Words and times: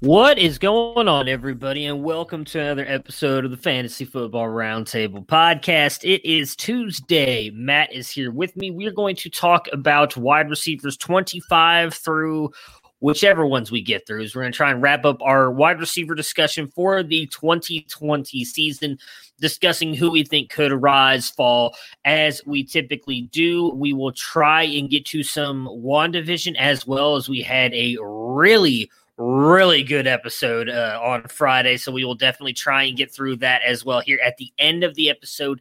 What 0.00 0.38
is 0.38 0.58
going 0.58 1.08
on, 1.08 1.28
everybody, 1.28 1.86
and 1.86 2.04
welcome 2.04 2.44
to 2.44 2.60
another 2.60 2.86
episode 2.86 3.44
of 3.44 3.50
the 3.50 3.56
Fantasy 3.56 4.04
Football 4.04 4.46
Roundtable 4.46 5.26
podcast. 5.26 6.04
It 6.04 6.24
is 6.24 6.54
Tuesday. 6.54 7.50
Matt 7.50 7.92
is 7.92 8.08
here 8.08 8.30
with 8.30 8.54
me. 8.54 8.70
We 8.70 8.86
are 8.86 8.92
going 8.92 9.16
to 9.16 9.28
talk 9.28 9.66
about 9.72 10.16
wide 10.16 10.50
receivers 10.50 10.96
25 10.96 11.94
through 11.94 12.52
whichever 13.00 13.44
ones 13.44 13.72
we 13.72 13.82
get 13.82 14.06
through. 14.06 14.24
We're 14.32 14.42
going 14.42 14.52
to 14.52 14.56
try 14.56 14.70
and 14.70 14.80
wrap 14.80 15.04
up 15.04 15.20
our 15.20 15.50
wide 15.50 15.80
receiver 15.80 16.14
discussion 16.14 16.68
for 16.68 17.02
the 17.02 17.26
2020 17.26 18.44
season, 18.44 18.98
discussing 19.40 19.94
who 19.94 20.12
we 20.12 20.22
think 20.22 20.48
could 20.48 20.70
rise, 20.70 21.28
fall, 21.28 21.74
as 22.04 22.40
we 22.46 22.62
typically 22.62 23.22
do. 23.32 23.70
We 23.70 23.92
will 23.94 24.12
try 24.12 24.62
and 24.62 24.88
get 24.88 25.06
to 25.06 25.24
some 25.24 25.66
one 25.66 26.12
division 26.12 26.54
as 26.54 26.86
well 26.86 27.16
as 27.16 27.28
we 27.28 27.42
had 27.42 27.74
a 27.74 27.96
really 28.00 28.88
really 29.18 29.82
good 29.82 30.06
episode 30.06 30.68
uh, 30.68 30.98
on 31.02 31.24
Friday. 31.24 31.76
So 31.76 31.92
we 31.92 32.04
will 32.04 32.14
definitely 32.14 32.52
try 32.52 32.84
and 32.84 32.96
get 32.96 33.12
through 33.12 33.36
that 33.36 33.62
as 33.62 33.84
well 33.84 34.00
here 34.00 34.20
at 34.24 34.36
the 34.36 34.52
end 34.58 34.84
of 34.84 34.94
the 34.94 35.10
episode 35.10 35.60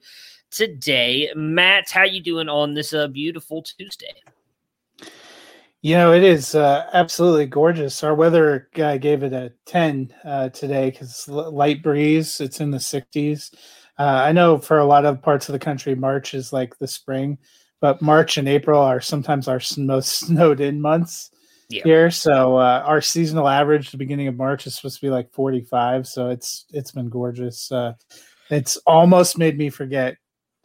today. 0.51 1.31
Matt, 1.35 1.90
how 1.90 2.03
you 2.03 2.22
doing 2.22 2.50
on 2.50 2.73
this 2.73 2.94
uh, 2.94 3.07
beautiful 3.07 3.63
Tuesday? 3.63 4.13
You 5.81 5.96
know, 5.96 6.12
it 6.12 6.23
is 6.23 6.56
uh, 6.56 6.90
absolutely 6.94 7.46
gorgeous. 7.46 8.03
Our 8.03 8.16
weather 8.16 8.69
guy 8.73 8.97
gave 8.97 9.23
it 9.23 9.34
a 9.34 9.53
10 9.67 10.13
uh, 10.23 10.50
today 10.50 10.91
because 10.91 11.28
light 11.28 11.84
breeze, 11.84 12.41
it's 12.41 12.59
in 12.59 12.72
the 12.72 12.78
60s. 12.78 13.53
Uh, 14.00 14.03
I 14.03 14.31
know 14.31 14.57
for 14.57 14.79
a 14.79 14.85
lot 14.85 15.06
of 15.06 15.22
parts 15.22 15.50
of 15.50 15.53
the 15.53 15.59
country, 15.59 15.96
March 15.96 16.34
is 16.34 16.51
like 16.53 16.78
the 16.78 16.88
spring, 16.88 17.38
but 17.79 18.01
March 18.01 18.38
and 18.38 18.47
April 18.47 18.81
are 18.81 19.01
sometimes 19.01 19.47
our 19.47 19.62
most 19.78 20.09
snowed 20.19 20.59
in 20.59 20.81
months 20.81 21.31
Yeah. 21.69 21.83
here. 21.83 22.11
So 22.11 22.57
uh, 22.57 22.83
our 22.85 23.01
seasonal 23.01 23.47
average, 23.47 23.91
the 23.91 23.97
beginning 23.97 24.28
of 24.28 24.38
March, 24.38 24.67
is 24.67 24.75
supposed 24.75 24.95
to 24.95 25.05
be 25.05 25.09
like 25.09 25.31
45. 25.33 26.07
So 26.07 26.29
it's 26.29 26.66
it's 26.72 26.91
been 26.91 27.09
gorgeous. 27.09 27.72
Uh, 27.72 27.94
it's 28.50 28.78
almost 28.88 29.38
made 29.38 29.57
me 29.57 29.69
forget 29.69 30.16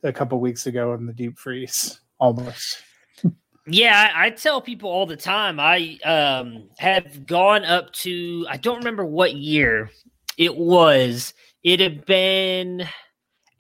a 0.04 0.12
couple 0.12 0.38
weeks 0.40 0.66
ago 0.66 0.94
in 0.94 1.06
the 1.06 1.12
deep 1.12 1.38
freeze. 1.38 2.00
Almost. 2.18 2.82
Yeah, 3.66 4.10
I, 4.14 4.26
I 4.26 4.30
tell 4.30 4.60
people 4.60 4.90
all 4.90 5.06
the 5.06 5.16
time. 5.16 5.60
I 5.60 5.98
um, 6.04 6.68
have 6.78 7.26
gone 7.26 7.64
up 7.64 7.92
to 7.94 8.46
I 8.48 8.56
don't 8.56 8.78
remember 8.78 9.04
what 9.04 9.34
year 9.34 9.90
it 10.36 10.56
was. 10.56 11.32
It 11.62 11.78
had 11.78 12.04
been 12.04 12.86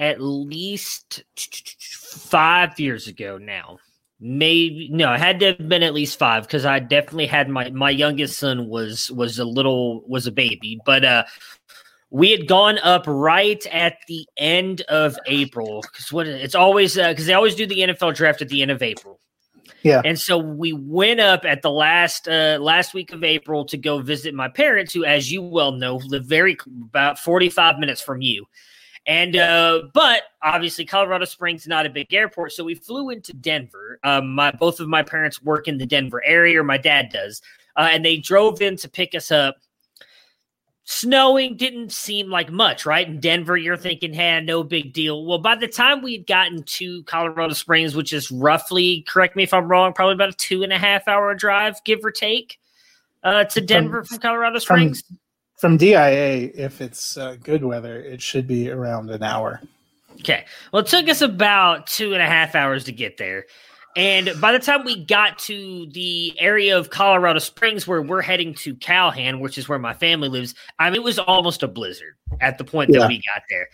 at 0.00 0.20
least 0.20 1.22
five 1.36 2.80
years 2.80 3.06
ago 3.06 3.38
now. 3.38 3.78
Maybe 4.24 4.88
no, 4.88 5.12
it 5.12 5.18
had 5.18 5.40
to 5.40 5.46
have 5.46 5.68
been 5.68 5.82
at 5.82 5.94
least 5.94 6.16
five 6.16 6.44
because 6.44 6.64
I 6.64 6.78
definitely 6.78 7.26
had 7.26 7.48
my 7.48 7.70
my 7.70 7.90
youngest 7.90 8.38
son 8.38 8.68
was 8.68 9.10
was 9.10 9.40
a 9.40 9.44
little 9.44 10.02
was 10.06 10.28
a 10.28 10.32
baby, 10.32 10.80
but 10.86 11.04
uh 11.04 11.24
we 12.10 12.30
had 12.30 12.46
gone 12.46 12.78
up 12.78 13.04
right 13.06 13.66
at 13.68 13.96
the 14.06 14.24
end 14.36 14.82
of 14.82 15.16
April 15.26 15.80
because 15.80 16.12
what 16.12 16.28
it's 16.28 16.54
always 16.54 16.94
because 16.94 17.26
they 17.26 17.34
always 17.34 17.56
do 17.56 17.66
the 17.66 17.78
NFL 17.80 18.14
draft 18.14 18.42
at 18.42 18.48
the 18.48 18.62
end 18.62 18.70
of 18.70 18.80
April. 18.82 19.18
Yeah. 19.82 20.02
And 20.04 20.20
so 20.20 20.38
we 20.38 20.72
went 20.72 21.20
up 21.20 21.44
at 21.44 21.62
the 21.62 21.70
last 21.70 22.28
uh, 22.28 22.58
last 22.60 22.94
week 22.94 23.12
of 23.12 23.24
April 23.24 23.64
to 23.64 23.76
go 23.76 23.98
visit 24.00 24.34
my 24.34 24.48
parents, 24.48 24.94
who, 24.94 25.04
as 25.04 25.32
you 25.32 25.42
well 25.42 25.72
know, 25.72 25.96
live 25.96 26.24
very 26.24 26.56
about 26.84 27.18
forty 27.18 27.48
five 27.48 27.78
minutes 27.78 28.00
from 28.00 28.22
you. 28.22 28.46
And 29.06 29.34
uh, 29.34 29.82
but 29.92 30.22
obviously 30.42 30.84
Colorado 30.84 31.24
Springs 31.24 31.66
not 31.66 31.86
a 31.86 31.90
big 31.90 32.12
airport, 32.14 32.52
so 32.52 32.62
we 32.62 32.76
flew 32.76 33.10
into 33.10 33.32
Denver. 33.32 33.98
Um, 34.04 34.34
my 34.34 34.52
both 34.52 34.78
of 34.78 34.88
my 34.88 35.02
parents 35.02 35.42
work 35.42 35.66
in 35.66 35.78
the 35.78 35.86
Denver 35.86 36.22
area, 36.24 36.60
or 36.60 36.64
my 36.64 36.78
dad 36.78 37.08
does, 37.12 37.42
uh, 37.76 37.88
and 37.90 38.04
they 38.04 38.16
drove 38.16 38.62
in 38.62 38.76
to 38.76 38.88
pick 38.88 39.14
us 39.14 39.32
up. 39.32 39.56
Snowing 40.84 41.56
didn't 41.56 41.92
seem 41.92 42.28
like 42.28 42.50
much, 42.50 42.86
right? 42.86 43.06
In 43.06 43.20
Denver, 43.20 43.56
you're 43.56 43.76
thinking, 43.76 44.12
hey, 44.12 44.40
no 44.40 44.64
big 44.64 44.92
deal. 44.92 45.24
Well, 45.24 45.38
by 45.38 45.54
the 45.54 45.68
time 45.68 46.02
we 46.02 46.12
had 46.14 46.26
gotten 46.26 46.64
to 46.64 47.04
Colorado 47.04 47.54
Springs, 47.54 47.94
which 47.94 48.12
is 48.12 48.30
roughly, 48.32 49.02
correct 49.08 49.36
me 49.36 49.44
if 49.44 49.54
I'm 49.54 49.68
wrong, 49.68 49.92
probably 49.92 50.14
about 50.14 50.30
a 50.30 50.36
two 50.36 50.64
and 50.64 50.72
a 50.72 50.78
half 50.78 51.06
hour 51.06 51.34
drive, 51.36 51.82
give 51.84 52.04
or 52.04 52.10
take, 52.10 52.58
uh, 53.22 53.44
to 53.44 53.60
Denver 53.60 54.02
from, 54.04 54.18
Colorado 54.18 54.58
Springs. 54.58 55.02
from 55.02 55.18
DIA, 55.76 56.50
if 56.54 56.80
it's 56.80 57.16
uh, 57.16 57.36
good 57.42 57.64
weather, 57.64 58.00
it 58.00 58.20
should 58.20 58.46
be 58.46 58.70
around 58.70 59.10
an 59.10 59.22
hour. 59.22 59.60
Okay. 60.20 60.44
Well, 60.72 60.82
it 60.82 60.88
took 60.88 61.08
us 61.08 61.22
about 61.22 61.86
two 61.86 62.12
and 62.12 62.22
a 62.22 62.26
half 62.26 62.54
hours 62.54 62.84
to 62.84 62.92
get 62.92 63.16
there. 63.16 63.46
And 63.94 64.32
by 64.40 64.52
the 64.52 64.58
time 64.58 64.84
we 64.84 65.04
got 65.04 65.38
to 65.40 65.86
the 65.92 66.34
area 66.38 66.78
of 66.78 66.90
Colorado 66.90 67.38
Springs 67.38 67.86
where 67.86 68.00
we're 68.00 68.22
heading 68.22 68.54
to 68.54 68.74
Calhan, 68.74 69.40
which 69.40 69.58
is 69.58 69.68
where 69.68 69.78
my 69.78 69.92
family 69.92 70.28
lives, 70.28 70.54
I 70.78 70.88
mean, 70.88 70.96
it 70.96 71.02
was 71.02 71.18
almost 71.18 71.62
a 71.62 71.68
blizzard 71.68 72.14
at 72.40 72.56
the 72.58 72.64
point 72.64 72.90
Yeah. 72.90 73.00
that 73.00 73.08
we 73.08 73.16
got 73.16 73.42
there. 73.50 73.68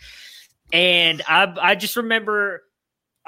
And 0.73 1.21
I, 1.27 1.53
I 1.61 1.75
just 1.75 1.95
remember 1.95 2.63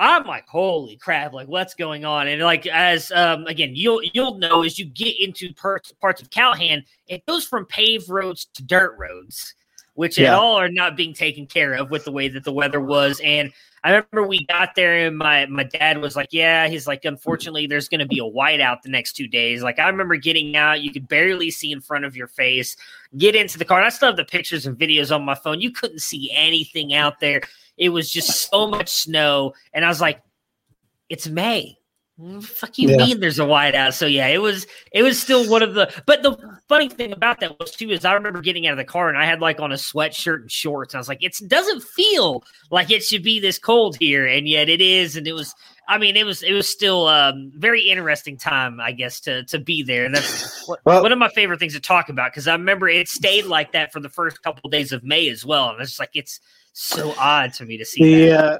I'm 0.02 0.26
like, 0.26 0.48
holy 0.48 0.98
crap! 0.98 1.32
Like, 1.32 1.48
what's 1.48 1.76
going 1.76 2.06
on? 2.06 2.28
And 2.28 2.42
like, 2.42 2.66
as 2.66 3.12
um, 3.12 3.46
again, 3.46 3.76
you'll 3.76 4.02
you'll 4.14 4.40
know 4.40 4.64
as 4.64 4.80
you 4.80 4.86
get 4.86 5.16
into 5.20 5.54
parts 5.54 5.92
parts 5.92 6.24
of 6.24 6.32
Calhan, 6.32 6.84
it 7.08 7.24
goes 7.28 7.46
from 7.46 7.68
paved 7.68 8.10
roads 8.10 8.48
to 8.56 8.64
dirt 8.64 8.96
roads, 8.98 9.54
which 9.94 10.18
yeah. 10.18 10.30
at 10.30 10.34
all 10.34 10.56
are 10.56 10.70
not 10.70 10.98
being 10.98 11.14
taken 11.14 11.46
care 11.46 11.74
of 11.76 11.92
with 11.92 12.04
the 12.04 12.12
way 12.12 12.28
that 12.30 12.44
the 12.44 12.52
weather 12.52 12.82
was. 12.82 13.22
And 13.24 13.54
I 13.84 13.90
remember 13.90 14.28
we 14.28 14.46
got 14.46 14.76
there, 14.76 15.08
and 15.08 15.18
my 15.18 15.48
my 15.48 15.64
dad 15.64 16.00
was 16.00 16.16
like, 16.16 16.30
"Yeah," 16.32 16.68
he's 16.68 16.86
like, 16.88 17.04
"Unfortunately, 17.04 17.66
there's 17.66 17.90
going 17.90 18.00
to 18.00 18.06
be 18.06 18.20
a 18.20 18.24
whiteout 18.24 18.84
the 18.84 18.90
next 18.90 19.14
two 19.14 19.28
days." 19.28 19.64
Like, 19.64 19.80
I 19.80 19.90
remember 19.90 20.16
getting 20.18 20.56
out, 20.56 20.82
you 20.82 20.92
could 20.92 21.08
barely 21.08 21.50
see 21.50 21.72
in 21.72 21.82
front 21.82 22.06
of 22.06 22.16
your 22.16 22.28
face. 22.28 22.76
Get 23.18 23.36
into 23.36 23.58
the 23.58 23.66
car, 23.66 23.80
and 23.80 23.88
I 23.88 23.90
still 23.90 24.10
have 24.10 24.18
the 24.18 24.26
pictures 24.26 24.68
and 24.68 24.78
videos 24.78 25.14
on 25.14 25.26
my 25.26 25.36
phone. 25.36 25.62
You 25.62 25.72
couldn't 25.72 26.02
see 26.02 26.32
anything 26.32 26.94
out 26.94 27.20
there 27.20 27.42
it 27.82 27.90
was 27.90 28.12
just 28.12 28.50
so 28.50 28.68
much 28.68 28.90
snow, 28.90 29.54
and 29.74 29.84
I 29.84 29.88
was 29.88 30.00
like, 30.00 30.22
"It's 31.10 31.28
May." 31.28 31.80
Fuck 32.42 32.78
you 32.78 32.90
yeah. 32.90 32.98
mean 32.98 33.20
there's 33.20 33.40
a 33.40 33.44
whiteout? 33.44 33.94
So 33.94 34.06
yeah, 34.06 34.28
it 34.28 34.42
was 34.42 34.68
it 34.92 35.02
was 35.02 35.20
still 35.20 35.50
one 35.50 35.64
of 35.64 35.74
the 35.74 35.92
but 36.06 36.24
the 36.24 36.38
funny 36.68 36.90
thing 36.90 37.12
about 37.12 37.40
that 37.40 37.60
was 37.60 37.72
too 37.72 37.90
is 37.90 38.06
I 38.06 38.14
remember 38.14 38.42
getting 38.42 38.68
out 38.68 38.74
of 38.74 38.78
the 38.78 38.86
car 38.86 39.10
and 39.10 39.18
I 39.18 39.26
had 39.26 39.42
like 39.42 39.60
on 39.60 39.72
a 39.72 39.76
sweatshirt 39.76 40.42
and 40.42 40.52
shorts. 40.52 40.94
And 40.94 41.00
I 41.00 41.02
was 41.02 41.08
like, 41.08 41.24
it 41.24 41.36
doesn't 41.48 41.84
feel 41.84 42.44
like 42.70 42.92
it 42.92 43.04
should 43.04 43.24
be 43.24 43.40
this 43.40 43.58
cold 43.58 43.98
here, 43.98 44.28
and 44.28 44.48
yet 44.48 44.70
it 44.70 44.82
is. 44.82 45.16
And 45.16 45.28
it 45.28 45.34
was 45.34 45.56
I 45.88 45.98
mean, 45.98 46.16
it 46.16 46.26
was 46.26 46.44
it 46.44 46.54
was 46.54 46.70
still 46.70 47.08
um 47.08 47.52
very 47.56 47.90
interesting 47.90 48.38
time, 48.38 48.80
I 48.80 48.92
guess, 48.92 49.20
to 49.22 49.44
to 49.46 49.60
be 49.60 49.84
there. 49.84 50.06
And 50.06 50.16
that's 50.16 50.66
well, 50.86 51.02
one 51.02 51.12
of 51.12 51.20
my 51.20 51.30
favorite 51.30 51.60
things 51.60 51.74
to 51.74 51.80
talk 51.80 52.10
about 52.10 52.32
because 52.32 52.48
I 52.48 52.54
remember 52.54 52.88
it 52.88 53.10
stayed 53.10 53.46
like 53.46 53.72
that 53.72 53.92
for 53.92 54.00
the 54.00 54.10
first 54.10 54.42
couple 54.44 54.62
of 54.66 54.72
days 54.72 54.92
of 54.92 55.04
May 55.04 55.28
as 55.30 55.46
well. 55.46 55.70
And 55.70 55.82
it's 55.82 56.00
like 56.00 56.12
it's 56.14 56.40
so 56.74 57.14
odd 57.18 57.54
to 57.56 57.66
me 57.66 57.78
to 57.78 57.86
see. 57.86 58.04
The 58.04 58.32
uh, 58.32 58.58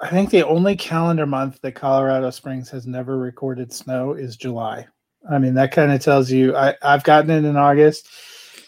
I 0.00 0.10
think 0.10 0.30
the 0.30 0.46
only 0.46 0.76
calendar 0.76 1.26
month 1.26 1.60
that 1.62 1.72
Colorado 1.72 2.30
Springs 2.30 2.70
has 2.70 2.86
never 2.86 3.18
recorded 3.18 3.72
snow 3.72 4.12
is 4.12 4.36
July. 4.36 4.86
I 5.28 5.38
mean, 5.38 5.54
that 5.54 5.72
kind 5.72 5.90
of 5.90 6.00
tells 6.00 6.30
you. 6.30 6.54
I, 6.56 6.74
I've 6.82 7.02
gotten 7.02 7.30
it 7.30 7.44
in 7.44 7.56
August. 7.56 8.08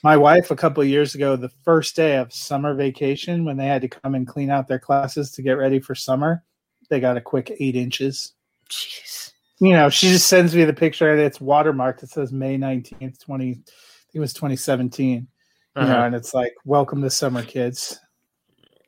My 0.02 0.16
wife, 0.16 0.50
a 0.50 0.56
couple 0.56 0.82
years 0.82 1.14
ago, 1.14 1.36
the 1.36 1.52
first 1.64 1.94
day 1.94 2.16
of 2.16 2.32
summer 2.32 2.74
vacation, 2.74 3.44
when 3.44 3.56
they 3.56 3.66
had 3.66 3.82
to 3.82 3.88
come 3.88 4.14
and 4.14 4.26
clean 4.26 4.50
out 4.50 4.66
their 4.66 4.78
classes 4.78 5.30
to 5.32 5.42
get 5.42 5.52
ready 5.52 5.78
for 5.78 5.94
summer, 5.94 6.42
they 6.88 6.98
got 6.98 7.16
a 7.16 7.20
quick 7.20 7.54
eight 7.60 7.76
inches. 7.76 8.32
Jeez. 8.68 9.32
You 9.60 9.74
know, 9.74 9.90
she 9.90 10.08
just 10.08 10.26
sends 10.26 10.56
me 10.56 10.64
the 10.64 10.72
picture 10.72 11.12
and 11.12 11.20
it's 11.20 11.38
watermarked. 11.38 12.02
It 12.02 12.08
says 12.08 12.32
May 12.32 12.56
19th, 12.56 13.20
20, 13.20 13.50
I 13.50 13.52
think 13.52 13.64
it 14.14 14.20
was 14.20 14.32
2017. 14.32 15.28
Uh-huh. 15.76 15.86
You 15.86 15.92
know, 15.92 16.04
and 16.04 16.14
it's 16.14 16.34
like, 16.34 16.54
welcome 16.64 17.02
to 17.02 17.10
summer, 17.10 17.42
kids. 17.42 18.00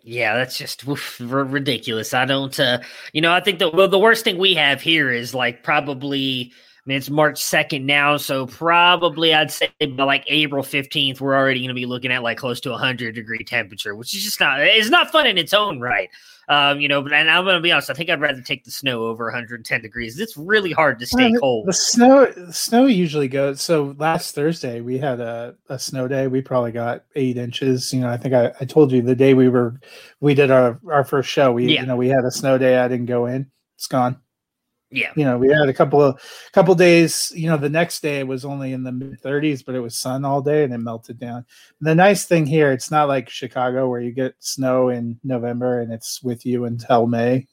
Yeah, 0.04 0.36
that's 0.36 0.58
just 0.58 0.86
oof, 0.86 1.20
r- 1.20 1.44
ridiculous. 1.44 2.12
I 2.12 2.24
don't, 2.24 2.58
uh, 2.58 2.80
you 3.12 3.20
know, 3.20 3.32
I 3.32 3.40
think 3.40 3.58
the 3.60 3.70
well, 3.70 3.88
the 3.88 3.98
worst 3.98 4.24
thing 4.24 4.36
we 4.38 4.54
have 4.54 4.80
here 4.80 5.10
is 5.10 5.34
like 5.34 5.62
probably. 5.62 6.52
I 6.84 6.88
mean, 6.88 6.98
it's 6.98 7.10
March 7.10 7.40
2nd 7.40 7.84
now, 7.84 8.16
so 8.16 8.44
probably 8.44 9.32
I'd 9.32 9.52
say 9.52 9.70
by 9.80 10.02
like 10.02 10.24
April 10.26 10.64
15th, 10.64 11.20
we're 11.20 11.36
already 11.36 11.60
going 11.60 11.68
to 11.68 11.74
be 11.74 11.86
looking 11.86 12.10
at 12.10 12.24
like 12.24 12.38
close 12.38 12.60
to 12.62 12.70
100 12.70 13.14
degree 13.14 13.44
temperature, 13.44 13.94
which 13.94 14.12
is 14.16 14.24
just 14.24 14.40
not, 14.40 14.60
it's 14.60 14.90
not 14.90 15.12
fun 15.12 15.28
in 15.28 15.38
its 15.38 15.54
own 15.54 15.80
right. 15.80 16.10
Um, 16.48 16.80
you 16.80 16.88
know, 16.88 17.00
but 17.00 17.12
and 17.12 17.30
I'm 17.30 17.44
going 17.44 17.54
to 17.54 17.62
be 17.62 17.70
honest, 17.70 17.88
I 17.88 17.94
think 17.94 18.10
I'd 18.10 18.20
rather 18.20 18.40
take 18.40 18.64
the 18.64 18.72
snow 18.72 19.04
over 19.04 19.26
110 19.26 19.80
degrees. 19.80 20.18
It's 20.18 20.36
really 20.36 20.72
hard 20.72 20.98
to 20.98 21.06
stay 21.06 21.32
cold. 21.38 21.68
The 21.68 21.72
snow, 21.72 22.26
the 22.26 22.52
snow 22.52 22.86
usually 22.86 23.28
goes. 23.28 23.60
So 23.60 23.94
last 23.96 24.34
Thursday 24.34 24.80
we 24.80 24.98
had 24.98 25.20
a, 25.20 25.54
a 25.68 25.78
snow 25.78 26.08
day. 26.08 26.26
We 26.26 26.42
probably 26.42 26.72
got 26.72 27.04
eight 27.14 27.36
inches. 27.36 27.94
You 27.94 28.00
know, 28.00 28.08
I 28.08 28.16
think 28.16 28.34
I, 28.34 28.52
I 28.60 28.64
told 28.64 28.90
you 28.90 29.02
the 29.02 29.14
day 29.14 29.34
we 29.34 29.48
were, 29.48 29.78
we 30.20 30.34
did 30.34 30.50
our 30.50 30.80
our 30.90 31.04
first 31.04 31.30
show. 31.30 31.52
We 31.52 31.72
yeah. 31.72 31.82
you 31.82 31.86
know 31.86 31.96
we 31.96 32.08
had 32.08 32.24
a 32.24 32.30
snow 32.32 32.58
day. 32.58 32.76
I 32.76 32.88
didn't 32.88 33.06
go 33.06 33.26
in. 33.26 33.48
It's 33.76 33.86
gone. 33.86 34.20
Yeah. 34.92 35.10
You 35.16 35.24
know, 35.24 35.38
we 35.38 35.48
had 35.48 35.68
a 35.68 35.72
couple 35.72 36.02
of 36.02 36.20
couple 36.52 36.74
days, 36.74 37.32
you 37.34 37.48
know, 37.48 37.56
the 37.56 37.70
next 37.70 38.02
day 38.02 38.22
was 38.24 38.44
only 38.44 38.74
in 38.74 38.82
the 38.82 38.92
mid 38.92 39.20
30s, 39.22 39.64
but 39.64 39.74
it 39.74 39.80
was 39.80 39.96
sun 39.96 40.24
all 40.24 40.42
day 40.42 40.64
and 40.64 40.72
it 40.72 40.78
melted 40.78 41.18
down. 41.18 41.46
And 41.80 41.88
the 41.88 41.94
nice 41.94 42.26
thing 42.26 42.44
here, 42.44 42.70
it's 42.72 42.90
not 42.90 43.08
like 43.08 43.30
Chicago 43.30 43.88
where 43.88 44.00
you 44.00 44.12
get 44.12 44.34
snow 44.38 44.90
in 44.90 45.18
November 45.24 45.80
and 45.80 45.92
it's 45.92 46.22
with 46.22 46.44
you 46.44 46.66
until 46.66 47.06
May. 47.06 47.46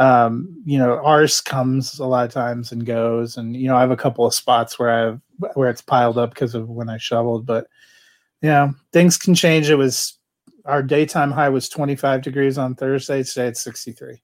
Um, 0.00 0.60
you 0.64 0.76
know, 0.76 0.98
ours 1.04 1.40
comes 1.40 2.00
a 2.00 2.04
lot 2.04 2.26
of 2.26 2.32
times 2.32 2.72
and 2.72 2.84
goes 2.84 3.36
and 3.36 3.56
you 3.56 3.68
know, 3.68 3.76
I 3.76 3.80
have 3.80 3.92
a 3.92 3.96
couple 3.96 4.26
of 4.26 4.34
spots 4.34 4.76
where 4.76 4.90
I've 4.90 5.20
where 5.54 5.70
it's 5.70 5.82
piled 5.82 6.18
up 6.18 6.30
because 6.30 6.56
of 6.56 6.68
when 6.68 6.88
I 6.88 6.98
shoveled, 6.98 7.46
but 7.46 7.68
you 8.42 8.48
know, 8.48 8.74
things 8.92 9.16
can 9.16 9.36
change. 9.36 9.70
It 9.70 9.76
was 9.76 10.18
our 10.64 10.82
daytime 10.82 11.30
high 11.30 11.50
was 11.50 11.68
25 11.68 12.22
degrees 12.22 12.58
on 12.58 12.74
Thursday, 12.74 13.22
today 13.22 13.48
it's 13.48 13.62
63. 13.62 14.20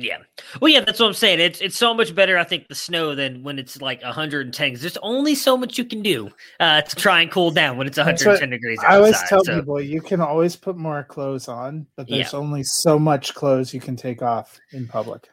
Yeah. 0.00 0.18
Well, 0.60 0.70
yeah, 0.70 0.80
that's 0.80 1.00
what 1.00 1.06
I'm 1.06 1.14
saying. 1.14 1.40
It's 1.40 1.60
it's 1.60 1.76
so 1.76 1.92
much 1.92 2.14
better, 2.14 2.38
I 2.38 2.44
think, 2.44 2.68
the 2.68 2.74
snow 2.76 3.16
than 3.16 3.42
when 3.42 3.58
it's 3.58 3.82
like 3.82 4.00
110. 4.00 4.74
There's 4.74 4.96
only 4.98 5.34
so 5.34 5.56
much 5.56 5.76
you 5.76 5.84
can 5.84 6.02
do 6.02 6.30
uh, 6.60 6.82
to 6.82 6.96
try 6.96 7.20
and 7.20 7.30
cool 7.30 7.50
down 7.50 7.76
when 7.76 7.88
it's 7.88 7.98
110 7.98 8.48
degrees. 8.48 8.78
Outside, 8.78 8.92
I 8.92 8.96
always 8.96 9.22
tell 9.28 9.44
so. 9.44 9.56
people 9.56 9.80
you 9.80 10.00
can 10.00 10.20
always 10.20 10.54
put 10.54 10.76
more 10.76 11.02
clothes 11.02 11.48
on, 11.48 11.86
but 11.96 12.08
there's 12.08 12.32
yeah. 12.32 12.38
only 12.38 12.62
so 12.62 12.96
much 12.96 13.34
clothes 13.34 13.74
you 13.74 13.80
can 13.80 13.96
take 13.96 14.22
off 14.22 14.60
in 14.70 14.86
public. 14.86 15.28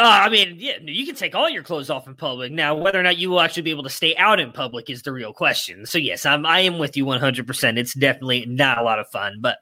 Uh, 0.00 0.22
I 0.24 0.30
mean, 0.30 0.56
yeah, 0.58 0.78
you 0.82 1.04
can 1.04 1.14
take 1.14 1.34
all 1.34 1.50
your 1.50 1.62
clothes 1.62 1.90
off 1.90 2.06
in 2.06 2.14
public. 2.14 2.50
Now, 2.50 2.74
whether 2.74 2.98
or 2.98 3.02
not 3.02 3.18
you 3.18 3.28
will 3.28 3.42
actually 3.42 3.64
be 3.64 3.70
able 3.70 3.82
to 3.82 3.90
stay 3.90 4.16
out 4.16 4.40
in 4.40 4.50
public 4.50 4.88
is 4.88 5.02
the 5.02 5.12
real 5.12 5.34
question. 5.34 5.84
So, 5.84 5.98
yes, 5.98 6.24
I'm 6.24 6.46
I 6.46 6.60
am 6.60 6.78
with 6.78 6.96
you 6.96 7.04
100. 7.04 7.46
percent 7.46 7.76
It's 7.76 7.92
definitely 7.92 8.46
not 8.46 8.78
a 8.78 8.82
lot 8.82 8.98
of 8.98 9.08
fun. 9.08 9.36
But 9.40 9.58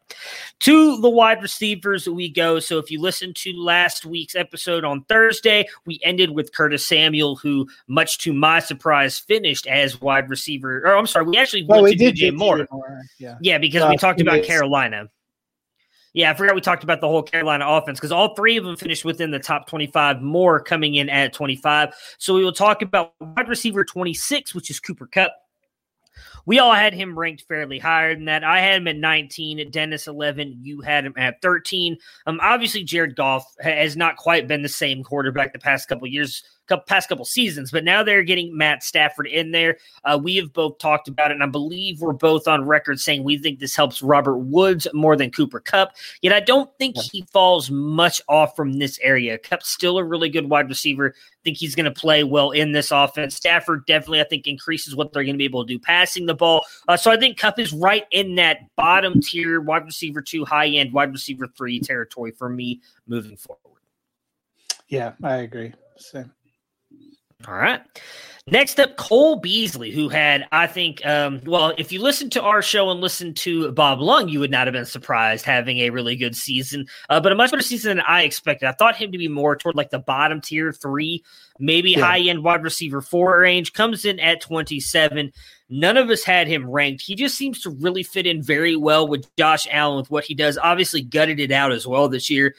to 0.61 1.01
the 1.01 1.11
wide 1.11 1.43
receivers 1.43 2.09
we 2.09 2.31
go. 2.31 2.61
So, 2.61 2.79
if 2.79 2.89
you 2.89 3.01
listen 3.01 3.35
to 3.35 3.53
last 3.55 4.07
week's 4.07 4.37
episode 4.37 4.85
on 4.85 5.03
Thursday, 5.09 5.67
we 5.87 5.99
ended 6.05 6.31
with 6.31 6.55
Curtis 6.55 6.87
Samuel, 6.87 7.35
who, 7.35 7.67
much 7.89 8.19
to 8.19 8.33
my 8.33 8.61
surprise, 8.61 9.19
finished 9.19 9.67
as 9.67 10.01
wide 10.01 10.31
receiver. 10.31 10.83
Or 10.87 10.97
I'm 10.97 11.09
sorry, 11.09 11.27
we 11.27 11.37
actually 11.37 11.65
well, 11.65 11.83
went 11.83 11.99
we 11.99 12.13
to 12.13 12.13
DJ 12.13 12.33
Moore. 12.33 12.65
Moore. 12.71 13.01
Yeah, 13.19 13.39
yeah, 13.41 13.59
because 13.59 13.83
uh, 13.83 13.89
we 13.91 13.97
talked 13.97 14.21
about 14.21 14.45
Carolina. 14.45 15.09
Yeah, 16.19 16.33
I 16.33 16.35
forgot 16.35 16.57
we 16.57 16.61
talked 16.61 16.83
about 16.83 17.01
the 17.01 17.07
whole 17.07 17.23
Carolina 17.23 17.65
offense 17.65 18.01
because 18.01 18.11
all 18.11 18.35
three 18.35 18.57
of 18.57 18.65
them 18.65 18.75
finished 18.75 19.05
within 19.05 19.31
the 19.31 19.39
top 19.39 19.69
25, 19.69 20.21
Moore 20.21 20.59
coming 20.59 20.97
in 20.97 21.09
at 21.09 21.33
25. 21.33 21.95
So 22.19 22.35
we 22.35 22.43
will 22.45 22.51
talk 22.51 22.83
about 22.83 23.13
wide 23.21 23.49
receiver 23.49 23.85
26, 23.85 24.53
which 24.53 24.69
is 24.69 24.81
Cooper 24.81 25.07
Kupp. 25.07 25.31
We 26.45 26.59
all 26.59 26.75
had 26.75 26.93
him 26.93 27.17
ranked 27.17 27.45
fairly 27.47 27.79
higher 27.79 28.17
than 28.17 28.25
that. 28.25 28.43
I 28.43 28.59
had 28.59 28.79
him 28.79 28.89
at 28.89 28.97
19, 28.97 29.71
Dennis 29.71 30.09
11. 30.09 30.59
You 30.61 30.81
had 30.81 31.07
him 31.07 31.15
at 31.17 31.41
13. 31.41 31.97
Um, 32.27 32.41
obviously, 32.43 32.83
Jared 32.83 33.15
Goff 33.15 33.45
has 33.61 33.97
not 33.97 34.17
quite 34.17 34.49
been 34.49 34.63
the 34.63 34.69
same 34.69 35.05
quarterback 35.05 35.53
the 35.53 35.61
past 35.61 35.89
couple 35.89 36.09
years 36.09 36.43
couple, 36.69 36.85
past 36.85 37.09
couple 37.09 37.25
seasons, 37.25 37.71
but 37.71 37.85
now 37.85 38.03
they're 38.03 38.23
getting 38.23 38.57
Matt 38.57 38.83
Stafford 38.83 39.27
in 39.27 39.51
there. 39.51 39.79
Uh, 40.05 40.19
we 40.23 40.37
have 40.37 40.53
both 40.53 40.79
talked 40.79 41.09
about 41.09 41.31
it, 41.31 41.35
and 41.35 41.43
I 41.43 41.47
believe 41.47 42.01
we're 42.01 42.13
both 42.13 42.47
on 42.47 42.65
record 42.67 43.01
saying 43.01 43.25
we 43.25 43.39
think 43.39 43.59
this 43.59 43.75
helps 43.75 44.03
Robert 44.03 44.39
Woods 44.39 44.87
more 44.93 45.17
than 45.17 45.31
Cooper 45.31 45.61
Kupp. 45.61 45.97
Yet 46.23 46.33
I 46.33 46.41
don't 46.41 46.71
think 46.79 46.97
he 46.97 47.25
falls 47.33 47.71
much 47.71 48.21
off 48.29 48.55
from 48.55 48.75
this 48.75 48.99
area. 49.03 49.39
Kupp's 49.39 49.69
still 49.69 49.99
a 49.99 50.05
really 50.05 50.29
good 50.29 50.49
wide 50.49 50.69
receiver. 50.69 51.15
I 51.17 51.41
think 51.45 51.57
he's 51.57 51.75
going 51.75 51.85
to 51.85 51.91
play 51.91 52.25
well 52.25 52.51
in 52.51 52.73
this 52.73 52.91
offense. 52.91 53.35
Stafford 53.35 53.87
definitely, 53.87 54.21
I 54.21 54.25
think, 54.25 54.47
increases 54.47 54.95
what 54.95 55.13
they're 55.13 55.25
going 55.25 55.35
to 55.35 55.39
be 55.39 55.45
able 55.45 55.65
to 55.65 55.73
do 55.73 55.79
passing 55.79 56.27
the 56.27 56.35
ball. 56.35 56.65
Uh, 56.87 56.97
so 56.97 57.11
I 57.11 57.17
think 57.17 57.39
Kupp 57.39 57.59
is 57.59 57.73
right 57.73 58.05
in 58.11 58.35
that 58.37 58.59
bottom 58.77 59.21
tier 59.21 59.61
wide 59.61 59.85
receiver 59.85 60.21
two, 60.21 60.45
high 60.45 60.69
end 60.69 60.93
wide 60.93 61.13
receiver 61.13 61.47
three 61.47 61.81
territory 61.81 62.33
for 62.33 62.49
me 62.49 62.81
moving 63.07 63.37
forward. 63.37 63.63
Yeah, 64.89 65.13
I 65.23 65.37
agree. 65.37 65.75
Same. 65.97 66.33
All 67.47 67.55
right. 67.55 67.81
Next 68.51 68.81
up, 68.81 68.97
Cole 68.97 69.37
Beasley, 69.37 69.91
who 69.91 70.09
had, 70.09 70.47
I 70.51 70.67
think, 70.67 71.05
um, 71.05 71.41
well, 71.45 71.75
if 71.77 71.93
you 71.93 72.01
listen 72.01 72.31
to 72.31 72.43
our 72.43 72.63
show 72.63 72.91
and 72.91 73.01
listen 73.01 73.35
to 73.35 73.71
Bob 73.73 74.01
Lung, 74.01 74.29
you 74.29 74.41
would 74.41 74.51
not 74.51 74.67
have 74.67 74.73
been 74.73 74.87
surprised 74.87 75.45
having 75.45 75.79
a 75.79 75.91
really 75.91 76.17
good 76.17 76.35
season, 76.35 76.87
uh, 77.11 77.21
but 77.21 77.31
a 77.31 77.35
much 77.35 77.51
better 77.51 77.63
season 77.63 77.99
than 77.99 78.07
I 78.09 78.23
expected. 78.23 78.67
I 78.67 78.73
thought 78.73 78.97
him 78.97 79.13
to 79.13 79.19
be 79.19 79.29
more 79.29 79.55
toward 79.55 79.77
like 79.77 79.91
the 79.91 79.99
bottom 79.99 80.41
tier 80.41 80.73
three, 80.73 81.23
maybe 81.59 81.91
yeah. 81.91 82.01
high 82.01 82.21
end 82.21 82.43
wide 82.43 82.63
receiver 82.63 83.03
four 83.03 83.39
range. 83.39 83.75
Comes 83.75 84.05
in 84.05 84.19
at 84.19 84.41
27. 84.41 85.31
None 85.69 85.97
of 85.99 86.09
us 86.09 86.25
had 86.25 86.49
him 86.49 86.69
ranked. 86.69 87.03
He 87.03 87.15
just 87.15 87.37
seems 87.37 87.61
to 87.63 87.71
really 87.71 88.03
fit 88.03 88.27
in 88.27 88.43
very 88.43 88.77
well 88.77 89.07
with 89.07 89.29
Josh 89.37 89.67
Allen 89.71 89.99
with 89.99 90.11
what 90.11 90.25
he 90.25 90.35
does. 90.35 90.57
Obviously, 90.57 91.03
gutted 91.03 91.39
it 91.39 91.53
out 91.53 91.71
as 91.71 91.87
well 91.87 92.09
this 92.09 92.31
year 92.31 92.55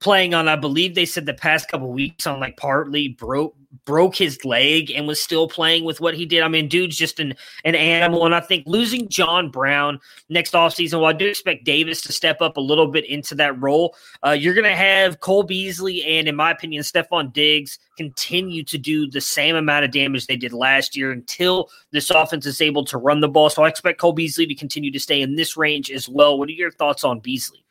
playing 0.00 0.34
on 0.34 0.48
I 0.48 0.56
believe 0.56 0.94
they 0.94 1.06
said 1.06 1.26
the 1.26 1.34
past 1.34 1.68
couple 1.68 1.90
weeks 1.90 2.26
on 2.26 2.40
like 2.40 2.56
partly 2.56 3.08
broke 3.08 3.54
broke 3.84 4.16
his 4.16 4.44
leg 4.44 4.90
and 4.90 5.06
was 5.06 5.22
still 5.22 5.48
playing 5.48 5.84
with 5.84 6.00
what 6.00 6.14
he 6.14 6.26
did. 6.26 6.42
I 6.42 6.48
mean, 6.48 6.68
dude's 6.68 6.96
just 6.96 7.20
an 7.20 7.34
an 7.64 7.74
animal. 7.74 8.26
And 8.26 8.34
I 8.34 8.40
think 8.40 8.64
losing 8.66 9.08
John 9.08 9.50
Brown 9.50 10.00
next 10.28 10.52
offseason, 10.52 11.00
while 11.00 11.14
I 11.14 11.16
do 11.16 11.26
expect 11.26 11.64
Davis 11.64 12.02
to 12.02 12.12
step 12.12 12.40
up 12.40 12.56
a 12.56 12.60
little 12.60 12.88
bit 12.88 13.06
into 13.06 13.34
that 13.36 13.60
role, 13.60 13.96
uh, 14.24 14.32
you're 14.32 14.54
gonna 14.54 14.76
have 14.76 15.20
Cole 15.20 15.44
Beasley 15.44 16.04
and 16.04 16.28
in 16.28 16.36
my 16.36 16.50
opinion, 16.50 16.82
Stefon 16.82 17.32
Diggs 17.32 17.78
continue 17.96 18.62
to 18.64 18.76
do 18.76 19.08
the 19.08 19.20
same 19.20 19.56
amount 19.56 19.84
of 19.84 19.90
damage 19.90 20.26
they 20.26 20.36
did 20.36 20.52
last 20.52 20.96
year 20.96 21.10
until 21.10 21.70
this 21.92 22.10
offense 22.10 22.44
is 22.44 22.60
able 22.60 22.84
to 22.84 22.98
run 22.98 23.20
the 23.20 23.28
ball. 23.28 23.48
So 23.48 23.64
I 23.64 23.68
expect 23.68 24.00
Cole 24.00 24.12
Beasley 24.12 24.46
to 24.46 24.54
continue 24.54 24.90
to 24.90 25.00
stay 25.00 25.22
in 25.22 25.36
this 25.36 25.56
range 25.56 25.90
as 25.90 26.08
well. 26.08 26.38
What 26.38 26.48
are 26.48 26.52
your 26.52 26.70
thoughts 26.70 27.04
on 27.04 27.20
Beasley? 27.20 27.65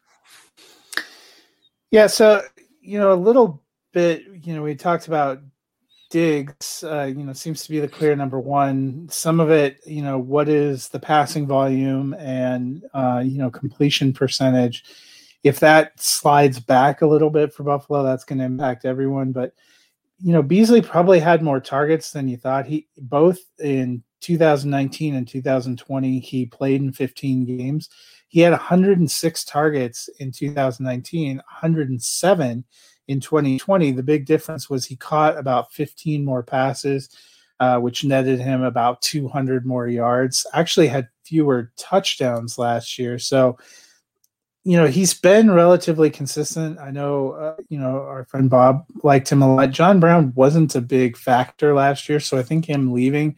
Yeah, 1.91 2.07
so 2.07 2.41
you 2.81 2.99
know, 2.99 3.13
a 3.13 3.15
little 3.15 3.63
bit, 3.93 4.23
you 4.43 4.53
know, 4.55 4.61
we 4.61 4.75
talked 4.75 5.07
about 5.07 5.39
Diggs, 6.11 6.83
uh, 6.83 7.03
you 7.05 7.23
know, 7.23 7.33
seems 7.33 7.63
to 7.63 7.69
be 7.71 7.79
the 7.79 7.87
clear 7.87 8.15
number 8.15 8.39
one. 8.39 9.07
Some 9.09 9.39
of 9.39 9.49
it, 9.49 9.79
you 9.85 10.01
know, 10.01 10.19
what 10.19 10.47
is 10.47 10.87
the 10.89 10.99
passing 10.99 11.47
volume 11.47 12.13
and, 12.15 12.83
uh, 12.93 13.21
you 13.25 13.37
know, 13.39 13.49
completion 13.49 14.13
percentage? 14.13 14.83
If 15.43 15.59
that 15.61 15.99
slides 15.99 16.59
back 16.59 17.01
a 17.01 17.07
little 17.07 17.29
bit 17.29 17.53
for 17.53 17.63
Buffalo, 17.63 18.03
that's 18.03 18.23
going 18.23 18.39
to 18.39 18.45
impact 18.45 18.85
everyone. 18.85 19.31
But, 19.31 19.53
you 20.19 20.31
know, 20.31 20.43
Beasley 20.43 20.81
probably 20.81 21.19
had 21.19 21.43
more 21.43 21.59
targets 21.59 22.11
than 22.11 22.27
you 22.27 22.37
thought. 22.37 22.65
He 22.67 22.87
both 22.97 23.39
in 23.59 24.03
2019 24.21 25.15
and 25.15 25.27
2020, 25.27 26.19
he 26.19 26.45
played 26.45 26.81
in 26.81 26.91
15 26.93 27.45
games. 27.45 27.89
He 28.35 28.41
had 28.41 28.51
106 28.51 29.45
targets 29.45 30.09
in 30.19 30.29
2019, 30.29 31.37
107 31.37 32.65
in 33.07 33.19
2020. 33.21 33.91
The 33.91 34.03
big 34.03 34.25
difference 34.25 34.69
was 34.69 34.85
he 34.85 34.97
caught 34.97 35.37
about 35.37 35.71
15 35.71 36.25
more 36.25 36.43
passes, 36.43 37.07
uh, 37.61 37.79
which 37.79 38.03
netted 38.03 38.41
him 38.41 38.61
about 38.61 39.01
200 39.03 39.65
more 39.65 39.87
yards. 39.87 40.45
Actually, 40.53 40.87
had 40.87 41.07
fewer 41.23 41.71
touchdowns 41.77 42.57
last 42.57 42.99
year. 42.99 43.17
So, 43.19 43.57
you 44.65 44.75
know, 44.75 44.87
he's 44.87 45.13
been 45.13 45.49
relatively 45.49 46.09
consistent. 46.09 46.77
I 46.77 46.91
know, 46.91 47.31
uh, 47.31 47.55
you 47.69 47.79
know, 47.79 48.01
our 48.01 48.25
friend 48.25 48.49
Bob 48.49 48.85
liked 49.01 49.31
him 49.31 49.43
a 49.43 49.55
lot. 49.55 49.71
John 49.71 50.01
Brown 50.01 50.33
wasn't 50.35 50.75
a 50.75 50.81
big 50.81 51.15
factor 51.15 51.73
last 51.73 52.09
year. 52.09 52.19
So 52.19 52.37
I 52.37 52.43
think 52.43 52.65
him 52.65 52.91
leaving 52.91 53.37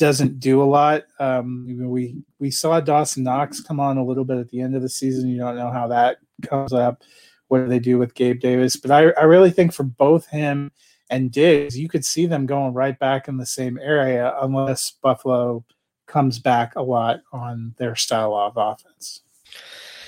doesn't 0.00 0.40
do 0.40 0.60
a 0.60 0.64
lot. 0.64 1.04
Um, 1.20 1.64
we 1.88 2.16
we 2.40 2.50
saw 2.50 2.80
Dawson 2.80 3.22
Knox 3.22 3.60
come 3.60 3.78
on 3.78 3.98
a 3.98 4.04
little 4.04 4.24
bit 4.24 4.38
at 4.38 4.48
the 4.48 4.60
end 4.60 4.74
of 4.74 4.82
the 4.82 4.88
season. 4.88 5.28
You 5.28 5.38
don't 5.38 5.56
know 5.56 5.70
how 5.70 5.86
that 5.88 6.16
comes 6.42 6.72
up 6.72 7.04
what 7.50 7.58
do 7.58 7.66
they 7.66 7.80
do 7.80 7.98
with 7.98 8.14
Gabe 8.14 8.40
Davis? 8.40 8.76
But 8.76 8.92
I, 8.92 9.10
I 9.10 9.24
really 9.24 9.50
think 9.50 9.72
for 9.72 9.82
both 9.82 10.26
him 10.28 10.70
and 11.10 11.32
Diggs, 11.32 11.76
you 11.76 11.88
could 11.88 12.04
see 12.04 12.26
them 12.26 12.46
going 12.46 12.74
right 12.74 12.96
back 12.96 13.26
in 13.26 13.38
the 13.38 13.46
same 13.46 13.76
area 13.82 14.32
unless 14.40 14.92
Buffalo 15.02 15.64
comes 16.06 16.38
back 16.38 16.76
a 16.76 16.82
lot 16.82 17.22
on 17.32 17.74
their 17.76 17.96
style 17.96 18.34
of 18.34 18.52
offense. 18.56 19.22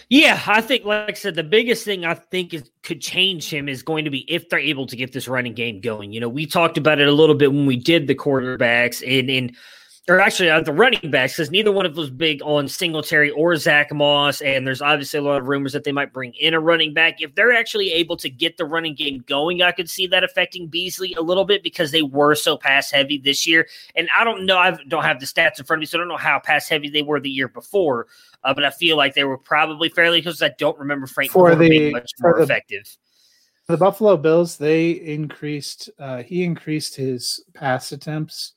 Yeah, 0.08 0.40
I 0.46 0.60
think, 0.60 0.84
like 0.84 1.10
I 1.10 1.14
said, 1.14 1.34
the 1.34 1.42
biggest 1.42 1.84
thing 1.84 2.04
I 2.04 2.14
think 2.14 2.54
is 2.54 2.70
could 2.84 3.00
change 3.00 3.52
him 3.52 3.68
is 3.68 3.82
going 3.82 4.04
to 4.04 4.10
be 4.10 4.20
if 4.32 4.48
they're 4.48 4.60
able 4.60 4.86
to 4.86 4.94
get 4.94 5.12
this 5.12 5.26
running 5.26 5.54
game 5.54 5.80
going. 5.80 6.12
You 6.12 6.20
know, 6.20 6.28
we 6.28 6.46
talked 6.46 6.78
about 6.78 7.00
it 7.00 7.08
a 7.08 7.12
little 7.12 7.34
bit 7.34 7.52
when 7.52 7.66
we 7.66 7.76
did 7.76 8.06
the 8.06 8.14
quarterbacks, 8.14 9.02
and 9.02 9.28
and 9.30 9.56
or 10.08 10.18
actually 10.18 10.50
uh, 10.50 10.60
the 10.60 10.72
running 10.72 11.10
backs, 11.12 11.34
because 11.34 11.52
neither 11.52 11.70
one 11.70 11.86
of 11.86 11.94
those 11.94 12.10
big 12.10 12.42
on 12.42 12.66
Singletary 12.66 13.30
or 13.30 13.54
Zach 13.54 13.92
Moss, 13.92 14.40
and 14.40 14.66
there's 14.66 14.82
obviously 14.82 15.20
a 15.20 15.22
lot 15.22 15.40
of 15.40 15.46
rumors 15.46 15.72
that 15.72 15.84
they 15.84 15.92
might 15.92 16.12
bring 16.12 16.34
in 16.40 16.54
a 16.54 16.60
running 16.60 16.92
back. 16.92 17.22
If 17.22 17.36
they're 17.36 17.52
actually 17.52 17.92
able 17.92 18.16
to 18.16 18.28
get 18.28 18.56
the 18.56 18.64
running 18.64 18.96
game 18.96 19.22
going, 19.28 19.62
I 19.62 19.70
could 19.70 19.88
see 19.88 20.08
that 20.08 20.24
affecting 20.24 20.66
Beasley 20.66 21.14
a 21.14 21.22
little 21.22 21.44
bit 21.44 21.62
because 21.62 21.92
they 21.92 22.02
were 22.02 22.34
so 22.34 22.56
pass 22.56 22.90
heavy 22.90 23.18
this 23.18 23.46
year. 23.46 23.68
And 23.94 24.08
I 24.16 24.24
don't 24.24 24.44
know, 24.44 24.58
I 24.58 24.76
don't 24.88 25.04
have 25.04 25.20
the 25.20 25.26
stats 25.26 25.60
in 25.60 25.66
front 25.66 25.78
of 25.78 25.80
me, 25.82 25.86
so 25.86 25.98
I 25.98 26.00
don't 26.00 26.08
know 26.08 26.16
how 26.16 26.40
pass 26.40 26.68
heavy 26.68 26.88
they 26.88 27.02
were 27.02 27.20
the 27.20 27.30
year 27.30 27.48
before. 27.48 28.08
Uh, 28.42 28.52
but 28.52 28.64
I 28.64 28.70
feel 28.70 28.96
like 28.96 29.14
they 29.14 29.22
were 29.22 29.38
probably 29.38 29.88
fairly 29.88 30.18
because 30.18 30.42
I 30.42 30.50
don't 30.58 30.78
remember 30.80 31.06
Frank 31.06 31.30
for 31.30 31.54
the, 31.54 31.68
being 31.68 31.92
much 31.92 32.10
more 32.20 32.38
the, 32.38 32.42
effective. 32.42 32.96
The 33.68 33.76
Buffalo 33.76 34.16
Bills, 34.16 34.56
they 34.56 34.90
increased. 34.90 35.90
Uh, 35.96 36.24
he 36.24 36.42
increased 36.42 36.96
his 36.96 37.44
pass 37.54 37.92
attempts 37.92 38.54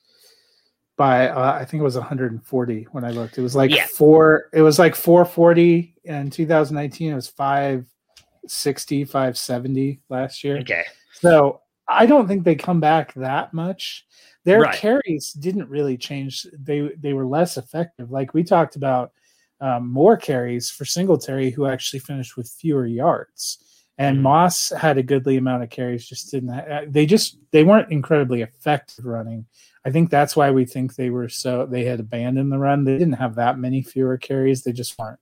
by 0.96 1.28
uh, 1.28 1.52
I 1.52 1.64
think 1.64 1.80
it 1.80 1.84
was 1.84 1.96
140 1.96 2.88
when 2.92 3.04
I 3.04 3.10
looked. 3.10 3.38
It 3.38 3.42
was 3.42 3.54
like 3.54 3.70
yeah. 3.70 3.86
four. 3.86 4.48
It 4.52 4.62
was 4.62 4.78
like 4.78 4.94
440 4.94 5.94
in 6.04 6.30
2019. 6.30 7.12
It 7.12 7.14
was 7.14 7.28
560, 7.28 9.04
570 9.04 10.00
last 10.08 10.42
year. 10.42 10.58
Okay. 10.58 10.84
So 11.12 11.60
I 11.88 12.06
don't 12.06 12.26
think 12.26 12.44
they 12.44 12.54
come 12.54 12.80
back 12.80 13.14
that 13.14 13.52
much. 13.52 14.06
Their 14.44 14.62
right. 14.62 14.76
carries 14.76 15.32
didn't 15.32 15.68
really 15.68 15.96
change. 15.96 16.46
They 16.58 16.90
they 16.98 17.12
were 17.12 17.26
less 17.26 17.56
effective. 17.56 18.10
Like 18.10 18.32
we 18.32 18.44
talked 18.44 18.76
about, 18.76 19.12
um, 19.60 19.90
more 19.90 20.16
carries 20.16 20.70
for 20.70 20.84
Singletary, 20.84 21.50
who 21.50 21.66
actually 21.66 22.00
finished 22.00 22.36
with 22.36 22.48
fewer 22.48 22.86
yards. 22.86 23.58
And 23.98 24.16
mm-hmm. 24.16 24.24
Moss 24.24 24.70
had 24.70 24.98
a 24.98 25.02
goodly 25.02 25.36
amount 25.36 25.62
of 25.62 25.70
carries. 25.70 26.06
Just 26.06 26.30
didn't. 26.30 26.50
Have, 26.50 26.92
they 26.92 27.06
just 27.06 27.38
they 27.50 27.64
weren't 27.64 27.90
incredibly 27.90 28.42
effective 28.42 29.04
running. 29.04 29.46
I 29.86 29.90
think 29.90 30.10
that's 30.10 30.34
why 30.34 30.50
we 30.50 30.64
think 30.64 30.96
they 30.96 31.10
were 31.10 31.28
so 31.28 31.64
they 31.64 31.84
had 31.84 32.00
abandoned 32.00 32.50
the 32.50 32.58
run. 32.58 32.82
They 32.82 32.98
didn't 32.98 33.12
have 33.14 33.36
that 33.36 33.56
many 33.56 33.82
fewer 33.82 34.18
carries. 34.18 34.64
They 34.64 34.72
just 34.72 34.98
weren't 34.98 35.20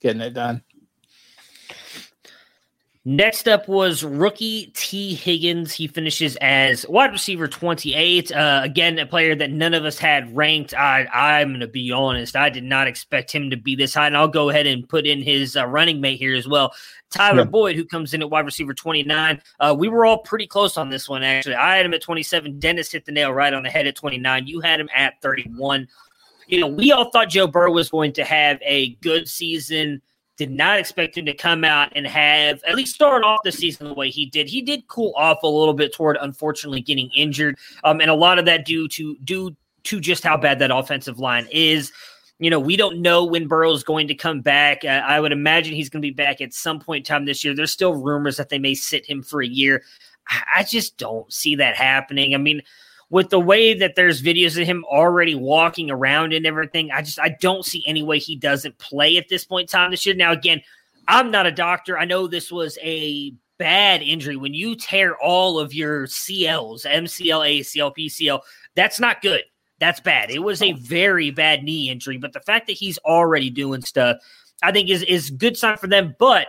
getting 0.00 0.22
it 0.22 0.32
done. 0.32 0.64
Next 3.08 3.46
up 3.46 3.68
was 3.68 4.02
rookie 4.02 4.72
Tee 4.74 5.14
Higgins. 5.14 5.72
He 5.72 5.86
finishes 5.86 6.34
as 6.40 6.84
wide 6.88 7.12
receiver 7.12 7.46
28. 7.46 8.32
Uh, 8.32 8.62
again, 8.64 8.98
a 8.98 9.06
player 9.06 9.36
that 9.36 9.52
none 9.52 9.74
of 9.74 9.84
us 9.84 9.96
had 9.96 10.34
ranked. 10.34 10.74
I, 10.74 11.06
I'm 11.14 11.50
going 11.50 11.60
to 11.60 11.68
be 11.68 11.92
honest. 11.92 12.34
I 12.34 12.50
did 12.50 12.64
not 12.64 12.88
expect 12.88 13.30
him 13.30 13.50
to 13.50 13.56
be 13.56 13.76
this 13.76 13.94
high. 13.94 14.08
And 14.08 14.16
I'll 14.16 14.26
go 14.26 14.50
ahead 14.50 14.66
and 14.66 14.88
put 14.88 15.06
in 15.06 15.22
his 15.22 15.56
uh, 15.56 15.68
running 15.68 16.00
mate 16.00 16.18
here 16.18 16.34
as 16.34 16.48
well. 16.48 16.74
Tyler 17.10 17.42
yeah. 17.42 17.44
Boyd, 17.44 17.76
who 17.76 17.84
comes 17.84 18.12
in 18.12 18.22
at 18.22 18.30
wide 18.30 18.44
receiver 18.44 18.74
29. 18.74 19.40
Uh, 19.60 19.76
we 19.78 19.86
were 19.86 20.04
all 20.04 20.18
pretty 20.18 20.48
close 20.48 20.76
on 20.76 20.90
this 20.90 21.08
one, 21.08 21.22
actually. 21.22 21.54
I 21.54 21.76
had 21.76 21.86
him 21.86 21.94
at 21.94 22.02
27. 22.02 22.58
Dennis 22.58 22.90
hit 22.90 23.04
the 23.04 23.12
nail 23.12 23.32
right 23.32 23.54
on 23.54 23.62
the 23.62 23.70
head 23.70 23.86
at 23.86 23.94
29. 23.94 24.48
You 24.48 24.58
had 24.62 24.80
him 24.80 24.88
at 24.92 25.14
31. 25.22 25.86
You 26.48 26.58
know, 26.58 26.66
we 26.66 26.90
all 26.90 27.08
thought 27.12 27.28
Joe 27.28 27.46
Burrow 27.46 27.70
was 27.70 27.88
going 27.88 28.14
to 28.14 28.24
have 28.24 28.58
a 28.62 28.96
good 28.96 29.28
season. 29.28 30.02
Did 30.36 30.50
not 30.50 30.78
expect 30.78 31.16
him 31.16 31.24
to 31.26 31.34
come 31.34 31.64
out 31.64 31.92
and 31.96 32.06
have 32.06 32.62
at 32.64 32.74
least 32.74 32.94
start 32.94 33.24
off 33.24 33.40
the 33.42 33.52
season 33.52 33.88
the 33.88 33.94
way 33.94 34.10
he 34.10 34.26
did. 34.26 34.48
He 34.48 34.60
did 34.60 34.86
cool 34.86 35.14
off 35.16 35.42
a 35.42 35.46
little 35.46 35.72
bit 35.72 35.94
toward 35.94 36.18
unfortunately 36.20 36.82
getting 36.82 37.10
injured, 37.14 37.56
um, 37.84 38.00
and 38.00 38.10
a 38.10 38.14
lot 38.14 38.38
of 38.38 38.44
that 38.44 38.66
due 38.66 38.86
to 38.88 39.16
due 39.24 39.56
to 39.84 40.00
just 40.00 40.24
how 40.24 40.36
bad 40.36 40.58
that 40.58 40.70
offensive 40.70 41.18
line 41.18 41.48
is. 41.50 41.92
You 42.38 42.50
know, 42.50 42.60
we 42.60 42.76
don't 42.76 43.00
know 43.00 43.24
when 43.24 43.48
Burrow's 43.48 43.82
going 43.82 44.08
to 44.08 44.14
come 44.14 44.42
back. 44.42 44.84
Uh, 44.84 44.88
I 44.88 45.20
would 45.20 45.32
imagine 45.32 45.74
he's 45.74 45.88
going 45.88 46.02
to 46.02 46.06
be 46.06 46.12
back 46.12 46.42
at 46.42 46.52
some 46.52 46.80
point 46.80 47.08
in 47.08 47.14
time 47.14 47.24
this 47.24 47.42
year. 47.42 47.54
There's 47.54 47.72
still 47.72 47.94
rumors 47.94 48.36
that 48.36 48.50
they 48.50 48.58
may 48.58 48.74
sit 48.74 49.08
him 49.08 49.22
for 49.22 49.42
a 49.42 49.46
year. 49.46 49.82
I 50.54 50.64
just 50.64 50.98
don't 50.98 51.32
see 51.32 51.54
that 51.56 51.76
happening. 51.76 52.34
I 52.34 52.38
mean, 52.38 52.60
with 53.08 53.30
the 53.30 53.40
way 53.40 53.74
that 53.74 53.94
there's 53.94 54.22
videos 54.22 54.60
of 54.60 54.66
him 54.66 54.84
already 54.84 55.34
walking 55.34 55.90
around 55.90 56.32
and 56.32 56.46
everything, 56.46 56.90
I 56.90 57.02
just 57.02 57.20
I 57.20 57.36
don't 57.40 57.64
see 57.64 57.84
any 57.86 58.02
way 58.02 58.18
he 58.18 58.36
doesn't 58.36 58.78
play 58.78 59.16
at 59.16 59.28
this 59.28 59.44
point 59.44 59.70
in 59.70 59.78
time 59.78 59.90
this 59.90 60.04
year. 60.04 60.14
Now, 60.14 60.32
again, 60.32 60.60
I'm 61.08 61.30
not 61.30 61.46
a 61.46 61.52
doctor. 61.52 61.98
I 61.98 62.04
know 62.04 62.26
this 62.26 62.50
was 62.50 62.78
a 62.82 63.32
bad 63.58 64.02
injury. 64.02 64.36
When 64.36 64.54
you 64.54 64.74
tear 64.74 65.16
all 65.16 65.58
of 65.58 65.72
your 65.72 66.06
CLs, 66.06 66.84
MCL, 66.84 67.60
ACL, 67.60 67.92
PCL, 67.96 68.40
that's 68.74 68.98
not 68.98 69.22
good. 69.22 69.42
That's 69.78 70.00
bad. 70.00 70.30
It 70.30 70.40
was 70.40 70.62
a 70.62 70.72
very 70.72 71.30
bad 71.30 71.62
knee 71.62 71.90
injury, 71.90 72.16
but 72.16 72.32
the 72.32 72.40
fact 72.40 72.66
that 72.66 72.72
he's 72.72 72.98
already 72.98 73.50
doing 73.50 73.82
stuff, 73.82 74.16
I 74.62 74.72
think 74.72 74.88
is 74.88 75.02
is 75.02 75.30
good 75.30 75.56
sign 75.56 75.76
for 75.76 75.86
them. 75.86 76.16
But 76.18 76.48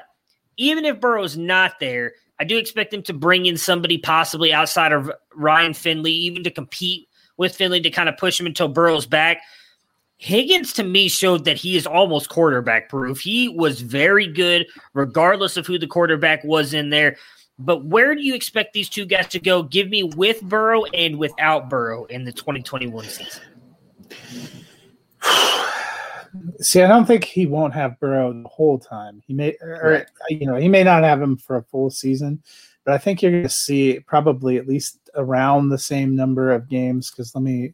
even 0.55 0.85
if 0.85 0.99
Burrow's 0.99 1.37
not 1.37 1.79
there, 1.79 2.13
I 2.39 2.43
do 2.43 2.57
expect 2.57 2.91
them 2.91 3.03
to 3.03 3.13
bring 3.13 3.45
in 3.45 3.57
somebody 3.57 3.97
possibly 3.97 4.53
outside 4.53 4.91
of 4.91 5.11
Ryan 5.35 5.73
Finley, 5.73 6.11
even 6.11 6.43
to 6.43 6.51
compete 6.51 7.09
with 7.37 7.55
Finley 7.55 7.81
to 7.81 7.89
kind 7.89 8.09
of 8.09 8.17
push 8.17 8.39
him 8.39 8.45
until 8.45 8.67
Burrow's 8.67 9.05
back. 9.05 9.41
Higgins 10.17 10.73
to 10.73 10.83
me 10.83 11.09
showed 11.09 11.45
that 11.45 11.57
he 11.57 11.77
is 11.77 11.85
almost 11.85 12.29
quarterback 12.29 12.89
proof. 12.89 13.19
He 13.19 13.49
was 13.49 13.81
very 13.81 14.27
good, 14.27 14.65
regardless 14.93 15.57
of 15.57 15.67
who 15.67 15.77
the 15.77 15.87
quarterback 15.87 16.43
was 16.43 16.73
in 16.73 16.89
there. 16.89 17.17
But 17.59 17.85
where 17.85 18.13
do 18.13 18.21
you 18.21 18.35
expect 18.35 18.73
these 18.73 18.89
two 18.89 19.05
guys 19.05 19.27
to 19.29 19.39
go? 19.39 19.63
Give 19.63 19.89
me 19.89 20.03
with 20.03 20.41
Burrow 20.41 20.85
and 20.85 21.17
without 21.17 21.69
Burrow 21.69 22.05
in 22.05 22.23
the 22.23 22.31
2021 22.31 23.05
season. 23.05 23.41
See, 26.59 26.81
I 26.81 26.87
don't 26.87 27.05
think 27.05 27.23
he 27.23 27.45
won't 27.45 27.73
have 27.73 27.99
Burrow 27.99 28.33
the 28.33 28.47
whole 28.47 28.79
time. 28.79 29.21
He 29.25 29.33
may, 29.33 29.55
or 29.61 30.05
you 30.29 30.45
know, 30.45 30.55
he 30.55 30.67
may 30.67 30.83
not 30.83 31.03
have 31.03 31.21
him 31.21 31.37
for 31.37 31.57
a 31.57 31.63
full 31.63 31.89
season, 31.89 32.41
but 32.85 32.93
I 32.93 32.97
think 32.97 33.21
you're 33.21 33.31
going 33.31 33.43
to 33.43 33.49
see 33.49 33.99
probably 34.01 34.57
at 34.57 34.67
least 34.67 34.99
around 35.15 35.69
the 35.69 35.77
same 35.77 36.15
number 36.15 36.51
of 36.51 36.69
games. 36.69 37.11
Because 37.11 37.35
let 37.35 37.43
me 37.43 37.73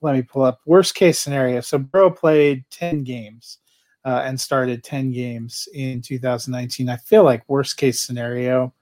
let 0.00 0.14
me 0.14 0.22
pull 0.22 0.42
up 0.42 0.60
worst 0.66 0.94
case 0.94 1.18
scenario. 1.18 1.60
So 1.60 1.78
Burrow 1.78 2.10
played 2.10 2.64
ten 2.70 3.04
games 3.04 3.58
uh, 4.04 4.22
and 4.24 4.40
started 4.40 4.84
ten 4.84 5.10
games 5.10 5.68
in 5.74 6.02
2019. 6.02 6.88
I 6.88 6.96
feel 6.96 7.24
like 7.24 7.48
worst 7.48 7.76
case 7.76 8.00
scenario, 8.00 8.72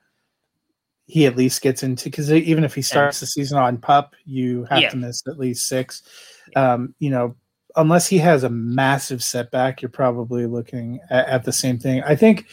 he 1.07 1.27
at 1.27 1.37
least 1.37 1.63
gets 1.63 1.83
into 1.83 2.05
because 2.05 2.33
even 2.33 2.65
if 2.65 2.75
he 2.75 2.83
starts 2.83 3.21
the 3.21 3.27
season 3.27 3.59
on 3.59 3.79
pup, 3.79 4.15
you 4.25 4.65
have 4.65 4.83
yeah. 4.83 4.91
to 4.91 4.97
miss 4.97 5.23
at 5.27 5.39
least 5.39 5.69
six. 5.69 6.03
Um, 6.55 6.95
you 6.99 7.11
know, 7.11 7.35
unless 7.77 8.07
he 8.07 8.19
has 8.19 8.45
a 8.45 8.51
massive 8.51 9.23
setback, 9.23 9.83
you're 9.83 9.89
probably 9.89 10.47
looking 10.47 11.01
at, 11.11 11.27
at, 11.29 11.45
the 11.45 11.53
same 11.53 11.79
thing. 11.79 12.03
I 12.03 12.17
think 12.17 12.47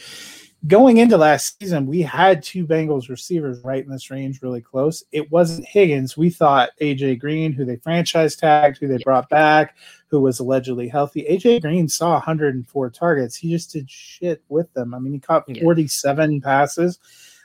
going 0.66 0.98
into 0.98 1.16
last 1.16 1.58
season, 1.60 1.86
we 1.86 2.02
had 2.02 2.42
two 2.42 2.66
Bengals 2.66 3.08
receivers 3.08 3.60
right 3.64 3.84
in 3.84 3.90
this 3.90 4.10
range, 4.10 4.42
really 4.42 4.60
close. 4.60 5.02
It 5.12 5.30
wasn't 5.30 5.66
Higgins. 5.66 6.16
We 6.16 6.30
thought 6.30 6.70
AJ 6.80 7.20
Green, 7.20 7.52
who 7.52 7.64
they 7.64 7.76
franchise 7.76 8.36
tagged, 8.36 8.78
who 8.78 8.88
they 8.88 8.98
brought 8.98 9.28
back, 9.28 9.76
who 10.08 10.20
was 10.20 10.38
allegedly 10.38 10.88
healthy. 10.88 11.26
AJ 11.28 11.62
Green 11.62 11.88
saw 11.88 12.12
104 12.12 12.90
targets. 12.90 13.36
He 13.36 13.50
just 13.50 13.72
did 13.72 13.90
shit 13.90 14.42
with 14.48 14.72
them. 14.74 14.94
I 14.94 14.98
mean, 14.98 15.12
he 15.12 15.18
caught 15.18 15.44
47 15.60 16.32
yeah. 16.32 16.40
passes 16.42 16.98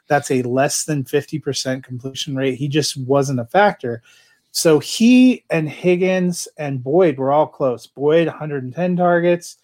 that's 0.10 0.32
a 0.32 0.42
less 0.42 0.84
than 0.84 1.06
50% 1.06 1.84
completion 1.84 2.36
rate. 2.36 2.56
He 2.56 2.68
just 2.68 2.98
wasn't 2.98 3.40
a 3.40 3.46
factor. 3.46 4.02
So 4.52 4.80
he 4.80 5.46
and 5.50 5.70
Higgins 5.70 6.48
and 6.58 6.84
Boyd 6.84 7.18
were 7.18 7.32
all 7.32 7.48
close. 7.48 7.88
Boyd 7.88 8.28
110 8.28 8.96
targets, 8.96 9.58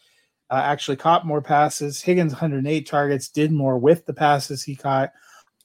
uh, 0.50 0.62
actually 0.64 0.98
caught 0.98 1.26
more 1.26 1.42
passes. 1.42 2.02
Higgins 2.02 2.34
108 2.34 2.88
targets, 2.88 3.30
did 3.30 3.52
more 3.52 3.78
with 3.78 4.06
the 4.06 4.14
passes 4.14 4.64
he 4.64 4.76
caught. 4.76 5.12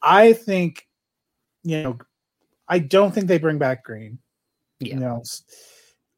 I 0.03 0.33
think, 0.33 0.89
you 1.63 1.83
know, 1.83 1.99
I 2.67 2.79
don't 2.79 3.13
think 3.13 3.27
they 3.27 3.39
bring 3.39 3.59
back 3.59 3.85
Green. 3.85 4.19
Yeah. 4.79 4.95
You 4.95 5.01
know, 5.01 5.23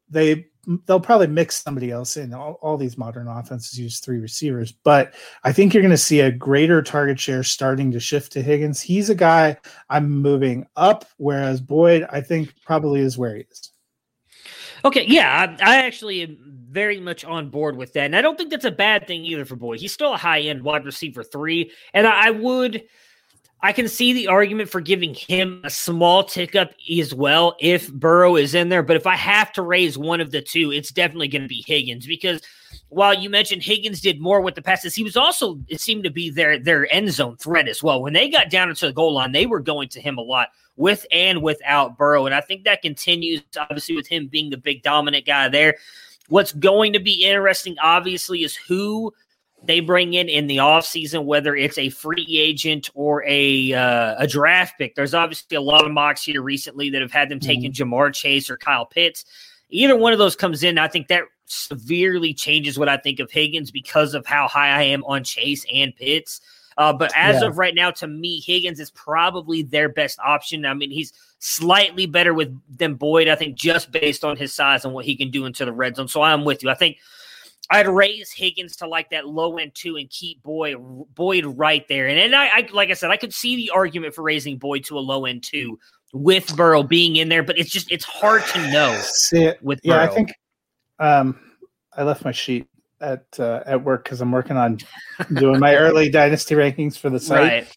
they 0.09 0.47
they'll 0.87 1.01
probably 1.01 1.27
mix 1.27 1.63
somebody 1.63 1.91
else 1.91 2.17
in. 2.17 2.33
All, 2.33 2.59
all 2.63 2.77
these 2.77 2.97
modern 2.97 3.29
offenses 3.29 3.79
use 3.79 4.01
three 4.01 4.19
receivers, 4.19 4.73
but 4.73 5.15
I 5.45 5.53
think 5.53 5.75
you're 5.75 5.83
going 5.83 5.91
to 5.91 5.99
see 5.99 6.21
a 6.21 6.31
greater 6.31 6.83
target 6.83 7.19
share 7.19 7.43
starting 7.43 7.91
to 7.93 8.01
shift 8.01 8.33
to 8.33 8.43
Higgins. 8.43 8.81
He's 8.81 9.11
a 9.11 9.15
guy 9.15 9.57
I'm 9.91 10.11
moving 10.11 10.67
up, 10.77 11.05
whereas 11.17 11.61
Boyd, 11.61 12.07
I 12.11 12.21
think, 12.21 12.55
probably 12.65 13.01
is 13.01 13.19
where 13.19 13.37
he 13.37 13.43
is. 13.51 13.73
Okay, 14.85 15.05
yeah, 15.07 15.57
I, 15.61 15.75
I, 15.75 15.77
actually 15.85 16.23
am 16.23 16.39
very 16.69 16.99
much 16.99 17.25
on 17.25 17.51
board 17.51 17.77
with 17.77 17.93
that, 17.93 18.07
and 18.07 18.17
I 18.17 18.21
don't 18.21 18.37
think 18.37 18.51
that's 18.51 18.65
a 18.65 18.71
bad 18.71 19.07
thing 19.07 19.25
either 19.25 19.45
for 19.45 19.55
Boyd. 19.55 19.79
He's 19.79 19.93
still 19.93 20.13
a 20.13 20.17
high 20.17 20.41
end 20.41 20.63
wide 20.63 20.85
receiver 20.85 21.23
three, 21.23 21.71
and 21.95 22.05
I, 22.05 22.29
I 22.29 22.31
would 22.31 22.83
I 23.65 23.73
can 23.73 23.87
see 23.87 24.13
the 24.13 24.27
argument 24.27 24.71
for 24.71 24.81
giving 24.81 25.15
him 25.15 25.61
a 25.63 25.71
small 25.71 26.25
tick 26.25 26.57
up 26.57 26.73
as 26.99 27.15
well 27.15 27.55
if 27.61 27.93
Burrow 27.93 28.35
is 28.35 28.55
in 28.55 28.69
there. 28.71 28.83
But 28.83 28.97
if 28.97 29.07
I 29.07 29.15
have 29.15 29.53
to 29.53 29.63
raise 29.63 29.97
one 29.97 30.21
of 30.21 30.33
the 30.33 30.43
two, 30.43 30.73
it's 30.73 30.91
definitely 30.91 31.29
going 31.29 31.43
to 31.43 31.49
be 31.49 31.65
Higgins 31.65 32.07
because 32.07 32.43
while 32.89 33.15
you 33.15 33.31
mentioned 33.31 33.63
Higgins 33.63 34.01
did 34.01 34.21
more 34.21 34.41
with 34.41 34.57
the 34.57 34.63
passes, 34.63 34.95
he 34.95 35.05
was 35.05 35.17
also 35.17 35.61
it 35.69 35.81
seemed 35.81 36.03
to 36.05 36.11
be 36.11 36.29
their 36.29 36.59
their 36.59 36.93
end 36.93 37.13
zone 37.13 37.37
threat 37.37 37.69
as 37.69 37.83
well. 37.83 38.03
When 38.03 38.13
they 38.15 38.29
got 38.29 38.51
down 38.51 38.69
into 38.69 38.87
the 38.87 38.93
goal 38.93 39.15
line, 39.15 39.33
they 39.33 39.47
were 39.47 39.61
going 39.61 39.89
to 39.91 40.01
him 40.01 40.19
a 40.19 40.23
lot 40.23 40.49
with 40.77 41.07
and 41.13 41.41
without 41.43 41.97
Burrow, 41.97 42.27
and 42.27 42.35
I 42.35 42.41
think 42.41 42.65
that 42.65 42.83
continues 42.83 43.43
obviously 43.57 43.95
with 43.95 44.09
him 44.09 44.27
being 44.27 44.51
the 44.51 44.57
big 44.57 44.83
dominant 44.83 45.25
guy 45.25 45.49
there. 45.49 45.77
What's 46.29 46.53
going 46.53 46.95
to 46.95 47.01
be 47.01 47.25
interesting, 47.25 47.77
obviously, 47.81 48.43
is 48.43 48.57
who 48.57 49.13
they 49.65 49.81
bring 49.81 50.15
in 50.15 50.29
in 50.29 50.47
the 50.47 50.57
offseason, 50.57 51.25
whether 51.25 51.55
it's 51.55 51.79
a 51.79 51.89
free 51.89 52.27
agent 52.39 52.91
or 52.95 53.25
a 53.27 53.73
uh, 53.73 54.17
a 54.19 54.27
draft 54.27 54.79
pick. 54.79 54.95
There's 54.95 55.15
obviously 55.15 55.57
a 55.57 55.61
lot 55.61 55.85
of 55.85 55.93
mocks 55.93 56.25
here 56.25 56.43
recently 56.43 56.91
that 56.91 57.03
have 57.03 57.13
had 57.13 57.29
them 57.29 57.41
taking 57.41 57.73
mm-hmm. 57.73 57.91
Ja'Marr 57.91 58.13
Chase 58.13 58.51
or 58.51 58.57
Kyle 58.57 58.87
Pitts. 58.87 59.25
Either 59.71 59.97
one 59.97 60.13
of 60.13 60.19
those 60.19 60.37
comes 60.37 60.63
in, 60.63 60.79
I 60.79 60.89
think 60.89 61.09
that 61.09 61.23
severely 61.47 62.35
changes 62.35 62.79
what 62.79 62.89
I 62.89 62.97
think 62.97 63.21
of 63.21 63.31
Higgins 63.31 63.71
because 63.71 64.15
of 64.15 64.27
how 64.27 64.49
high 64.49 64.69
I 64.69 64.83
am 64.85 65.05
on 65.05 65.25
Chase 65.25 65.65
and 65.73 65.95
Pitts. 65.95 66.41
Uh, 66.79 66.93
but 66.93 67.13
as 67.15 67.41
yeah. 67.41 67.49
of 67.49 67.59
right 67.59 67.75
now, 67.75 67.91
to 67.91 68.07
me, 68.07 68.41
Higgins 68.41 68.81
is 68.81 68.91
probably 68.91 69.63
their 69.63 69.89
best 69.89 70.19
option. 70.19 70.65
I 70.65 70.75
mean, 70.75 70.91
he's 70.91 71.13
slightly 71.39 72.07
better 72.07 72.33
with 72.33 72.59
than 72.75 72.95
Boyd, 72.95 73.29
I 73.29 73.35
think, 73.35 73.57
just 73.57 73.93
based 73.93 74.25
on 74.25 74.37
his 74.37 74.55
size 74.55 74.85
and 74.85 74.95
what 74.95 75.05
he 75.05 75.17
can 75.17 75.31
do 75.31 75.45
into 75.45 75.65
the 75.65 75.73
red 75.73 75.97
zone. 75.97 76.09
So 76.09 76.23
I'm 76.23 76.45
with 76.45 76.63
you. 76.63 76.71
I 76.71 76.75
think 76.75 76.97
I'd 77.73 77.89
raise 77.89 78.31
Higgins 78.31 78.77
to 78.77 78.87
like 78.87 79.09
that 79.11 79.27
low 79.27 79.57
end 79.57 79.75
two 79.75 79.97
and 79.97 80.09
keep 80.11 80.43
Boyd 80.43 80.77
Boyd 81.15 81.47
right 81.47 81.87
there. 81.89 82.07
And 82.07 82.19
and 82.19 82.37
I, 82.37 82.47
I 82.49 82.69
like 82.71 82.91
I 82.91 82.93
said, 82.93 83.11
I 83.11 83.17
could 83.17 83.33
see 83.33 83.57
the 83.57 83.71
argument 83.71 84.15
for 84.15 84.23
raising 84.23 84.59
Boyd 84.59 84.85
to 84.85 84.99
a 84.99 85.01
low 85.01 85.25
end 85.25 85.43
two 85.43 85.79
with 86.13 86.55
Burrow 86.55 86.83
being 86.83 87.17
in 87.17 87.31
there, 87.31 87.43
but 87.43 87.59
it's 87.59 87.71
just 87.71 87.91
it's 87.91 88.05
hard 88.05 88.45
to 88.53 88.71
know. 88.71 89.01
See 89.03 89.45
it 89.45 89.63
with 89.63 89.81
yeah, 89.83 89.95
Burrow. 89.95 90.05
I 90.05 90.15
think 90.15 90.35
um, 90.99 91.41
I 91.97 92.03
left 92.03 92.27
my 92.27 92.33
sheet 92.33 92.69
at 93.01 93.25
uh, 93.39 93.63
at 93.65 93.83
work 93.83 94.05
because 94.05 94.21
I'm 94.21 94.33
working 94.33 94.59
on 94.59 94.79
doing 95.33 95.59
my 95.59 95.75
early 95.75 96.09
dynasty 96.11 96.55
rankings 96.55 96.99
for 96.99 97.09
the 97.09 97.21
site. 97.21 97.41
Right. 97.41 97.77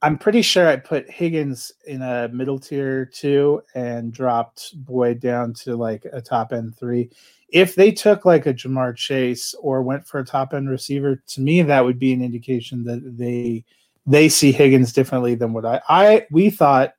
I'm 0.00 0.18
pretty 0.18 0.42
sure 0.42 0.68
I 0.68 0.76
put 0.76 1.10
Higgins 1.10 1.72
in 1.86 2.00
a 2.02 2.28
middle 2.28 2.58
tier 2.58 3.04
two 3.04 3.62
and 3.74 4.12
dropped 4.12 4.72
Boyd 4.74 5.20
down 5.20 5.52
to 5.64 5.76
like 5.76 6.06
a 6.10 6.20
top 6.20 6.52
end 6.52 6.76
three 6.76 7.10
if 7.48 7.74
they 7.74 7.92
took 7.92 8.24
like 8.24 8.46
a 8.46 8.54
Ja'Marr 8.54 8.96
Chase 8.96 9.54
or 9.60 9.82
went 9.82 10.06
for 10.06 10.18
a 10.18 10.24
top 10.24 10.54
end 10.54 10.68
receiver, 10.68 11.22
to 11.28 11.40
me 11.40 11.62
that 11.62 11.84
would 11.84 11.98
be 11.98 12.12
an 12.12 12.22
indication 12.22 12.84
that 12.84 13.16
they 13.16 13.64
they 14.06 14.28
see 14.28 14.52
Higgins 14.52 14.92
differently 14.92 15.34
than 15.34 15.52
what 15.52 15.64
I 15.64 15.80
I 15.88 16.26
we 16.30 16.50
thought. 16.50 16.94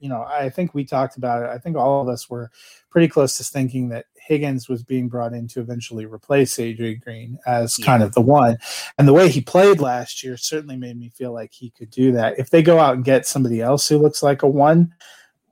You 0.00 0.08
know, 0.08 0.22
I 0.22 0.48
think 0.48 0.74
we 0.74 0.84
talked 0.84 1.16
about 1.16 1.42
it. 1.42 1.48
I 1.48 1.58
think 1.58 1.76
all 1.76 2.00
of 2.00 2.08
us 2.08 2.30
were 2.30 2.50
pretty 2.90 3.08
close 3.08 3.36
to 3.36 3.44
thinking 3.44 3.88
that 3.88 4.06
Higgins 4.28 4.68
was 4.68 4.84
being 4.84 5.08
brought 5.08 5.32
in 5.32 5.48
to 5.48 5.60
eventually 5.60 6.06
replace 6.06 6.56
AJ 6.56 7.02
Green 7.02 7.38
as 7.46 7.78
yeah. 7.78 7.86
kind 7.86 8.02
of 8.02 8.12
the 8.12 8.20
one. 8.20 8.58
And 8.98 9.08
the 9.08 9.12
way 9.12 9.28
he 9.28 9.40
played 9.40 9.80
last 9.80 10.22
year 10.22 10.36
certainly 10.36 10.76
made 10.76 10.98
me 10.98 11.08
feel 11.08 11.32
like 11.32 11.52
he 11.52 11.70
could 11.70 11.90
do 11.90 12.12
that. 12.12 12.38
If 12.38 12.50
they 12.50 12.62
go 12.62 12.78
out 12.78 12.94
and 12.94 13.04
get 13.04 13.26
somebody 13.26 13.60
else 13.60 13.88
who 13.88 13.98
looks 13.98 14.22
like 14.22 14.42
a 14.42 14.48
one, 14.48 14.92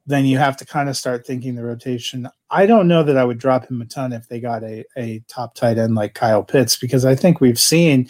then 0.06 0.24
you 0.24 0.38
have 0.38 0.56
to 0.58 0.64
kind 0.64 0.88
of 0.88 0.96
start 0.96 1.26
thinking 1.26 1.54
the 1.54 1.64
rotation. 1.64 2.28
I 2.50 2.66
don't 2.66 2.88
know 2.88 3.02
that 3.02 3.16
I 3.16 3.24
would 3.24 3.38
drop 3.38 3.68
him 3.68 3.82
a 3.82 3.86
ton 3.86 4.12
if 4.12 4.28
they 4.28 4.40
got 4.40 4.62
a, 4.62 4.84
a 4.96 5.22
top 5.28 5.54
tight 5.54 5.78
end 5.78 5.94
like 5.94 6.14
Kyle 6.14 6.44
Pitts 6.44 6.76
because 6.76 7.04
I 7.04 7.14
think 7.14 7.40
we've 7.40 7.58
seen 7.58 8.08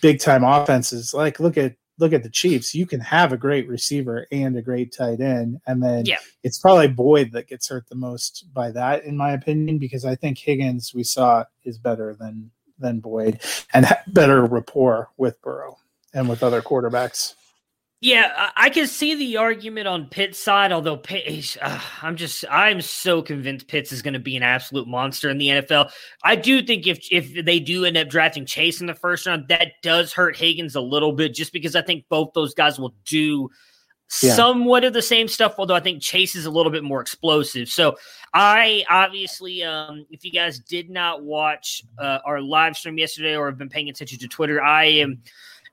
big 0.00 0.20
time 0.20 0.44
offenses 0.44 1.12
like 1.12 1.40
look 1.40 1.56
at 1.56 1.74
look 1.98 2.12
at 2.12 2.22
the 2.22 2.30
Chiefs. 2.30 2.74
You 2.74 2.86
can 2.86 3.00
have 3.00 3.32
a 3.32 3.36
great 3.36 3.66
receiver 3.68 4.26
and 4.30 4.56
a 4.56 4.62
great 4.62 4.92
tight 4.92 5.20
end, 5.20 5.60
and 5.66 5.82
then 5.82 6.04
yeah. 6.06 6.18
it's 6.42 6.58
probably 6.58 6.88
Boyd 6.88 7.32
that 7.32 7.48
gets 7.48 7.68
hurt 7.68 7.88
the 7.88 7.94
most 7.94 8.46
by 8.52 8.70
that, 8.72 9.04
in 9.04 9.16
my 9.16 9.32
opinion, 9.32 9.78
because 9.78 10.04
I 10.04 10.14
think 10.14 10.38
Higgins 10.38 10.94
we 10.94 11.02
saw 11.02 11.44
is 11.64 11.78
better 11.78 12.14
than 12.14 12.50
than 12.78 13.00
Boyd 13.00 13.40
and 13.72 13.86
better 14.08 14.44
rapport 14.44 15.10
with 15.16 15.40
Burrow 15.42 15.78
and 16.14 16.28
with 16.28 16.42
other 16.42 16.62
quarterbacks. 16.62 17.34
Yeah, 18.02 18.50
I 18.56 18.68
can 18.68 18.86
see 18.86 19.14
the 19.14 19.38
argument 19.38 19.88
on 19.88 20.06
Pitt's 20.06 20.38
side, 20.38 20.70
although 20.70 20.98
Pitt, 20.98 21.56
uh, 21.62 21.80
I'm 22.02 22.16
just 22.16 22.44
I'm 22.50 22.82
so 22.82 23.22
convinced 23.22 23.68
Pitts 23.68 23.90
is 23.90 24.02
going 24.02 24.12
to 24.12 24.20
be 24.20 24.36
an 24.36 24.42
absolute 24.42 24.86
monster 24.86 25.30
in 25.30 25.38
the 25.38 25.48
NFL. 25.48 25.90
I 26.22 26.36
do 26.36 26.62
think 26.62 26.86
if 26.86 27.08
if 27.10 27.46
they 27.46 27.58
do 27.58 27.86
end 27.86 27.96
up 27.96 28.10
drafting 28.10 28.44
Chase 28.44 28.82
in 28.82 28.86
the 28.86 28.94
first 28.94 29.26
round, 29.26 29.48
that 29.48 29.72
does 29.82 30.12
hurt 30.12 30.36
Higgins 30.36 30.76
a 30.76 30.80
little 30.82 31.12
bit, 31.12 31.34
just 31.34 31.54
because 31.54 31.74
I 31.74 31.80
think 31.80 32.04
both 32.10 32.34
those 32.34 32.52
guys 32.52 32.78
will 32.78 32.94
do 33.06 33.48
yeah. 34.22 34.34
somewhat 34.34 34.84
of 34.84 34.92
the 34.92 35.00
same 35.00 35.26
stuff. 35.26 35.54
Although 35.56 35.74
I 35.74 35.80
think 35.80 36.02
Chase 36.02 36.36
is 36.36 36.44
a 36.44 36.50
little 36.50 36.72
bit 36.72 36.84
more 36.84 37.00
explosive. 37.00 37.70
So 37.70 37.96
I 38.34 38.84
obviously, 38.90 39.62
um, 39.64 40.04
if 40.10 40.22
you 40.22 40.32
guys 40.32 40.58
did 40.58 40.90
not 40.90 41.22
watch 41.22 41.82
uh, 41.98 42.18
our 42.26 42.42
live 42.42 42.76
stream 42.76 42.98
yesterday 42.98 43.36
or 43.36 43.46
have 43.46 43.56
been 43.56 43.70
paying 43.70 43.88
attention 43.88 44.18
to 44.18 44.28
Twitter, 44.28 44.62
I 44.62 44.84
am 44.84 45.22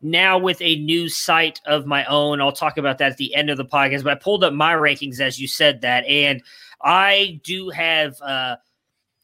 now 0.04 0.38
with 0.38 0.62
a 0.62 0.76
new 0.78 1.10
site 1.10 1.60
of 1.66 1.86
my 1.86 2.06
own. 2.06 2.42
I'll 2.42 2.52
talk 2.52 2.78
about 2.78 2.98
that 3.00 3.12
at 3.12 3.18
the 3.18 3.34
end 3.34 3.50
of 3.50 3.58
the 3.58 3.66
podcast. 3.66 4.04
But 4.04 4.14
I 4.14 4.16
pulled 4.16 4.44
up 4.44 4.54
my 4.54 4.74
rankings 4.74 5.20
as 5.20 5.40
you 5.40 5.48
said 5.48 5.82
that, 5.82 6.06
and 6.06 6.42
I 6.82 7.40
do 7.44 7.70
have 7.70 8.22
uh, 8.22 8.58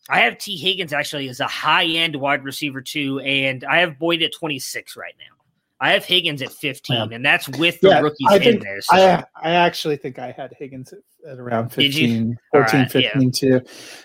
I 0.10 0.22
have 0.22 0.38
Tee 0.38 0.58
Higgins 0.58 0.94
actually 0.94 1.30
as 1.30 1.40
a 1.40 1.48
high 1.48 1.86
end 1.86 2.16
wide 2.16 2.44
receiver 2.44 2.82
too, 2.82 3.20
and 3.20 3.64
I 3.64 3.80
have 3.80 4.00
Boyd 4.00 4.22
at 4.22 4.32
twenty 4.34 4.60
six 4.60 4.96
right 4.96 5.16
now. 5.20 5.36
I 5.82 5.92
have 5.92 6.04
Higgins 6.04 6.42
at 6.42 6.52
15, 6.52 6.96
yeah. 6.96 7.16
and 7.16 7.26
that's 7.26 7.48
with 7.48 7.80
the 7.80 7.88
yeah, 7.88 8.02
rookies 8.02 8.28
I 8.30 8.36
in 8.38 8.60
there. 8.60 8.82
So. 8.82 8.98
I, 8.98 9.24
I 9.42 9.52
actually 9.52 9.96
think 9.96 10.20
I 10.20 10.32
had 10.32 10.54
Higgins 10.60 10.92
at, 10.92 11.00
at 11.26 11.40
around 11.40 11.70
15, 11.70 12.38
14, 12.52 12.80
right, 12.82 12.92
15 12.92 13.22
yeah. 13.22 13.30
too, 13.32 13.62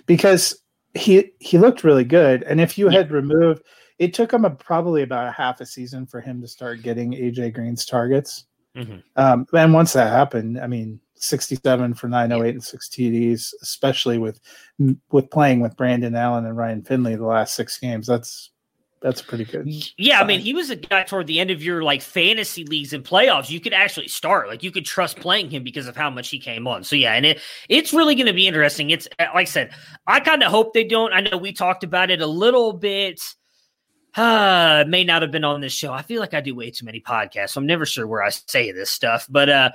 because 0.06 0.62
he 0.94 1.32
he 1.40 1.58
looked 1.58 1.82
really 1.82 2.04
good. 2.04 2.44
And 2.44 2.60
if 2.60 2.78
you 2.78 2.88
had 2.88 3.10
removed 3.10 3.64
it 3.98 4.14
took 4.14 4.32
him 4.32 4.44
a, 4.44 4.50
probably 4.50 5.02
about 5.02 5.28
a 5.28 5.32
half 5.32 5.60
a 5.60 5.66
season 5.66 6.06
for 6.06 6.20
him 6.20 6.40
to 6.40 6.48
start 6.48 6.82
getting 6.82 7.12
AJ 7.12 7.54
Green's 7.54 7.86
targets. 7.86 8.44
Mm-hmm. 8.76 8.98
Um, 9.16 9.46
and 9.54 9.72
once 9.72 9.92
that 9.92 10.10
happened, 10.10 10.58
I 10.60 10.66
mean, 10.66 11.00
67 11.14 11.94
for 11.94 12.08
908 12.08 12.54
and 12.54 12.64
six 12.64 12.88
TDs, 12.88 13.52
especially 13.62 14.18
with 14.18 14.40
with 15.10 15.30
playing 15.30 15.60
with 15.60 15.76
Brandon 15.76 16.14
Allen 16.14 16.44
and 16.44 16.56
Ryan 16.56 16.82
Finley 16.82 17.14
the 17.14 17.24
last 17.24 17.54
six 17.54 17.78
games. 17.78 18.06
That's 18.06 18.50
that's 19.00 19.20
pretty 19.20 19.44
good. 19.44 19.68
Yeah, 19.98 20.20
I 20.20 20.24
mean, 20.24 20.40
he 20.40 20.54
was 20.54 20.70
a 20.70 20.76
guy 20.76 21.02
toward 21.02 21.26
the 21.26 21.38
end 21.38 21.50
of 21.50 21.62
your 21.62 21.82
like 21.82 22.00
fantasy 22.00 22.64
leagues 22.64 22.94
and 22.94 23.04
playoffs. 23.04 23.50
You 23.50 23.60
could 23.60 23.74
actually 23.74 24.08
start, 24.08 24.48
like, 24.48 24.62
you 24.62 24.70
could 24.70 24.86
trust 24.86 25.20
playing 25.20 25.50
him 25.50 25.62
because 25.62 25.86
of 25.86 25.94
how 25.94 26.08
much 26.08 26.30
he 26.30 26.38
came 26.38 26.66
on. 26.66 26.84
So 26.84 26.96
yeah, 26.96 27.12
and 27.12 27.26
it 27.26 27.40
it's 27.68 27.92
really 27.92 28.14
going 28.14 28.28
to 28.28 28.32
be 28.32 28.48
interesting. 28.48 28.88
It's 28.88 29.06
like 29.18 29.30
I 29.34 29.44
said, 29.44 29.72
I 30.06 30.20
kind 30.20 30.42
of 30.42 30.50
hope 30.50 30.72
they 30.72 30.84
don't. 30.84 31.12
I 31.12 31.20
know 31.20 31.36
we 31.36 31.52
talked 31.52 31.84
about 31.84 32.10
it 32.10 32.22
a 32.22 32.26
little 32.26 32.72
bit 32.72 33.20
uh, 34.16 34.84
may 34.86 35.04
not 35.04 35.22
have 35.22 35.30
been 35.30 35.44
on 35.44 35.60
this 35.60 35.72
show. 35.72 35.92
I 35.92 36.02
feel 36.02 36.20
like 36.20 36.34
I 36.34 36.40
do 36.40 36.54
way 36.54 36.70
too 36.70 36.84
many 36.84 37.00
podcasts, 37.00 37.50
so 37.50 37.60
I'm 37.60 37.66
never 37.66 37.84
sure 37.84 38.06
where 38.06 38.22
I 38.22 38.30
say 38.30 38.70
this 38.70 38.90
stuff. 38.90 39.26
But 39.28 39.48
uh, 39.48 39.70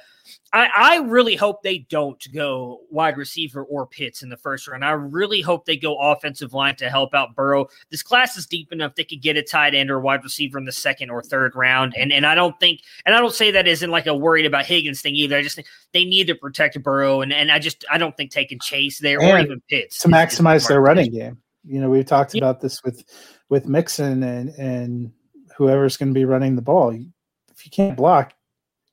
I, 0.54 0.69
I 0.73 0.95
really 0.97 1.36
hope 1.36 1.62
they 1.62 1.80
don't 1.80 2.25
go 2.34 2.82
wide 2.89 3.17
receiver 3.17 3.63
or 3.63 3.86
Pitts 3.86 4.23
in 4.23 4.30
the 4.30 4.38
first 4.38 4.67
round. 4.67 4.86
I 4.86 4.91
really 4.91 5.41
hope 5.41 5.65
they 5.65 5.78
go 5.78 5.97
offensive 5.97 6.54
line 6.54 6.75
to 6.78 6.89
help 6.89 7.13
out 7.13 7.36
Burrow. 7.36 7.67
This 7.91 8.02
class 8.02 8.38
is 8.38 8.45
deep 8.45 8.71
enough 8.71 8.95
they 8.95 9.04
could 9.04 9.21
get 9.21 9.38
a 9.38 9.43
tight 9.43 9.75
end 9.75 9.91
or 9.91 9.99
wide 9.99 10.23
receiver 10.23 10.58
in 10.58 10.65
the 10.65 10.71
second 10.71 11.10
or 11.10 11.21
third 11.21 11.56
round. 11.56 11.93
And 11.97 12.12
and 12.12 12.25
I 12.25 12.34
don't 12.34 12.58
think 12.60 12.82
and 13.06 13.13
I 13.13 13.19
don't 13.19 13.34
say 13.34 13.52
that 13.52 13.67
isn't 13.67 13.91
like 13.91 14.08
a 14.08 14.15
worried 14.15 14.45
about 14.45 14.65
Higgins 14.65 15.02
thing 15.02 15.15
either. 15.15 15.38
I 15.38 15.41
just 15.41 15.56
think 15.56 15.67
they 15.93 16.06
need 16.06 16.28
to 16.28 16.36
protect 16.36 16.82
Burrow 16.82 17.21
and, 17.21 17.34
and 17.34 17.52
I 17.52 17.60
just 17.60 17.86
I 17.91 17.97
don't 17.97 18.15
think 18.15 18.32
taking 18.32 18.60
Chase 18.60 18.99
there 18.99 19.19
and 19.19 19.32
or 19.32 19.39
even 19.39 19.62
Pitts 19.69 19.99
to 19.99 20.08
maximize 20.08 20.67
their 20.67 20.82
running 20.82 21.12
game. 21.12 21.38
You 21.65 21.82
know, 21.82 21.89
we've 21.89 22.06
talked 22.06 22.34
yeah. 22.34 22.39
about 22.39 22.62
this 22.62 22.84
with 22.84 23.04
with 23.49 23.67
Mixon 23.67 24.23
and 24.23 24.49
and 24.49 25.12
whoever's 25.57 25.97
going 25.97 26.09
to 26.09 26.13
be 26.13 26.25
running 26.25 26.55
the 26.55 26.62
ball. 26.62 26.91
If 26.91 27.65
you 27.65 27.71
can't 27.71 27.97
block, 27.97 28.33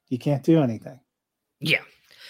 you 0.08 0.18
can't 0.18 0.42
do 0.42 0.60
anything. 0.60 0.98
Yeah. 1.60 1.80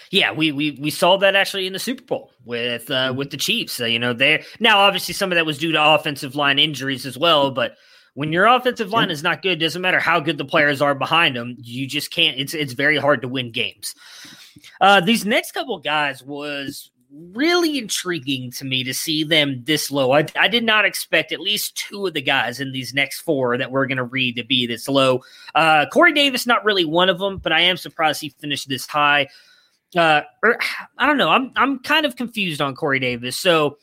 Yeah, 0.09 0.31
we, 0.31 0.53
we 0.53 0.71
we 0.79 0.89
saw 0.89 1.17
that 1.17 1.35
actually 1.35 1.67
in 1.67 1.73
the 1.73 1.79
Super 1.79 2.03
Bowl 2.03 2.31
with 2.45 2.89
uh, 2.89 3.13
with 3.15 3.31
the 3.31 3.35
Chiefs. 3.35 3.81
Uh, 3.81 3.85
you 3.85 3.99
know, 3.99 4.13
they 4.13 4.45
now 4.59 4.79
obviously 4.79 5.13
some 5.13 5.33
of 5.33 5.35
that 5.35 5.45
was 5.45 5.57
due 5.57 5.73
to 5.73 5.83
offensive 5.83 6.33
line 6.33 6.59
injuries 6.59 7.05
as 7.05 7.17
well. 7.17 7.51
But 7.51 7.75
when 8.13 8.31
your 8.31 8.45
offensive 8.45 8.91
line 8.91 9.11
is 9.11 9.21
not 9.21 9.41
good, 9.41 9.59
doesn't 9.59 9.81
matter 9.81 9.99
how 9.99 10.21
good 10.21 10.37
the 10.37 10.45
players 10.45 10.81
are 10.81 10.95
behind 10.95 11.35
them, 11.35 11.57
you 11.59 11.85
just 11.85 12.09
can't. 12.09 12.39
It's 12.39 12.53
it's 12.53 12.71
very 12.71 12.97
hard 12.97 13.21
to 13.21 13.27
win 13.27 13.51
games. 13.51 13.93
Uh, 14.79 15.01
these 15.01 15.25
next 15.25 15.51
couple 15.51 15.77
guys 15.79 16.23
was 16.23 16.89
really 17.11 17.77
intriguing 17.77 18.51
to 18.51 18.65
me 18.65 18.83
to 18.83 18.93
see 18.93 19.23
them 19.23 19.63
this 19.63 19.91
low. 19.91 20.11
I, 20.11 20.25
I 20.35 20.47
did 20.47 20.63
not 20.63 20.85
expect 20.85 21.31
at 21.31 21.39
least 21.39 21.77
two 21.77 22.07
of 22.07 22.13
the 22.13 22.21
guys 22.21 22.59
in 22.59 22.71
these 22.71 22.93
next 22.93 23.21
four 23.21 23.57
that 23.57 23.71
we're 23.71 23.87
going 23.87 23.97
to 23.97 24.03
read 24.03 24.35
to 24.35 24.43
be 24.43 24.67
this 24.67 24.87
low. 24.87 25.21
Uh, 25.55 25.85
Corey 25.91 26.13
Davis, 26.13 26.45
not 26.45 26.65
really 26.65 26.85
one 26.85 27.09
of 27.09 27.19
them, 27.19 27.37
but 27.37 27.51
I 27.51 27.61
am 27.61 27.77
surprised 27.77 28.21
he 28.21 28.29
finished 28.29 28.67
this 28.67 28.85
high. 28.85 29.27
Uh, 29.95 30.21
or, 30.43 30.51
er, 30.51 30.59
I 30.97 31.05
don't 31.05 31.17
know. 31.17 31.29
I'm 31.29 31.51
I'm 31.55 31.79
kind 31.79 32.05
of 32.05 32.17
confused 32.17 32.61
on 32.61 32.75
Corey 32.75 32.99
Davis. 32.99 33.37
So 33.37 33.77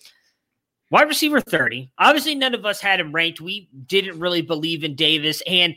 wide 0.91 1.09
receiver 1.09 1.41
30. 1.41 1.91
Obviously, 1.99 2.35
none 2.35 2.55
of 2.55 2.67
us 2.67 2.81
had 2.81 3.01
him 3.01 3.13
ranked. 3.13 3.41
We 3.41 3.69
didn't 3.87 4.21
really 4.21 4.43
believe 4.43 4.85
in 4.85 4.95
Davis. 4.95 5.43
And 5.47 5.77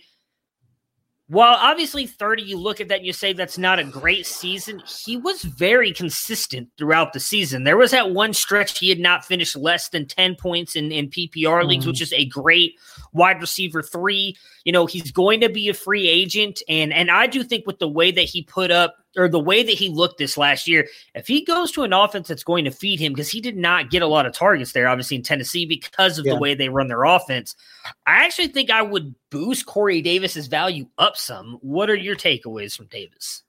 while 1.30 1.58
obviously 1.60 2.08
30, 2.08 2.44
you 2.44 2.58
look 2.58 2.80
at 2.80 2.88
that 2.88 3.00
and 3.00 3.06
you 3.06 3.12
say 3.12 3.34
that's 3.34 3.58
not 3.58 3.80
a 3.80 3.84
great 3.84 4.26
season, 4.26 4.82
he 5.06 5.18
was 5.18 5.42
very 5.42 5.92
consistent 5.92 6.70
throughout 6.78 7.12
the 7.12 7.20
season. 7.20 7.66
There 7.66 7.76
was 7.76 7.92
that 7.92 8.12
one 8.12 8.34
stretch 8.34 8.80
he 8.80 8.88
had 8.88 9.00
not 9.00 9.26
finished 9.26 9.58
less 9.58 9.90
than 9.90 10.08
10 10.08 10.36
points 10.36 10.78
in, 10.78 10.90
in 10.90 11.10
PPR 11.10 11.66
leagues, 11.66 11.84
mm. 11.84 11.90
which 11.90 12.02
is 12.02 12.14
a 12.14 12.26
great 12.26 12.76
wide 13.12 13.42
receiver 13.42 13.84
three. 13.84 14.38
You 14.64 14.72
know, 14.72 14.86
he's 14.86 15.12
going 15.12 15.42
to 15.42 15.50
be 15.50 15.68
a 15.68 15.74
free 15.74 16.08
agent. 16.08 16.62
And 16.70 16.94
and 16.94 17.12
I 17.12 17.28
do 17.28 17.44
think 17.44 17.68
with 17.68 17.80
the 17.80 17.90
way 17.90 18.12
that 18.12 18.22
he 18.22 18.44
put 18.44 18.72
up 18.72 18.96
or 19.18 19.28
the 19.28 19.40
way 19.40 19.64
that 19.64 19.74
he 19.74 19.90
looked 19.90 20.18
this 20.18 20.38
last 20.38 20.68
year, 20.68 20.88
if 21.16 21.28
he 21.28 21.44
goes 21.44 21.72
to 21.74 21.84
an 21.84 21.94
offense 21.94 22.28
that's 22.28 22.44
going 22.44 22.66
to 22.66 22.72
feed 22.72 23.00
him, 23.00 23.14
because 23.14 23.30
he 23.30 23.42
did 23.42 23.58
not 23.58 23.90
get 23.90 24.02
a 24.02 24.08
lot 24.08 24.26
of 24.26 24.34
targets 24.34 24.72
there, 24.72 24.88
obviously 24.88 25.18
in 25.18 25.24
Tennessee, 25.24 25.66
because 25.66 26.20
of 26.20 26.26
yeah. 26.26 26.34
the 26.34 26.40
way 26.40 26.54
they 26.54 26.70
run 26.70 26.88
their 26.88 27.04
offense, 27.04 27.56
I 28.06 28.26
actually 28.26 28.50
think 28.50 28.70
I 28.70 28.82
would 28.82 29.16
boost 29.30 29.66
Corey 29.66 30.02
Davis's 30.02 30.48
value 30.48 30.88
up 30.98 31.18
some. 31.18 31.58
What 31.62 31.90
are 31.90 31.96
your 31.96 32.16
takeaways 32.16 32.76
from 32.76 32.88
Davis? 32.88 33.44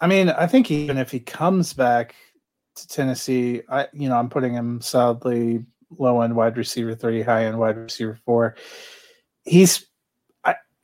I 0.00 0.06
mean, 0.06 0.30
I 0.30 0.46
think 0.46 0.70
even 0.70 0.98
if 0.98 1.10
he 1.10 1.20
comes 1.20 1.72
back 1.72 2.14
to 2.76 2.88
Tennessee, 2.88 3.62
I 3.68 3.88
you 3.92 4.08
know, 4.08 4.16
I'm 4.16 4.28
putting 4.28 4.52
him 4.52 4.80
solidly 4.80 5.64
low 5.98 6.20
end 6.20 6.34
wide 6.34 6.56
receiver 6.56 6.94
three, 6.94 7.22
high 7.22 7.46
end 7.46 7.58
wide 7.58 7.76
receiver 7.76 8.18
four. 8.24 8.56
He's 9.44 9.86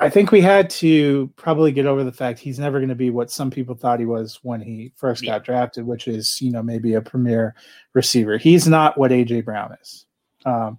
I 0.03 0.09
think 0.09 0.33
we 0.33 0.41
had 0.41 0.71
to 0.71 1.31
probably 1.37 1.73
get 1.73 1.85
over 1.85 2.05
the 2.05 2.13
fact 2.13 2.39
he's 2.39 2.59
never 2.59 2.79
going 2.79 2.89
to 2.89 2.95
be 2.95 3.11
what 3.11 3.31
some 3.31 3.51
people 3.51 3.75
thought 3.75 4.01
he 4.01 4.07
was 4.07 4.39
when 4.43 4.63
he 4.63 4.93
first 4.97 5.23
got 5.23 5.45
drafted, 5.45 5.87
which 5.87 6.09
is, 6.09 6.41
you 6.41 6.51
know, 6.51 6.63
maybe 6.63 6.95
a 6.95 7.03
premier 7.03 7.55
receiver. 7.93 8.39
He's 8.39 8.67
not 8.67 8.97
what 8.97 9.11
AJ 9.11 9.45
Brown 9.45 9.77
is. 9.83 10.07
Um, 10.47 10.79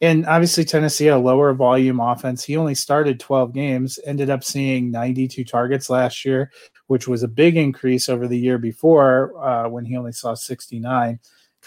and 0.00 0.24
obviously, 0.24 0.64
Tennessee, 0.64 1.08
a 1.08 1.18
lower 1.18 1.52
volume 1.52 2.00
offense. 2.00 2.42
He 2.44 2.56
only 2.56 2.74
started 2.74 3.20
12 3.20 3.52
games, 3.52 3.98
ended 4.06 4.30
up 4.30 4.42
seeing 4.42 4.90
92 4.90 5.44
targets 5.44 5.90
last 5.90 6.24
year, 6.24 6.50
which 6.86 7.06
was 7.06 7.22
a 7.22 7.28
big 7.28 7.58
increase 7.58 8.08
over 8.08 8.26
the 8.26 8.38
year 8.38 8.56
before 8.56 9.38
uh, 9.44 9.68
when 9.68 9.84
he 9.84 9.98
only 9.98 10.12
saw 10.12 10.32
69. 10.32 11.20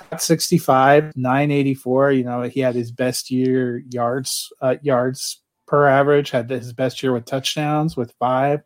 Got 0.09 0.21
65, 0.23 1.15
984. 1.15 2.11
You 2.13 2.23
know, 2.23 2.41
he 2.41 2.61
had 2.61 2.73
his 2.73 2.91
best 2.91 3.29
year 3.29 3.83
yards, 3.91 4.51
uh, 4.59 4.75
yards 4.81 5.43
per 5.67 5.87
average, 5.87 6.31
had 6.31 6.49
his 6.49 6.73
best 6.73 7.01
year 7.01 7.13
with 7.13 7.25
touchdowns 7.25 7.97
with 7.97 8.13
five. 8.19 8.61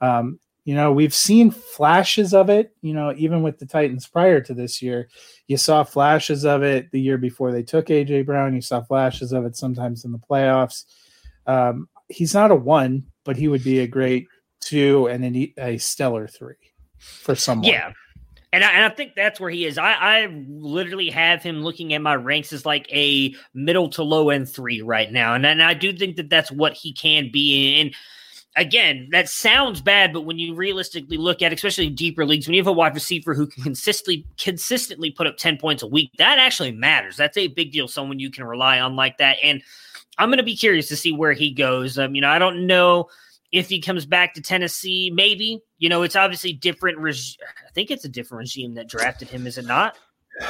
Um, 0.00 0.38
you 0.64 0.74
know, 0.74 0.92
we've 0.92 1.14
seen 1.14 1.52
flashes 1.52 2.34
of 2.34 2.50
it, 2.50 2.74
you 2.82 2.92
know, 2.92 3.14
even 3.16 3.42
with 3.42 3.58
the 3.58 3.66
Titans 3.66 4.08
prior 4.08 4.40
to 4.40 4.52
this 4.52 4.82
year. 4.82 5.08
You 5.46 5.56
saw 5.56 5.84
flashes 5.84 6.44
of 6.44 6.64
it 6.64 6.90
the 6.90 7.00
year 7.00 7.18
before 7.18 7.52
they 7.52 7.62
took 7.62 7.86
AJ 7.86 8.26
Brown. 8.26 8.54
You 8.54 8.60
saw 8.60 8.82
flashes 8.82 9.32
of 9.32 9.44
it 9.44 9.56
sometimes 9.56 10.04
in 10.04 10.10
the 10.10 10.18
playoffs. 10.18 10.84
Um, 11.46 11.88
he's 12.08 12.34
not 12.34 12.50
a 12.50 12.56
one, 12.56 13.04
but 13.24 13.36
he 13.36 13.46
would 13.46 13.62
be 13.62 13.78
a 13.78 13.86
great 13.86 14.26
two 14.60 15.06
and 15.06 15.24
a, 15.24 15.54
a 15.56 15.78
stellar 15.78 16.26
three 16.26 16.56
for 16.98 17.36
someone. 17.36 17.70
Yeah. 17.70 17.92
And 18.52 18.64
I, 18.64 18.72
and 18.72 18.84
I 18.84 18.88
think 18.88 19.14
that's 19.14 19.40
where 19.40 19.50
he 19.50 19.66
is. 19.66 19.76
I, 19.76 19.92
I 19.92 20.26
literally 20.48 21.10
have 21.10 21.42
him 21.42 21.62
looking 21.62 21.92
at 21.92 22.00
my 22.00 22.14
ranks 22.14 22.52
as 22.52 22.64
like 22.64 22.90
a 22.92 23.34
middle 23.54 23.88
to 23.90 24.02
low 24.02 24.30
end 24.30 24.48
three 24.48 24.82
right 24.82 25.10
now. 25.10 25.34
And, 25.34 25.44
and 25.44 25.62
I 25.62 25.74
do 25.74 25.92
think 25.92 26.16
that 26.16 26.30
that's 26.30 26.50
what 26.50 26.72
he 26.72 26.92
can 26.92 27.30
be. 27.30 27.80
And 27.80 27.94
again, 28.56 29.08
that 29.12 29.28
sounds 29.28 29.80
bad, 29.80 30.12
but 30.12 30.22
when 30.22 30.38
you 30.38 30.54
realistically 30.54 31.16
look 31.16 31.42
at, 31.42 31.52
especially 31.52 31.90
deeper 31.90 32.24
leagues, 32.24 32.46
when 32.46 32.54
you 32.54 32.60
have 32.60 32.66
a 32.66 32.72
wide 32.72 32.94
receiver 32.94 33.34
who 33.34 33.46
can 33.46 33.62
consistently 33.62 34.24
consistently 34.38 35.10
put 35.10 35.26
up 35.26 35.36
10 35.36 35.58
points 35.58 35.82
a 35.82 35.86
week, 35.86 36.10
that 36.18 36.38
actually 36.38 36.72
matters. 36.72 37.16
That's 37.16 37.36
a 37.36 37.48
big 37.48 37.72
deal. 37.72 37.88
Someone 37.88 38.18
you 38.18 38.30
can 38.30 38.44
rely 38.44 38.80
on 38.80 38.96
like 38.96 39.18
that. 39.18 39.36
And 39.42 39.62
I'm 40.18 40.28
going 40.28 40.38
to 40.38 40.44
be 40.44 40.56
curious 40.56 40.88
to 40.88 40.96
see 40.96 41.12
where 41.12 41.32
he 41.32 41.50
goes. 41.50 41.98
Um, 41.98 42.14
you 42.14 42.22
know, 42.22 42.30
I 42.30 42.38
don't 42.38 42.66
know 42.66 43.08
if 43.52 43.68
he 43.68 43.80
comes 43.80 44.06
back 44.06 44.34
to 44.34 44.42
Tennessee, 44.42 45.10
maybe. 45.14 45.60
You 45.78 45.88
know, 45.88 46.02
it's 46.02 46.16
obviously 46.16 46.52
different. 46.52 46.98
Reg- 46.98 47.16
I 47.66 47.70
think 47.74 47.90
it's 47.90 48.04
a 48.04 48.08
different 48.08 48.40
regime 48.40 48.74
that 48.74 48.88
drafted 48.88 49.28
him, 49.28 49.46
is 49.46 49.58
it 49.58 49.66
not? 49.66 49.96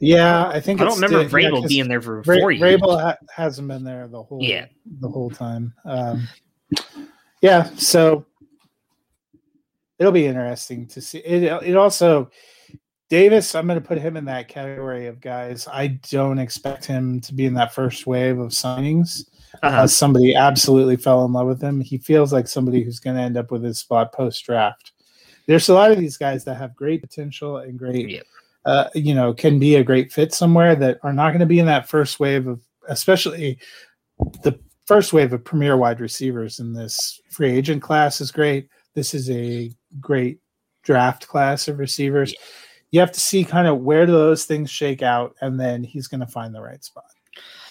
Yeah, 0.00 0.46
I 0.48 0.60
think 0.60 0.80
I 0.80 0.84
don't 0.84 1.00
remember 1.00 1.24
the, 1.24 1.36
Vrabel 1.36 1.62
yeah, 1.62 1.66
being 1.66 1.88
there 1.88 2.00
for 2.00 2.22
four 2.22 2.52
years. 2.52 2.80
Vrabel 2.80 3.00
ha- 3.00 3.16
hasn't 3.34 3.66
been 3.66 3.82
there 3.82 4.06
the 4.06 4.22
whole 4.22 4.40
yeah 4.40 4.66
the 5.00 5.08
whole 5.08 5.28
time. 5.28 5.74
Um, 5.84 6.28
yeah, 7.42 7.64
so 7.76 8.24
it'll 9.98 10.12
be 10.12 10.26
interesting 10.26 10.86
to 10.88 11.00
see. 11.00 11.18
It 11.18 11.42
it 11.64 11.76
also 11.76 12.30
Davis. 13.10 13.56
I'm 13.56 13.66
going 13.66 13.80
to 13.80 13.86
put 13.86 13.98
him 13.98 14.16
in 14.16 14.26
that 14.26 14.46
category 14.46 15.06
of 15.08 15.20
guys. 15.20 15.66
I 15.66 15.88
don't 15.88 16.38
expect 16.38 16.84
him 16.84 17.20
to 17.22 17.34
be 17.34 17.46
in 17.46 17.54
that 17.54 17.74
first 17.74 18.06
wave 18.06 18.38
of 18.38 18.50
signings 18.50 19.24
uh-huh. 19.62 19.82
uh, 19.82 19.86
somebody 19.86 20.34
absolutely 20.34 20.96
fell 20.96 21.24
in 21.24 21.32
love 21.32 21.46
with 21.46 21.62
him. 21.62 21.80
He 21.80 21.98
feels 21.98 22.32
like 22.32 22.48
somebody 22.48 22.82
who's 22.82 23.00
going 23.00 23.16
to 23.16 23.22
end 23.22 23.36
up 23.36 23.50
with 23.50 23.62
his 23.62 23.78
spot 23.78 24.12
post 24.12 24.44
draft. 24.44 24.92
There's 25.46 25.68
a 25.68 25.74
lot 25.74 25.90
of 25.90 25.98
these 25.98 26.16
guys 26.16 26.44
that 26.44 26.56
have 26.56 26.76
great 26.76 27.00
potential 27.00 27.58
and 27.58 27.78
great, 27.78 28.08
yep. 28.08 28.26
uh, 28.64 28.88
you 28.94 29.14
know, 29.14 29.32
can 29.32 29.58
be 29.58 29.76
a 29.76 29.84
great 29.84 30.12
fit 30.12 30.34
somewhere 30.34 30.76
that 30.76 30.98
are 31.02 31.12
not 31.12 31.30
going 31.30 31.40
to 31.40 31.46
be 31.46 31.58
in 31.58 31.66
that 31.66 31.88
first 31.88 32.20
wave 32.20 32.46
of, 32.46 32.60
especially 32.88 33.58
the 34.42 34.58
first 34.86 35.12
wave 35.12 35.32
of 35.32 35.44
premier 35.44 35.76
wide 35.76 36.00
receivers 36.00 36.60
in 36.60 36.72
this 36.72 37.20
free 37.30 37.50
agent 37.50 37.82
class 37.82 38.20
is 38.20 38.30
great. 38.30 38.68
This 38.94 39.14
is 39.14 39.30
a 39.30 39.70
great 40.00 40.40
draft 40.82 41.28
class 41.28 41.68
of 41.68 41.78
receivers. 41.78 42.32
Yeah. 42.32 42.38
You 42.90 43.00
have 43.00 43.12
to 43.12 43.20
see 43.20 43.44
kind 43.44 43.68
of 43.68 43.80
where 43.80 44.06
do 44.06 44.12
those 44.12 44.46
things 44.46 44.70
shake 44.70 45.02
out, 45.02 45.36
and 45.42 45.60
then 45.60 45.84
he's 45.84 46.08
going 46.08 46.20
to 46.20 46.26
find 46.26 46.54
the 46.54 46.62
right 46.62 46.82
spot. 46.82 47.04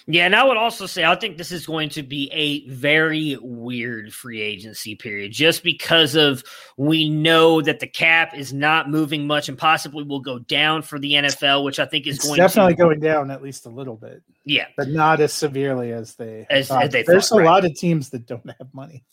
Yeah, 0.10 0.26
and 0.26 0.34
I 0.34 0.46
would 0.46 0.56
also 0.56 0.86
say 0.86 1.04
I 1.04 1.16
think 1.16 1.38
this 1.38 1.52
is 1.52 1.66
going 1.66 1.90
to 1.90 2.02
be 2.02 2.32
a 2.32 2.66
very 2.70 3.38
weird 3.42 4.14
free 4.14 4.40
agency 4.40 4.96
period 4.96 5.34
just 5.34 5.64
because 5.64 6.16
of 6.16 6.46
we 6.78 7.10
know 7.10 7.62
that 7.62 7.82
the 7.82 7.88
cap 7.88 8.34
is 8.34 8.54
not 8.54 8.90
moving 8.90 9.28
much 9.28 9.50
and 9.50 9.58
possibly 9.58 10.06
will 10.06 10.22
go 10.22 10.40
down 10.40 10.82
for 10.82 10.98
the 10.98 11.12
NFL, 11.12 11.66
which 11.66 11.78
I 11.78 11.86
think 11.86 12.08
is 12.08 12.16
it's 12.16 12.26
going 12.26 12.38
definitely 12.38 12.76
to, 12.76 12.84
going 12.84 13.00
down 13.02 13.30
at 13.32 13.44
least 13.44 13.66
a 13.66 13.70
little 13.70 13.98
bit. 13.98 14.24
Yeah. 14.46 14.68
But 14.78 14.88
not 14.88 15.20
as 15.20 15.34
severely 15.34 15.92
as 15.92 16.16
they 16.16 16.48
as, 16.50 16.72
as 16.72 16.90
they 16.92 17.04
There's 17.04 17.28
thought, 17.28 17.40
a 17.40 17.40
right. 17.40 17.46
lot 17.46 17.66
of 17.66 17.76
teams 17.76 18.10
that 18.12 18.26
don't 18.26 18.50
have 18.60 18.74
money. 18.74 19.04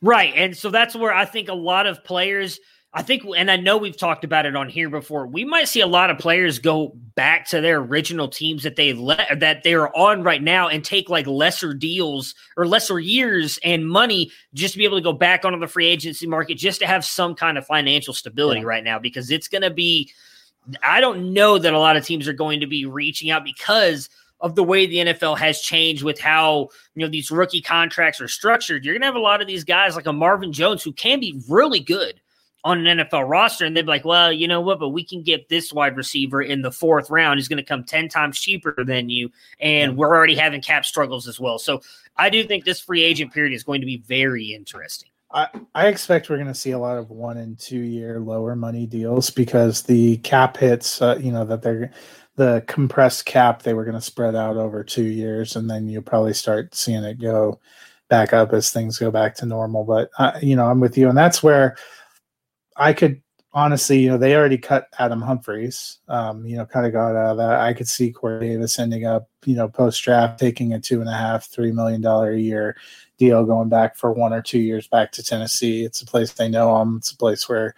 Right. 0.00 0.32
And 0.36 0.56
so 0.56 0.70
that's 0.70 0.94
where 0.94 1.12
I 1.12 1.24
think 1.24 1.48
a 1.48 1.54
lot 1.54 1.86
of 1.86 2.04
players– 2.04 2.60
I 2.92 3.02
think, 3.02 3.24
and 3.36 3.50
I 3.50 3.56
know 3.56 3.76
we've 3.76 3.96
talked 3.96 4.24
about 4.24 4.46
it 4.46 4.56
on 4.56 4.70
here 4.70 4.88
before. 4.88 5.26
We 5.26 5.44
might 5.44 5.68
see 5.68 5.82
a 5.82 5.86
lot 5.86 6.08
of 6.08 6.16
players 6.18 6.58
go 6.58 6.92
back 7.14 7.46
to 7.48 7.60
their 7.60 7.78
original 7.78 8.26
teams 8.26 8.62
that 8.62 8.76
they 8.76 8.94
let 8.94 9.40
that 9.40 9.64
they 9.64 9.74
are 9.74 9.94
on 9.94 10.22
right 10.22 10.42
now 10.42 10.68
and 10.68 10.82
take 10.82 11.10
like 11.10 11.26
lesser 11.26 11.74
deals 11.74 12.34
or 12.56 12.66
lesser 12.66 12.98
years 12.98 13.58
and 13.62 13.86
money 13.86 14.30
just 14.54 14.72
to 14.72 14.78
be 14.78 14.86
able 14.86 14.96
to 14.96 15.02
go 15.02 15.12
back 15.12 15.44
onto 15.44 15.58
the 15.58 15.66
free 15.66 15.86
agency 15.86 16.26
market 16.26 16.56
just 16.56 16.80
to 16.80 16.86
have 16.86 17.04
some 17.04 17.34
kind 17.34 17.58
of 17.58 17.66
financial 17.66 18.14
stability 18.14 18.60
yeah. 18.60 18.66
right 18.66 18.84
now 18.84 18.98
because 18.98 19.30
it's 19.30 19.48
going 19.48 19.62
to 19.62 19.70
be. 19.70 20.10
I 20.82 21.00
don't 21.00 21.32
know 21.32 21.58
that 21.58 21.74
a 21.74 21.78
lot 21.78 21.96
of 21.96 22.04
teams 22.04 22.26
are 22.26 22.32
going 22.32 22.60
to 22.60 22.66
be 22.66 22.86
reaching 22.86 23.30
out 23.30 23.44
because 23.44 24.08
of 24.40 24.54
the 24.54 24.64
way 24.64 24.86
the 24.86 24.96
NFL 24.96 25.38
has 25.38 25.60
changed 25.60 26.02
with 26.02 26.18
how 26.18 26.68
you 26.94 27.04
know 27.04 27.08
these 27.08 27.30
rookie 27.30 27.60
contracts 27.60 28.22
are 28.22 28.28
structured. 28.28 28.86
You're 28.86 28.94
going 28.94 29.02
to 29.02 29.06
have 29.06 29.16
a 29.16 29.20
lot 29.20 29.42
of 29.42 29.46
these 29.46 29.64
guys 29.64 29.96
like 29.96 30.06
a 30.06 30.14
Marvin 30.14 30.52
Jones 30.52 30.82
who 30.82 30.92
can 30.92 31.20
be 31.20 31.42
really 31.46 31.80
good 31.80 32.20
on 32.66 32.84
an 32.84 32.98
NFL 32.98 33.28
roster, 33.28 33.64
and 33.64 33.76
they'd 33.76 33.82
be 33.82 33.88
like, 33.88 34.04
well, 34.04 34.32
you 34.32 34.48
know 34.48 34.60
what, 34.60 34.80
but 34.80 34.88
we 34.88 35.04
can 35.04 35.22
get 35.22 35.48
this 35.48 35.72
wide 35.72 35.96
receiver 35.96 36.42
in 36.42 36.62
the 36.62 36.72
fourth 36.72 37.10
round. 37.10 37.38
He's 37.38 37.46
going 37.46 37.58
to 37.58 37.62
come 37.62 37.84
10 37.84 38.08
times 38.08 38.40
cheaper 38.40 38.74
than 38.84 39.08
you, 39.08 39.30
and 39.60 39.96
we're 39.96 40.14
already 40.14 40.34
having 40.34 40.60
cap 40.60 40.84
struggles 40.84 41.28
as 41.28 41.38
well. 41.38 41.60
So 41.60 41.80
I 42.16 42.28
do 42.28 42.42
think 42.42 42.64
this 42.64 42.80
free 42.80 43.04
agent 43.04 43.32
period 43.32 43.54
is 43.54 43.62
going 43.62 43.80
to 43.82 43.86
be 43.86 43.98
very 43.98 44.46
interesting. 44.46 45.08
I, 45.30 45.48
I 45.76 45.86
expect 45.86 46.28
we're 46.28 46.38
going 46.38 46.48
to 46.48 46.54
see 46.54 46.72
a 46.72 46.78
lot 46.78 46.98
of 46.98 47.10
one 47.10 47.36
and 47.36 47.56
two 47.56 47.78
year 47.78 48.18
lower 48.18 48.56
money 48.56 48.84
deals 48.84 49.30
because 49.30 49.82
the 49.82 50.16
cap 50.18 50.56
hits, 50.56 51.00
uh, 51.00 51.18
you 51.20 51.30
know, 51.30 51.44
that 51.44 51.62
they're 51.62 51.92
the 52.34 52.64
compressed 52.66 53.26
cap 53.26 53.62
they 53.62 53.74
were 53.74 53.84
going 53.84 53.94
to 53.94 54.00
spread 54.00 54.34
out 54.34 54.56
over 54.56 54.82
two 54.82 55.04
years, 55.04 55.54
and 55.54 55.70
then 55.70 55.88
you'll 55.88 56.02
probably 56.02 56.34
start 56.34 56.74
seeing 56.74 57.04
it 57.04 57.20
go 57.20 57.60
back 58.08 58.32
up 58.32 58.52
as 58.52 58.70
things 58.70 58.98
go 58.98 59.12
back 59.12 59.36
to 59.36 59.46
normal. 59.46 59.84
But 59.84 60.10
uh, 60.18 60.38
you 60.42 60.56
know, 60.56 60.66
I'm 60.66 60.80
with 60.80 60.98
you, 60.98 61.08
and 61.08 61.16
that's 61.16 61.44
where 61.44 61.76
I 62.76 62.92
could 62.92 63.22
honestly, 63.56 64.00
you 64.00 64.10
know, 64.10 64.18
they 64.18 64.36
already 64.36 64.58
cut 64.58 64.88
Adam 64.98 65.22
Humphries. 65.22 65.98
Um, 66.08 66.46
you 66.46 66.58
know, 66.58 66.66
kind 66.66 66.86
of 66.86 66.92
got 66.92 67.16
out 67.16 67.30
of 67.32 67.36
that. 67.38 67.58
I 67.58 67.72
could 67.72 67.88
see 67.88 68.12
Corey 68.12 68.40
Davis 68.40 68.78
ending 68.78 69.06
up, 69.06 69.28
you 69.46 69.56
know, 69.56 69.66
post 69.66 70.02
draft 70.04 70.38
taking 70.38 70.74
a 70.74 70.78
two 70.78 71.00
and 71.00 71.08
a 71.08 71.14
half, 71.14 71.46
three 71.46 71.72
million 71.72 72.02
dollar 72.02 72.32
a 72.32 72.38
year 72.38 72.76
deal, 73.18 73.44
going 73.44 73.70
back 73.70 73.96
for 73.96 74.12
one 74.12 74.34
or 74.34 74.42
two 74.42 74.58
years 74.58 74.86
back 74.86 75.10
to 75.12 75.22
Tennessee. 75.22 75.84
It's 75.84 76.02
a 76.02 76.06
place 76.06 76.34
they 76.34 76.50
know 76.50 76.80
him. 76.80 76.96
It's 76.98 77.10
a 77.10 77.16
place 77.16 77.48
where 77.48 77.74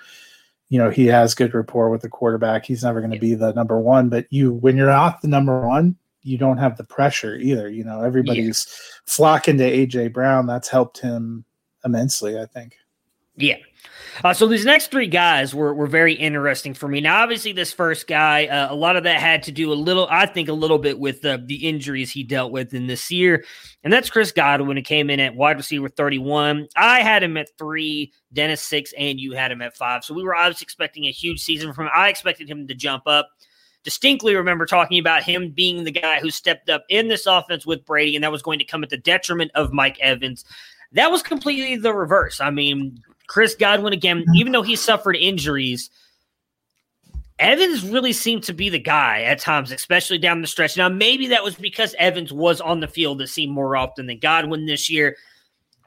you 0.68 0.78
know 0.78 0.90
he 0.90 1.06
has 1.06 1.34
good 1.34 1.54
rapport 1.54 1.90
with 1.90 2.02
the 2.02 2.08
quarterback. 2.08 2.64
He's 2.64 2.82
never 2.82 3.00
going 3.00 3.12
to 3.12 3.18
be 3.18 3.34
the 3.34 3.52
number 3.52 3.78
one, 3.78 4.08
but 4.08 4.26
you 4.30 4.52
when 4.52 4.76
you're 4.76 4.88
not 4.88 5.22
the 5.22 5.28
number 5.28 5.66
one, 5.66 5.96
you 6.22 6.38
don't 6.38 6.58
have 6.58 6.76
the 6.76 6.84
pressure 6.84 7.36
either. 7.36 7.68
You 7.68 7.84
know, 7.84 8.02
everybody's 8.02 8.66
yeah. 8.68 9.00
flocking 9.06 9.58
to 9.58 9.70
AJ 9.70 10.12
Brown. 10.12 10.46
That's 10.46 10.68
helped 10.68 10.98
him 10.98 11.44
immensely, 11.84 12.38
I 12.38 12.46
think. 12.46 12.76
Yeah. 13.38 13.56
Uh, 14.24 14.34
so 14.34 14.48
these 14.48 14.64
next 14.64 14.90
three 14.90 15.06
guys 15.06 15.54
were, 15.54 15.72
were 15.72 15.86
very 15.86 16.12
interesting 16.12 16.74
for 16.74 16.88
me. 16.88 17.00
Now, 17.00 17.22
obviously, 17.22 17.52
this 17.52 17.72
first 17.72 18.08
guy, 18.08 18.46
uh, 18.46 18.72
a 18.72 18.74
lot 18.74 18.96
of 18.96 19.04
that 19.04 19.20
had 19.20 19.44
to 19.44 19.52
do 19.52 19.72
a 19.72 19.74
little, 19.74 20.08
I 20.10 20.26
think, 20.26 20.48
a 20.48 20.52
little 20.52 20.78
bit 20.78 20.98
with 20.98 21.24
uh, 21.24 21.38
the 21.44 21.68
injuries 21.68 22.10
he 22.10 22.24
dealt 22.24 22.50
with 22.50 22.74
in 22.74 22.88
this 22.88 23.12
year, 23.12 23.44
and 23.84 23.92
that's 23.92 24.10
Chris 24.10 24.32
Godwin, 24.32 24.76
who 24.76 24.82
came 24.82 25.08
in 25.08 25.20
at 25.20 25.36
wide 25.36 25.56
receiver 25.56 25.88
31. 25.88 26.66
I 26.74 27.00
had 27.00 27.22
him 27.22 27.36
at 27.36 27.56
three, 27.58 28.12
Dennis 28.32 28.60
six, 28.60 28.92
and 28.98 29.20
you 29.20 29.32
had 29.32 29.52
him 29.52 29.62
at 29.62 29.76
five. 29.76 30.02
So 30.02 30.14
we 30.14 30.24
were 30.24 30.34
obviously 30.34 30.64
expecting 30.64 31.04
a 31.04 31.12
huge 31.12 31.40
season 31.40 31.72
from 31.72 31.86
him. 31.86 31.92
I 31.94 32.08
expected 32.08 32.50
him 32.50 32.66
to 32.66 32.74
jump 32.74 33.04
up 33.06 33.30
distinctly 33.84 34.34
remember 34.34 34.66
talking 34.66 34.98
about 34.98 35.22
him 35.22 35.50
being 35.50 35.84
the 35.84 35.90
guy 35.90 36.18
who 36.20 36.30
stepped 36.30 36.68
up 36.68 36.84
in 36.90 37.08
this 37.08 37.26
offense 37.26 37.64
with 37.64 37.86
Brady, 37.86 38.16
and 38.16 38.24
that 38.24 38.32
was 38.32 38.42
going 38.42 38.58
to 38.58 38.64
come 38.64 38.82
at 38.82 38.90
the 38.90 38.96
detriment 38.96 39.52
of 39.54 39.72
Mike 39.72 39.98
Evans. 40.00 40.44
That 40.92 41.10
was 41.10 41.22
completely 41.22 41.76
the 41.76 41.94
reverse. 41.94 42.40
I 42.40 42.50
mean, 42.50 43.02
Chris 43.28 43.54
Godwin, 43.54 43.92
again, 43.92 44.22
mm-hmm. 44.22 44.34
even 44.34 44.52
though 44.52 44.62
he 44.62 44.74
suffered 44.74 45.14
injuries, 45.14 45.90
Evans 47.38 47.84
really 47.84 48.12
seemed 48.12 48.42
to 48.44 48.52
be 48.52 48.68
the 48.68 48.80
guy 48.80 49.22
at 49.22 49.38
times, 49.38 49.70
especially 49.70 50.18
down 50.18 50.40
the 50.40 50.48
stretch. 50.48 50.76
Now, 50.76 50.88
maybe 50.88 51.28
that 51.28 51.44
was 51.44 51.54
because 51.54 51.94
Evans 51.98 52.32
was 52.32 52.60
on 52.60 52.80
the 52.80 52.88
field 52.88 53.22
it 53.22 53.28
seemed 53.28 53.52
more 53.52 53.76
often 53.76 54.06
than 54.06 54.18
Godwin 54.18 54.66
this 54.66 54.90
year. 54.90 55.16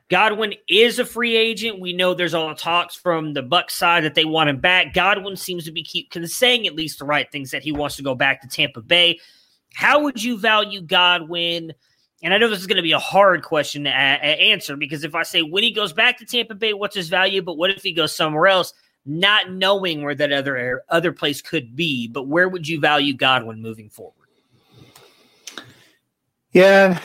Godwin 0.07 0.53
is 0.69 0.99
a 0.99 1.05
free 1.05 1.35
agent. 1.35 1.79
We 1.79 1.93
know 1.93 2.13
there's 2.13 2.33
all 2.33 2.49
the 2.49 2.55
talks 2.55 2.95
from 2.95 3.33
the 3.33 3.41
Buck 3.41 3.69
side 3.69 4.03
that 4.03 4.13
they 4.13 4.25
want 4.25 4.49
him 4.49 4.59
back. 4.59 4.93
Godwin 4.93 5.35
seems 5.35 5.65
to 5.65 5.71
be 5.71 5.83
keep 5.83 6.13
saying 6.25 6.67
at 6.67 6.75
least 6.75 6.99
the 6.99 7.05
right 7.05 7.29
things 7.31 7.51
that 7.51 7.63
he 7.63 7.71
wants 7.71 7.95
to 7.95 8.03
go 8.03 8.13
back 8.13 8.41
to 8.41 8.47
Tampa 8.47 8.81
Bay. 8.81 9.19
How 9.73 10.03
would 10.03 10.21
you 10.21 10.37
value 10.37 10.81
Godwin? 10.81 11.73
And 12.23 12.33
I 12.33 12.37
know 12.37 12.49
this 12.49 12.59
is 12.59 12.67
going 12.67 12.77
to 12.77 12.83
be 12.83 12.91
a 12.91 12.99
hard 12.99 13.41
question 13.43 13.85
to 13.85 13.89
a- 13.89 13.93
answer 13.93 14.75
because 14.75 15.03
if 15.03 15.15
I 15.15 15.23
say 15.23 15.41
when 15.41 15.63
he 15.63 15.71
goes 15.71 15.91
back 15.91 16.19
to 16.19 16.25
Tampa 16.25 16.55
Bay, 16.55 16.73
what's 16.73 16.95
his 16.95 17.09
value? 17.09 17.41
But 17.41 17.57
what 17.57 17.71
if 17.71 17.81
he 17.81 17.93
goes 17.93 18.15
somewhere 18.15 18.47
else, 18.47 18.73
not 19.05 19.51
knowing 19.51 20.03
where 20.03 20.15
that 20.15 20.31
other 20.31 20.83
other 20.89 21.11
place 21.11 21.41
could 21.41 21.75
be? 21.75 22.07
But 22.07 22.27
where 22.27 22.47
would 22.47 22.67
you 22.67 22.79
value 22.79 23.13
Godwin 23.13 23.61
moving 23.61 23.89
forward? 23.89 24.15
Yeah, 26.51 26.99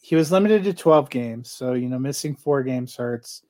he 0.00 0.16
was 0.16 0.32
limited 0.32 0.64
to 0.64 0.74
12 0.74 1.08
games, 1.08 1.50
so 1.50 1.72
you 1.72 1.88
know, 1.88 1.98
missing 1.98 2.34
four 2.34 2.62
games 2.62 2.96
hurts. 2.96 3.42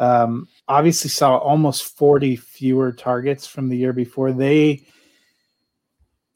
Um, 0.00 0.48
obviously, 0.66 1.10
saw 1.10 1.36
almost 1.36 1.96
40 1.96 2.34
fewer 2.36 2.90
targets 2.90 3.46
from 3.46 3.68
the 3.68 3.76
year 3.76 3.92
before. 3.92 4.32
They, 4.32 4.86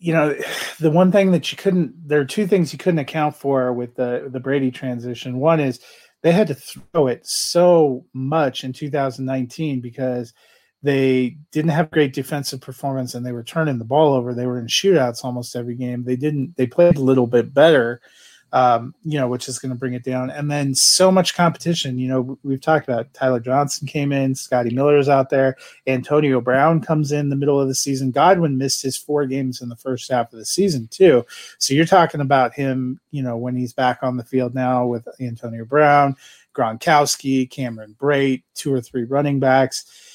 you 0.04 0.12
know, 0.12 0.36
the 0.80 0.90
one 0.90 1.10
thing 1.10 1.30
that 1.32 1.50
you 1.50 1.56
couldn't, 1.56 1.94
there 2.06 2.20
are 2.20 2.26
two 2.26 2.46
things 2.46 2.74
you 2.74 2.78
couldn't 2.78 2.98
account 2.98 3.34
for 3.34 3.72
with 3.72 3.94
the 3.96 4.28
the 4.30 4.38
Brady 4.38 4.70
transition. 4.70 5.40
One 5.40 5.60
is 5.60 5.80
they 6.22 6.30
had 6.30 6.48
to 6.48 6.54
throw 6.54 7.06
it 7.06 7.22
so 7.24 8.04
much 8.12 8.64
in 8.64 8.74
2019 8.74 9.80
because 9.80 10.34
they 10.82 11.38
didn't 11.52 11.70
have 11.70 11.90
great 11.90 12.12
defensive 12.12 12.60
performance 12.60 13.14
and 13.14 13.24
they 13.24 13.32
were 13.32 13.42
turning 13.42 13.78
the 13.78 13.86
ball 13.86 14.12
over. 14.12 14.34
They 14.34 14.46
were 14.46 14.58
in 14.58 14.66
shootouts 14.66 15.24
almost 15.24 15.56
every 15.56 15.74
game. 15.74 16.04
They 16.04 16.16
didn't. 16.16 16.54
They 16.58 16.66
played 16.66 16.98
a 16.98 17.02
little 17.02 17.26
bit 17.26 17.54
better 17.54 18.02
um, 18.54 18.94
you 19.02 19.18
know, 19.18 19.26
which 19.26 19.48
is 19.48 19.58
going 19.58 19.72
to 19.72 19.78
bring 19.78 19.94
it 19.94 20.04
down. 20.04 20.30
And 20.30 20.48
then 20.48 20.76
so 20.76 21.10
much 21.10 21.34
competition. 21.34 21.98
You 21.98 22.06
know, 22.06 22.38
we've 22.44 22.60
talked 22.60 22.88
about 22.88 23.12
Tyler 23.12 23.40
Johnson 23.40 23.88
came 23.88 24.12
in, 24.12 24.36
Scotty 24.36 24.72
Miller's 24.72 25.08
out 25.08 25.28
there, 25.28 25.56
Antonio 25.88 26.40
Brown 26.40 26.80
comes 26.80 27.10
in 27.10 27.30
the 27.30 27.36
middle 27.36 27.60
of 27.60 27.66
the 27.66 27.74
season. 27.74 28.12
Godwin 28.12 28.56
missed 28.56 28.80
his 28.80 28.96
four 28.96 29.26
games 29.26 29.60
in 29.60 29.68
the 29.68 29.76
first 29.76 30.08
half 30.08 30.32
of 30.32 30.38
the 30.38 30.44
season 30.44 30.86
too. 30.86 31.26
So 31.58 31.74
you're 31.74 31.84
talking 31.84 32.20
about 32.20 32.54
him, 32.54 33.00
you 33.10 33.24
know, 33.24 33.36
when 33.36 33.56
he's 33.56 33.72
back 33.72 33.98
on 34.02 34.16
the 34.16 34.24
field 34.24 34.54
now 34.54 34.86
with 34.86 35.08
Antonio 35.20 35.64
Brown, 35.64 36.14
Gronkowski, 36.54 37.50
Cameron 37.50 37.96
Brate, 37.98 38.44
two 38.54 38.72
or 38.72 38.80
three 38.80 39.02
running 39.02 39.40
backs 39.40 40.13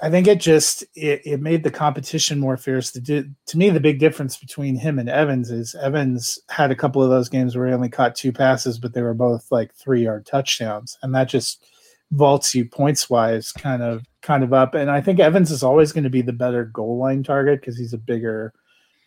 I 0.00 0.10
think 0.10 0.28
it 0.28 0.40
just 0.40 0.82
it, 0.94 1.22
it 1.24 1.40
made 1.40 1.64
the 1.64 1.70
competition 1.70 2.38
more 2.38 2.56
fierce. 2.56 2.92
The, 2.92 3.28
to 3.46 3.58
me, 3.58 3.70
the 3.70 3.80
big 3.80 3.98
difference 3.98 4.36
between 4.36 4.76
him 4.76 4.98
and 4.98 5.08
Evans 5.08 5.50
is 5.50 5.74
Evans 5.74 6.38
had 6.48 6.70
a 6.70 6.76
couple 6.76 7.02
of 7.02 7.10
those 7.10 7.28
games 7.28 7.56
where 7.56 7.66
he 7.66 7.72
only 7.72 7.88
caught 7.88 8.14
two 8.14 8.32
passes, 8.32 8.78
but 8.78 8.94
they 8.94 9.02
were 9.02 9.14
both 9.14 9.50
like 9.50 9.74
three 9.74 10.04
yard 10.04 10.26
touchdowns, 10.26 10.96
and 11.02 11.14
that 11.14 11.28
just 11.28 11.64
vaults 12.12 12.54
you 12.54 12.64
points 12.64 13.10
wise, 13.10 13.52
kind 13.52 13.82
of 13.82 14.04
kind 14.22 14.44
of 14.44 14.52
up. 14.52 14.74
And 14.74 14.90
I 14.90 15.00
think 15.00 15.18
Evans 15.18 15.50
is 15.50 15.62
always 15.62 15.92
going 15.92 16.04
to 16.04 16.10
be 16.10 16.22
the 16.22 16.32
better 16.32 16.64
goal 16.64 16.98
line 16.98 17.22
target 17.22 17.60
because 17.60 17.76
he's 17.76 17.92
a 17.92 17.98
bigger 17.98 18.52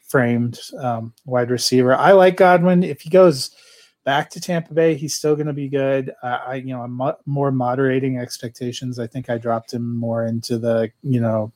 framed 0.07 0.59
um, 0.77 1.13
wide 1.25 1.49
receiver. 1.49 1.95
I 1.95 2.11
like 2.11 2.35
Godwin 2.35 2.83
if 2.83 3.01
he 3.01 3.09
goes 3.09 3.55
back 4.03 4.29
to 4.31 4.41
Tampa 4.41 4.73
Bay, 4.73 4.95
he's 4.95 5.13
still 5.13 5.35
going 5.35 5.47
to 5.47 5.53
be 5.53 5.69
good. 5.69 6.11
Uh, 6.23 6.39
I, 6.47 6.55
you 6.55 6.73
know, 6.73 6.81
I'm 6.81 6.93
mo- 6.93 7.17
more 7.25 7.51
moderating 7.51 8.17
expectations. 8.17 8.99
I 8.99 9.07
think 9.07 9.29
I 9.29 9.37
dropped 9.37 9.73
him 9.73 9.95
more 9.95 10.25
into 10.25 10.57
the, 10.57 10.91
you 11.03 11.19
know, 11.19 11.51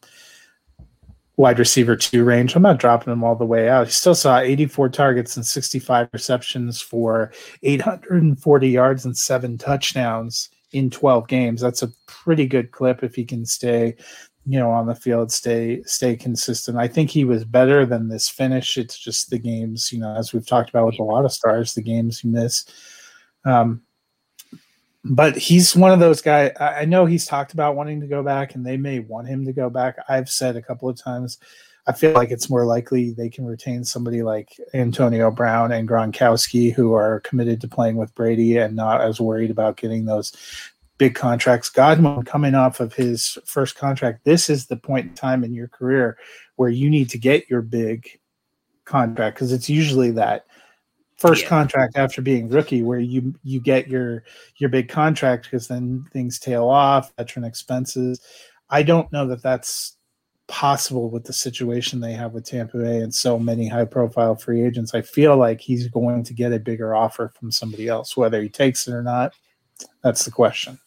wide 1.37 1.59
receiver 1.59 1.95
two 1.95 2.23
range. 2.23 2.55
I'm 2.55 2.61
not 2.61 2.79
dropping 2.79 3.11
him 3.11 3.23
all 3.23 3.35
the 3.35 3.45
way 3.45 3.67
out. 3.69 3.87
He 3.87 3.93
still 3.93 4.15
saw 4.15 4.39
84 4.39 4.89
targets 4.89 5.35
and 5.35 5.45
65 5.45 6.09
receptions 6.13 6.81
for 6.81 7.31
840 7.63 8.69
yards 8.69 9.05
and 9.05 9.17
seven 9.17 9.57
touchdowns 9.57 10.49
in 10.71 10.89
12 10.89 11.27
games. 11.27 11.61
That's 11.61 11.83
a 11.83 11.91
pretty 12.05 12.47
good 12.47 12.71
clip 12.71 13.03
if 13.03 13.15
he 13.15 13.25
can 13.25 13.45
stay 13.45 13.95
you 14.45 14.59
know 14.59 14.71
on 14.71 14.85
the 14.85 14.95
field 14.95 15.31
stay 15.31 15.81
stay 15.83 16.15
consistent. 16.15 16.77
I 16.77 16.87
think 16.87 17.09
he 17.09 17.25
was 17.25 17.45
better 17.45 17.85
than 17.85 18.07
this 18.07 18.29
finish. 18.29 18.77
It's 18.77 18.97
just 18.97 19.29
the 19.29 19.39
games 19.39 19.91
you 19.91 19.99
know 19.99 20.15
as 20.15 20.33
we've 20.33 20.47
talked 20.47 20.69
about 20.69 20.85
with 20.85 20.99
a 20.99 21.03
lot 21.03 21.25
of 21.25 21.31
stars 21.31 21.73
the 21.73 21.81
games 21.81 22.23
you 22.23 22.31
miss 22.31 22.65
um 23.45 23.81
but 25.03 25.37
he's 25.37 25.75
one 25.75 25.91
of 25.91 25.99
those 25.99 26.21
guys 26.21 26.51
i 26.59 26.83
know 26.83 27.05
he's 27.05 27.27
talked 27.27 27.53
about 27.53 27.75
wanting 27.75 28.01
to 28.01 28.07
go 28.07 28.23
back 28.23 28.55
and 28.55 28.65
they 28.65 28.75
may 28.75 28.99
want 28.99 29.27
him 29.27 29.45
to 29.45 29.53
go 29.53 29.69
back. 29.69 29.97
I've 30.09 30.29
said 30.29 30.55
a 30.55 30.61
couple 30.61 30.89
of 30.89 30.97
times 30.97 31.37
i 31.87 31.91
feel 31.91 32.13
like 32.13 32.31
it's 32.31 32.49
more 32.49 32.65
likely 32.65 33.11
they 33.11 33.29
can 33.29 33.45
retain 33.45 33.83
somebody 33.83 34.23
like 34.23 34.49
antonio 34.73 35.29
brown 35.29 35.71
and 35.71 35.87
gronkowski 35.87 36.73
who 36.73 36.93
are 36.93 37.19
committed 37.19 37.61
to 37.61 37.67
playing 37.67 37.97
with 37.97 38.15
brady 38.15 38.57
and 38.57 38.75
not 38.75 39.01
as 39.01 39.21
worried 39.21 39.51
about 39.51 39.77
getting 39.77 40.05
those 40.05 40.33
big 40.97 41.15
contracts. 41.15 41.69
Godwin 41.69 42.23
coming 42.23 42.55
off 42.55 42.79
of 42.79 42.93
his 42.93 43.37
first 43.45 43.75
contract, 43.75 44.23
this 44.23 44.49
is 44.49 44.67
the 44.67 44.77
point 44.77 45.07
in 45.07 45.13
time 45.13 45.43
in 45.43 45.53
your 45.53 45.67
career 45.67 46.17
where 46.55 46.69
you 46.69 46.89
need 46.89 47.09
to 47.09 47.17
get 47.17 47.49
your 47.49 47.61
big 47.61 48.19
contract 48.85 49.35
because 49.35 49.51
it's 49.51 49.69
usually 49.69 50.11
that 50.11 50.45
first 51.17 51.43
yeah. 51.43 51.49
contract 51.49 51.97
after 51.97 52.21
being 52.21 52.49
rookie 52.49 52.83
where 52.83 52.99
you 52.99 53.33
you 53.43 53.59
get 53.59 53.87
your 53.87 54.23
your 54.57 54.69
big 54.69 54.87
contract 54.87 55.45
because 55.45 55.67
then 55.67 56.05
things 56.13 56.39
tail 56.39 56.67
off 56.67 57.11
veteran 57.17 57.45
expenses 57.45 58.21
i 58.69 58.83
don't 58.83 59.11
know 59.11 59.25
that 59.25 59.41
that's 59.41 59.97
possible 60.47 61.09
with 61.09 61.23
the 61.23 61.33
situation 61.33 61.99
they 61.99 62.13
have 62.13 62.33
with 62.33 62.45
tampa 62.45 62.77
bay 62.77 62.99
and 62.99 63.13
so 63.13 63.39
many 63.39 63.67
high 63.67 63.85
profile 63.85 64.35
free 64.35 64.63
agents 64.63 64.93
i 64.93 65.01
feel 65.01 65.35
like 65.35 65.59
he's 65.59 65.87
going 65.87 66.23
to 66.23 66.33
get 66.33 66.53
a 66.53 66.59
bigger 66.59 66.93
offer 66.93 67.31
from 67.39 67.51
somebody 67.51 67.87
else 67.87 68.15
whether 68.15 68.41
he 68.41 68.49
takes 68.49 68.87
it 68.87 68.93
or 68.93 69.01
not 69.01 69.33
that's 70.03 70.25
the 70.25 70.31
question 70.31 70.79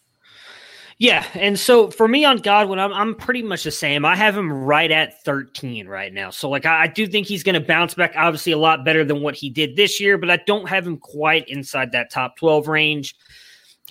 yeah, 0.99 1.25
and 1.33 1.57
so 1.57 1.89
for 1.89 2.09
me 2.09 2.25
on 2.25 2.37
Godwin, 2.37 2.77
I'm 2.77 2.91
I'm 2.91 3.15
pretty 3.15 3.41
much 3.41 3.63
the 3.63 3.71
same. 3.71 4.03
I 4.03 4.17
have 4.17 4.35
him 4.37 4.51
right 4.51 4.91
at 4.91 5.23
13 5.23 5.87
right 5.87 6.13
now. 6.13 6.29
So 6.29 6.49
like 6.49 6.65
I, 6.65 6.83
I 6.83 6.87
do 6.87 7.07
think 7.07 7.25
he's 7.25 7.41
going 7.41 7.59
to 7.59 7.65
bounce 7.65 7.93
back, 7.93 8.13
obviously 8.17 8.51
a 8.51 8.57
lot 8.57 8.83
better 8.83 9.05
than 9.05 9.21
what 9.21 9.33
he 9.33 9.49
did 9.49 9.77
this 9.77 10.01
year, 10.01 10.17
but 10.17 10.29
I 10.29 10.41
don't 10.45 10.67
have 10.67 10.85
him 10.85 10.97
quite 10.97 11.47
inside 11.47 11.93
that 11.93 12.11
top 12.11 12.35
12 12.35 12.67
range. 12.67 13.15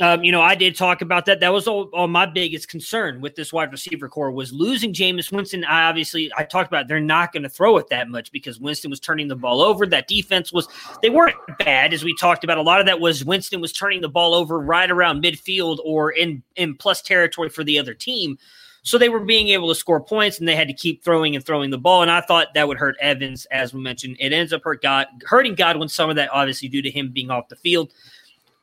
Um, 0.01 0.23
you 0.23 0.31
know, 0.31 0.41
I 0.41 0.55
did 0.55 0.77
talk 0.77 1.03
about 1.03 1.27
that. 1.27 1.41
That 1.41 1.53
was 1.53 1.67
all, 1.67 1.85
all, 1.93 2.07
my 2.07 2.27
biggest 2.27 2.69
concern 2.69 3.21
with 3.21 3.35
this 3.35 3.53
wide 3.53 3.73
receiver 3.73 4.09
corps 4.09 4.31
was 4.31 4.53
losing 4.53 4.93
Jameis 4.93 5.33
Winston. 5.33 5.65
I 5.65 5.89
obviously 5.89 6.31
I 6.37 6.45
talked 6.45 6.69
about 6.69 6.89
they're 6.89 7.01
not 7.01 7.33
going 7.33 7.43
to 7.43 7.49
throw 7.49 7.77
it 7.79 7.89
that 7.89 8.09
much 8.09 8.31
because 8.31 8.61
Winston 8.61 8.91
was 8.91 9.01
turning 9.01 9.29
the 9.29 9.37
ball 9.37 9.61
over. 9.61 9.87
That 9.87 10.07
defense 10.07 10.53
was 10.53 10.69
they 11.03 11.11
weren't 11.11 11.37
bad 11.59 11.93
as 11.93 12.05
we 12.05 12.15
talked 12.17 12.45
about. 12.45 12.59
A 12.59 12.63
lot 12.63 12.81
of 12.81 12.87
that 12.87 13.01
was 13.01 13.25
Winston 13.25 13.61
was 13.61 13.73
turning 13.73 14.01
the 14.01 14.09
ball 14.09 14.35
over 14.35 14.61
right 14.61 14.91
around 14.91 15.23
midfield 15.23 15.79
or 15.85 16.11
in 16.11 16.43
in 16.57 16.77
plus 16.77 17.03
territory 17.03 17.49
for 17.49 17.65
the 17.65 17.79
other 17.79 17.95
team. 17.95 18.39
So 18.83 18.97
they 18.97 19.09
were 19.09 19.21
being 19.21 19.49
able 19.49 19.69
to 19.69 19.75
score 19.75 20.01
points 20.01 20.39
and 20.39 20.49
they 20.49 20.57
had 20.57 20.69
to 20.69 20.75
keep 20.75 21.05
throwing 21.05 21.35
and 21.35 21.45
throwing 21.45 21.71
the 21.71 21.79
ball. 21.79 22.03
And 22.03 22.11
I 22.11 22.21
thought 22.21 22.55
that 22.55 22.69
would 22.69 22.79
hurt 22.79 22.97
Evans, 23.01 23.47
as 23.51 23.75
we 23.75 23.81
mentioned. 23.81 24.17
It 24.21 24.33
ends 24.33 24.53
up 24.53 24.63
hurt 24.65 24.81
God, 24.81 25.09
hurting 25.27 25.57
Godwin 25.57 25.89
some 25.89 26.09
of 26.09 26.17
that, 26.17 26.31
obviously, 26.33 26.69
due 26.69 26.81
to 26.83 26.91
him 26.91 27.11
being 27.11 27.31
off 27.31 27.49
the 27.49 27.57
field. 27.57 27.93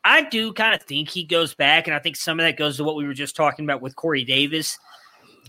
I 0.05 0.21
do 0.21 0.53
kind 0.53 0.75
of 0.75 0.83
think 0.83 1.09
he 1.09 1.23
goes 1.23 1.55
back, 1.55 1.87
and 1.87 1.95
I 1.95 1.99
think 1.99 2.15
some 2.15 2.39
of 2.39 2.45
that 2.45 2.57
goes 2.57 2.77
to 2.77 2.83
what 2.83 2.95
we 2.95 3.07
were 3.07 3.15
just 3.15 3.35
talking 3.35 3.65
about 3.65 3.81
with 3.81 3.95
Corey 3.95 4.23
Davis. 4.23 4.77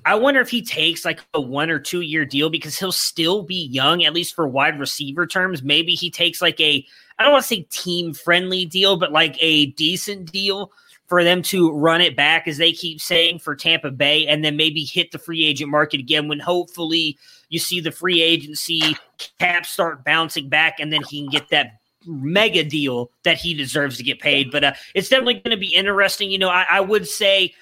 I 0.06 0.14
wonder 0.14 0.40
if 0.40 0.48
he 0.48 0.62
takes 0.62 1.04
like 1.04 1.20
a 1.34 1.40
one 1.40 1.68
or 1.68 1.78
two 1.78 2.00
year 2.00 2.24
deal 2.24 2.48
because 2.48 2.78
he'll 2.78 2.90
still 2.90 3.42
be 3.42 3.66
young, 3.66 4.02
at 4.04 4.14
least 4.14 4.34
for 4.34 4.48
wide 4.48 4.80
receiver 4.80 5.26
terms. 5.26 5.62
Maybe 5.62 5.92
he 5.92 6.10
takes 6.10 6.40
like 6.40 6.58
a, 6.58 6.86
I 7.18 7.22
don't 7.22 7.32
want 7.32 7.44
to 7.44 7.48
say 7.48 7.66
team 7.70 8.14
friendly 8.14 8.64
deal, 8.64 8.96
but 8.96 9.12
like 9.12 9.36
a 9.40 9.66
decent 9.72 10.32
deal 10.32 10.72
for 11.06 11.22
them 11.22 11.42
to 11.42 11.70
run 11.72 12.00
it 12.00 12.16
back, 12.16 12.48
as 12.48 12.56
they 12.56 12.72
keep 12.72 13.00
saying, 13.00 13.40
for 13.40 13.54
Tampa 13.54 13.90
Bay, 13.90 14.26
and 14.26 14.42
then 14.42 14.56
maybe 14.56 14.84
hit 14.84 15.12
the 15.12 15.18
free 15.18 15.44
agent 15.44 15.70
market 15.70 16.00
again 16.00 16.28
when 16.28 16.40
hopefully 16.40 17.18
you 17.50 17.58
see 17.58 17.80
the 17.80 17.92
free 17.92 18.22
agency 18.22 18.96
cap 19.38 19.66
start 19.66 20.02
bouncing 20.02 20.48
back, 20.48 20.80
and 20.80 20.90
then 20.92 21.02
he 21.10 21.20
can 21.20 21.30
get 21.30 21.50
that 21.50 21.78
mega 22.06 22.64
deal 22.64 23.10
that 23.24 23.38
he 23.38 23.54
deserves 23.54 23.96
to 23.98 24.02
get 24.02 24.20
paid. 24.20 24.50
But 24.50 24.64
uh, 24.64 24.72
it's 24.94 25.08
definitely 25.08 25.34
going 25.34 25.50
to 25.50 25.56
be 25.56 25.74
interesting. 25.74 26.30
You 26.30 26.38
know, 26.38 26.48
I, 26.48 26.66
I 26.70 26.80
would 26.80 27.08
say 27.08 27.54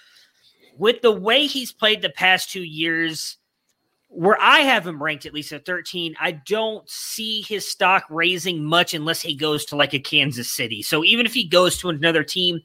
with 0.77 1.03
the 1.03 1.13
way 1.13 1.47
he's 1.47 1.73
played 1.73 2.03
the 2.03 2.11
past 2.11 2.51
two 2.51 2.63
years, 2.63 3.37
where 4.09 4.41
I 4.41 4.61
have 4.61 4.87
him 4.87 5.03
ranked 5.03 5.27
at 5.27 5.35
least 5.35 5.53
at 5.53 5.67
13, 5.67 6.15
I 6.21 6.33
don't 6.33 6.89
see 6.89 7.43
his 7.43 7.69
stock 7.69 8.05
raising 8.09 8.65
much 8.65 8.95
unless 8.95 9.21
he 9.21 9.35
goes 9.35 9.65
to 9.67 9.77
like 9.77 9.93
a 9.93 9.99
Kansas 9.99 10.55
City. 10.55 10.83
So 10.83 11.05
even 11.05 11.27
if 11.27 11.35
he 11.35 11.45
goes 11.45 11.79
to 11.79 11.89
another 11.89 12.23
team, 12.23 12.61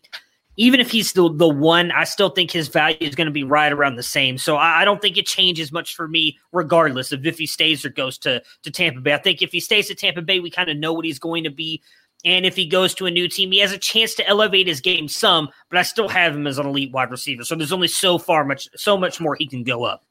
even 0.59 0.81
if 0.81 0.91
he's 0.91 1.13
the, 1.13 1.33
the 1.33 1.47
one, 1.47 1.89
I 1.91 2.03
still 2.03 2.29
think 2.29 2.51
his 2.51 2.67
value 2.67 2.97
is 2.99 3.15
going 3.15 3.27
to 3.27 3.31
be 3.31 3.45
right 3.45 3.71
around 3.71 3.95
the 3.95 4.03
same. 4.03 4.37
So 4.37 4.57
I, 4.57 4.81
I, 4.81 4.85
don't 4.85 5.01
think 5.01 5.17
it 5.17 5.25
changes 5.25 5.71
much 5.71 5.95
for 5.95 6.05
me, 6.05 6.37
regardless 6.51 7.13
of 7.13 7.25
if 7.25 7.37
he 7.37 7.45
stays 7.45 7.85
or 7.85 7.89
goes 7.89 8.17
to, 8.19 8.43
to 8.63 8.69
Tampa 8.69 8.99
Bay. 8.99 9.13
I 9.13 9.19
think 9.19 9.41
if 9.41 9.53
he 9.53 9.61
stays 9.61 9.89
at 9.89 9.97
Tampa 9.97 10.21
Bay, 10.21 10.41
we 10.41 10.49
kind 10.49 10.69
of 10.69 10.75
know 10.75 10.91
what 10.91 11.05
he's 11.05 11.17
going 11.17 11.45
to 11.45 11.49
be. 11.49 11.81
And 12.25 12.45
if 12.45 12.57
he 12.57 12.65
goes 12.65 12.93
to 12.95 13.05
a 13.05 13.11
new 13.11 13.29
team, 13.29 13.53
he 13.53 13.59
has 13.59 13.71
a 13.71 13.77
chance 13.77 14.15
to 14.15 14.27
elevate 14.27 14.67
his 14.67 14.81
game 14.81 15.07
some, 15.07 15.47
but 15.69 15.79
I 15.79 15.83
still 15.83 16.09
have 16.09 16.35
him 16.35 16.45
as 16.45 16.57
an 16.57 16.65
elite 16.65 16.91
wide 16.91 17.09
receiver. 17.09 17.45
So 17.45 17.55
there's 17.55 17.71
only 17.71 17.87
so 17.87 18.17
far 18.17 18.43
much, 18.43 18.67
so 18.75 18.97
much 18.97 19.21
more 19.21 19.35
he 19.35 19.47
can 19.47 19.63
go 19.63 19.85
up. 19.85 20.03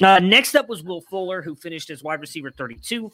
Uh, 0.00 0.20
next 0.20 0.54
up 0.54 0.68
was 0.68 0.84
Will 0.84 1.00
Fuller, 1.00 1.42
who 1.42 1.56
finished 1.56 1.90
as 1.90 2.04
wide 2.04 2.20
receiver 2.20 2.52
32. 2.52 3.10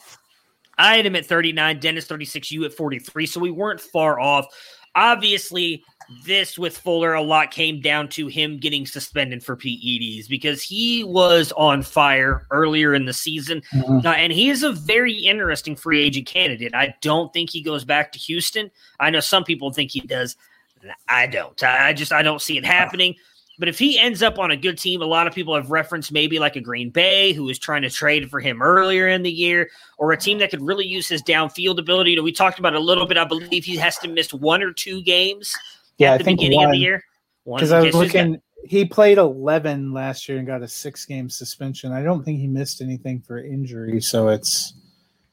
I 0.77 0.97
had 0.97 1.07
him 1.07 1.17
at 1.17 1.25
39, 1.25 1.81
Dennis 1.81 2.07
36, 2.07 2.51
you 2.51 2.65
at 2.67 2.75
43. 2.75 3.25
So 3.25 3.41
we 3.41 3.51
weren't 3.51 3.81
far 3.81 4.21
off. 4.21 4.47
Obviously, 4.94 5.85
this 6.24 6.59
with 6.59 6.76
Fuller 6.76 7.14
a 7.14 7.22
lot 7.22 7.50
came 7.50 7.81
down 7.81 8.09
to 8.11 8.26
him 8.26 8.59
getting 8.59 8.87
suspended 8.87 9.42
for 9.42 9.57
PEDs 9.57 10.28
because 10.28 10.62
he 10.62 11.05
was 11.05 11.52
on 11.52 11.83
fire 11.83 12.46
earlier 12.50 12.94
in 12.94 13.07
the 13.07 13.12
season. 13.12 13.62
Mm-hmm. 13.72 14.07
Uh, 14.07 14.11
and 14.11 14.33
he 14.33 14.50
is 14.50 14.62
a 14.62 14.72
very 14.72 15.14
interesting 15.14 15.76
free 15.76 16.02
agent 16.02 16.26
candidate. 16.26 16.74
I 16.74 16.94
don't 17.00 17.33
think 17.33 17.50
he 17.50 17.62
goes 17.62 17.85
back 17.85 18.12
to 18.12 18.18
Houston. 18.18 18.70
I 19.00 19.11
know 19.11 19.20
some 19.20 19.44
people 19.44 19.72
think 19.72 19.90
he 19.90 20.00
does. 20.00 20.37
I 21.09 21.26
don't. 21.26 21.62
I 21.62 21.92
just 21.92 22.12
I 22.12 22.22
don't 22.22 22.42
see 22.42 22.59
it 22.59 22.64
happening. 22.64 23.14
But 23.59 23.69
if 23.69 23.79
he 23.79 23.99
ends 23.99 24.23
up 24.23 24.38
on 24.38 24.51
a 24.51 24.57
good 24.57 24.79
team, 24.79 25.03
a 25.03 25.07
lot 25.07 25.27
of 25.27 25.35
people 25.35 25.55
have 25.55 25.71
referenced 25.71 26.11
maybe 26.11 26.38
like 26.38 26.57
a 26.57 26.61
Green 26.61 26.91
Bay 26.91 27.33
who 27.33 27.45
was 27.45 27.59
trying 27.59 27.83
to 27.83 27.91
trade 27.91 28.31
for 28.31 28.41
him 28.41 28.62
earlier 28.62 29.09
in 29.09 29.23
the 29.23 29.31
year, 29.31 29.71
or 29.99 30.12
a 30.12 30.17
team 30.17 30.38
that 30.38 30.51
could 30.51 30.62
really 30.62 30.87
use 30.87 31.09
his 31.09 31.23
downfield 31.23 31.79
ability. 31.79 32.19
We 32.21 32.33
talked 32.33 32.59
about 32.59 32.75
a 32.75 32.81
little 32.81 33.07
bit. 33.07 33.19
I 33.19 33.25
believe 33.25 33.65
he 33.65 33.77
has 33.77 33.99
to 33.99 34.09
miss 34.09 34.33
one 34.33 34.62
or 34.62 34.73
two 34.73 35.03
games 35.03 35.55
yeah, 35.99 36.15
at 36.15 36.19
the 36.19 36.25
beginning 36.25 36.59
one, 36.59 36.67
of 36.67 36.73
the 36.73 36.79
year? 36.79 37.05
Because 37.45 37.73
I 37.73 37.81
was 37.81 37.95
looking, 37.95 38.41
he 38.65 38.85
played 38.85 39.19
11 39.19 39.93
last 39.93 40.29
year 40.29 40.38
and 40.38 40.47
got 40.47 40.62
a 40.62 40.69
six 40.69 41.05
game 41.05 41.29
suspension. 41.29 41.93
I 41.93 42.03
don't 42.03 42.25
think 42.25 42.38
he 42.38 42.47
missed 42.47 42.81
anything 42.81 43.21
for 43.21 43.38
injury, 43.38 44.01
so 44.01 44.29
it's 44.29 44.75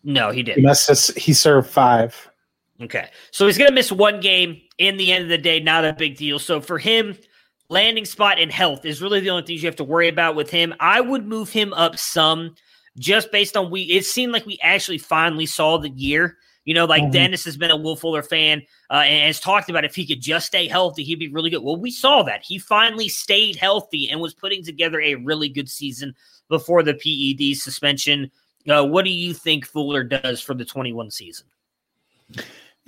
no, 0.03 0.31
he 0.31 0.43
didn't. 0.43 0.59
He 0.59 0.65
must 0.65 1.17
he 1.17 1.33
served 1.33 1.69
five. 1.69 2.29
Okay, 2.81 3.09
so 3.31 3.45
he's 3.45 3.57
gonna 3.57 3.71
miss 3.71 3.91
one 3.91 4.19
game. 4.21 4.61
In 4.77 4.95
the 4.95 5.11
end 5.11 5.23
of 5.23 5.29
the 5.29 5.37
day, 5.37 5.59
not 5.59 5.83
a 5.83 5.91
big 5.91 6.15
deal. 6.15 6.39
So 6.39 6.61
for 6.61 6.77
him, 6.77 7.17
landing 7.69 8.05
spot 8.05 8.39
and 8.39 8.51
health 8.51 8.85
is 8.85 9.01
really 9.01 9.19
the 9.19 9.29
only 9.29 9.43
things 9.43 9.63
you 9.63 9.67
have 9.67 9.75
to 9.77 9.83
worry 9.83 10.09
about 10.09 10.35
with 10.35 10.49
him. 10.49 10.73
I 10.79 11.01
would 11.01 11.25
move 11.25 11.49
him 11.49 11.73
up 11.73 11.97
some, 11.97 12.55
just 12.97 13.31
based 13.31 13.55
on 13.55 13.71
we. 13.71 13.83
It 13.83 14.05
seemed 14.05 14.33
like 14.33 14.45
we 14.45 14.59
actually 14.61 14.97
finally 14.97 15.45
saw 15.45 15.77
the 15.77 15.89
year 15.89 16.37
you 16.69 16.75
know, 16.75 16.85
like 16.85 17.01
mm-hmm. 17.01 17.13
Dennis 17.13 17.45
has 17.45 17.57
been 17.57 17.71
a 17.71 17.75
Will 17.75 17.95
Fuller 17.95 18.21
fan 18.21 18.61
uh, 18.91 18.97
and 18.97 19.25
has 19.25 19.39
talked 19.39 19.71
about 19.71 19.85
if 19.85 19.95
he 19.95 20.05
could 20.05 20.21
just 20.21 20.45
stay 20.45 20.67
healthy, 20.67 21.03
he'd 21.03 21.17
be 21.17 21.27
really 21.27 21.49
good. 21.49 21.63
Well, 21.63 21.77
we 21.77 21.89
saw 21.89 22.21
that. 22.21 22.43
He 22.43 22.59
finally 22.59 23.09
stayed 23.09 23.55
healthy 23.55 24.07
and 24.07 24.21
was 24.21 24.35
putting 24.35 24.63
together 24.63 25.01
a 25.01 25.15
really 25.15 25.49
good 25.49 25.67
season 25.67 26.13
before 26.47 26.83
the 26.83 26.93
PED 26.93 27.57
suspension. 27.57 28.29
Uh, 28.67 28.85
what 28.85 29.03
do 29.03 29.09
you 29.09 29.33
think 29.33 29.65
Fuller 29.65 30.03
does 30.03 30.41
for 30.41 30.53
the 30.53 30.63
21 30.63 31.09
season? 31.09 31.47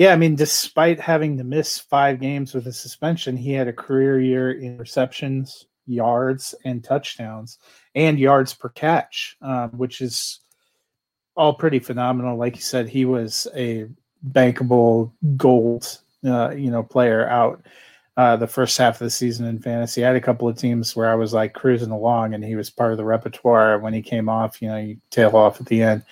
Yeah, 0.02 0.14
I 0.14 0.16
mean, 0.16 0.34
despite 0.34 1.00
having 1.00 1.38
to 1.38 1.44
miss 1.44 1.78
five 1.78 2.20
games 2.20 2.56
with 2.56 2.66
a 2.66 2.74
suspension, 2.74 3.38
he 3.38 3.54
had 3.54 3.68
a 3.68 3.72
career 3.72 4.20
year 4.20 4.54
in 4.54 4.80
receptions, 4.80 5.68
yards, 5.86 6.56
and 6.66 6.84
touchdowns, 6.84 7.60
and 7.94 8.18
yards 8.18 8.52
per 8.52 8.70
catch, 8.70 9.38
um, 9.44 9.70
which 9.78 10.02
is 10.02 10.40
all 11.36 11.54
pretty 11.54 11.78
phenomenal. 11.78 12.36
Like 12.36 12.56
you 12.56 12.64
said, 12.64 12.90
he 12.90 13.06
was 13.06 13.46
a 13.56 13.90
bankable 14.28 15.12
gold, 15.38 16.00
uh, 16.26 16.50
you 16.50 16.72
know, 16.72 16.82
player 16.82 17.30
out 17.30 17.64
uh, 18.18 18.38
the 18.38 18.48
first 18.48 18.80
half 18.80 18.96
of 18.96 19.06
the 19.06 19.12
season 19.12 19.46
in 19.46 19.60
fantasy. 19.60 20.04
I 20.04 20.08
had 20.08 20.16
a 20.16 20.20
couple 20.20 20.48
of 20.48 20.58
teams 20.58 20.96
where 20.96 21.12
I 21.12 21.16
was 21.16 21.32
like 21.32 21.54
cruising 21.54 21.92
along, 21.92 22.34
and 22.34 22.44
he 22.44 22.56
was 22.56 22.72
part 22.72 22.92
of 22.92 22.98
the 22.98 23.06
repertoire. 23.06 23.78
When 23.78 23.94
he 23.94 24.02
came 24.02 24.30
off, 24.30 24.64
you 24.64 24.68
know, 24.68 24.78
you 24.78 24.98
tail 25.12 25.36
off 25.36 25.62
at 25.62 25.68
the 25.68 25.84
end. 25.84 26.06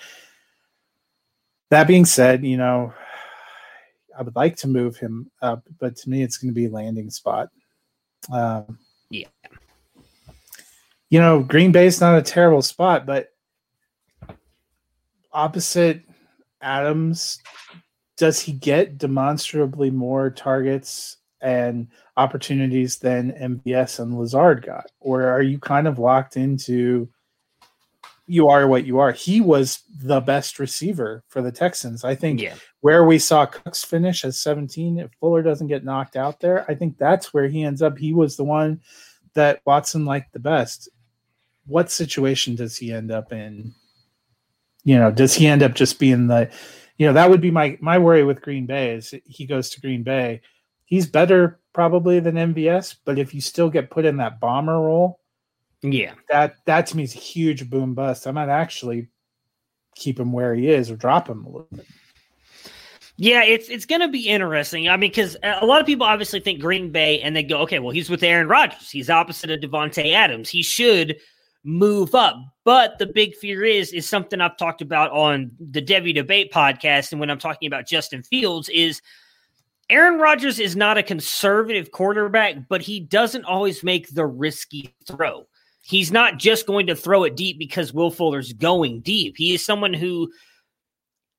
That 1.70 1.88
being 1.88 2.04
said, 2.04 2.44
you 2.44 2.56
know, 2.56 2.94
I 4.20 4.22
would 4.22 4.36
like 4.36 4.54
to 4.56 4.68
move 4.68 4.98
him 4.98 5.30
up, 5.40 5.66
but 5.78 5.96
to 5.96 6.10
me, 6.10 6.22
it's 6.22 6.36
going 6.36 6.50
to 6.50 6.54
be 6.54 6.68
landing 6.68 7.08
spot. 7.08 7.48
Um, 8.30 8.78
yeah. 9.08 9.28
You 11.08 11.20
know, 11.20 11.42
Green 11.42 11.72
Bay's 11.72 12.02
not 12.02 12.18
a 12.18 12.22
terrible 12.22 12.60
spot, 12.60 13.06
but 13.06 13.30
opposite 15.32 16.02
Adams, 16.60 17.38
does 18.18 18.38
he 18.40 18.52
get 18.52 18.98
demonstrably 18.98 19.90
more 19.90 20.28
targets 20.28 21.16
and 21.40 21.88
opportunities 22.18 22.98
than 22.98 23.32
MVS 23.32 24.00
and 24.00 24.18
Lazard 24.18 24.66
got? 24.66 24.84
Or 25.00 25.22
are 25.22 25.40
you 25.40 25.58
kind 25.58 25.88
of 25.88 25.98
locked 25.98 26.36
into 26.36 27.08
you 28.30 28.48
are 28.48 28.66
what 28.68 28.84
you 28.86 28.98
are? 29.00 29.12
He 29.12 29.40
was 29.40 29.82
the 30.02 30.20
best 30.20 30.58
receiver 30.58 31.24
for 31.28 31.42
the 31.42 31.52
Texans. 31.52 32.04
I 32.04 32.14
think 32.14 32.40
yeah. 32.40 32.54
where 32.80 33.04
we 33.04 33.18
saw 33.18 33.46
Cooks 33.46 33.84
finish 33.84 34.24
at 34.24 34.34
17, 34.34 34.98
if 34.98 35.10
Fuller 35.18 35.42
doesn't 35.42 35.66
get 35.66 35.84
knocked 35.84 36.16
out 36.16 36.40
there, 36.40 36.64
I 36.68 36.74
think 36.74 36.96
that's 36.96 37.34
where 37.34 37.48
he 37.48 37.64
ends 37.64 37.82
up. 37.82 37.98
He 37.98 38.12
was 38.12 38.36
the 38.36 38.44
one 38.44 38.80
that 39.34 39.60
Watson 39.64 40.04
liked 40.04 40.32
the 40.32 40.38
best. 40.38 40.88
What 41.66 41.90
situation 41.90 42.54
does 42.54 42.76
he 42.76 42.92
end 42.92 43.10
up 43.10 43.32
in 43.32 43.74
you 44.84 44.96
know, 44.96 45.10
does 45.10 45.34
he 45.34 45.46
end 45.46 45.62
up 45.62 45.74
just 45.74 45.98
being 45.98 46.28
the, 46.28 46.50
you 46.96 47.06
know, 47.06 47.12
that 47.12 47.28
would 47.30 47.40
be 47.40 47.50
my 47.50 47.76
my 47.80 47.98
worry 47.98 48.24
with 48.24 48.40
Green 48.42 48.66
Bay 48.66 48.94
is 48.94 49.14
he 49.24 49.46
goes 49.46 49.70
to 49.70 49.80
Green 49.80 50.02
Bay, 50.02 50.40
he's 50.84 51.06
better 51.06 51.60
probably 51.72 52.20
than 52.20 52.34
MVS, 52.34 52.96
but 53.04 53.18
if 53.18 53.34
you 53.34 53.40
still 53.40 53.70
get 53.70 53.90
put 53.90 54.04
in 54.04 54.16
that 54.18 54.40
bomber 54.40 54.80
role, 54.80 55.19
yeah, 55.82 56.14
that 56.28 56.56
that 56.66 56.86
to 56.88 56.96
me 56.96 57.04
is 57.04 57.14
a 57.14 57.18
huge 57.18 57.68
boom 57.70 57.94
bust. 57.94 58.26
I 58.26 58.32
might 58.32 58.48
actually 58.48 59.08
keep 59.94 60.18
him 60.18 60.32
where 60.32 60.54
he 60.54 60.68
is 60.68 60.90
or 60.90 60.96
drop 60.96 61.28
him 61.28 61.44
a 61.44 61.48
little 61.48 61.68
bit. 61.72 61.86
Yeah, 63.22 63.44
it's 63.44 63.68
it's 63.68 63.84
going 63.84 64.00
to 64.00 64.08
be 64.08 64.28
interesting. 64.28 64.88
I 64.88 64.96
mean, 64.96 65.10
because 65.10 65.36
a 65.42 65.66
lot 65.66 65.80
of 65.80 65.86
people 65.86 66.06
obviously 66.06 66.40
think 66.40 66.58
Green 66.58 66.90
Bay 66.90 67.20
and 67.20 67.36
they 67.36 67.42
go, 67.42 67.58
okay, 67.58 67.78
well, 67.78 67.90
he's 67.90 68.08
with 68.08 68.22
Aaron 68.22 68.48
Rodgers. 68.48 68.90
He's 68.90 69.10
opposite 69.10 69.50
of 69.50 69.60
Davante 69.60 70.14
Adams. 70.14 70.48
He 70.48 70.62
should 70.62 71.18
move 71.62 72.14
up. 72.14 72.36
But 72.64 72.98
the 72.98 73.06
big 73.06 73.34
fear 73.34 73.62
is 73.62 73.92
is 73.92 74.08
something 74.08 74.40
I've 74.40 74.56
talked 74.56 74.80
about 74.80 75.10
on 75.10 75.50
the 75.60 75.82
Debbie 75.82 76.14
Debate 76.14 76.50
podcast, 76.50 77.12
and 77.12 77.20
when 77.20 77.30
I'm 77.30 77.38
talking 77.38 77.66
about 77.66 77.86
Justin 77.86 78.22
Fields 78.22 78.68
is. 78.70 79.00
Aaron 79.90 80.20
Rodgers 80.20 80.60
is 80.60 80.76
not 80.76 80.98
a 80.98 81.02
conservative 81.02 81.90
quarterback, 81.90 82.68
but 82.68 82.80
he 82.80 83.00
doesn't 83.00 83.44
always 83.44 83.82
make 83.82 84.08
the 84.14 84.24
risky 84.24 84.94
throw. 85.04 85.48
He's 85.90 86.12
not 86.12 86.38
just 86.38 86.68
going 86.68 86.86
to 86.86 86.94
throw 86.94 87.24
it 87.24 87.34
deep 87.34 87.58
because 87.58 87.92
Will 87.92 88.12
Fuller's 88.12 88.52
going 88.52 89.00
deep. 89.00 89.36
He 89.36 89.54
is 89.54 89.64
someone 89.64 89.92
who 89.92 90.30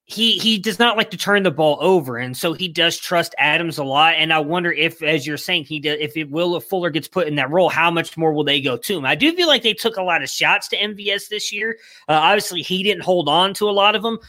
he 0.03 0.37
he 0.39 0.57
does 0.57 0.77
not 0.77 0.97
like 0.97 1.09
to 1.11 1.17
turn 1.17 1.43
the 1.43 1.51
ball 1.51 1.77
over, 1.79 2.17
and 2.17 2.35
so 2.35 2.51
he 2.51 2.67
does 2.67 2.97
trust 2.97 3.33
Adams 3.37 3.77
a 3.77 3.83
lot. 3.85 4.15
And 4.17 4.33
I 4.33 4.39
wonder 4.39 4.69
if, 4.69 5.01
as 5.01 5.25
you're 5.25 5.37
saying, 5.37 5.63
he 5.63 5.79
does, 5.79 5.97
if 6.01 6.17
it 6.17 6.29
will 6.29 6.59
Fuller 6.59 6.89
gets 6.89 7.07
put 7.07 7.29
in 7.29 7.35
that 7.35 7.49
role, 7.49 7.69
how 7.69 7.89
much 7.89 8.17
more 8.17 8.33
will 8.33 8.43
they 8.43 8.59
go 8.59 8.75
to 8.75 8.97
him? 8.97 9.05
I 9.05 9.15
do 9.15 9.33
feel 9.33 9.47
like 9.47 9.63
they 9.63 9.73
took 9.73 9.95
a 9.95 10.03
lot 10.03 10.21
of 10.21 10.29
shots 10.29 10.67
to 10.69 10.77
MVS 10.77 11.29
this 11.29 11.53
year. 11.53 11.77
Uh, 12.09 12.13
obviously, 12.13 12.61
he 12.61 12.83
didn't 12.83 13.03
hold 13.03 13.29
on 13.29 13.53
to 13.53 13.69
a 13.69 13.71
lot 13.71 13.95
of 13.95 14.03
them, 14.03 14.19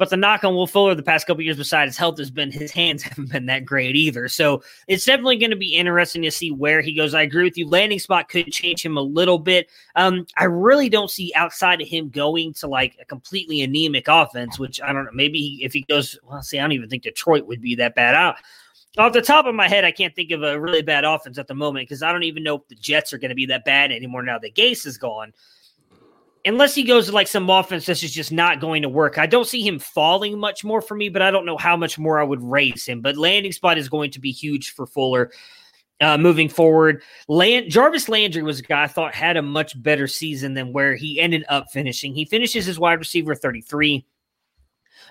but 0.00 0.08
the 0.08 0.16
knock 0.16 0.44
on 0.44 0.54
Will 0.54 0.66
Fuller 0.66 0.94
the 0.94 1.02
past 1.02 1.26
couple 1.26 1.42
years, 1.42 1.58
besides 1.58 1.90
his 1.90 1.98
health, 1.98 2.16
has 2.16 2.30
been 2.30 2.50
his 2.50 2.70
hands 2.70 3.02
haven't 3.02 3.30
been 3.30 3.44
that 3.44 3.66
great 3.66 3.94
either. 3.94 4.28
So 4.28 4.62
it's 4.88 5.04
definitely 5.04 5.36
going 5.36 5.50
to 5.50 5.56
be 5.56 5.74
interesting 5.74 6.22
to 6.22 6.30
see 6.30 6.50
where 6.50 6.80
he 6.80 6.94
goes. 6.94 7.12
I 7.12 7.20
agree 7.20 7.44
with 7.44 7.58
you. 7.58 7.68
Landing 7.68 7.98
spot 7.98 8.30
could 8.30 8.50
change 8.50 8.82
him 8.82 8.96
a 8.96 9.02
little 9.02 9.38
bit. 9.38 9.68
Um, 9.96 10.26
I 10.38 10.44
really 10.44 10.88
don't 10.88 11.10
see 11.10 11.34
outside 11.36 11.82
of 11.82 11.86
him 11.88 12.08
going 12.08 12.54
to 12.54 12.66
like 12.66 12.96
a 12.98 13.04
completely 13.04 13.60
anemic 13.60 14.08
offense, 14.08 14.58
which 14.58 14.80
I 14.80 14.90
don't 14.94 15.04
know. 15.04 15.10
Maybe 15.12 15.58
if 15.62 15.74
he 15.74 15.82
goes, 15.82 16.18
well, 16.24 16.40
see, 16.40 16.58
I 16.58 16.62
don't 16.62 16.72
even 16.72 16.88
think 16.88 17.02
Detroit 17.02 17.46
would 17.46 17.60
be 17.60 17.74
that 17.74 17.94
bad. 17.94 18.14
I, 18.14 18.34
Off 18.96 19.12
the 19.12 19.20
top 19.20 19.44
of 19.44 19.54
my 19.54 19.68
head, 19.68 19.84
I 19.84 19.92
can't 19.92 20.16
think 20.16 20.30
of 20.30 20.42
a 20.42 20.58
really 20.58 20.80
bad 20.80 21.04
offense 21.04 21.36
at 21.36 21.46
the 21.46 21.54
moment 21.54 21.90
because 21.90 22.02
I 22.02 22.10
don't 22.10 22.22
even 22.22 22.42
know 22.42 22.54
if 22.54 22.68
the 22.68 22.74
Jets 22.74 23.12
are 23.12 23.18
going 23.18 23.28
to 23.28 23.34
be 23.34 23.44
that 23.46 23.66
bad 23.66 23.92
anymore 23.92 24.22
now 24.22 24.38
that 24.38 24.54
Gase 24.54 24.86
is 24.86 24.96
gone. 24.96 25.34
Unless 26.44 26.74
he 26.74 26.84
goes 26.84 27.06
to 27.06 27.12
like 27.12 27.28
some 27.28 27.50
offense 27.50 27.86
this 27.86 28.02
is 28.02 28.12
just 28.12 28.32
not 28.32 28.60
going 28.60 28.82
to 28.82 28.88
work. 28.88 29.18
I 29.18 29.26
don't 29.26 29.46
see 29.46 29.66
him 29.66 29.78
falling 29.78 30.38
much 30.38 30.64
more 30.64 30.80
for 30.80 30.94
me, 30.94 31.08
but 31.08 31.22
I 31.22 31.30
don't 31.30 31.44
know 31.44 31.58
how 31.58 31.76
much 31.76 31.98
more 31.98 32.18
I 32.18 32.24
would 32.24 32.42
raise 32.42 32.86
him. 32.86 33.00
But 33.02 33.16
landing 33.16 33.52
spot 33.52 33.78
is 33.78 33.88
going 33.88 34.10
to 34.12 34.20
be 34.20 34.32
huge 34.32 34.72
for 34.72 34.86
Fuller 34.86 35.30
uh, 36.00 36.16
moving 36.16 36.48
forward. 36.48 37.02
Land- 37.28 37.70
Jarvis 37.70 38.08
Landry 38.08 38.42
was 38.42 38.60
a 38.60 38.62
guy 38.62 38.84
I 38.84 38.86
thought 38.86 39.14
had 39.14 39.36
a 39.36 39.42
much 39.42 39.80
better 39.82 40.06
season 40.06 40.54
than 40.54 40.72
where 40.72 40.94
he 40.94 41.20
ended 41.20 41.44
up 41.48 41.70
finishing. 41.70 42.14
He 42.14 42.24
finishes 42.24 42.64
his 42.64 42.78
wide 42.78 42.98
receiver 42.98 43.34
33. 43.34 44.04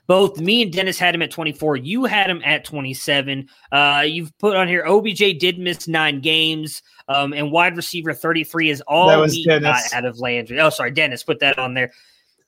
Both 0.10 0.39
me 0.39 0.64
and 0.64 0.74
Dennis 0.74 0.97
had 0.97 1.14
him 1.14 1.22
at 1.22 1.30
24. 1.30 1.78
You 1.78 2.05
had 2.05 2.32
him 2.32 2.41
at 2.43 2.66
27. 2.66 3.47
Uh, 3.72 4.03
you've 4.07 4.36
put 4.39 4.55
on 4.55 4.68
here 4.68 4.84
OBJ 4.84 5.38
did 5.38 5.60
miss 5.60 5.88
nine 5.88 6.20
games, 6.20 6.82
um, 7.07 7.32
and 7.32 7.51
wide 7.51 7.78
receiver 7.78 8.12
33 8.12 8.72
is 8.72 8.82
all 8.88 9.07
That 9.10 9.20
was 9.20 9.36
he 9.36 9.45
got 9.45 9.62
out 9.93 10.05
of 10.05 10.18
Landry. 10.18 10.60
Oh, 10.60 10.72
sorry, 10.72 10.89
Dennis, 10.89 11.22
put 11.22 11.41
that 11.41 11.60
on 11.60 11.76
there. 11.76 11.91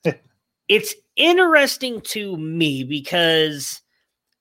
it's 0.69 0.95
interesting 1.15 2.01
to 2.01 2.35
me 2.35 2.83
because 2.83 3.83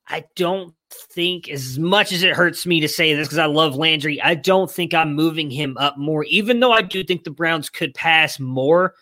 I 0.09 0.25
don't 0.35 0.75
think, 0.91 1.51
as 1.51 1.79
much 1.79 2.13
as 2.13 2.23
it 2.23 2.35
hurts 2.35 2.65
me 2.65 2.81
to 2.81 2.89
say 2.89 3.13
this 3.13 3.29
because 3.29 3.37
I 3.37 3.45
love 3.45 3.77
Landry, 3.77 4.19
I 4.23 4.35
don't 4.35 4.71
think 4.71 4.95
I'm 4.95 5.13
moving 5.13 5.51
him 5.51 5.77
up 5.77 5.99
more, 5.99 6.25
even 6.25 6.61
though 6.61 6.73
I 6.73 6.81
do 6.81 7.05
think 7.05 7.25
the 7.25 7.31
Browns 7.31 7.69
could 7.69 7.93
pass 7.93 8.41
more 8.41 8.95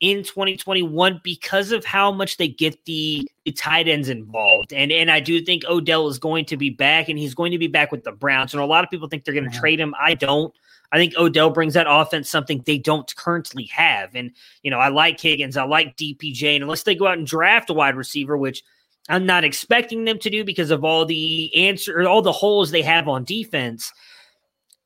in 0.00 0.22
2021 0.22 1.20
because 1.22 1.72
of 1.72 1.84
how 1.84 2.12
much 2.12 2.36
they 2.36 2.48
get 2.48 2.84
the, 2.84 3.28
the 3.44 3.52
tight 3.52 3.88
ends 3.88 4.08
involved. 4.08 4.72
And 4.72 4.92
and 4.92 5.10
I 5.10 5.20
do 5.20 5.40
think 5.40 5.64
Odell 5.64 6.08
is 6.08 6.18
going 6.18 6.44
to 6.46 6.56
be 6.56 6.70
back 6.70 7.08
and 7.08 7.18
he's 7.18 7.34
going 7.34 7.52
to 7.52 7.58
be 7.58 7.68
back 7.68 7.92
with 7.92 8.04
the 8.04 8.12
Browns. 8.12 8.52
And 8.52 8.62
a 8.62 8.66
lot 8.66 8.84
of 8.84 8.90
people 8.90 9.08
think 9.08 9.24
they're 9.24 9.34
going 9.34 9.50
to 9.50 9.58
trade 9.58 9.80
him. 9.80 9.94
I 10.00 10.14
don't. 10.14 10.54
I 10.92 10.96
think 10.96 11.16
Odell 11.16 11.50
brings 11.50 11.74
that 11.74 11.86
offense 11.88 12.30
something 12.30 12.62
they 12.66 12.78
don't 12.78 13.14
currently 13.16 13.64
have. 13.64 14.14
And, 14.14 14.30
you 14.62 14.70
know, 14.70 14.78
I 14.78 14.88
like 14.88 15.20
Higgins, 15.20 15.56
I 15.56 15.64
like 15.64 15.96
DPJ. 15.96 16.54
And 16.54 16.62
unless 16.62 16.84
they 16.84 16.94
go 16.94 17.08
out 17.08 17.18
and 17.18 17.26
draft 17.26 17.70
a 17.70 17.74
wide 17.74 17.96
receiver, 17.96 18.36
which 18.36 18.62
I'm 19.08 19.26
not 19.26 19.42
expecting 19.42 20.04
them 20.04 20.18
to 20.20 20.30
do 20.30 20.44
because 20.44 20.70
of 20.70 20.84
all 20.84 21.04
the 21.04 21.54
answer, 21.56 22.06
all 22.06 22.22
the 22.22 22.30
holes 22.30 22.70
they 22.70 22.82
have 22.82 23.08
on 23.08 23.24
defense. 23.24 23.92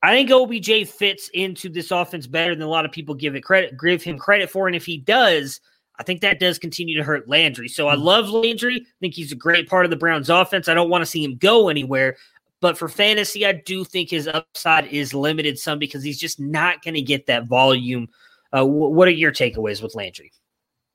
I 0.02 0.12
think 0.14 0.30
OBJ 0.30 0.88
fits 0.88 1.28
into 1.34 1.68
this 1.68 1.90
offense 1.90 2.26
better 2.26 2.54
than 2.54 2.62
a 2.62 2.70
lot 2.70 2.84
of 2.84 2.92
people 2.92 3.14
give 3.14 3.34
it 3.34 3.42
credit, 3.42 3.78
give 3.80 4.02
him 4.02 4.18
credit 4.18 4.50
for. 4.50 4.66
And 4.66 4.76
if 4.76 4.86
he 4.86 4.98
does, 4.98 5.60
I 5.98 6.04
think 6.04 6.20
that 6.20 6.38
does 6.38 6.58
continue 6.58 6.96
to 6.96 7.02
hurt 7.02 7.28
Landry. 7.28 7.68
So 7.68 7.88
I 7.88 7.94
love 7.94 8.28
Landry. 8.28 8.76
I 8.76 8.94
think 9.00 9.14
he's 9.14 9.32
a 9.32 9.36
great 9.36 9.68
part 9.68 9.84
of 9.84 9.90
the 9.90 9.96
Browns 9.96 10.30
offense. 10.30 10.68
I 10.68 10.74
don't 10.74 10.90
want 10.90 11.02
to 11.02 11.06
see 11.06 11.24
him 11.24 11.36
go 11.36 11.68
anywhere. 11.68 12.16
But 12.60 12.78
for 12.78 12.88
fantasy, 12.88 13.44
I 13.46 13.52
do 13.52 13.84
think 13.84 14.10
his 14.10 14.28
upside 14.28 14.86
is 14.86 15.14
limited 15.14 15.58
some 15.58 15.78
because 15.78 16.02
he's 16.02 16.18
just 16.18 16.40
not 16.40 16.82
going 16.82 16.94
to 16.94 17.02
get 17.02 17.26
that 17.26 17.46
volume. 17.46 18.08
Uh, 18.52 18.64
wh- 18.64 18.92
what 18.92 19.08
are 19.08 19.12
your 19.12 19.32
takeaways 19.32 19.82
with 19.82 19.94
Landry? 19.94 20.32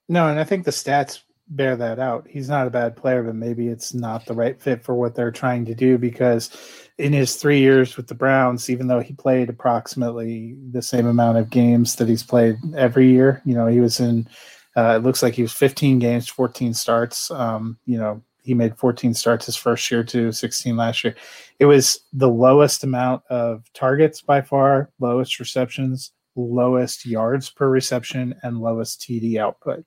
No, 0.10 0.28
and 0.28 0.40
I 0.40 0.44
think 0.44 0.66
the 0.66 0.72
stats 0.72 1.22
bear 1.48 1.76
that 1.78 2.00
out. 2.00 2.28
He's 2.30 2.50
not 2.50 2.68
a 2.68 2.72
bad 2.72 2.96
player, 2.96 3.24
but 3.24 3.36
maybe 3.36 3.68
it's 3.68 3.94
not 3.94 4.26
the 4.26 4.34
right 4.34 4.60
fit 4.62 4.84
for 4.84 4.96
what 4.96 5.16
they're 5.16 5.32
trying 5.32 5.66
to 5.66 5.76
do 5.76 5.98
because 5.98 6.83
in 6.98 7.14
his 7.14 7.36
three 7.36 7.60
years 7.60 7.98
with 7.98 8.08
the 8.08 8.16
Browns, 8.16 8.70
even 8.70 8.88
though 8.88 9.00
he 9.00 9.14
played 9.14 9.50
approximately 9.50 10.56
the 10.72 10.82
same 10.82 11.08
amount 11.08 11.38
of 11.38 11.50
games 11.50 11.96
that 11.96 12.08
he's 12.08 12.24
played 12.24 12.58
every 12.76 13.10
year, 13.10 13.42
you 13.46 13.54
know, 13.54 13.68
he 13.68 13.80
was 13.80 14.00
in, 14.00 14.28
uh, 14.76 14.96
it 14.98 15.04
looks 15.04 15.24
like 15.24 15.34
he 15.34 15.42
was 15.42 15.54
15 15.54 16.00
games, 16.00 16.28
14 16.28 16.74
starts. 16.74 17.32
Um, 17.32 17.78
you 17.86 17.98
know, 17.98 18.22
he 18.44 18.54
made 18.54 18.78
14 18.78 19.14
starts 19.14 19.46
his 19.46 19.56
first 19.56 19.90
year 19.90 20.04
to 20.04 20.32
16 20.32 20.76
last 20.76 21.04
year. 21.04 21.16
It 21.60 21.66
was 21.66 22.00
the 22.12 22.30
lowest 22.30 22.84
amount 22.84 23.24
of 23.30 23.64
targets 23.74 24.22
by 24.22 24.42
far, 24.42 24.90
lowest 25.00 25.40
receptions, 25.40 26.12
lowest 26.36 27.06
yards 27.06 27.50
per 27.50 27.70
reception, 27.70 28.36
and 28.44 28.60
lowest 28.60 29.02
TD 29.02 29.38
output 29.38 29.86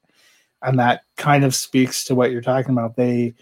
and 0.63 0.79
that 0.79 1.03
kind 1.17 1.45
of 1.45 1.55
speaks 1.55 2.05
to 2.05 2.15
what 2.15 2.31
you're 2.31 2.41
talking 2.41 2.73
about. 2.73 2.97
They, 2.97 3.35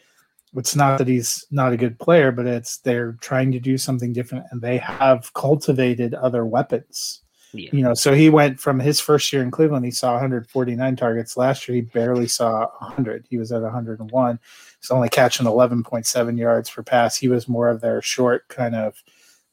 it's 0.57 0.77
not 0.77 0.99
that 0.99 1.09
he's 1.09 1.47
not 1.51 1.73
a 1.73 1.77
good 1.77 1.99
player, 1.99 2.31
but 2.31 2.47
it's 2.47 2.79
they're 2.79 3.13
trying 3.21 3.53
to 3.53 3.61
do 3.61 3.77
something 3.77 4.13
different, 4.13 4.47
and 4.51 4.61
they 4.61 4.79
have 4.79 5.33
cultivated 5.35 6.15
other 6.15 6.45
weapons. 6.45 7.23
Yeah. 7.55 7.71
You 7.73 7.83
know, 7.83 7.95
so 7.95 8.15
he 8.15 8.31
went 8.31 8.59
from 8.59 8.81
his 8.81 9.01
first 9.01 9.33
year 9.33 9.43
in 9.43 9.51
Cleveland, 9.51 9.85
he 9.85 9.91
saw 9.91 10.13
149 10.13 10.97
targets. 10.97 11.37
Last 11.37 11.69
year, 11.69 11.77
he 11.77 11.83
barely 11.83 12.27
saw 12.27 12.67
100. 12.81 13.27
He 13.31 13.39
was 13.39 13.53
at 13.53 13.63
101. 13.63 14.41
He's 14.81 14.91
only 14.91 15.09
catching 15.09 15.47
11.7 15.47 16.39
yards 16.39 16.71
per 16.71 16.83
pass. 16.83 17.17
He 17.17 17.29
was 17.29 17.49
more 17.49 17.69
of 17.69 17.81
their 17.81 18.03
short 18.03 18.49
kind 18.49 18.75
of 18.75 19.03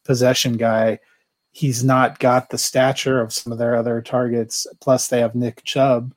possession 0.03 0.57
guy. 0.57 0.99
He's 1.51 1.83
not 1.83 2.17
got 2.19 2.49
the 2.49 2.57
stature 2.57 3.21
of 3.21 3.33
some 3.33 3.53
of 3.53 3.59
their 3.59 3.75
other 3.75 4.01
targets. 4.01 4.65
Plus, 4.79 5.07
they 5.07 5.19
have 5.19 5.35
Nick 5.35 5.63
Chubb. 5.63 6.15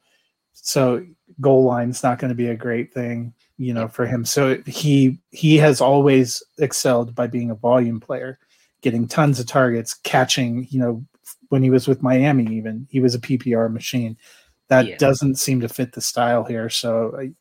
So 0.52 1.04
goal 1.40 1.64
line's 1.64 2.02
not 2.02 2.18
going 2.18 2.30
to 2.30 2.34
be 2.34 2.48
a 2.48 2.56
great 2.56 2.94
thing, 2.94 3.34
you 3.58 3.72
know, 3.72 3.88
for 3.88 4.06
him. 4.06 4.24
So 4.24 4.58
he 4.66 5.18
he 5.30 5.56
has 5.58 5.80
always 5.80 6.42
excelled 6.58 7.14
by 7.14 7.26
being 7.26 7.50
a 7.50 7.54
volume 7.54 8.00
player, 8.00 8.38
getting 8.82 9.06
tons 9.06 9.38
of 9.40 9.46
targets, 9.46 9.94
catching, 9.94 10.66
you 10.70 10.78
know, 10.80 11.04
when 11.48 11.62
he 11.62 11.70
was 11.70 11.86
with 11.86 12.02
Miami 12.02 12.44
even, 12.56 12.86
he 12.90 13.00
was 13.00 13.14
a 13.14 13.20
PPR 13.20 13.72
machine. 13.72 14.16
That 14.68 14.86
Yeah. 14.86 14.96
doesn't 14.96 15.36
seem 15.36 15.60
to 15.60 15.68
fit 15.68 15.92
the 15.92 16.00
style 16.00 16.44
here. 16.44 16.68
So 16.68 17.14
I 17.18 17.32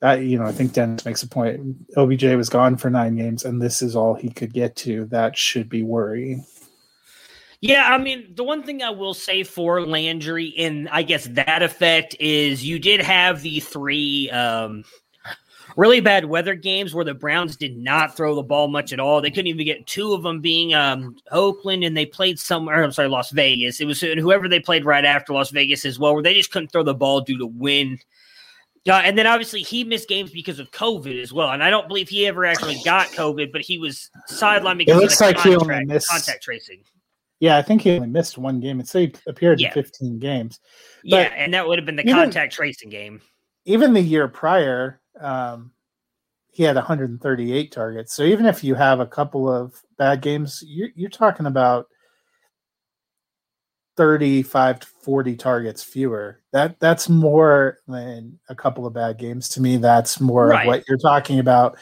that 0.00 0.24
you 0.24 0.36
know, 0.38 0.44
I 0.44 0.52
think 0.52 0.72
Dennis 0.72 1.04
makes 1.04 1.22
a 1.22 1.28
point. 1.28 1.60
OBJ 1.96 2.24
was 2.34 2.48
gone 2.48 2.76
for 2.76 2.90
nine 2.90 3.16
games, 3.16 3.44
and 3.44 3.62
this 3.62 3.82
is 3.82 3.94
all 3.94 4.14
he 4.14 4.30
could 4.30 4.52
get 4.52 4.74
to. 4.76 5.04
That 5.06 5.36
should 5.38 5.68
be 5.68 5.84
worrying. 5.84 6.44
Yeah, 7.62 7.84
I 7.88 7.96
mean, 7.96 8.34
the 8.34 8.42
one 8.42 8.64
thing 8.64 8.82
I 8.82 8.90
will 8.90 9.14
say 9.14 9.44
for 9.44 9.86
Landry 9.86 10.46
in, 10.46 10.88
I 10.88 11.04
guess, 11.04 11.26
that 11.26 11.62
effect 11.62 12.16
is 12.18 12.64
you 12.66 12.80
did 12.80 13.00
have 13.00 13.40
the 13.40 13.60
three 13.60 14.28
um, 14.30 14.82
really 15.76 16.00
bad 16.00 16.24
weather 16.24 16.56
games 16.56 16.92
where 16.92 17.04
the 17.04 17.14
Browns 17.14 17.56
did 17.56 17.76
not 17.76 18.16
throw 18.16 18.34
the 18.34 18.42
ball 18.42 18.66
much 18.66 18.92
at 18.92 18.98
all. 18.98 19.20
They 19.20 19.30
couldn't 19.30 19.46
even 19.46 19.64
get 19.64 19.86
two 19.86 20.12
of 20.12 20.24
them 20.24 20.40
being 20.40 20.74
um, 20.74 21.14
Oakland, 21.30 21.84
and 21.84 21.96
they 21.96 22.04
played 22.04 22.40
somewhere. 22.40 22.82
I'm 22.82 22.90
sorry, 22.90 23.08
Las 23.08 23.30
Vegas. 23.30 23.80
It 23.80 23.84
was 23.84 24.00
whoever 24.00 24.48
they 24.48 24.58
played 24.58 24.84
right 24.84 25.04
after 25.04 25.32
Las 25.32 25.50
Vegas 25.52 25.84
as 25.84 26.00
well, 26.00 26.14
where 26.14 26.22
they 26.22 26.34
just 26.34 26.50
couldn't 26.50 26.72
throw 26.72 26.82
the 26.82 26.94
ball 26.94 27.20
due 27.20 27.38
to 27.38 27.46
wind. 27.46 28.04
Uh, 28.88 28.94
and 28.94 29.16
then 29.16 29.28
obviously 29.28 29.62
he 29.62 29.84
missed 29.84 30.08
games 30.08 30.32
because 30.32 30.58
of 30.58 30.72
COVID 30.72 31.22
as 31.22 31.32
well. 31.32 31.50
And 31.50 31.62
I 31.62 31.70
don't 31.70 31.86
believe 31.86 32.08
he 32.08 32.26
ever 32.26 32.44
actually 32.44 32.80
got 32.84 33.06
COVID, 33.10 33.52
but 33.52 33.60
he 33.60 33.78
was 33.78 34.10
sidelined 34.28 34.78
because 34.78 34.96
it 34.96 35.00
looks 35.00 35.20
of 35.20 35.28
like 35.28 35.38
he 35.38 35.54
only 35.54 35.84
missed- 35.84 36.10
contact 36.10 36.42
tracing. 36.42 36.82
Yeah, 37.42 37.56
I 37.56 37.62
think 37.62 37.82
he 37.82 37.90
only 37.96 38.06
missed 38.06 38.38
one 38.38 38.60
game. 38.60 38.78
It 38.78 38.86
said 38.86 39.00
he 39.00 39.30
appeared 39.30 39.60
Yeah. 39.60 39.66
in 39.66 39.74
15 39.74 40.20
games. 40.20 40.60
Yeah, 41.02 41.24
But 41.24 41.32
and 41.36 41.52
that 41.54 41.66
would 41.66 41.76
have 41.76 41.84
been 41.84 41.96
the 41.96 42.02
even- 42.02 42.14
contact 42.14 42.52
tracing 42.52 42.88
game. 42.88 43.20
even 43.64 43.92
the 43.94 44.00
year 44.00 44.28
prior, 44.28 45.00
um, 45.20 45.72
he 46.52 46.62
had 46.62 46.76
138 46.76 47.72
targets. 47.72 48.14
So 48.14 48.22
even 48.22 48.46
if 48.46 48.62
you 48.62 48.76
have 48.76 49.00
a 49.00 49.06
couple 49.06 49.52
of 49.52 49.74
bad 49.98 50.20
games, 50.20 50.62
you're, 50.64 50.90
you're 50.94 51.10
talking 51.10 51.46
about 51.46 51.86
35 53.96 54.78
to 54.80 54.86
40 55.02 55.34
targets 55.36 55.82
fewer. 55.82 56.40
That 56.52 56.78
that's 56.78 57.08
more 57.08 57.78
than 57.88 58.38
a 58.48 58.54
couple 58.54 58.86
of 58.86 58.94
bad 58.94 59.18
games 59.18 59.48
to 59.50 59.60
me. 59.60 59.78
That's 59.78 60.20
more 60.20 60.46
Right. 60.48 60.60
of 60.62 60.66
what 60.68 60.84
you're 60.88 60.96
talking 60.98 61.40
about 61.40 61.76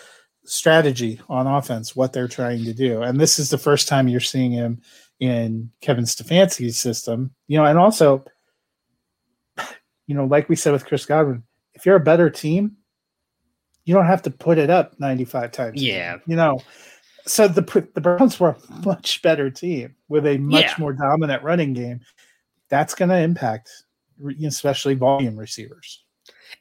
strategy 0.46 1.20
on 1.28 1.46
offense, 1.46 1.94
what 1.94 2.14
they're 2.14 2.28
trying 2.28 2.64
to 2.64 2.72
do. 2.72 3.02
And 3.02 3.20
this 3.20 3.38
is 3.38 3.50
the 3.50 3.58
first 3.58 3.88
time 3.88 4.08
you're 4.08 4.20
seeing 4.20 4.52
him 4.52 4.80
in 5.20 5.70
Kevin 5.80 6.04
Stefanski's 6.04 6.78
system. 6.78 7.32
You 7.46 7.58
know, 7.58 7.64
and 7.66 7.78
also, 7.78 8.24
you 10.06 10.14
know, 10.14 10.24
like 10.24 10.48
we 10.48 10.56
said 10.56 10.72
with 10.72 10.86
Chris 10.86 11.06
Godwin, 11.06 11.42
if 11.74 11.86
you're 11.86 11.96
a 11.96 12.00
better 12.00 12.28
team, 12.30 12.76
you 13.84 13.94
don't 13.94 14.06
have 14.06 14.22
to 14.22 14.30
put 14.30 14.58
it 14.58 14.70
up 14.70 14.98
95 14.98 15.52
times. 15.52 15.82
Yeah. 15.82 16.16
You 16.26 16.36
know, 16.36 16.60
so 17.26 17.48
the 17.48 17.62
the 17.94 18.00
Browns 18.00 18.40
were 18.40 18.50
a 18.50 18.56
much 18.86 19.22
better 19.22 19.50
team 19.50 19.94
with 20.08 20.26
a 20.26 20.38
much 20.38 20.64
Yeah. 20.64 20.74
more 20.78 20.92
dominant 20.92 21.42
running 21.42 21.72
game. 21.74 22.00
That's 22.68 22.94
going 22.94 23.08
to 23.08 23.18
impact, 23.18 23.70
especially 24.44 24.94
volume 24.94 25.36
receivers. 25.36 26.04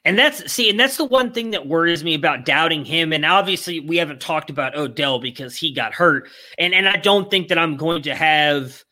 And 0.04 0.18
that's 0.18 0.50
see, 0.50 0.70
and 0.70 0.80
that's 0.80 0.96
the 0.96 1.04
one 1.04 1.32
thing 1.32 1.50
that 1.50 1.66
worries 1.66 2.02
me 2.02 2.14
about 2.14 2.44
doubting 2.44 2.84
him. 2.84 3.12
And 3.12 3.24
obviously, 3.24 3.80
we 3.80 3.96
haven't 3.96 4.20
talked 4.20 4.50
about 4.50 4.76
Odell 4.76 5.18
because 5.18 5.56
he 5.56 5.72
got 5.72 5.92
hurt, 5.92 6.28
and 6.58 6.74
and 6.74 6.88
I 6.88 6.96
don't 6.96 7.30
think 7.30 7.48
that 7.48 7.58
I'm 7.58 7.76
going 7.76 8.02
to 8.02 8.14
have 8.14 8.82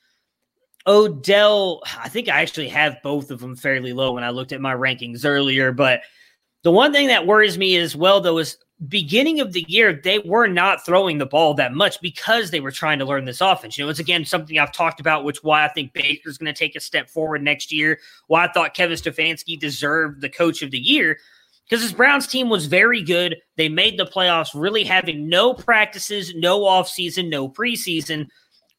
Odell. 0.86 1.82
I 1.98 2.08
think 2.08 2.28
I 2.28 2.42
actually 2.42 2.68
have 2.68 2.96
both 3.02 3.30
of 3.30 3.40
them 3.40 3.56
fairly 3.56 3.92
low 3.92 4.12
when 4.12 4.24
I 4.24 4.30
looked 4.30 4.52
at 4.52 4.60
my 4.60 4.74
rankings 4.74 5.24
earlier. 5.24 5.72
But 5.72 6.00
the 6.62 6.72
one 6.72 6.92
thing 6.92 7.08
that 7.08 7.26
worries 7.26 7.58
me 7.58 7.76
as 7.76 7.94
well, 7.96 8.20
though, 8.20 8.38
is 8.38 8.58
beginning 8.86 9.40
of 9.40 9.52
the 9.52 9.64
year 9.66 9.92
they 9.92 10.20
were 10.20 10.46
not 10.46 10.86
throwing 10.86 11.18
the 11.18 11.26
ball 11.26 11.52
that 11.54 11.74
much 11.74 12.00
because 12.00 12.50
they 12.52 12.60
were 12.60 12.70
trying 12.70 13.00
to 13.00 13.04
learn 13.04 13.24
this 13.24 13.40
offense. 13.40 13.76
You 13.76 13.84
know, 13.84 13.90
it's 13.90 13.98
again 13.98 14.24
something 14.24 14.56
I've 14.58 14.72
talked 14.72 15.00
about, 15.00 15.24
which 15.24 15.42
why 15.42 15.64
I 15.64 15.68
think 15.68 15.92
Baker's 15.92 16.38
going 16.38 16.52
to 16.52 16.58
take 16.58 16.76
a 16.76 16.80
step 16.80 17.10
forward 17.10 17.42
next 17.42 17.72
year. 17.72 17.98
Why 18.28 18.44
I 18.44 18.52
thought 18.52 18.74
Kevin 18.74 18.96
Stefanski 18.96 19.58
deserved 19.58 20.20
the 20.20 20.28
coach 20.28 20.62
of 20.62 20.70
the 20.70 20.78
year. 20.78 21.18
because 21.68 21.82
this 21.82 21.92
Browns 21.92 22.26
team 22.26 22.48
was 22.48 22.66
very 22.66 23.02
good. 23.02 23.36
They 23.56 23.68
made 23.68 23.98
the 23.98 24.06
playoffs, 24.06 24.50
really 24.54 24.84
having 24.84 25.28
no 25.28 25.52
practices, 25.52 26.34
no 26.34 26.60
offseason, 26.60 27.28
no 27.28 27.48
preseason. 27.48 28.28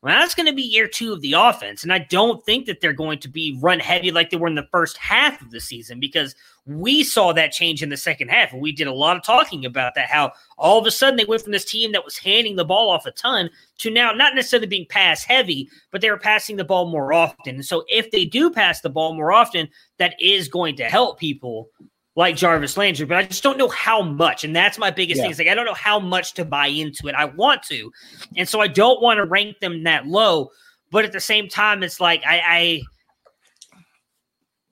Well, 0.02 0.18
that's 0.18 0.34
going 0.34 0.46
to 0.46 0.54
be 0.54 0.62
year 0.62 0.88
two 0.88 1.12
of 1.12 1.20
the 1.20 1.34
offense. 1.34 1.84
And 1.84 1.92
I 1.92 2.00
don't 2.00 2.46
think 2.46 2.68
that 2.68 2.80
they're 2.80 2.94
going 2.94 3.20
to 3.20 3.28
be 3.28 3.60
run 3.62 3.80
heavy 3.80 4.12
like 4.12 4.30
they 4.30 4.38
were 4.38 4.48
in 4.48 4.56
the 4.56 4.68
first 4.72 4.96
half 4.96 5.42
of 5.42 5.52
the 5.52 5.60
season 5.60 6.00
because 6.00 6.36
we 6.66 7.04
saw 7.04 7.34
that 7.34 7.52
change 7.52 7.84
in 7.84 7.90
the 7.90 7.98
second 7.98 8.30
half. 8.30 8.54
And 8.54 8.62
we 8.62 8.72
did 8.72 8.88
a 8.88 8.94
lot 8.94 9.18
of 9.18 9.24
talking 9.24 9.66
about 9.66 9.96
that, 9.96 10.08
how 10.08 10.32
all 10.58 10.80
of 10.80 10.88
a 10.88 10.92
sudden 10.92 11.18
they 11.18 11.26
went 11.26 11.42
from 11.42 11.52
this 11.52 11.66
team 11.66 11.92
that 11.92 12.06
was 12.06 12.18
handing 12.18 12.56
the 12.56 12.64
ball 12.64 12.90
off 12.90 13.06
a 13.06 13.12
ton 13.12 13.50
to 13.80 13.92
now 13.92 14.14
not 14.14 14.36
necessarily 14.36 14.68
being 14.68 14.86
pass 14.90 15.26
heavy, 15.26 15.70
but 15.92 16.00
they 16.00 16.10
were 16.10 16.18
passing 16.18 16.56
the 16.56 16.64
ball 16.64 16.90
more 16.90 17.12
often. 17.12 17.56
And 17.56 17.66
so 17.66 17.84
if 17.90 18.10
they 18.12 18.24
do 18.24 18.50
pass 18.50 18.80
the 18.80 18.90
ball 18.90 19.16
more 19.16 19.34
often, 19.34 19.68
that 19.98 20.16
is 20.22 20.48
going 20.48 20.78
to 20.78 20.86
help 20.86 21.20
people 21.20 21.72
like 22.20 22.36
Jarvis 22.36 22.76
Landry, 22.76 23.06
but 23.06 23.16
I 23.16 23.24
just 23.24 23.44
don't 23.44 23.58
know 23.58 23.70
how 23.70 24.02
much. 24.02 24.44
And 24.44 24.54
that's 24.54 24.78
my 24.78 24.92
biggest 24.92 25.20
yeah. 25.20 25.24
thing. 25.24 25.32
It's 25.32 25.40
like 25.40 25.48
I 25.48 25.56
don't 25.56 25.64
know 25.64 25.74
how 25.74 26.02
much 26.02 26.34
to 26.34 26.44
buy 26.44 26.68
into 26.68 27.08
it. 27.08 27.16
I 27.16 27.24
want 27.24 27.64
to. 27.64 27.94
And 28.36 28.48
so 28.48 28.60
I 28.60 28.68
don't 28.68 29.02
want 29.02 29.20
to 29.20 29.26
rank 29.26 29.62
them 29.62 29.86
that 29.86 30.06
low. 30.06 30.50
But 30.92 31.06
at 31.06 31.14
the 31.14 31.22
same 31.22 31.48
time, 31.48 31.82
it's 31.82 32.02
like 32.02 32.22
I, 32.28 32.42
I 32.46 32.82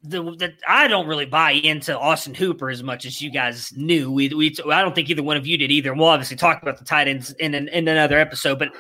the, 0.04 0.24
the 0.24 0.54
I 0.68 0.90
don't 0.90 1.08
really 1.08 1.26
buy 1.26 1.52
into 1.52 1.98
Austin 1.98 2.34
Hooper 2.34 2.70
as 2.70 2.84
much 2.84 3.06
as 3.06 3.22
you 3.22 3.32
guys 3.32 3.72
knew. 3.78 4.12
We, 4.12 4.28
we 4.28 4.54
I 4.70 4.82
don't 4.82 4.94
think 4.94 5.10
either 5.10 5.24
one 5.24 5.38
of 5.38 5.48
you 5.48 5.58
did 5.58 5.72
either. 5.72 5.92
And 5.92 6.00
we'll 6.02 6.10
obviously 6.10 6.36
talk 6.36 6.62
about 6.62 6.80
the 6.80 6.84
tight 6.84 7.08
ends 7.08 7.32
in, 7.40 7.54
in, 7.54 7.70
in 7.70 7.88
another 7.88 8.20
episode. 8.20 8.60
But 8.60 8.76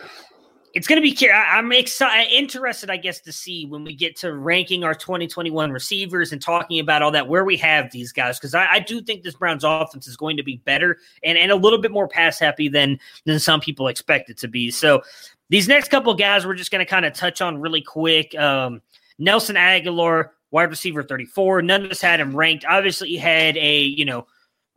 it's 0.77 0.85
going 0.85 1.01
to 1.01 1.01
be 1.01 1.31
I'm 1.31 1.71
excited, 1.71 2.31
interested, 2.31 2.91
I 2.91 2.97
guess, 2.97 3.19
to 3.21 3.31
see 3.31 3.65
when 3.65 3.83
we 3.83 3.95
get 3.95 4.15
to 4.17 4.31
ranking 4.31 4.83
our 4.83 4.93
2021 4.93 5.71
receivers 5.71 6.31
and 6.31 6.39
talking 6.39 6.79
about 6.79 7.01
all 7.01 7.09
that 7.09 7.27
where 7.27 7.43
we 7.43 7.57
have 7.57 7.91
these 7.91 8.11
guys 8.11 8.37
because 8.37 8.53
I, 8.53 8.67
I, 8.73 8.79
do 8.79 9.01
think 9.01 9.23
this 9.23 9.33
Browns 9.33 9.63
offense 9.63 10.05
is 10.07 10.15
going 10.15 10.37
to 10.37 10.43
be 10.43 10.57
better 10.57 10.99
and, 11.23 11.35
and 11.35 11.51
a 11.51 11.55
little 11.55 11.79
bit 11.79 11.89
more 11.89 12.07
pass 12.07 12.37
happy 12.37 12.69
than 12.69 12.99
than 13.25 13.39
some 13.39 13.59
people 13.59 13.87
expect 13.87 14.29
it 14.29 14.37
to 14.37 14.47
be. 14.47 14.69
So 14.69 15.01
these 15.49 15.67
next 15.67 15.89
couple 15.89 16.13
guys 16.13 16.45
we're 16.45 16.53
just 16.53 16.69
going 16.69 16.85
to 16.85 16.89
kind 16.89 17.07
of 17.07 17.13
touch 17.13 17.41
on 17.41 17.57
really 17.59 17.81
quick. 17.81 18.35
Um, 18.35 18.83
Nelson 19.17 19.55
Agholor, 19.55 20.29
wide 20.51 20.69
receiver 20.69 21.01
34. 21.01 21.63
None 21.63 21.85
of 21.85 21.89
us 21.89 22.01
had 22.01 22.19
him 22.19 22.37
ranked. 22.37 22.65
Obviously, 22.69 23.09
he 23.09 23.17
had 23.17 23.57
a 23.57 23.81
you 23.81 24.05
know 24.05 24.27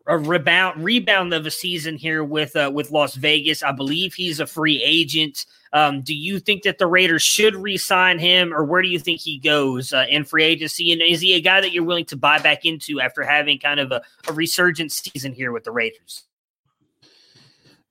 a 0.07 0.19
rebound 0.19 0.83
rebound 0.83 1.33
of 1.35 1.47
a 1.47 1.51
season 1.51 1.97
here 1.97 2.25
with 2.25 2.57
uh, 2.57 2.71
with 2.73 2.91
Las 2.91 3.15
Vegas. 3.15 3.63
I 3.63 3.73
believe 3.73 4.15
he's 4.15 4.41
a 4.41 4.47
free 4.47 4.83
agent. 4.83 5.47
Um, 5.73 6.03
do 6.03 6.15
you 6.15 6.41
think 6.41 6.65
that 6.65 6.79
the 6.79 6.87
Raiders 6.87 7.23
should 7.23 7.55
re-sign 7.55 8.19
him, 8.19 8.53
or 8.53 8.65
where 8.65 8.83
do 8.83 8.89
you 8.89 8.99
think 8.99 9.21
he 9.21 9.39
goes 9.39 9.93
uh, 9.93 10.05
in 10.11 10.25
free 10.25 10.43
agency? 10.43 10.93
And 10.93 11.01
is 11.01 11.21
he 11.21 11.35
a 11.35 11.41
guy 11.41 11.61
that 11.61 11.73
you're 11.73 11.85
willing 11.85 12.07
to 12.07 12.17
buy 12.17 12.41
back 12.41 12.65
into 12.65 13.01
after 13.01 13.23
having 13.23 13.59
kind 13.61 13.79
of 13.79 13.93
a, 13.93 14.03
a 14.27 14.33
resurgent 14.33 14.91
season 14.91 15.33
here 15.33 15.53
with 15.53 15.63
the 15.63 15.71
Raiders? 15.71 16.25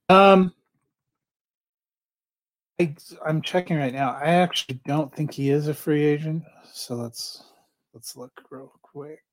Um, 0.10 0.53
I, 2.82 2.95
I'm 3.26 3.41
checking 3.41 3.78
right 3.78 3.93
now. 3.93 4.12
I 4.12 4.32
actually 4.32 4.82
don't 4.86 5.14
think 5.14 5.34
he 5.34 5.49
is 5.49 5.68
a 5.68 5.74
free 5.74 6.03
agent. 6.03 6.43
So 6.74 6.95
let's 6.95 7.43
let's 7.93 8.18
look 8.18 8.32
real 8.49 8.74
quick. 8.82 9.24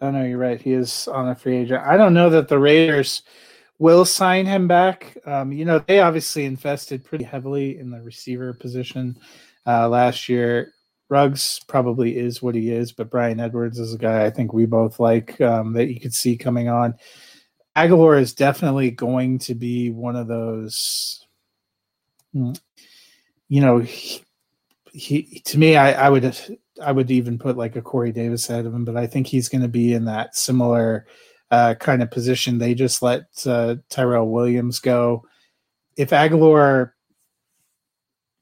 Oh 0.00 0.10
no, 0.10 0.24
you're 0.24 0.38
right. 0.38 0.60
He 0.60 0.72
is 0.72 1.08
on 1.08 1.28
a 1.28 1.34
free 1.34 1.56
agent. 1.56 1.82
I 1.84 1.96
don't 1.96 2.14
know 2.14 2.28
that 2.30 2.48
the 2.48 2.58
Raiders 2.58 3.22
will 3.78 4.04
sign 4.04 4.46
him 4.46 4.68
back. 4.68 5.16
Um, 5.26 5.52
you 5.52 5.64
know, 5.64 5.78
they 5.78 6.00
obviously 6.00 6.44
invested 6.44 7.04
pretty 7.04 7.24
heavily 7.24 7.78
in 7.78 7.90
the 7.90 8.02
receiver 8.02 8.52
position 8.52 9.18
uh, 9.66 9.88
last 9.88 10.28
year. 10.28 10.72
Ruggs 11.08 11.60
probably 11.68 12.16
is 12.16 12.42
what 12.42 12.54
he 12.54 12.70
is, 12.70 12.92
but 12.92 13.10
Bryan 13.10 13.40
Edwards 13.40 13.78
is 13.78 13.94
a 13.94 13.98
guy 13.98 14.24
I 14.24 14.30
think 14.30 14.52
we 14.52 14.66
both 14.66 14.98
like 14.98 15.40
um, 15.40 15.72
that 15.74 15.88
you 15.88 16.00
could 16.00 16.14
see 16.14 16.36
coming 16.36 16.68
on. 16.68 16.94
Agholor 17.76 18.20
is 18.20 18.34
definitely 18.34 18.90
going 18.90 19.38
to 19.40 19.54
be 19.54 19.90
one 19.90 20.16
of 20.16 20.26
those. 20.26 21.24
Hmm, 22.32 22.52
you 23.48 23.60
know, 23.60 23.78
he, 23.78 24.24
he 24.92 25.42
to 25.44 25.58
me, 25.58 25.76
I, 25.76 26.06
I 26.06 26.10
would 26.10 26.24
I 26.82 26.92
would 26.92 27.10
even 27.10 27.38
put 27.38 27.56
like 27.56 27.76
a 27.76 27.82
Corey 27.82 28.12
Davis 28.12 28.48
ahead 28.50 28.66
of 28.66 28.74
him, 28.74 28.84
but 28.84 28.96
I 28.96 29.06
think 29.06 29.26
he's 29.26 29.48
going 29.48 29.62
to 29.62 29.68
be 29.68 29.92
in 29.92 30.04
that 30.06 30.36
similar 30.36 31.06
uh, 31.50 31.74
kind 31.74 32.02
of 32.02 32.10
position. 32.10 32.58
They 32.58 32.74
just 32.74 33.02
let 33.02 33.24
uh, 33.46 33.76
Tyrell 33.88 34.28
Williams 34.28 34.78
go. 34.78 35.24
If 35.96 36.10
Agholor 36.10 36.92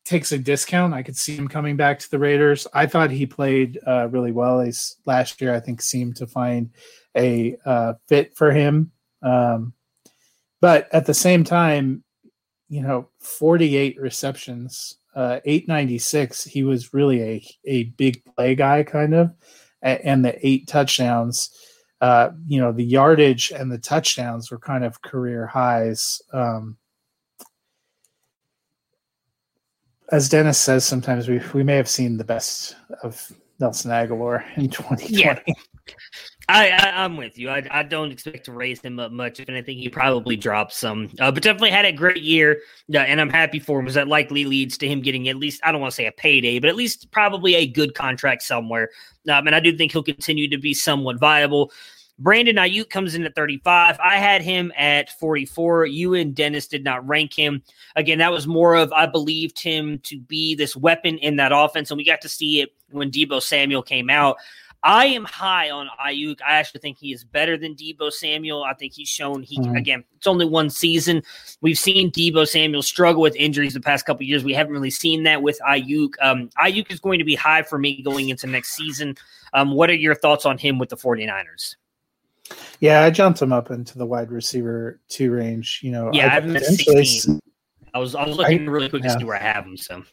takes 0.05 0.33
a 0.33 0.39
discount, 0.39 0.95
I 0.95 1.03
could 1.03 1.17
see 1.17 1.35
him 1.37 1.49
coming 1.49 1.77
back 1.77 1.99
to 2.01 2.11
the 2.11 2.19
Raiders. 2.19 2.67
I 2.75 2.87
thought 2.87 3.11
he 3.11 3.27
played 3.27 3.79
uh, 3.87 4.09
really 4.11 4.33
well. 4.33 4.61
He's, 4.61 4.97
last 5.07 5.41
year, 5.41 5.55
I 5.55 5.61
think, 5.61 5.81
seemed 5.81 6.17
to 6.17 6.27
find 6.27 6.71
a 7.17 7.57
uh, 7.65 7.95
fit 8.09 8.37
for 8.37 8.51
him. 8.51 8.93
Um, 9.23 9.73
but 10.61 10.89
at 10.93 11.07
the 11.07 11.15
same 11.15 11.45
time, 11.45 12.05
you 12.69 12.83
know, 12.83 13.09
48 13.21 14.01
receptions, 14.01 14.99
uh, 15.15 15.41
896. 15.45 16.45
He 16.45 16.63
was 16.63 16.93
really 16.95 17.23
a, 17.23 17.47
a 17.65 17.85
big 17.85 18.25
play 18.25 18.55
guy, 18.55 18.83
kind 18.83 19.15
of, 19.15 19.35
and 19.83 20.25
the 20.25 20.47
eight 20.47 20.67
touchdowns 20.67 21.51
uh, 22.05 22.33
you 22.47 22.61
know, 22.61 22.71
the 22.71 22.85
yardage 22.85 23.51
and 23.51 23.73
the 23.73 23.79
touchdowns 23.79 24.51
were 24.51 24.59
kind 24.59 24.85
of 24.85 25.01
career 25.01 25.47
highs. 25.47 26.21
Um, 26.35 26.77
as 30.13 30.29
Dennis 30.29 30.59
says, 30.59 30.85
sometimes 30.85 31.29
we 31.29 31.41
we 31.55 31.63
may 31.63 31.77
have 31.77 31.89
seen 31.89 32.19
the 32.19 32.25
best 32.25 32.77
of 33.03 33.33
Nelson 33.59 33.91
Agholor 33.91 34.45
in 34.59 34.69
2020. 34.69 35.15
Yeah. 35.15 35.39
I, 36.49 36.69
I 36.69 37.05
am 37.05 37.17
with 37.17 37.39
you. 37.39 37.49
I, 37.49 37.67
I 37.71 37.83
don't 37.83 38.13
expect 38.13 38.45
to 38.45 38.53
raise 38.53 38.81
him 38.81 38.99
up 38.99 39.13
much. 39.13 39.41
If 39.41 39.49
anything, 39.49 39.79
he 39.79 39.89
probably 39.89 40.37
dropped 40.37 40.75
some, 40.75 41.11
uh, 41.19 41.31
but 41.31 41.43
definitely 41.43 41.71
had 41.71 41.87
a 41.87 41.93
great 41.93 42.23
year, 42.23 42.61
uh, 42.93 42.99
and 42.99 43.21
I'm 43.21 43.31
happy 43.31 43.59
for 43.59 43.79
him. 43.79 43.87
Because 43.87 43.95
that 43.95 44.09
likely 44.09 44.45
leads 44.45 44.77
to 44.79 44.89
him 44.89 45.01
getting 45.01 45.29
at 45.29 45.37
least 45.37 45.61
I 45.65 45.73
don't 45.73 45.81
want 45.81 45.93
to 45.93 45.97
say 45.97 46.07
a 46.07 46.13
payday, 46.13 46.59
but 46.59 46.69
at 46.69 46.77
least 46.77 47.11
probably 47.11 47.55
a 47.55 47.67
good 47.67 47.95
contract 47.95 48.43
somewhere. 48.43 48.91
Um, 49.29 49.47
and 49.47 49.57
I 49.57 49.61
do 49.61 49.77
think 49.77 49.93
he'll 49.93 50.03
continue 50.03 50.49
to 50.51 50.59
be 50.59 50.75
somewhat 50.75 51.19
viable. 51.19 51.73
Brandon 52.19 52.57
Aiyuk 52.57 52.91
comes 52.91 53.15
in 53.15 53.25
at 53.25 53.35
35. 53.35 53.99
I 53.99 54.19
had 54.19 54.41
him 54.41 54.73
at 54.77 55.11
44. 55.19 55.87
You 55.87 56.15
and 56.15 56.35
Dennis 56.35 56.69
did 56.69 56.85
not 56.85 57.07
rank 57.07 57.35
him. 57.35 57.63
Again, 57.97 58.19
that 58.19 58.31
was 58.31 58.47
more 58.47 58.77
of 58.77 58.93
I 58.93 59.07
believed 59.07 59.61
him 59.61 59.99
to 60.05 60.21
be 60.21 60.55
this 60.55 60.77
weapon 60.77 61.19
in 61.19 61.37
that 61.37 61.53
offense, 61.53 61.91
and 61.91 61.99
we 61.99 62.05
got 62.05 62.21
to 62.21 62.29
see 62.29 62.61
it 62.61 62.71
when 62.91 63.11
Deebo 63.11 63.43
Samuel 63.43 63.83
came 63.83 64.11
out. 64.11 64.37
I 64.85 65.07
am 65.07 65.25
high 65.25 65.71
on 65.71 65.89
Aiyuk. 66.07 66.41
I 66.47 66.57
actually 66.57 66.81
think 66.81 66.99
he 66.99 67.11
is 67.11 67.25
better 67.25 67.57
than 67.57 67.75
Deebo 67.75 68.13
Samuel. 68.13 68.65
I 68.65 68.75
think 68.75 68.93
he's 68.93 69.09
shown 69.09 69.43
he 69.43 69.59
mm-hmm. 69.59 69.77
again. 69.77 70.05
It's 70.17 70.27
only 70.27 70.45
one 70.45 70.69
season. 70.69 71.23
We've 71.63 71.79
seen 71.79 72.11
Deebo 72.11 72.47
Samuel 72.47 72.83
struggle 72.83 73.23
with 73.23 73.35
injuries 73.35 73.73
the 73.73 73.81
past 73.81 74.05
couple 74.05 74.27
years. 74.27 74.45
We 74.45 74.53
haven't 74.53 74.75
really 74.75 74.91
seen 74.91 75.23
that 75.23 75.41
with 75.41 75.59
Aiyuk. 75.67 76.13
Um, 76.21 76.51
Aiyuk 76.63 76.93
is 76.93 77.01
going 77.01 77.19
to 77.19 77.25
be 77.25 77.35
high 77.35 77.63
for 77.63 77.79
me 77.79 78.03
going 78.03 78.29
into 78.29 78.47
next 78.47 78.77
season. 78.77 79.17
Um, 79.55 79.73
what 79.73 79.89
are 79.89 79.95
your 79.95 80.15
thoughts 80.15 80.45
on 80.45 80.59
him 80.59 80.79
with 80.79 80.91
the 80.91 80.97
49ers? 80.99 81.77
Yeah, 82.81 83.03
I 83.05 83.11
jumped 83.11 83.41
him 83.41 83.55
up 83.55 83.71
into 83.71 83.97
the 83.97 84.05
wide 84.05 84.31
receiver 84.31 85.01
two 85.09 85.33
range. 85.33 85.81
You 85.83 85.93
know, 85.93 86.11
yeah, 86.13 86.27
I, 86.27 86.41
have 86.41 86.63
16. 86.63 87.41
I 87.95 87.99
was 87.99 88.15
I 88.15 88.27
was 88.27 88.37
looking 88.37 88.69
I, 88.69 88.71
really 88.71 88.91
quick 88.91 89.03
yeah. 89.03 89.15
to 89.15 89.21
see 89.21 89.25
where 89.25 89.37
I 89.37 89.43
have 89.43 89.65
him. 89.65 89.79
So 89.79 90.05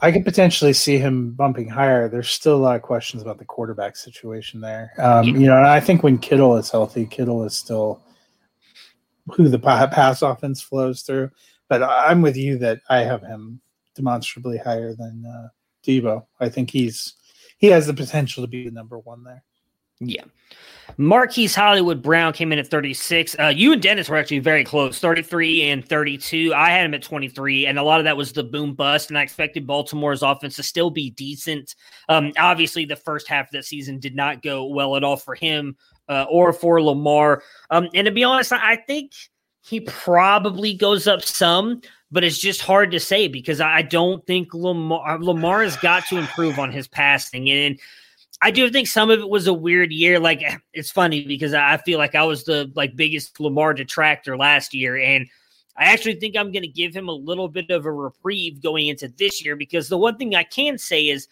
I 0.00 0.12
could 0.12 0.24
potentially 0.24 0.72
see 0.72 0.98
him 0.98 1.32
bumping 1.32 1.68
higher. 1.68 2.08
There's 2.08 2.30
still 2.30 2.56
a 2.56 2.58
lot 2.58 2.76
of 2.76 2.82
questions 2.82 3.22
about 3.22 3.38
the 3.38 3.44
quarterback 3.44 3.96
situation 3.96 4.60
there. 4.60 4.92
Um. 4.98 5.26
You 5.26 5.46
know, 5.46 5.56
and 5.56 5.66
I 5.66 5.80
think 5.80 6.02
when 6.02 6.18
Kittle 6.18 6.56
is 6.56 6.70
healthy, 6.70 7.06
Kittle 7.06 7.44
is 7.44 7.54
still 7.54 8.02
who 9.34 9.48
the 9.48 9.58
pass 9.58 10.22
offense 10.22 10.60
flows 10.60 11.02
through. 11.02 11.30
But 11.68 11.82
I'm 11.82 12.22
with 12.22 12.36
you 12.36 12.58
that 12.58 12.80
I 12.88 13.00
have 13.00 13.22
him 13.22 13.60
demonstrably 13.94 14.56
higher 14.58 14.94
than 14.94 15.24
uh, 15.26 15.48
Deebo. 15.86 16.24
I 16.40 16.48
think 16.48 16.70
he's 16.70 17.14
he 17.58 17.66
has 17.66 17.86
the 17.86 17.94
potential 17.94 18.42
to 18.42 18.48
be 18.48 18.64
the 18.64 18.70
number 18.70 18.98
one 18.98 19.24
there. 19.24 19.44
Yeah. 20.00 20.24
Marquise 20.96 21.54
Hollywood 21.54 22.02
Brown 22.02 22.32
came 22.32 22.52
in 22.52 22.58
at 22.58 22.66
36. 22.66 23.36
Uh, 23.38 23.46
you 23.54 23.72
and 23.72 23.80
Dennis 23.82 24.08
were 24.08 24.16
actually 24.16 24.40
very 24.40 24.64
close, 24.64 24.98
33 24.98 25.70
and 25.70 25.86
32. 25.86 26.52
I 26.54 26.70
had 26.70 26.86
him 26.86 26.94
at 26.94 27.02
23, 27.02 27.66
and 27.66 27.78
a 27.78 27.82
lot 27.82 28.00
of 28.00 28.04
that 28.04 28.16
was 28.16 28.32
the 28.32 28.42
boom 28.42 28.74
bust. 28.74 29.10
And 29.10 29.18
I 29.18 29.22
expected 29.22 29.66
Baltimore's 29.66 30.22
offense 30.22 30.56
to 30.56 30.62
still 30.62 30.90
be 30.90 31.10
decent. 31.10 31.76
Um, 32.08 32.32
obviously, 32.36 32.84
the 32.84 32.96
first 32.96 33.28
half 33.28 33.46
of 33.46 33.52
that 33.52 33.64
season 33.64 34.00
did 34.00 34.16
not 34.16 34.42
go 34.42 34.64
well 34.64 34.96
at 34.96 35.04
all 35.04 35.16
for 35.16 35.34
him 35.34 35.76
uh, 36.08 36.26
or 36.28 36.52
for 36.52 36.82
Lamar. 36.82 37.42
Um, 37.70 37.88
and 37.94 38.06
to 38.06 38.10
be 38.10 38.24
honest, 38.24 38.52
I 38.52 38.76
think 38.76 39.12
he 39.68 39.80
probably 39.80 40.74
goes 40.74 41.06
up 41.06 41.22
some, 41.22 41.82
but 42.10 42.24
it's 42.24 42.38
just 42.38 42.60
hard 42.60 42.90
to 42.92 43.00
say 43.00 43.28
because 43.28 43.60
I 43.60 43.82
don't 43.82 44.26
think 44.26 44.54
Lamar 44.54 45.18
Lamar 45.20 45.62
has 45.62 45.76
got 45.76 46.06
to 46.06 46.16
improve 46.16 46.58
on 46.58 46.72
his 46.72 46.88
passing 46.88 47.50
and 47.50 47.78
I 48.40 48.50
do 48.50 48.70
think 48.70 48.86
some 48.86 49.10
of 49.10 49.18
it 49.18 49.28
was 49.28 49.46
a 49.46 49.52
weird 49.52 49.90
year. 49.92 50.20
Like 50.20 50.42
it's 50.72 50.90
funny 50.90 51.24
because 51.26 51.54
I 51.54 51.76
feel 51.78 51.98
like 51.98 52.14
I 52.14 52.22
was 52.22 52.44
the 52.44 52.70
like 52.76 52.94
biggest 52.96 53.40
Lamar 53.40 53.74
detractor 53.74 54.36
last 54.36 54.72
year, 54.74 54.96
and 54.96 55.26
I 55.76 55.84
actually 55.92 56.16
think 56.16 56.36
I'm 56.36 56.52
going 56.52 56.62
to 56.62 56.68
give 56.68 56.94
him 56.94 57.08
a 57.08 57.12
little 57.12 57.48
bit 57.48 57.70
of 57.70 57.84
a 57.86 57.92
reprieve 57.92 58.62
going 58.62 58.88
into 58.88 59.08
this 59.08 59.44
year 59.44 59.56
because 59.56 59.88
the 59.88 59.98
one 59.98 60.16
thing 60.16 60.34
I 60.34 60.44
can 60.44 60.78
say 60.78 61.08
is 61.08 61.28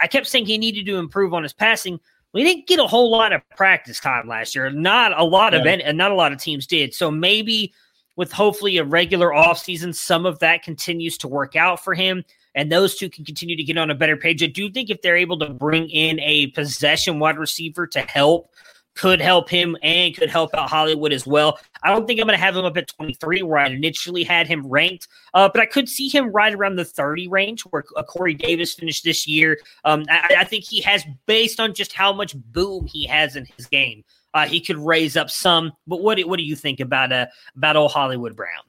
I 0.00 0.06
kept 0.06 0.26
saying 0.26 0.46
he 0.46 0.58
needed 0.58 0.86
to 0.86 0.96
improve 0.96 1.32
on 1.34 1.42
his 1.42 1.52
passing. 1.54 1.98
we 2.32 2.44
didn't 2.44 2.66
get 2.66 2.78
a 2.78 2.86
whole 2.86 3.10
lot 3.10 3.32
of 3.32 3.40
practice 3.56 3.98
time 3.98 4.28
last 4.28 4.54
year. 4.54 4.68
Not 4.70 5.18
a 5.18 5.24
lot 5.24 5.54
of 5.54 5.64
Yeah. 5.64 5.72
it, 5.72 5.96
not 5.96 6.10
a 6.10 6.14
lot 6.14 6.32
of 6.32 6.38
teams 6.38 6.66
did. 6.66 6.92
So 6.92 7.10
maybe 7.10 7.72
with 8.16 8.30
hopefully 8.32 8.76
a 8.76 8.84
regular 8.84 9.28
offseason, 9.30 9.94
some 9.94 10.26
of 10.26 10.38
that 10.40 10.62
continues 10.62 11.16
to 11.18 11.28
work 11.28 11.56
out 11.56 11.82
for 11.82 11.94
him. 11.94 12.24
And 12.56 12.72
those 12.72 12.96
two 12.96 13.08
can 13.08 13.24
continue 13.24 13.56
to 13.56 13.62
get 13.62 13.78
on 13.78 13.90
a 13.90 13.94
better 13.94 14.16
page. 14.16 14.42
I 14.42 14.46
do 14.46 14.70
think 14.70 14.90
if 14.90 15.02
they're 15.02 15.16
able 15.16 15.38
to 15.40 15.50
bring 15.50 15.88
in 15.90 16.18
a 16.20 16.48
possession 16.48 17.20
wide 17.20 17.38
receiver 17.38 17.86
to 17.88 18.00
help, 18.00 18.50
could 18.96 19.20
help 19.20 19.48
him 19.48 19.76
and 19.82 20.16
could 20.16 20.30
help 20.30 20.54
out 20.54 20.70
Hollywood 20.70 21.12
as 21.12 21.26
well. 21.26 21.58
I 21.82 21.90
don't 21.90 22.06
think 22.06 22.18
I'm 22.18 22.26
going 22.26 22.38
to 22.38 22.42
have 22.42 22.56
him 22.56 22.64
up 22.64 22.76
at 22.78 22.88
23 22.88 23.42
where 23.42 23.58
I 23.58 23.68
initially 23.68 24.24
had 24.24 24.48
him 24.48 24.66
ranked, 24.66 25.06
uh, 25.34 25.48
but 25.52 25.60
I 25.60 25.66
could 25.66 25.88
see 25.88 26.08
him 26.08 26.32
right 26.32 26.52
around 26.52 26.76
the 26.76 26.84
30 26.84 27.28
range 27.28 27.60
where 27.62 27.84
uh, 27.94 28.02
Corey 28.02 28.34
Davis 28.34 28.74
finished 28.74 29.04
this 29.04 29.26
year. 29.26 29.58
Um, 29.84 30.06
I, 30.08 30.36
I 30.38 30.44
think 30.44 30.64
he 30.64 30.80
has, 30.80 31.04
based 31.26 31.60
on 31.60 31.74
just 31.74 31.92
how 31.92 32.12
much 32.12 32.34
boom 32.34 32.86
he 32.86 33.06
has 33.06 33.36
in 33.36 33.46
his 33.56 33.66
game, 33.66 34.02
uh, 34.32 34.46
he 34.46 34.60
could 34.60 34.78
raise 34.78 35.16
up 35.16 35.30
some. 35.30 35.72
But 35.86 36.02
what 36.02 36.18
what 36.20 36.38
do 36.38 36.44
you 36.44 36.56
think 36.56 36.80
about 36.80 37.12
uh, 37.12 37.26
about 37.56 37.76
old 37.76 37.92
Hollywood 37.92 38.36
Brown? 38.36 38.62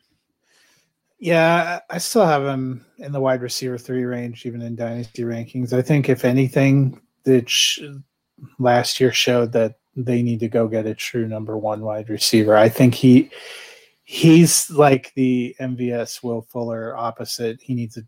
Yeah, 1.20 1.80
I 1.90 1.98
still 1.98 2.26
have 2.26 2.46
him 2.46 2.86
in 3.00 3.12
the 3.12 3.20
wide 3.20 3.42
receiver 3.42 3.78
three 3.78 4.04
range, 4.04 4.46
even 4.46 4.62
in 4.62 4.76
dynasty 4.76 5.24
rankings. 5.24 5.74
I 5.74 5.82
think 5.82 6.10
if 6.10 6.24
anything, 6.24 7.02
that 7.24 7.50
sh- 7.50 7.80
last 8.60 9.00
year 9.00 9.12
showed 9.12 9.52
that 9.54 9.76
they 9.96 10.22
need 10.22 10.40
to 10.42 10.48
go 10.48 10.68
get 10.68 10.86
a 10.86 10.94
true 10.94 11.28
number 11.28 11.58
one 11.58 11.82
wide 11.82 12.10
receiver. 12.10 12.56
I 12.56 12.70
think 12.70 12.94
he 12.94 13.32
he's 14.04 14.70
like 14.70 15.12
the 15.16 15.56
MVS 15.60 16.22
Will 16.24 16.44
Fuller 16.44 16.96
opposite. 16.96 17.60
He 17.62 17.74
needs 17.74 17.98
a 17.98 18.02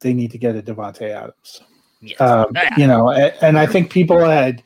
they 0.00 0.12
need 0.12 0.30
to 0.32 0.38
get 0.38 0.56
a 0.56 0.62
Davante 0.62 1.10
Adams. 1.10 1.62
Yes. 2.00 2.20
Um, 2.20 2.46
Yeah. 2.54 2.74
you 2.76 2.86
know, 2.88 3.10
a- 3.10 3.32
and 3.44 3.56
I 3.58 3.66
think 3.66 3.90
people 3.90 4.18
had 4.20 4.62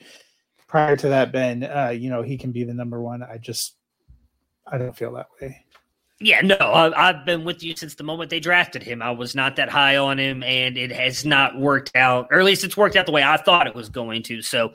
prior 0.66 0.96
to 0.96 1.08
that 1.08 1.30
been, 1.32 1.64
uh, 1.64 1.88
you 1.90 2.08
know, 2.10 2.22
he 2.22 2.36
can 2.38 2.52
be 2.52 2.64
the 2.64 2.74
number 2.74 3.02
one. 3.02 3.22
I 3.22 3.36
just 3.38 3.76
I 4.66 4.78
don't 4.78 4.96
feel 4.96 5.12
that 5.14 5.26
way. 5.40 5.61
Yeah, 6.22 6.40
no, 6.40 6.54
I, 6.54 7.08
I've 7.08 7.24
been 7.24 7.42
with 7.42 7.64
you 7.64 7.74
since 7.74 7.96
the 7.96 8.04
moment 8.04 8.30
they 8.30 8.38
drafted 8.38 8.82
him. 8.82 9.02
I 9.02 9.10
was 9.10 9.34
not 9.34 9.56
that 9.56 9.68
high 9.68 9.96
on 9.96 10.18
him, 10.18 10.44
and 10.44 10.78
it 10.78 10.92
has 10.92 11.24
not 11.24 11.58
worked 11.58 11.96
out, 11.96 12.28
or 12.30 12.38
at 12.38 12.44
least 12.44 12.62
it's 12.62 12.76
worked 12.76 12.94
out 12.94 13.06
the 13.06 13.12
way 13.12 13.24
I 13.24 13.36
thought 13.36 13.66
it 13.66 13.74
was 13.74 13.88
going 13.88 14.22
to. 14.24 14.40
So, 14.40 14.72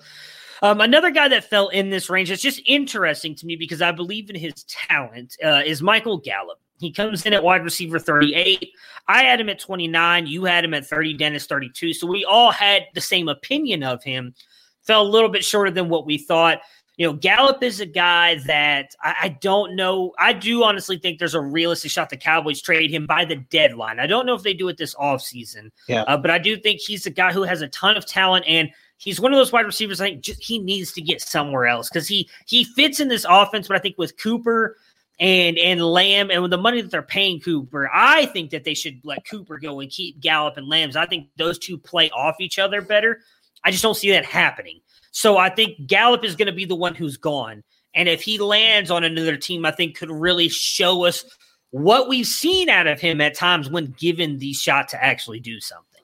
um, 0.61 0.81
another 0.81 1.09
guy 1.09 1.29
that 1.29 1.45
fell 1.45 1.69
in 1.69 1.89
this 1.89 2.09
range 2.09 2.29
that's 2.29 2.41
just 2.41 2.61
interesting 2.65 3.33
to 3.35 3.45
me 3.45 3.55
because 3.55 3.81
I 3.81 3.93
believe 3.93 4.29
in 4.29 4.35
his 4.35 4.65
talent 4.65 5.37
uh, 5.43 5.61
is 5.65 5.81
Michael 5.81 6.17
Gallup. 6.17 6.59
He 6.79 6.91
comes 6.91 7.25
in 7.25 7.33
at 7.33 7.43
wide 7.43 7.63
receiver 7.63 7.97
38. 7.97 8.69
I 9.07 9.23
had 9.23 9.39
him 9.39 9.49
at 9.49 9.59
29. 9.59 10.27
You 10.27 10.43
had 10.45 10.65
him 10.65 10.73
at 10.73 10.85
30. 10.85 11.13
Dennis 11.13 11.45
32. 11.45 11.93
So 11.93 12.07
we 12.07 12.25
all 12.25 12.51
had 12.51 12.83
the 12.93 13.01
same 13.01 13.29
opinion 13.29 13.83
of 13.83 14.03
him. 14.03 14.35
Fell 14.83 15.01
a 15.01 15.07
little 15.07 15.29
bit 15.29 15.45
shorter 15.45 15.71
than 15.71 15.89
what 15.89 16.05
we 16.05 16.17
thought 16.17 16.59
you 16.97 17.05
know, 17.05 17.13
Gallup 17.13 17.61
is 17.61 17.79
a 17.79 17.85
guy 17.85 18.35
that 18.47 18.95
I, 19.01 19.15
I, 19.23 19.29
don't 19.29 19.75
know. 19.75 20.13
I 20.17 20.33
do 20.33 20.63
honestly 20.63 20.97
think 20.97 21.19
there's 21.19 21.35
a 21.35 21.41
realistic 21.41 21.91
shot 21.91 22.09
the 22.09 22.17
Cowboys 22.17 22.59
trade 22.59 22.89
him 22.89 23.05
by 23.05 23.23
the 23.23 23.35
deadline. 23.35 23.99
I 23.99 24.07
don't 24.07 24.25
know 24.25 24.33
if 24.33 24.41
they 24.41 24.55
do 24.55 24.67
it 24.67 24.77
this 24.77 24.95
offseason, 24.95 25.69
Yeah. 25.87 26.01
uh, 26.03 26.17
but 26.17 26.31
I 26.31 26.39
do 26.39 26.57
think 26.57 26.81
he's 26.81 27.05
a 27.05 27.11
guy 27.11 27.31
who 27.31 27.43
has 27.43 27.61
a 27.61 27.67
ton 27.67 27.97
of 27.97 28.07
talent 28.07 28.45
and 28.47 28.71
he's 28.97 29.19
one 29.19 29.31
of 29.31 29.37
those 29.37 29.51
wide 29.51 29.67
receivers. 29.67 30.01
I 30.01 30.09
think 30.09 30.21
just, 30.23 30.43
he 30.43 30.57
needs 30.57 30.91
to 30.93 31.01
get 31.01 31.21
somewhere 31.21 31.67
else 31.67 31.87
because 31.87 32.07
he 32.07 32.29
he 32.47 32.63
fits 32.63 32.99
in 32.99 33.09
this 33.09 33.25
offense. 33.29 33.67
But 33.67 33.77
I 33.77 33.79
think 33.79 33.99
with 33.99 34.17
Cooper 34.17 34.77
and 35.19 35.55
and 35.59 35.81
Lamb 35.81 36.31
and 36.31 36.41
with 36.41 36.51
the 36.51 36.57
money 36.57 36.81
that 36.81 36.89
they're 36.89 37.03
paying 37.03 37.39
Cooper, 37.39 37.91
I 37.93 38.25
think 38.27 38.49
that 38.49 38.63
they 38.63 38.73
should 38.73 38.99
let 39.03 39.23
Cooper 39.27 39.59
go 39.59 39.79
and 39.81 39.91
keep 39.91 40.19
Gallup 40.19 40.57
and 40.57 40.67
Lambs. 40.67 40.95
I 40.95 41.05
think 41.05 41.27
those 41.37 41.59
two 41.59 41.77
play 41.77 42.09
off 42.09 42.37
each 42.39 42.57
other 42.57 42.81
better. 42.81 43.19
I 43.63 43.69
just 43.69 43.83
don't 43.83 43.95
see 43.95 44.09
that 44.11 44.25
happening. 44.25 44.79
So 45.17 45.35
I 45.35 45.49
think 45.49 45.87
Gallup 45.87 46.23
is 46.23 46.35
going 46.35 46.45
to 46.45 46.51
be 46.51 46.65
the 46.65 46.75
one 46.75 46.93
who's 46.93 47.17
gone. 47.17 47.63
And 47.95 48.07
if 48.07 48.21
he 48.21 48.37
lands 48.37 48.91
on 48.91 49.03
another 49.03 49.35
team, 49.35 49.65
I 49.65 49.71
think 49.71 49.97
could 49.97 50.11
really 50.11 50.47
show 50.47 51.05
us 51.05 51.25
what 51.71 52.07
we've 52.07 52.27
seen 52.27 52.69
out 52.69 52.85
of 52.85 53.01
him 53.01 53.19
at 53.19 53.33
times 53.33 53.67
when 53.67 53.95
given 53.97 54.37
the 54.37 54.53
shot 54.53 54.89
to 54.89 55.03
actually 55.03 55.39
do 55.39 55.59
something. 55.59 56.03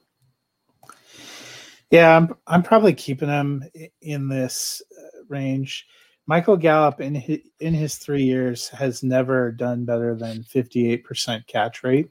Yeah, 1.92 2.18
I'm, 2.18 2.36
I'm 2.48 2.64
probably 2.64 2.96
keeping 2.96 3.30
him 3.30 3.64
in 4.02 4.30
this 4.30 4.82
uh, 4.98 5.26
range. 5.28 5.86
Michael 6.26 6.58
Gallup 6.58 7.00
in 7.00 7.14
his, 7.14 7.42
in 7.60 7.76
his 7.76 7.98
three 7.98 8.24
years 8.24 8.68
has 8.70 9.04
never 9.04 9.52
done 9.52 9.86
better 9.86 10.16
than 10.16 10.42
58% 10.42 11.46
catch 11.46 11.84
rate. 11.84 12.10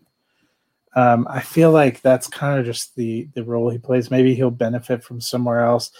Um, 0.94 1.26
I 1.28 1.40
feel 1.40 1.72
like 1.72 2.00
that's 2.00 2.28
kind 2.28 2.60
of 2.60 2.66
just 2.66 2.94
the 2.96 3.26
the 3.34 3.42
role 3.42 3.70
he 3.70 3.78
plays. 3.78 4.10
Maybe 4.10 4.34
he'll 4.34 4.50
benefit 4.50 5.02
from 5.02 5.22
somewhere 5.22 5.64
else. 5.64 5.90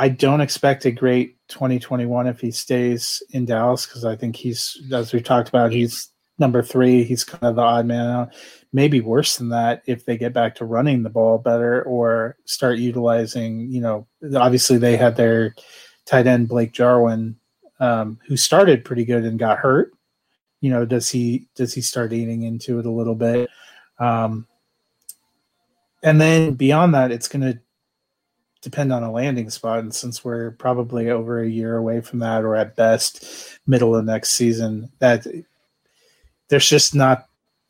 I 0.00 0.08
don't 0.08 0.40
expect 0.40 0.86
a 0.86 0.90
great 0.90 1.36
2021 1.48 2.26
if 2.26 2.40
he 2.40 2.50
stays 2.50 3.22
in 3.32 3.44
Dallas 3.44 3.84
because 3.84 4.06
I 4.06 4.16
think 4.16 4.34
he's, 4.34 4.80
as 4.90 5.12
we 5.12 5.20
talked 5.20 5.50
about, 5.50 5.72
he's 5.72 6.08
number 6.38 6.62
three. 6.62 7.04
He's 7.04 7.22
kind 7.22 7.44
of 7.44 7.56
the 7.56 7.60
odd 7.60 7.84
man 7.84 8.08
out. 8.08 8.34
Maybe 8.72 9.02
worse 9.02 9.36
than 9.36 9.50
that 9.50 9.82
if 9.84 10.06
they 10.06 10.16
get 10.16 10.32
back 10.32 10.54
to 10.54 10.64
running 10.64 11.02
the 11.02 11.10
ball 11.10 11.36
better 11.36 11.82
or 11.82 12.38
start 12.46 12.78
utilizing, 12.78 13.70
you 13.70 13.82
know, 13.82 14.06
obviously 14.34 14.78
they 14.78 14.96
had 14.96 15.16
their 15.16 15.54
tight 16.06 16.26
end 16.26 16.48
Blake 16.48 16.72
Jarwin, 16.72 17.36
um, 17.78 18.18
who 18.26 18.38
started 18.38 18.86
pretty 18.86 19.04
good 19.04 19.24
and 19.24 19.38
got 19.38 19.58
hurt. 19.58 19.92
You 20.62 20.70
know, 20.70 20.86
does 20.86 21.10
he 21.10 21.46
does 21.56 21.74
he 21.74 21.82
start 21.82 22.14
eating 22.14 22.44
into 22.44 22.78
it 22.78 22.86
a 22.86 22.90
little 22.90 23.14
bit? 23.14 23.50
Um, 23.98 24.46
and 26.02 26.18
then 26.18 26.54
beyond 26.54 26.94
that, 26.94 27.12
it's 27.12 27.28
going 27.28 27.42
to 27.42 27.60
depend 28.62 28.92
on 28.92 29.02
a 29.02 29.12
landing 29.12 29.50
spot. 29.50 29.80
And 29.80 29.94
since 29.94 30.24
we're 30.24 30.52
probably 30.52 31.10
over 31.10 31.42
a 31.42 31.48
year 31.48 31.76
away 31.76 32.00
from 32.00 32.18
that, 32.20 32.44
or 32.44 32.56
at 32.56 32.76
best 32.76 33.58
middle 33.66 33.94
of 33.94 34.04
next 34.04 34.30
season, 34.30 34.90
that 34.98 35.26
there's 36.48 36.68
just 36.68 36.94
not 36.94 37.26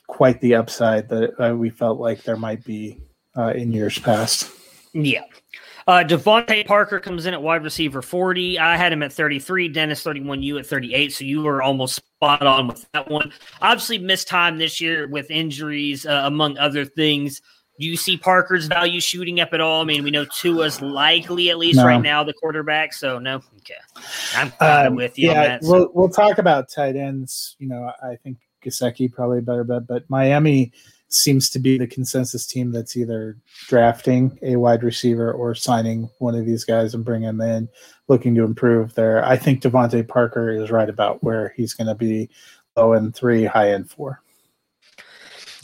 quite 0.06 0.40
the 0.40 0.54
upside 0.54 1.08
that 1.08 1.32
uh, 1.40 1.54
we 1.54 1.70
felt 1.70 2.00
like 2.00 2.22
there 2.22 2.36
might 2.36 2.64
be 2.64 3.00
uh, 3.36 3.52
in 3.54 3.72
years 3.72 3.98
past. 3.98 4.50
Yeah. 4.92 5.22
Uh, 5.86 6.04
Parker 6.66 7.00
comes 7.00 7.26
in 7.26 7.34
at 7.34 7.42
wide 7.42 7.64
receiver 7.64 8.02
40. 8.02 8.58
I 8.58 8.76
had 8.76 8.92
him 8.92 9.02
at 9.02 9.12
33. 9.12 9.68
Dennis 9.68 10.02
31. 10.02 10.42
You 10.42 10.58
at 10.58 10.66
38. 10.66 11.12
So 11.12 11.24
you 11.24 11.42
were 11.42 11.62
almost 11.62 11.96
spot 11.96 12.46
on 12.46 12.68
with 12.68 12.86
that 12.92 13.10
one. 13.10 13.32
Obviously, 13.62 13.98
missed 13.98 14.28
time 14.28 14.58
this 14.58 14.80
year 14.80 15.08
with 15.08 15.30
injuries, 15.30 16.06
uh, 16.06 16.22
among 16.24 16.58
other 16.58 16.84
things. 16.84 17.40
Do 17.80 17.86
you 17.86 17.96
see 17.96 18.18
Parker's 18.18 18.66
value 18.66 19.00
shooting 19.00 19.40
up 19.40 19.54
at 19.54 19.60
all? 19.62 19.80
I 19.80 19.84
mean, 19.84 20.04
we 20.04 20.10
know 20.10 20.26
Tua's 20.26 20.82
likely, 20.82 21.48
at 21.48 21.56
least 21.56 21.78
No. 21.78 21.86
right 21.86 22.00
now, 22.02 22.22
the 22.22 22.34
quarterback. 22.34 22.92
So, 22.92 23.18
no. 23.18 23.36
Okay. 23.56 23.74
I'm 24.36 24.52
Um, 24.60 24.94
with 24.96 25.18
you 25.18 25.30
yeah, 25.30 25.38
on 25.38 25.44
that. 25.48 25.64
so- 25.64 25.70
we'll 25.72 25.90
we'll 25.94 26.08
talk 26.10 26.36
about 26.38 26.68
tight 26.68 26.94
ends. 26.94 27.56
You 27.58 27.68
know, 27.68 27.90
I 28.02 28.16
think 28.16 28.36
Gesicki 28.62 29.10
probably 29.10 29.38
a 29.38 29.42
better 29.42 29.64
bet, 29.64 29.86
but 29.86 30.04
Miami 30.10 30.72
seems 31.08 31.48
to 31.50 31.58
be 31.58 31.78
the 31.78 31.86
consensus 31.86 32.46
team 32.46 32.70
that's 32.70 32.96
either 32.96 33.36
drafting 33.66 34.38
a 34.42 34.56
wide 34.56 34.82
receiver 34.84 35.32
or 35.32 35.54
signing 35.54 36.08
one 36.18 36.34
of 36.36 36.44
these 36.46 36.64
guys 36.64 36.94
and 36.94 37.04
bring 37.04 37.22
him 37.22 37.40
in, 37.40 37.68
looking 38.08 38.34
to 38.34 38.44
improve 38.44 38.94
there. 38.94 39.24
I 39.24 39.36
think 39.36 39.62
DeVante 39.62 40.06
Parker 40.06 40.50
is 40.50 40.70
right 40.70 40.88
about 40.88 41.24
where 41.24 41.52
he's 41.56 41.72
going 41.74 41.88
to 41.88 41.94
be 41.96 42.28
low 42.76 42.92
end 42.92 43.16
three, 43.16 43.44
high 43.44 43.72
end 43.72 43.90
four. 43.90 44.22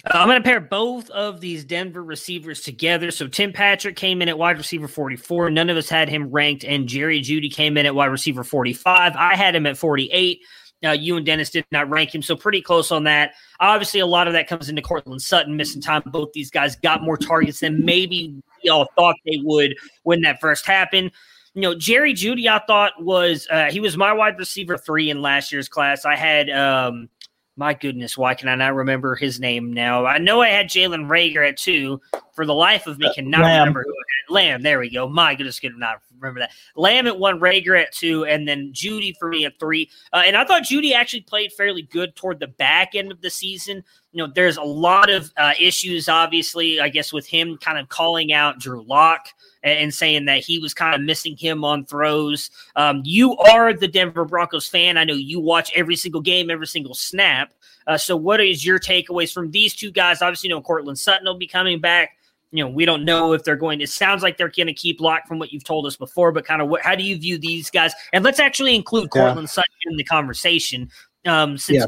Uh, 0.07 0.19
I'm 0.19 0.29
going 0.29 0.41
to 0.41 0.49
pair 0.49 0.61
both 0.61 1.11
of 1.11 1.41
these 1.41 1.65
Denver 1.65 2.03
receivers 2.03 2.61
together. 2.61 3.11
So 3.11 3.27
Tim 3.27 3.53
Patrick 3.53 3.97
came 3.97 4.23
in 4.23 4.29
at 4.29 4.39
wide 4.39 4.57
receiver 4.57 4.87
44. 4.87 5.51
None 5.51 5.69
of 5.69 5.77
us 5.77 5.89
had 5.89 6.09
him 6.09 6.31
ranked, 6.31 6.65
and 6.65 6.87
Jerry 6.87 7.21
Jeudy 7.21 7.53
came 7.53 7.77
in 7.77 7.87
at 7.87 7.95
wide 7.95 8.07
receiver 8.07 8.45
45. 8.45 9.17
I 9.17 9.35
had 9.35 9.55
him 9.55 9.67
at 9.67 9.77
48. 9.77 10.41
Uh, 10.85 10.91
you 10.91 11.17
and 11.17 11.27
Dennis 11.27 11.51
did 11.51 11.65
not 11.73 11.89
rank 11.89 12.15
him, 12.15 12.23
so 12.23 12.37
pretty 12.37 12.61
close 12.61 12.93
on 12.93 13.05
that. 13.05 13.33
Obviously, 13.61 13.99
a 13.99 14.07
lot 14.07 14.27
of 14.27 14.35
that 14.35 14.47
comes 14.47 14.69
into 14.69 14.83
Courtland 14.83 15.23
Sutton 15.23 15.57
missing 15.57 15.81
time. 15.81 16.03
Both 16.07 16.33
these 16.35 16.51
guys 16.51 16.77
got 16.77 17.03
more 17.03 17.17
targets 17.17 17.61
than 17.61 17.85
maybe 17.85 18.35
we 18.63 18.71
all 18.71 18.87
thought 18.95 19.17
they 19.25 19.41
would 19.43 19.75
when 20.03 20.21
that 20.21 20.39
first 20.39 20.67
happened. 20.67 21.11
You 21.55 21.63
know, 21.63 21.75
Jerry 21.75 22.13
Jeudy, 22.13 22.47
I 22.47 22.61
thought 22.67 22.93
was 23.03 23.49
uh, 23.51 23.71
he 23.71 23.81
was 23.81 23.97
my 23.97 24.13
wide 24.13 24.39
receiver 24.39 24.77
three 24.77 25.09
in 25.09 25.23
last 25.23 25.51
year's 25.51 25.69
class. 25.69 26.05
I 26.05 26.15
had 26.15 26.51
um, 26.51 27.09
my 27.57 27.73
goodness, 27.75 28.19
why 28.19 28.35
can 28.35 28.49
I 28.49 28.55
not 28.55 28.75
remember 28.75 29.17
his 29.17 29.41
name 29.41 29.73
now? 29.73 30.05
I 30.05 30.19
know 30.19 30.43
I 30.43 30.49
had 30.49 30.69
Jalen 30.69 31.09
Reagor 31.09 31.49
at 31.49 31.57
two. 31.57 32.01
For 32.35 32.45
the 32.45 32.53
life 32.53 32.87
of 32.87 32.99
me, 32.99 33.11
cannot 33.15 33.41
Lamb. 33.41 33.61
remember 33.61 33.83
who 33.83 33.91
I 33.91 34.05
had. 34.29 34.35
Lamb. 34.35 34.63
There 34.63 34.79
we 34.79 34.91
go. 34.91 35.09
My 35.09 35.35
goodness, 35.35 35.59
could 35.59 35.75
not 35.79 36.03
remember 36.21 36.41
that. 36.41 36.51
Lamb 36.77 37.07
at 37.07 37.19
one, 37.19 37.41
Rager 37.41 37.81
at 37.81 37.93
two, 37.93 38.27
and 38.27 38.47
then 38.47 38.73
Jeudy 38.75 39.15
for 39.19 39.29
me 39.31 39.47
at 39.47 39.59
three. 39.59 39.89
Uh, 40.13 40.23
and 40.27 40.37
I 40.37 40.45
thought 40.45 40.65
Jeudy 40.65 40.93
actually 40.93 41.23
played 41.23 41.51
fairly 41.53 41.81
good 41.83 42.15
toward 42.15 42.39
the 42.39 42.47
back 42.47 42.95
end 42.95 43.11
of 43.11 43.23
the 43.23 43.31
season. 43.31 43.83
You 44.17 44.27
know, 44.27 44.33
there's 44.35 44.57
a 44.57 44.63
lot 44.63 45.11
of 45.11 45.31
uh, 45.37 45.53
issues, 45.61 46.09
obviously, 46.09 46.81
I 46.81 46.89
guess, 46.89 47.13
with 47.13 47.27
him 47.27 47.59
kind 47.59 47.77
of 47.77 47.91
calling 47.91 48.33
out 48.33 48.59
Drew 48.59 48.83
Lock 48.83 49.29
and, 49.63 49.79
and 49.79 49.95
saying 49.95 50.25
that 50.25 50.39
he 50.43 50.59
was 50.59 50.73
kind 50.73 50.95
of 50.95 51.03
missing 51.03 51.37
him 51.37 51.65
on 51.65 51.85
throws. 51.85 52.51
Um, 52.77 53.03
you 53.05 53.37
are 53.37 53.75
the 53.75 53.87
Denver 53.87 54.25
Broncos 54.25 54.67
fan. 54.67 54.97
I 54.97 55.05
know 55.05 55.13
you 55.13 55.39
watch 55.39 55.71
every 55.75 55.97
single 55.97 56.23
game, 56.23 56.49
every 56.49 56.67
single 56.67 56.95
snap. 56.95 57.53
Uh, 57.87 57.99
so, 57.99 58.17
what 58.17 58.41
is 58.41 58.65
your 58.65 58.79
takeaways 58.79 59.35
from 59.35 59.51
these 59.51 59.75
two 59.75 59.91
guys? 59.91 60.23
Obviously, 60.23 60.49
you 60.49 60.55
know 60.55 60.63
Courtland 60.63 60.99
Sutton 60.99 61.27
will 61.27 61.37
be 61.37 61.47
coming 61.47 61.79
back. 61.79 62.17
you 62.53 62.65
know, 62.65 62.71
we 62.71 62.87
don't 62.87 63.05
know 63.05 63.35
if 63.35 63.45
they're 63.45 63.55
going. 63.55 63.83
It 63.83 63.91
sounds 63.91 64.23
like 64.23 64.39
they're 64.39 64.49
going 64.49 64.67
to 64.69 64.73
keep 64.73 64.99
Lock 64.99 65.27
from 65.29 65.39
what 65.39 65.53
you've 65.53 65.65
told 65.65 65.85
us 65.85 65.97
before, 65.97 66.33
but 66.33 66.47
kind 66.47 66.63
of 66.63 66.69
what? 66.69 66.81
How 66.81 66.95
do 66.95 67.03
you 67.05 67.19
view 67.19 67.37
these 67.37 67.69
guys? 67.69 67.93
And 68.15 68.25
let's 68.25 68.41
actually 68.41 68.75
include 68.75 69.11
Yeah. 69.15 69.25
Courtland 69.25 69.51
Sutton 69.51 69.75
in 69.91 69.97
the 69.99 70.05
conversation. 70.05 70.89
Um, 71.27 71.59
since 71.59 71.79
Yeah. 71.79 71.87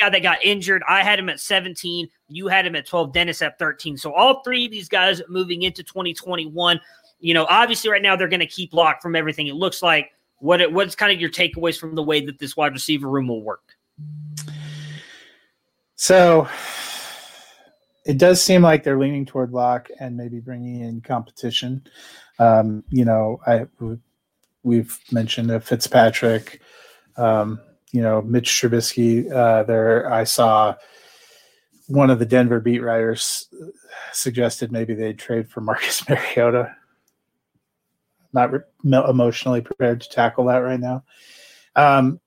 Guy 0.00 0.10
that 0.10 0.22
got 0.22 0.42
injured, 0.44 0.82
I 0.88 1.02
had 1.02 1.18
him 1.18 1.28
at 1.28 1.40
17. 1.40 2.08
You 2.28 2.48
had 2.48 2.66
him 2.66 2.74
at 2.76 2.86
12. 2.86 3.12
Dennis 3.12 3.42
at 3.42 3.58
13. 3.58 3.96
So 3.96 4.12
all 4.12 4.42
three 4.42 4.66
of 4.66 4.70
these 4.70 4.88
guys 4.88 5.22
moving 5.28 5.62
into 5.62 5.82
2021. 5.82 6.80
You 7.20 7.34
know, 7.34 7.46
obviously, 7.48 7.90
right 7.90 8.02
now 8.02 8.16
they're 8.16 8.28
going 8.28 8.40
to 8.40 8.46
keep 8.46 8.72
Lock 8.72 9.02
from 9.02 9.14
everything. 9.14 9.46
It 9.46 9.54
looks 9.54 9.82
like. 9.82 10.10
What 10.38 10.62
it, 10.62 10.72
what's 10.72 10.94
kind 10.94 11.12
of 11.12 11.20
your 11.20 11.28
takeaways 11.28 11.78
from 11.78 11.94
the 11.94 12.02
way 12.02 12.24
that 12.24 12.38
this 12.38 12.56
wide 12.56 12.72
receiver 12.72 13.10
room 13.10 13.28
will 13.28 13.42
work? 13.42 13.76
So 15.96 16.48
it 18.06 18.16
does 18.16 18.42
seem 18.42 18.62
like 18.62 18.82
they're 18.82 18.98
leaning 18.98 19.26
toward 19.26 19.52
lock 19.52 19.88
and 20.00 20.16
maybe 20.16 20.40
bringing 20.40 20.80
in 20.80 21.02
competition. 21.02 21.86
Um, 22.38 22.82
you 22.88 23.04
know, 23.04 23.38
I 23.46 23.66
we've 24.62 24.98
mentioned 25.12 25.50
uh, 25.50 25.60
Fitzpatrick, 25.60 26.62
um, 27.16 27.60
you 27.92 28.02
know, 28.02 28.22
Mitch 28.22 28.48
Trubisky. 28.50 29.30
Uh, 29.30 29.62
there, 29.64 30.12
I 30.12 30.24
saw 30.24 30.74
one 31.88 32.10
of 32.10 32.18
the 32.18 32.26
Denver 32.26 32.60
beat 32.60 32.80
writers 32.80 33.48
suggested 34.12 34.72
maybe 34.72 34.94
they'd 34.94 35.18
trade 35.18 35.50
for 35.50 35.60
Marcus 35.60 36.06
Mariota. 36.08 36.74
Not 38.32 38.52
re- 38.52 38.60
emotionally 38.84 39.60
prepared 39.60 40.00
to 40.02 40.08
tackle 40.08 40.44
that 40.46 40.58
right 40.58 40.78
now. 40.78 41.04
Um, 41.74 42.20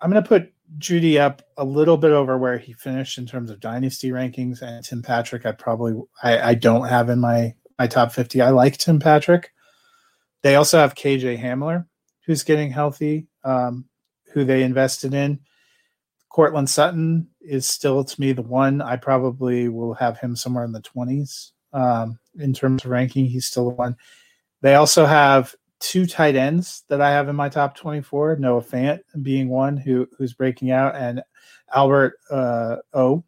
I'm 0.00 0.10
going 0.10 0.22
to 0.22 0.28
put 0.28 0.52
Jeudy 0.78 1.20
up 1.20 1.42
a 1.56 1.64
little 1.64 1.96
bit 1.96 2.12
over 2.12 2.38
where 2.38 2.58
he 2.58 2.72
finished 2.72 3.18
in 3.18 3.26
terms 3.26 3.50
of 3.50 3.60
dynasty 3.60 4.10
rankings, 4.10 4.62
and 4.62 4.84
Tim 4.84 5.02
Patrick. 5.02 5.46
I 5.46 5.52
probably 5.52 6.00
I, 6.22 6.50
I 6.50 6.54
don't 6.54 6.88
have 6.88 7.10
in 7.10 7.20
my 7.20 7.54
my 7.78 7.86
top 7.86 8.12
50. 8.12 8.40
I 8.40 8.50
like 8.50 8.76
Tim 8.76 8.98
Patrick. 8.98 9.52
They 10.42 10.54
also 10.54 10.78
have 10.78 10.94
KJ 10.94 11.40
Hamler, 11.40 11.86
who's 12.26 12.42
getting 12.42 12.70
healthy, 12.70 13.26
um, 13.44 13.86
who 14.32 14.44
they 14.44 14.62
invested 14.62 15.14
in. 15.14 15.40
Courtland 16.28 16.70
Sutton 16.70 17.28
is 17.40 17.66
still 17.66 18.04
to 18.04 18.20
me 18.20 18.32
the 18.32 18.42
one. 18.42 18.80
I 18.80 18.96
probably 18.96 19.68
will 19.68 19.94
have 19.94 20.18
him 20.18 20.36
somewhere 20.36 20.64
in 20.64 20.72
the 20.72 20.80
20s 20.80 21.50
um, 21.72 22.18
in 22.38 22.52
terms 22.52 22.84
of 22.84 22.90
ranking. 22.90 23.26
He's 23.26 23.46
still 23.46 23.70
the 23.70 23.74
one. 23.74 23.96
They 24.62 24.74
also 24.74 25.06
have 25.06 25.54
two 25.80 26.06
tight 26.06 26.36
ends 26.36 26.84
that 26.88 27.00
I 27.00 27.10
have 27.10 27.28
in 27.28 27.34
my 27.36 27.48
top 27.48 27.74
24. 27.76 28.36
Noah 28.36 28.62
Fant 28.62 29.00
being 29.22 29.48
one 29.48 29.76
who 29.76 30.06
who's 30.16 30.34
breaking 30.34 30.70
out, 30.70 30.94
and 30.94 31.22
Albert 31.74 32.14
uh, 32.30 32.76
O, 32.92 33.24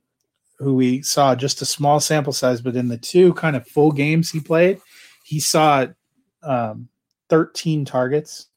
who 0.58 0.74
we 0.74 1.02
saw 1.02 1.34
just 1.34 1.62
a 1.62 1.66
small 1.66 1.98
sample 1.98 2.32
size, 2.32 2.60
but 2.60 2.76
in 2.76 2.88
the 2.88 2.98
two 2.98 3.34
kind 3.34 3.56
of 3.56 3.66
full 3.66 3.90
games 3.90 4.30
he 4.30 4.40
played, 4.40 4.80
he 5.24 5.40
saw 5.40 5.86
um, 6.42 6.88
13 7.30 7.84
targets, 7.84 8.48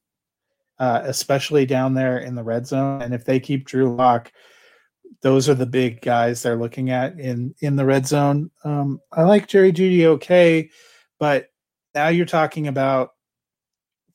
uh, 0.80 1.02
especially 1.04 1.66
down 1.66 1.94
there 1.94 2.20
in 2.20 2.36
the 2.36 2.44
red 2.44 2.68
zone. 2.68 3.02
And 3.02 3.14
if 3.14 3.26
they 3.26 3.40
keep 3.40 3.66
Drew 3.66 3.96
Lock, 3.96 4.32
those 5.22 5.50
are 5.50 5.56
the 5.56 5.66
big 5.66 6.02
guys 6.02 6.42
they're 6.42 6.56
looking 6.56 6.90
at 6.92 7.20
in 7.20 7.56
in 7.60 7.76
the 7.76 7.86
red 7.86 8.06
zone. 8.06 8.52
Um, 8.64 9.00
I 9.12 9.24
like 9.24 9.48
Jerry 9.48 9.72
Jeudy 9.72 10.06
okay, 10.06 10.70
but 11.20 11.48
now 11.94 12.10
you're 12.10 12.26
talking 12.26 12.68
about 12.68 13.12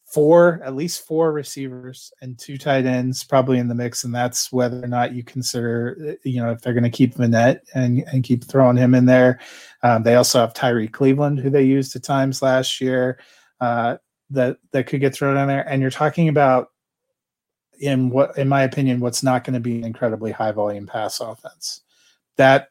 four, 0.04 0.60
at 0.64 0.74
least 0.74 1.06
four 1.06 1.32
receivers 1.32 2.12
and 2.20 2.38
two 2.38 2.58
tight 2.58 2.84
ends 2.84 3.22
probably 3.22 3.58
in 3.58 3.68
the 3.68 3.74
mix, 3.74 4.04
and 4.04 4.14
that's 4.14 4.52
whether 4.52 4.82
or 4.82 4.88
not 4.88 5.14
you 5.14 5.22
consider, 5.22 6.16
you 6.24 6.42
know, 6.42 6.50
if 6.50 6.60
they're 6.60 6.74
going 6.74 6.84
to 6.84 6.90
keep 6.90 7.14
Vannett 7.14 7.60
and 7.74 8.04
and 8.12 8.24
keep 8.24 8.44
throwing 8.44 8.76
him 8.76 8.94
in 8.94 9.06
there. 9.06 9.40
Um, 9.82 10.02
they 10.02 10.16
also 10.16 10.40
have 10.40 10.54
Tyrie 10.54 10.88
Cleveland, 10.88 11.40
who 11.40 11.50
they 11.50 11.62
used 11.62 11.96
at 11.96 12.02
times 12.02 12.42
last 12.42 12.80
year, 12.80 13.18
uh, 13.60 13.96
that 14.30 14.58
that 14.72 14.86
could 14.86 15.00
get 15.00 15.14
thrown 15.14 15.36
in 15.36 15.48
there. 15.48 15.68
And 15.68 15.82
you're 15.82 15.90
talking 15.90 16.28
about, 16.28 16.68
in 17.80 18.10
what, 18.10 18.36
in 18.38 18.48
my 18.48 18.62
opinion, 18.62 19.00
what's 19.00 19.22
not 19.22 19.44
going 19.44 19.54
to 19.54 19.60
be 19.60 19.78
an 19.78 19.84
incredibly 19.84 20.32
high 20.32 20.52
volume 20.52 20.86
pass 20.86 21.20
offense. 21.20 21.82
That 22.36 22.68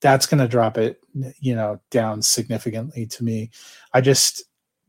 that's 0.00 0.26
going 0.26 0.40
to 0.40 0.48
drop 0.48 0.76
it, 0.76 1.00
you 1.40 1.54
know, 1.54 1.80
down 1.90 2.22
significantly 2.22 3.06
to 3.06 3.24
me. 3.24 3.50
I 3.94 4.00
just 4.00 4.44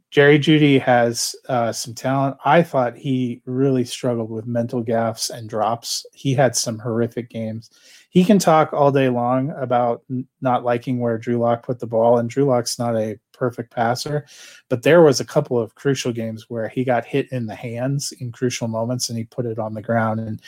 Jerry 0.09 0.39
Jeudy 0.39 0.79
has 0.79 1.35
uh, 1.49 1.71
some 1.71 1.93
talent. 1.93 2.37
I 2.45 2.63
thought 2.63 2.95
he 2.95 3.41
really 3.45 3.83
struggled 3.83 4.29
with 4.29 4.47
mental 4.47 4.83
gaffes 4.83 5.29
and 5.29 5.49
drops. 5.49 6.05
He 6.13 6.33
had 6.33 6.55
some 6.55 6.79
horrific 6.79 7.29
games. 7.29 7.69
He 8.09 8.23
can 8.23 8.39
talk 8.39 8.71
all 8.71 8.91
day 8.91 9.09
long 9.09 9.51
about 9.51 10.03
n- 10.09 10.25
not 10.41 10.63
liking 10.63 10.99
where 10.99 11.17
Drew 11.17 11.37
Lock 11.37 11.63
put 11.63 11.79
the 11.79 11.87
ball, 11.87 12.17
and 12.17 12.29
Drew 12.29 12.45
Lock's 12.45 12.79
not 12.79 12.95
a 12.95 13.19
perfect 13.37 13.71
passer, 13.71 14.25
but 14.69 14.83
there 14.83 15.01
was 15.01 15.19
a 15.19 15.25
couple 15.25 15.59
of 15.59 15.75
crucial 15.75 16.11
games 16.11 16.49
where 16.49 16.67
he 16.67 16.83
got 16.83 17.05
hit 17.05 17.31
in 17.31 17.45
the 17.45 17.55
hands 17.55 18.11
in 18.19 18.31
crucial 18.31 18.67
moments, 18.67 19.09
and 19.09 19.17
he 19.17 19.23
put 19.23 19.45
it 19.45 19.59
on 19.59 19.73
the 19.73 19.81
ground. 19.81 20.19
And 20.19 20.41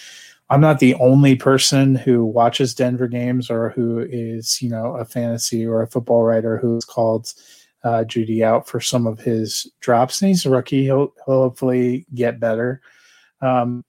I'm 0.49 0.61
not 0.61 0.79
the 0.79 0.95
only 0.95 1.35
person 1.35 1.95
who 1.95 2.25
watches 2.25 2.73
Denver 2.73 3.07
games 3.07 3.51
or 3.51 3.69
who 3.69 3.99
is, 3.99 4.61
you 4.61 4.69
know, 4.69 4.95
a 4.95 5.05
fantasy 5.05 5.65
or 5.65 5.81
a 5.81 5.87
football 5.87 6.23
writer 6.23 6.57
who's 6.57 6.85
called 6.85 7.31
uh, 7.83 8.03
Jeudy 8.03 8.43
out 8.43 8.67
for 8.67 8.79
some 8.79 9.07
of 9.07 9.19
his 9.19 9.71
drops, 9.79 10.21
and 10.21 10.29
he's 10.29 10.45
a 10.45 10.49
rookie. 10.49 10.83
He'll, 10.83 11.13
he'll 11.25 11.43
hopefully 11.43 12.05
get 12.13 12.39
better. 12.39 12.81
Um, 13.41 13.85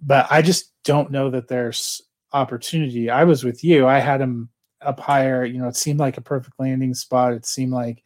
but 0.00 0.26
I 0.30 0.42
just 0.42 0.72
don't 0.84 1.10
know 1.10 1.30
that 1.30 1.48
there's 1.48 2.02
opportunity. 2.32 3.10
I 3.10 3.24
was 3.24 3.42
with 3.42 3.64
you. 3.64 3.86
I 3.86 3.98
had 3.98 4.20
him 4.20 4.50
up 4.82 5.00
higher. 5.00 5.44
You 5.44 5.58
know, 5.58 5.68
it 5.68 5.76
seemed 5.76 5.98
like 5.98 6.18
a 6.18 6.22
perfect 6.22 6.60
landing 6.60 6.94
spot. 6.94 7.32
It 7.32 7.46
seemed 7.46 7.72
like 7.72 8.02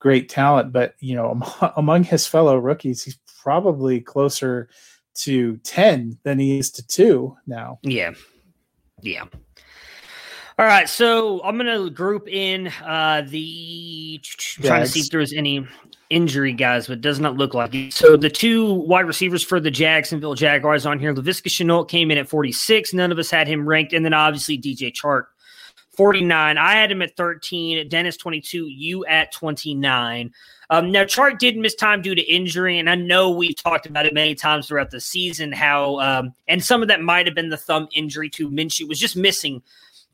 great 0.00 0.28
talent, 0.28 0.72
but 0.72 0.94
you 0.98 1.14
know, 1.14 1.40
among, 1.76 2.02
his 2.02 2.26
fellow 2.26 2.56
rookies, 2.56 3.04
he's 3.04 3.18
probably 3.42 4.00
closer 4.00 4.68
to 5.14 5.56
10 5.58 6.18
than 6.24 6.38
he 6.38 6.58
is 6.58 6.70
to 6.72 6.86
two 6.86 7.36
now. 7.46 7.78
Yeah. 7.82 8.12
Yeah. 9.02 9.24
All 10.58 10.66
right, 10.66 10.88
so 10.90 11.42
I'm 11.42 11.56
gonna 11.56 11.88
group 11.88 12.28
in 12.28 12.66
uh 12.84 13.24
the 13.26 14.20
trying 14.22 14.82
to 14.82 14.86
see 14.86 15.00
if 15.00 15.08
there's 15.08 15.32
any 15.32 15.66
injury 16.10 16.52
guys, 16.52 16.88
but 16.88 17.00
does 17.00 17.18
not 17.18 17.36
look 17.36 17.54
like 17.54 17.74
it. 17.74 17.94
So 17.94 18.16
the 18.16 18.28
two 18.28 18.74
wide 18.74 19.06
receivers 19.06 19.42
for 19.42 19.58
the 19.58 19.70
Jacksonville 19.70 20.34
Jaguars 20.34 20.84
on 20.84 20.98
here, 20.98 21.14
Laviska 21.14 21.48
Shenault 21.48 21.88
came 21.88 22.10
in 22.10 22.18
at 22.18 22.28
46. 22.28 22.92
None 22.92 23.10
of 23.10 23.18
us 23.18 23.30
had 23.30 23.48
him 23.48 23.66
ranked, 23.66 23.94
and 23.94 24.04
then 24.04 24.12
obviously 24.12 24.58
DJ 24.58 24.92
Chark, 24.92 25.26
49. 25.96 26.58
I 26.58 26.72
had 26.72 26.90
him 26.90 27.02
at 27.02 27.16
13. 27.16 27.88
Dennis 27.88 28.16
22. 28.16 28.66
You 28.66 29.04
at 29.06 29.32
29. 29.32 30.32
Um, 30.70 30.92
now, 30.92 31.02
Chark 31.02 31.38
did 31.38 31.56
miss 31.56 31.74
time 31.74 32.00
due 32.00 32.14
to 32.14 32.22
injury, 32.22 32.78
and 32.78 32.88
I 32.88 32.94
know 32.94 33.30
we've 33.30 33.56
talked 33.56 33.86
about 33.86 34.06
it 34.06 34.14
many 34.14 34.36
times 34.36 34.68
throughout 34.68 34.92
the 34.92 35.00
season. 35.00 35.50
How 35.50 35.98
um, 35.98 36.32
and 36.46 36.62
some 36.62 36.80
of 36.80 36.88
that 36.88 37.02
might 37.02 37.26
have 37.26 37.34
been 37.34 37.48
the 37.48 37.56
thumb 37.56 37.88
injury 37.92 38.30
to 38.30 38.48
Minshew 38.48 38.88
was 38.88 39.00
just 39.00 39.16
missing 39.16 39.62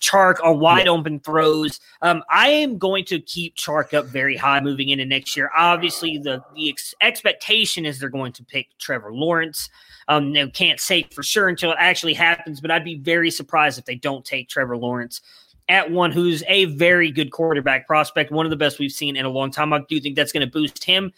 Chark 0.00 0.42
on 0.42 0.58
wide 0.58 0.88
open 0.88 1.20
throws. 1.20 1.78
Um, 2.00 2.22
I 2.30 2.48
am 2.48 2.78
going 2.78 3.04
to 3.06 3.20
keep 3.20 3.54
Chark 3.56 3.92
up 3.92 4.06
very 4.06 4.36
high 4.36 4.60
moving 4.60 4.88
into 4.88 5.04
next 5.04 5.36
year. 5.36 5.50
Obviously, 5.54 6.16
the 6.16 6.42
the 6.54 6.70
ex- 6.70 6.94
expectation 7.02 7.84
is 7.84 7.98
they're 7.98 8.08
going 8.08 8.32
to 8.32 8.44
pick 8.44 8.68
Trevor 8.78 9.12
Lawrence. 9.12 9.68
Um, 10.08 10.32
they 10.32 10.48
can't 10.48 10.80
say 10.80 11.02
for 11.12 11.22
sure 11.22 11.48
until 11.48 11.72
it 11.72 11.78
actually 11.78 12.14
happens, 12.14 12.60
but 12.60 12.70
I'd 12.70 12.84
be 12.84 12.96
very 12.96 13.30
surprised 13.30 13.78
if 13.78 13.84
they 13.84 13.96
don't 13.96 14.24
take 14.24 14.48
Trevor 14.48 14.76
Lawrence 14.76 15.20
at 15.68 15.90
one 15.90 16.12
who's 16.12 16.42
a 16.48 16.66
very 16.66 17.10
good 17.10 17.30
quarterback 17.30 17.86
prospect, 17.86 18.30
one 18.30 18.46
of 18.46 18.50
the 18.50 18.56
best 18.56 18.78
we've 18.78 18.92
seen 18.92 19.16
in 19.16 19.24
a 19.24 19.30
long 19.30 19.50
time. 19.50 19.72
I 19.72 19.80
do 19.88 20.00
think 20.00 20.16
that's 20.16 20.32
going 20.32 20.46
to 20.46 20.52
boost 20.52 20.84
him. 20.84 21.12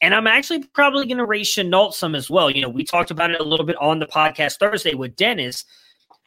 And 0.00 0.14
I'm 0.14 0.26
actually 0.26 0.64
probably 0.64 1.06
going 1.06 1.18
to 1.18 1.24
raise 1.24 1.48
Shenault 1.48 1.94
some 1.94 2.16
as 2.16 2.28
well. 2.28 2.50
You 2.50 2.62
know, 2.62 2.68
we 2.68 2.82
talked 2.82 3.12
about 3.12 3.30
it 3.30 3.40
a 3.40 3.44
little 3.44 3.64
bit 3.64 3.76
on 3.76 4.00
the 4.00 4.06
podcast 4.06 4.58
Thursday 4.58 4.94
with 4.94 5.14
Dennis. 5.14 5.64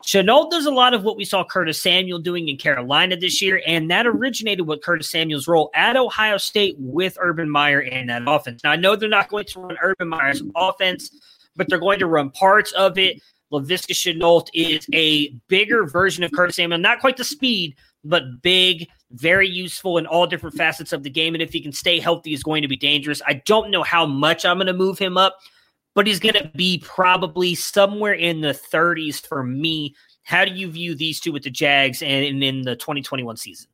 Shenault 0.05 0.51
does 0.51 0.65
a 0.65 0.71
lot 0.71 0.93
of 0.93 1.03
what 1.03 1.17
we 1.17 1.26
saw 1.26 1.43
Curtis 1.43 1.82
Samuel 1.82 2.19
doing 2.19 2.47
in 2.47 2.57
Carolina 2.57 3.17
this 3.17 3.41
year, 3.41 3.61
and 3.65 3.89
that 3.89 4.05
originated 4.05 4.67
with 4.67 4.82
Curtis 4.82 5.09
Samuel's 5.09 5.47
role 5.47 5.71
at 5.73 5.97
Ohio 5.97 6.38
State 6.38 6.76
with 6.78 7.17
Urban 7.19 7.49
Meyer 7.49 7.82
and 7.82 8.09
that 8.09 8.21
offense. 8.28 8.63
Now, 8.63 8.71
I 8.71 8.76
know 8.76 8.95
they're 8.95 9.09
not 9.09 9.30
going 9.30 9.45
to 9.45 9.59
run 9.59 9.78
Urban 9.82 10.07
Meyer's 10.07 10.43
offense, 10.55 11.09
but 11.55 11.67
they're 11.67 11.80
going 11.80 11.99
to 11.99 12.07
run 12.07 12.30
parts 12.30 12.71
of 12.73 12.97
it. 12.97 13.21
Laviska 13.52 13.93
Shenault 13.93 14.48
is 14.54 14.88
a 14.93 15.30
bigger 15.48 15.86
version 15.86 16.24
of 16.24 16.32
Curtis 16.32 16.56
Samuel, 16.56 16.80
not 16.80 17.00
quite 17.00 17.18
the 17.18 17.24
speed, 17.24 17.76
but 18.04 18.41
big, 18.41 18.88
very 19.12 19.48
useful 19.48 19.98
in 19.98 20.06
all 20.06 20.28
different 20.28 20.56
facets 20.56 20.93
of 20.93 21.04
the 21.04 21.10
game. 21.10 21.36
And 21.36 21.41
if 21.41 21.54
he 21.54 21.62
can 21.62 21.72
stay 21.72 22.00
healthy, 22.00 22.34
is 22.34 22.43
going 22.43 22.62
to 22.62 22.68
be 22.68 22.76
dangerous. 22.76 23.22
I 23.26 23.41
don't 23.46 23.72
know 23.72 23.84
how 23.84 24.06
much 24.06 24.46
I'm 24.46 24.58
going 24.58 24.68
to 24.68 24.74
move 24.74 25.00
him 25.00 25.18
up, 25.18 25.38
but 25.93 26.08
he's 26.08 26.20
going 26.20 26.36
to 26.36 26.52
be 26.56 26.82
probably 26.84 27.56
somewhere 27.56 28.14
in 28.14 28.41
the 28.41 28.54
30s 28.54 29.26
for 29.26 29.43
me. 29.43 29.96
How 30.24 30.43
do 30.43 30.52
you 30.52 30.70
view 30.70 30.96
these 30.96 31.20
two 31.20 31.32
with 31.32 31.43
the 31.43 31.52
Jags 31.52 32.02
and 32.02 32.43
in 32.43 32.64
the 32.64 32.76
2021 32.76 33.38
season? 33.38 33.68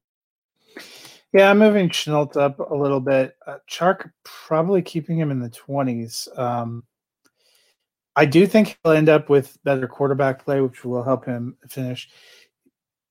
Yeah, 1.33 1.49
I'm 1.49 1.59
moving 1.59 1.89
Shenault 1.89 2.35
up 2.35 2.59
a 2.59 2.75
little 2.75 2.99
bit. 2.99 3.37
Uh, 3.47 3.57
Chark 3.69 4.11
probably 4.23 4.81
keeping 4.81 5.17
him 5.17 5.31
in 5.31 5.39
the 5.39 5.49
20s. 5.49 6.37
Um, 6.37 6.83
I 8.15 8.25
do 8.25 8.45
think 8.45 8.77
he'll 8.83 8.93
end 8.93 9.09
up 9.09 9.29
with 9.29 9.57
better 9.63 9.87
quarterback 9.87 10.43
play, 10.43 10.61
which 10.61 10.83
will 10.83 11.03
help 11.03 11.25
him 11.25 11.57
finish. 11.69 12.09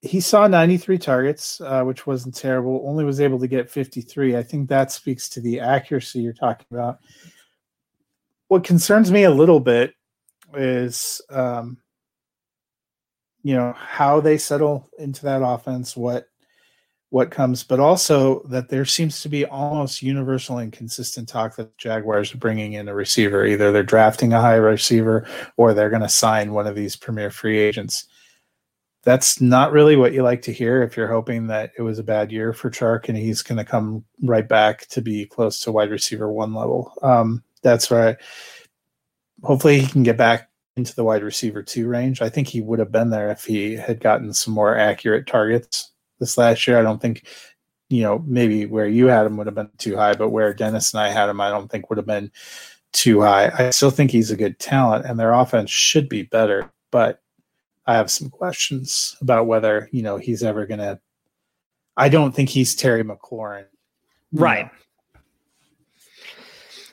he 0.03 0.21
saw 0.21 0.47
93 0.47 0.97
targets, 0.99 1.61
uh, 1.61 1.83
which 1.85 2.07
wasn't 2.07 2.35
terrible. 2.35 2.83
Only 2.87 3.05
was 3.05 3.21
able 3.21 3.39
to 3.39 3.49
get 3.49 3.71
53. 3.71 4.37
I 4.37 4.43
think 4.43 4.69
that 4.69 4.91
speaks 4.91 5.29
to 5.31 5.41
the 5.41 5.61
accuracy 5.61 6.21
you're 6.21 6.33
talking 6.33 6.67
about. 6.71 7.01
What 8.49 8.65
concerns 8.65 9.11
me 9.11 9.25
a 9.25 9.31
little 9.31 9.61
bit 9.61 9.95
is, 10.55 11.21
um, 11.31 11.79
you 13.43 13.55
know, 13.55 13.75
how 13.77 14.21
they 14.21 14.39
settle 14.39 14.89
into 14.99 15.23
that 15.25 15.43
offense, 15.43 15.97
what 15.97 16.30
what 17.11 17.31
comes, 17.31 17.63
but 17.63 17.81
also 17.81 18.43
that 18.45 18.69
there 18.69 18.85
seems 18.85 19.21
to 19.21 19.29
be 19.29 19.45
almost 19.45 20.03
universal 20.03 20.59
and 20.59 20.73
consistent 20.73 21.29
talk 21.29 21.57
that 21.57 21.77
Jaguars 21.77 22.33
are 22.33 22.39
bringing 22.39 22.75
in 22.75 22.89
a 22.89 22.95
receiver. 22.95 23.45
Either 23.45 23.71
they're 23.71 23.83
drafting 23.83 24.33
a 24.33 24.41
high 24.41 24.55
receiver 24.55 25.27
or 25.57 25.75
they're 25.75 25.91
going 25.91 26.03
to 26.03 26.09
sign 26.09 26.53
one 26.53 26.67
of 26.67 26.77
these 26.77 26.97
premier 26.97 27.31
free 27.31 27.59
agents 27.59 28.07
that's 29.03 29.41
not 29.41 29.73
really 29.73 29.97
what 29.97 30.13
you 30.13 30.23
like 30.23 30.43
to 30.43 30.53
hear 30.53 30.83
if 30.83 30.97
you're 30.97 31.09
hoping 31.09 31.47
that 31.47 31.73
it 31.79 31.83
was 31.83 31.99
a 31.99 32.05
bad 32.05 32.31
year 32.31 32.53
for 32.53 32.71
Chark 32.71 33.09
and 33.09 33.17
he's 33.17 33.43
going 33.43 33.59
to 33.59 33.65
come 33.65 34.05
right 34.23 34.47
back 34.47 34.87
to 34.89 35.01
be 35.01 35.25
close 35.27 35.61
to 35.61 35.73
wide 35.73 35.91
receiver 35.91 36.31
one 36.31 36.55
level. 36.55 36.93
Um, 37.03 37.43
that's 37.63 37.91
right. 37.91 38.17
Hopefully, 39.43 39.81
he 39.81 39.87
can 39.87 40.03
get 40.03 40.19
back 40.19 40.51
into 40.77 40.95
the 40.95 41.05
wide 41.05 41.23
receiver 41.23 41.63
two 41.63 41.89
range. 41.89 42.21
I 42.21 42.29
think 42.29 42.49
he 42.49 42.61
would 42.61 42.79
have 42.79 42.93
been 42.93 43.11
there 43.11 43.31
if 43.31 43.45
he 43.45 43.75
had 43.75 44.01
gotten 44.01 44.35
some 44.35 44.53
more 44.53 44.77
accurate 44.77 45.27
targets 45.27 45.90
this 46.21 46.39
last 46.39 46.69
year. 46.69 46.79
I 46.79 46.83
don't 46.83 47.03
think, 47.03 47.27
you 47.89 48.03
know, 48.03 48.23
maybe 48.27 48.67
where 48.67 48.87
you 48.87 49.09
had 49.09 49.27
him 49.27 49.37
would 49.37 49.49
have 49.49 49.57
been 49.57 49.71
too 49.79 49.97
high, 49.97 50.15
but 50.15 50.29
where 50.29 50.55
Dennis 50.55 50.95
and 50.95 51.01
I 51.01 51.09
had 51.09 51.29
him, 51.29 51.41
I 51.41 51.51
don't 51.51 51.69
think 51.69 51.91
would 51.91 51.99
have 51.99 52.07
been 52.07 52.31
too 52.93 53.21
high. 53.21 53.51
I 53.57 53.71
still 53.71 53.91
think 53.91 54.11
he's 54.11 54.31
a 54.31 54.37
good 54.37 54.59
talent 54.59 55.07
and 55.07 55.19
their 55.19 55.33
offense 55.33 55.71
should 55.71 56.09
be 56.09 56.23
better, 56.23 56.71
but 56.93 57.21
I 57.87 57.95
have 57.95 58.11
some 58.11 58.31
questions 58.31 59.17
about 59.21 59.47
whether 59.47 59.89
you 59.91 60.03
know 60.03 60.17
he's 60.17 60.45
ever 60.45 60.65
gonna. 60.67 61.01
I 61.97 62.09
don't 62.09 62.33
think 62.33 62.49
he's 62.49 62.77
Terry 62.77 63.03
McLaurin, 63.03 63.67
right? 64.33 64.71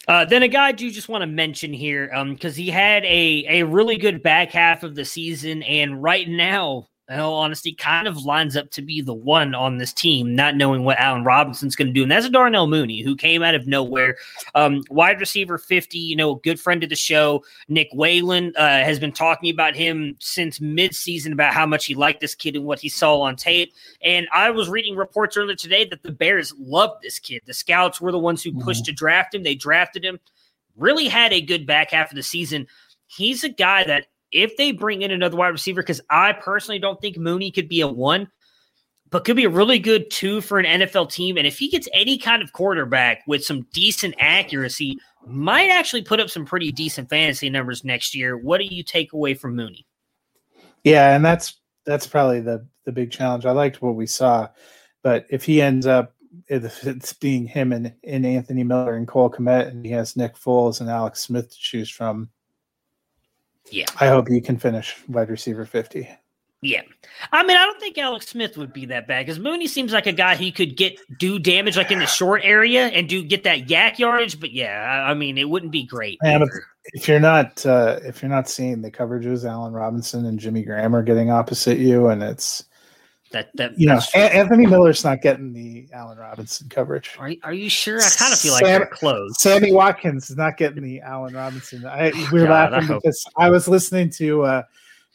Uh, 0.08 0.26
then 0.26 0.42
a 0.42 0.48
guy 0.48 0.70
you 0.70 0.90
just 0.90 1.10
want 1.10 1.22
to 1.22 1.28
mention 1.28 1.74
here, 1.74 2.08
because 2.30 2.58
um, 2.58 2.64
he 2.64 2.72
had 2.72 3.04
a 3.06 3.46
a 3.48 3.64
really 3.64 3.98
good 3.98 4.24
back 4.24 4.52
half 4.52 4.84
of 4.84 4.96
the 4.96 5.06
season, 5.06 5.62
and 5.64 6.02
right 6.02 6.28
now 6.28 6.88
in 7.10 7.20
all 7.20 7.36
honesty, 7.36 7.74
kind 7.74 8.06
of 8.06 8.26
lines 8.26 8.58
up 8.58 8.70
to 8.72 8.82
be 8.82 9.02
the 9.02 9.14
one 9.14 9.56
on 9.56 9.78
this 9.78 9.94
team, 9.94 10.36
not 10.36 10.56
knowing 10.56 10.84
what 10.84 11.00
Allen 11.00 11.24
Robinson's 11.24 11.76
going 11.76 11.88
to 11.88 11.94
do. 11.94 12.04
And 12.04 12.12
that's 12.12 12.26
a 12.26 12.30
Darnell 12.30 12.68
Mooney 12.68 13.02
who 13.02 13.16
came 13.16 13.42
out 13.42 13.56
of 13.56 13.66
nowhere. 13.66 14.18
Um, 14.56 14.84
wide 14.90 15.20
receiver 15.22 15.58
50, 15.58 15.98
you 15.98 16.18
know, 16.18 16.32
a 16.32 16.40
good 16.40 16.60
friend 16.60 16.84
of 16.84 16.90
the 16.90 16.98
show. 16.98 17.46
Nick 17.70 17.88
Whalen 17.94 18.54
uh, 18.58 18.68
has 18.68 19.00
been 19.00 19.14
talking 19.14 19.50
about 19.50 19.76
him 19.76 20.18
since 20.20 20.60
midseason 20.60 21.32
about 21.32 21.54
how 21.54 21.66
much 21.66 21.86
he 21.86 21.96
liked 21.96 22.20
this 22.20 22.36
kid 22.36 22.58
and 22.58 22.66
what 22.66 22.80
he 22.80 22.90
saw 22.90 23.22
on 23.22 23.38
tape. 23.38 23.74
And 24.02 24.28
I 24.34 24.50
was 24.50 24.70
reading 24.70 24.98
reports 24.98 25.38
earlier 25.38 25.56
today 25.56 25.86
that 25.86 26.04
the 26.04 26.12
Bears 26.12 26.54
loved 26.60 27.02
this 27.04 27.20
kid. 27.20 27.42
The 27.46 27.54
scouts 27.54 28.02
were 28.02 28.12
the 28.12 28.20
ones 28.20 28.44
who 28.44 28.52
pushed 28.52 28.84
mm-hmm. 28.84 28.92
to 28.92 28.96
draft 28.96 29.34
him, 29.34 29.44
they 29.44 29.56
drafted 29.56 30.04
him, 30.04 30.20
really 30.76 31.08
had 31.08 31.32
a 31.32 31.42
good 31.42 31.66
back 31.66 31.92
half 31.92 32.12
of 32.12 32.16
the 32.16 32.24
season. 32.24 32.68
He's 33.08 33.46
a 33.46 33.50
guy 33.50 33.86
that 33.86 34.08
if 34.32 34.58
they 34.58 34.72
bring 34.72 35.02
in 35.02 35.12
another 35.12 35.38
wide 35.38 35.50
receiver, 35.50 35.82
because 35.82 36.02
I 36.10 36.34
personally 36.34 36.80
don't 36.80 37.00
think 37.02 37.18
Mooney 37.18 37.52
could 37.52 37.70
be 37.70 37.82
a 37.82 37.88
one, 37.88 38.30
but 39.10 39.26
could 39.26 39.36
be 39.36 39.46
a 39.46 39.50
really 39.50 39.80
good 39.80 40.10
two 40.12 40.42
for 40.42 40.60
an 40.60 40.66
NFL 40.66 41.12
team. 41.12 41.38
And 41.38 41.48
if 41.48 41.58
he 41.58 41.70
gets 41.70 41.88
any 41.94 42.18
kind 42.18 42.42
of 42.42 42.52
quarterback 42.54 43.24
with 43.28 43.44
some 43.44 43.66
decent 43.74 44.16
accuracy, 44.20 44.98
might 45.26 45.70
actually 45.70 46.02
put 46.02 46.20
up 46.20 46.30
some 46.30 46.46
pretty 46.46 46.72
decent 46.72 47.10
fantasy 47.10 47.50
numbers 47.50 47.84
next 47.84 48.16
year. 48.16 48.38
What 48.38 48.60
do 48.60 48.66
you 48.66 48.84
take 48.84 49.14
away 49.14 49.34
from 49.34 49.56
Mooney? 49.56 49.86
Yeah, 50.84 51.16
and 51.16 51.24
that's 51.24 51.60
that's 51.86 52.08
probably 52.08 52.42
the 52.42 52.66
the 52.86 52.92
big 52.92 53.12
challenge. 53.12 53.46
I 53.46 53.52
liked 53.52 53.82
what 53.82 53.96
we 53.96 54.08
saw, 54.08 54.50
but 55.04 55.26
if 55.30 55.44
he 55.44 55.62
ends 55.62 55.86
up 55.86 56.14
if 56.48 56.86
it's 56.88 57.14
being 57.14 57.46
him 57.46 57.72
and, 57.72 57.94
and 58.04 58.26
Anthony 58.26 58.64
Miller 58.64 58.96
and 58.96 59.08
Cole 59.08 59.30
Kmet, 59.30 59.70
and 59.70 59.86
he 59.86 59.92
has 59.92 60.16
Nick 60.16 60.36
Foles 60.36 60.82
and 60.82 60.90
Alex 60.90 61.22
Smith 61.22 61.50
to 61.50 61.58
choose 61.58 61.90
from, 61.90 62.30
yeah. 63.72 63.86
I 64.00 64.08
hope 64.08 64.30
you 64.30 64.42
can 64.42 64.58
finish 64.58 64.96
wide 65.08 65.30
receiver 65.30 65.66
50. 65.66 66.10
Yeah. 66.62 66.82
I 67.32 67.44
mean, 67.44 67.56
I 67.56 67.64
don't 67.64 67.80
think 67.80 67.98
Alex 68.00 68.30
Smith 68.30 68.58
would 68.58 68.74
be 68.74 68.88
that 68.88 69.08
bad 69.08 69.26
because 69.26 69.40
Mooney 69.40 69.68
seems 69.68 69.94
like 69.94 70.08
a 70.08 70.12
guy 70.12 70.36
he 70.36 70.52
could 70.52 70.76
get 70.76 71.00
do 71.20 71.38
damage 71.38 71.78
like 71.78 71.92
in 71.92 72.00
the 72.00 72.08
short 72.08 72.42
area 72.44 72.88
and 72.88 73.08
do 73.08 73.24
get 73.24 73.44
that 73.44 73.68
YAC 73.68 74.00
yardage. 74.00 74.40
But 74.40 74.52
yeah, 74.52 75.04
I, 75.06 75.12
I 75.12 75.14
mean, 75.14 75.38
it 75.38 75.50
wouldn't 75.50 75.72
be 75.72 75.84
great. 75.84 76.18
Yeah, 76.24 76.44
if 76.94 77.08
you're 77.08 77.20
not 77.20 77.64
uh, 77.66 78.00
if 78.04 78.22
you're 78.22 78.30
not 78.30 78.50
seeing 78.50 78.82
the 78.82 78.90
coverages, 78.90 79.48
Allen 79.48 79.74
Robinson 79.74 80.26
and 80.26 80.40
Jimmy 80.40 80.64
Graham 80.64 80.96
are 80.96 81.04
getting 81.04 81.30
opposite 81.30 81.78
you, 81.78 82.08
and 82.08 82.24
it's 82.24 82.64
that 83.32 83.50
that 83.56 83.78
you 83.80 83.88
know 83.88 84.00
Anthony 84.16 84.66
Miller's 84.66 85.04
not 85.04 85.22
getting 85.22 85.54
the 85.54 85.88
Allen 85.94 86.18
Robinson 86.18 86.70
coverage. 86.70 87.16
Are 87.20 87.32
are 87.44 87.54
you 87.54 87.70
sure? 87.70 88.00
I 88.00 88.10
kind 88.18 88.34
of 88.34 88.40
feel 88.40 88.54
like 88.54 88.66
Sam, 88.66 88.80
they're 88.80 88.88
close. 88.88 89.42
Sammy 89.42 89.72
Watkins 89.72 90.30
is 90.30 90.38
not 90.38 90.58
getting 90.58 90.84
the 90.84 91.02
Allen 91.02 91.34
Robinson. 91.34 91.86
I, 91.86 92.12
we 92.32 92.42
are 92.42 92.50
laughing 92.50 92.90
I 92.90 92.96
because 92.96 93.26
I 93.38 93.50
was 93.50 93.68
listening 93.68 94.10
to 94.12 94.44
uh, 94.44 94.64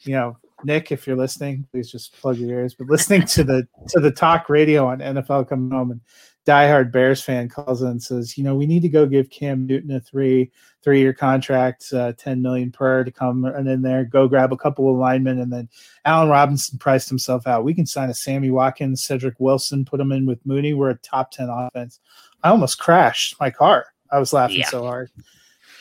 you 0.01 0.13
know 0.13 0.37
Nick. 0.63 0.91
If 0.91 1.07
you're 1.07 1.15
listening, 1.15 1.67
please 1.71 1.91
just 1.91 2.13
plug 2.19 2.37
your 2.37 2.51
ears. 2.51 2.75
But 2.75 2.87
listening 2.87 3.25
to 3.27 3.43
the 3.43 3.67
to 3.89 3.99
the 3.99 4.11
talk 4.11 4.49
radio 4.49 4.87
on 4.87 4.99
NFL 4.99 5.49
coming 5.49 5.71
home 5.71 5.91
and 5.91 6.01
diehard 6.45 6.91
Bears 6.91 7.21
fan 7.21 7.49
calls 7.49 7.81
in 7.81 7.89
and 7.89 8.03
says, 8.03 8.37
you 8.37 8.43
know, 8.43 8.55
we 8.55 8.65
need 8.65 8.81
to 8.81 8.89
go 8.89 9.05
give 9.05 9.29
Cam 9.29 9.65
Newton 9.65 9.91
a 9.91 9.99
three 9.99 10.51
three 10.83 10.99
year 10.99 11.13
contract, 11.13 11.85
uh, 11.93 12.13
ten 12.17 12.41
million 12.41 12.71
per 12.71 13.03
to 13.03 13.11
come 13.11 13.45
and 13.45 13.67
in 13.67 13.81
there, 13.81 14.03
go 14.03 14.27
grab 14.27 14.51
a 14.51 14.57
couple 14.57 14.89
of 14.91 14.97
linemen, 14.97 15.39
and 15.39 15.51
then 15.51 15.69
Allen 16.05 16.29
Robinson 16.29 16.77
priced 16.77 17.09
himself 17.09 17.47
out. 17.47 17.63
We 17.63 17.73
can 17.73 17.85
sign 17.85 18.09
a 18.09 18.13
Sammy 18.13 18.51
Watkins, 18.51 19.03
Cedric 19.03 19.35
Wilson, 19.39 19.85
put 19.85 19.99
him 19.99 20.11
in 20.11 20.25
with 20.25 20.45
Mooney. 20.45 20.73
We're 20.73 20.91
a 20.91 20.97
top 20.99 21.31
ten 21.31 21.49
offense. 21.49 21.99
I 22.43 22.49
almost 22.49 22.79
crashed 22.79 23.39
my 23.39 23.49
car. 23.49 23.87
I 24.11 24.19
was 24.19 24.33
laughing 24.33 24.59
yeah. 24.59 24.69
so 24.69 24.83
hard. 24.83 25.09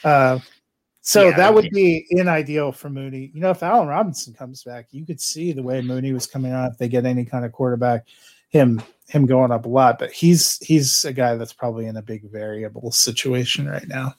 Uh, 0.04 0.38
so 1.00 1.28
yeah, 1.28 1.36
that 1.36 1.52
would 1.52 1.68
be 1.70 2.06
in 2.10 2.28
ideal 2.28 2.70
for 2.70 2.88
Mooney. 2.88 3.32
You 3.34 3.40
know, 3.40 3.50
if 3.50 3.62
Allen 3.64 3.88
Robinson 3.88 4.32
comes 4.32 4.62
back, 4.62 4.86
you 4.92 5.04
could 5.04 5.20
see 5.20 5.52
the 5.52 5.62
way 5.62 5.80
Mooney 5.80 6.12
was 6.12 6.28
coming 6.28 6.52
out 6.52 6.70
if 6.70 6.78
they 6.78 6.88
get 6.88 7.04
any 7.04 7.24
kind 7.24 7.44
of 7.44 7.50
quarterback, 7.50 8.06
him 8.52 8.82
him 9.08 9.26
going 9.26 9.50
up 9.50 9.66
a 9.66 9.68
lot, 9.68 9.98
but 9.98 10.12
he's 10.12 10.58
he's 10.58 11.04
a 11.04 11.12
guy 11.12 11.34
that's 11.34 11.52
probably 11.52 11.86
in 11.86 11.96
a 11.96 12.02
big 12.02 12.30
variable 12.30 12.92
situation 12.92 13.68
right 13.68 13.86
now. 13.88 14.14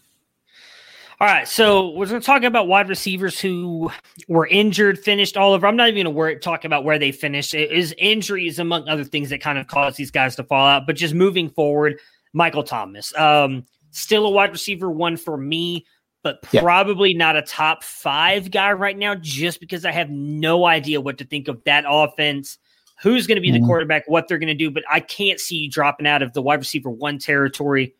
All 1.20 1.28
right, 1.28 1.48
so 1.48 1.92
we're 1.92 2.08
going 2.08 2.20
to 2.20 2.26
talk 2.26 2.44
about 2.44 2.68
wide 2.68 2.90
receivers 2.90 3.40
who 3.40 3.90
were 4.28 4.48
injured, 4.48 5.00
finished 5.00 5.38
all 5.38 5.54
over. 5.54 5.66
I'm 5.66 5.78
not 5.78 5.88
even 5.88 6.12
going 6.14 6.36
to 6.36 6.40
talk 6.40 6.66
about 6.66 6.84
where 6.84 7.00
they 7.00 7.12
finished. 7.12 7.54
It 7.54 7.72
is 7.72 7.96
injuries 7.98 8.60
among 8.60 8.90
other 8.90 9.06
things 9.06 9.30
that 9.30 9.40
kind 9.40 9.58
of 9.58 9.68
caused 9.68 9.96
these 9.96 10.12
guys 10.12 10.36
to 10.36 10.44
fall 10.44 10.66
out. 10.66 10.86
But 10.86 10.98
just 10.98 11.14
moving 11.14 11.50
forward, 11.50 12.00
Michael 12.34 12.64
Thomas, 12.64 13.16
um, 13.16 13.64
still 13.92 14.26
a 14.26 14.30
wide 14.30 14.52
receiver 14.52 14.92
one 14.92 15.16
for 15.16 15.38
me, 15.38 15.86
but 16.24 16.42
probably 16.42 17.12
yeah. 17.12 17.20
not 17.20 17.38
a 17.38 17.44
top 17.44 17.84
five 17.84 18.52
guy 18.52 18.74
right 18.74 18.98
now, 18.98 19.16
just 19.16 19.62
because 19.62 19.86
I 19.86 19.92
have 19.92 20.10
no 20.10 20.66
idea 20.66 21.00
what 21.00 21.20
to 21.20 21.26
think 21.26 21.48
of 21.48 21.64
that 21.64 21.86
offense 21.88 22.58
who's 23.04 23.28
going 23.28 23.36
to 23.36 23.42
be 23.42 23.52
the 23.52 23.58
mm-hmm. 23.58 23.68
quarterback, 23.68 24.08
what 24.08 24.28
they're 24.28 24.40
going 24.40 24.48
to 24.48 24.56
do, 24.56 24.72
but 24.72 24.84
I 24.90 25.02
can't 25.02 25.40
see 25.40 25.58
you 25.58 25.70
dropping 25.70 26.08
out 26.08 26.24
of 26.24 26.32
the 26.34 26.42
wide 26.42 26.60
receiver 26.60 26.90
one 26.90 27.20
territory 27.20 27.94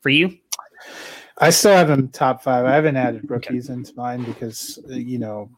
for 0.00 0.10
you. 0.10 0.38
I 1.38 1.50
still 1.50 1.72
have 1.72 1.88
them 1.88 2.08
top 2.08 2.42
five. 2.42 2.64
I 2.64 2.74
haven't 2.74 2.96
added 2.96 3.28
rookies 3.28 3.68
okay. 3.68 3.74
into 3.74 3.92
mine 3.94 4.22
because 4.22 4.78
uh, 4.88 4.94
you 4.94 5.18
know 5.18 5.50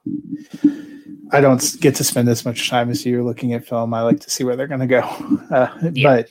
I 1.31 1.41
don't 1.41 1.77
get 1.81 1.95
to 1.97 2.05
spend 2.05 2.29
as 2.29 2.45
much 2.45 2.69
time 2.69 2.91
as 2.91 3.07
you 3.07 3.23
looking 3.23 3.53
at 3.53 3.67
film. 3.67 3.95
I 3.95 4.01
like 4.01 4.21
to 4.21 4.31
see 4.31 4.43
where 4.43 4.57
they're 4.57 4.67
going 4.67 4.81
to 4.81 4.87
go, 4.87 5.01
uh, 5.51 5.91
yeah. 5.93 6.03
but 6.03 6.29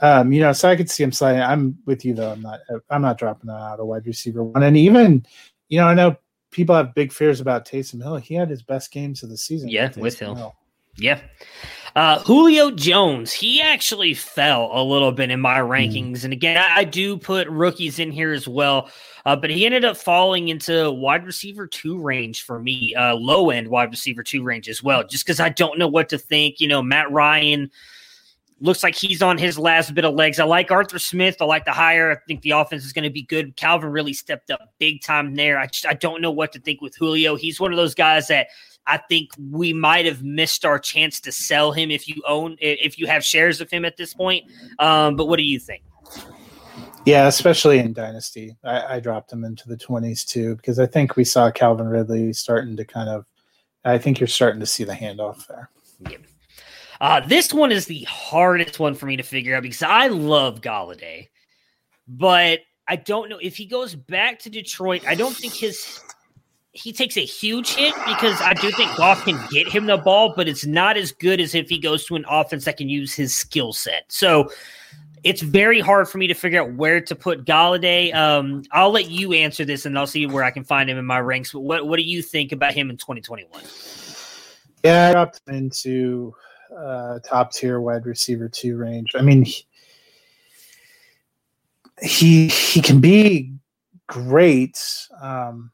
um, 0.00 0.32
you 0.32 0.40
know, 0.40 0.52
so 0.52 0.70
I 0.70 0.76
could 0.76 0.88
see 0.88 1.02
him 1.02 1.12
sliding. 1.12 1.42
I'm 1.42 1.76
with 1.84 2.04
you 2.04 2.14
though. 2.14 2.30
I'm 2.30 2.40
not. 2.40 2.60
I'm 2.88 3.02
not 3.02 3.18
dropping 3.18 3.50
out 3.50 3.80
a 3.80 3.84
wide 3.84 4.06
receiver 4.06 4.42
one. 4.42 4.62
And 4.62 4.76
even, 4.76 5.26
you 5.68 5.78
know, 5.78 5.86
I 5.86 5.94
know 5.94 6.16
people 6.50 6.74
have 6.74 6.94
big 6.94 7.12
fears 7.12 7.40
about 7.40 7.66
Taysom 7.66 8.02
Hill. 8.02 8.16
He 8.16 8.34
had 8.34 8.48
his 8.48 8.62
best 8.62 8.92
games 8.92 9.22
of 9.22 9.28
the 9.28 9.36
season. 9.36 9.68
Yeah, 9.68 9.88
with, 9.88 9.98
with 9.98 10.18
Hill. 10.18 10.36
Hill. 10.36 10.54
Yeah. 10.96 11.20
Uh, 11.96 12.20
Julio 12.20 12.70
Jones, 12.70 13.32
he 13.32 13.60
actually 13.60 14.14
fell 14.14 14.70
a 14.72 14.82
little 14.82 15.12
bit 15.12 15.30
in 15.30 15.40
my 15.40 15.60
hmm. 15.60 15.70
rankings. 15.70 16.24
And 16.24 16.32
again, 16.32 16.56
I, 16.56 16.80
I, 16.80 16.84
do 16.84 17.16
put 17.16 17.48
rookies 17.48 17.98
in 17.98 18.12
here 18.12 18.32
as 18.32 18.46
well. 18.46 18.90
Uh, 19.26 19.36
but 19.36 19.50
he 19.50 19.66
ended 19.66 19.84
up 19.84 19.96
falling 19.96 20.48
into 20.48 20.90
wide 20.90 21.26
receiver 21.26 21.66
two 21.66 22.00
range 22.00 22.42
for 22.42 22.58
me, 22.58 22.94
uh, 22.94 23.14
low 23.14 23.50
end 23.50 23.68
wide 23.68 23.90
receiver 23.90 24.22
two 24.22 24.42
range 24.42 24.68
as 24.68 24.82
well, 24.82 25.04
just 25.06 25.26
because 25.26 25.40
I 25.40 25.50
don't 25.50 25.78
know 25.78 25.88
what 25.88 26.08
to 26.10 26.18
think. 26.18 26.60
You 26.60 26.68
know, 26.68 26.80
Matt 26.82 27.10
Ryan 27.10 27.70
looks 28.60 28.82
like 28.82 28.94
he's 28.94 29.22
on 29.22 29.38
his 29.38 29.58
last 29.58 29.94
bit 29.94 30.04
of 30.04 30.14
legs. 30.14 30.38
I 30.38 30.44
like 30.44 30.70
Arthur 30.70 30.98
Smith. 30.98 31.36
I 31.40 31.44
like 31.44 31.64
the 31.64 31.72
hire. 31.72 32.12
I 32.12 32.16
think 32.26 32.42
the 32.42 32.52
offense 32.52 32.84
is 32.84 32.92
going 32.92 33.04
to 33.04 33.10
be 33.10 33.22
good. 33.22 33.56
Calvin 33.56 33.90
really 33.90 34.12
stepped 34.12 34.50
up 34.50 34.72
big 34.78 35.02
time 35.02 35.34
there. 35.34 35.58
I 35.58 35.66
just 35.66 35.86
I 35.86 35.94
don't 35.94 36.22
know 36.22 36.30
what 36.30 36.52
to 36.52 36.60
think 36.60 36.80
with 36.80 36.96
Julio. 36.96 37.36
He's 37.36 37.60
one 37.60 37.72
of 37.72 37.76
those 37.76 37.94
guys 37.94 38.28
that 38.28 38.48
I 38.90 38.96
think 38.96 39.30
we 39.50 39.72
might 39.72 40.04
have 40.06 40.24
missed 40.24 40.64
our 40.64 40.78
chance 40.78 41.20
to 41.20 41.30
sell 41.30 41.70
him 41.70 41.92
if 41.92 42.08
you 42.08 42.20
own 42.26 42.56
if 42.60 42.98
you 42.98 43.06
have 43.06 43.24
shares 43.24 43.60
of 43.60 43.70
him 43.70 43.84
at 43.84 43.96
this 43.96 44.14
point. 44.14 44.50
Um, 44.80 45.14
but 45.14 45.26
what 45.26 45.36
do 45.36 45.44
you 45.44 45.60
think? 45.60 45.84
Yeah, 47.06 47.28
especially 47.28 47.78
in 47.78 47.92
Dynasty, 47.92 48.56
I, 48.64 48.96
I 48.96 49.00
dropped 49.00 49.32
him 49.32 49.44
into 49.44 49.68
the 49.68 49.76
twenties 49.76 50.24
too 50.24 50.56
because 50.56 50.80
I 50.80 50.86
think 50.86 51.14
we 51.14 51.24
saw 51.24 51.50
Calvin 51.52 51.88
Ridley 51.88 52.32
starting 52.32 52.76
to 52.76 52.84
kind 52.84 53.08
of. 53.08 53.26
I 53.84 53.96
think 53.96 54.20
you're 54.20 54.26
starting 54.26 54.60
to 54.60 54.66
see 54.66 54.84
the 54.84 54.92
handoff 54.92 55.46
there. 55.46 55.70
Yeah. 56.00 56.18
Uh, 57.00 57.20
this 57.20 57.54
one 57.54 57.72
is 57.72 57.86
the 57.86 58.02
hardest 58.02 58.78
one 58.78 58.94
for 58.94 59.06
me 59.06 59.16
to 59.16 59.22
figure 59.22 59.56
out 59.56 59.62
because 59.62 59.82
I 59.82 60.08
love 60.08 60.60
Golladay, 60.60 61.28
but 62.06 62.60
I 62.86 62.96
don't 62.96 63.30
know 63.30 63.38
if 63.40 63.56
he 63.56 63.64
goes 63.66 63.94
back 63.94 64.40
to 64.40 64.50
Detroit. 64.50 65.06
I 65.06 65.14
don't 65.14 65.34
think 65.34 65.54
his 65.54 66.00
he 66.72 66.92
takes 66.92 67.16
a 67.16 67.24
huge 67.24 67.74
hit 67.74 67.94
because 68.06 68.40
I 68.40 68.54
do 68.54 68.70
think 68.70 68.94
Goff 68.96 69.24
can 69.24 69.38
get 69.50 69.68
him 69.68 69.86
the 69.86 69.96
ball, 69.96 70.34
but 70.36 70.48
it's 70.48 70.64
not 70.64 70.96
as 70.96 71.10
good 71.10 71.40
as 71.40 71.54
if 71.54 71.68
he 71.68 71.78
goes 71.78 72.04
to 72.06 72.16
an 72.16 72.24
offense 72.28 72.64
that 72.64 72.76
can 72.76 72.88
use 72.88 73.12
his 73.12 73.34
skill 73.34 73.72
set. 73.72 74.04
So 74.08 74.50
it's 75.24 75.42
very 75.42 75.80
hard 75.80 76.08
for 76.08 76.18
me 76.18 76.28
to 76.28 76.34
figure 76.34 76.62
out 76.62 76.72
where 76.74 77.00
to 77.00 77.14
put 77.14 77.44
Golladay. 77.44 78.14
Um, 78.14 78.62
I'll 78.70 78.92
let 78.92 79.10
you 79.10 79.32
answer 79.32 79.64
this, 79.64 79.84
and 79.84 79.98
I'll 79.98 80.06
see 80.06 80.26
where 80.26 80.44
I 80.44 80.50
can 80.50 80.64
find 80.64 80.88
him 80.88 80.96
in 80.96 81.04
my 81.04 81.20
ranks. 81.20 81.52
But 81.52 81.60
what 81.60 81.86
what 81.86 81.96
do 81.96 82.02
you 82.02 82.22
think 82.22 82.52
about 82.52 82.72
him 82.72 82.88
in 82.88 82.96
2021? 82.96 83.62
Yeah, 84.84 85.08
I 85.08 85.12
dropped 85.12 85.40
him 85.46 85.56
into 85.56 86.34
uh, 86.76 87.18
top 87.20 87.52
tier 87.52 87.80
wide 87.80 88.06
receiver 88.06 88.48
two 88.48 88.76
range. 88.76 89.10
I 89.14 89.22
mean, 89.22 89.42
he, 89.42 89.66
he 92.00 92.48
he 92.48 92.80
can 92.80 93.00
be 93.00 93.54
great. 94.06 94.78
Um, 95.20 95.72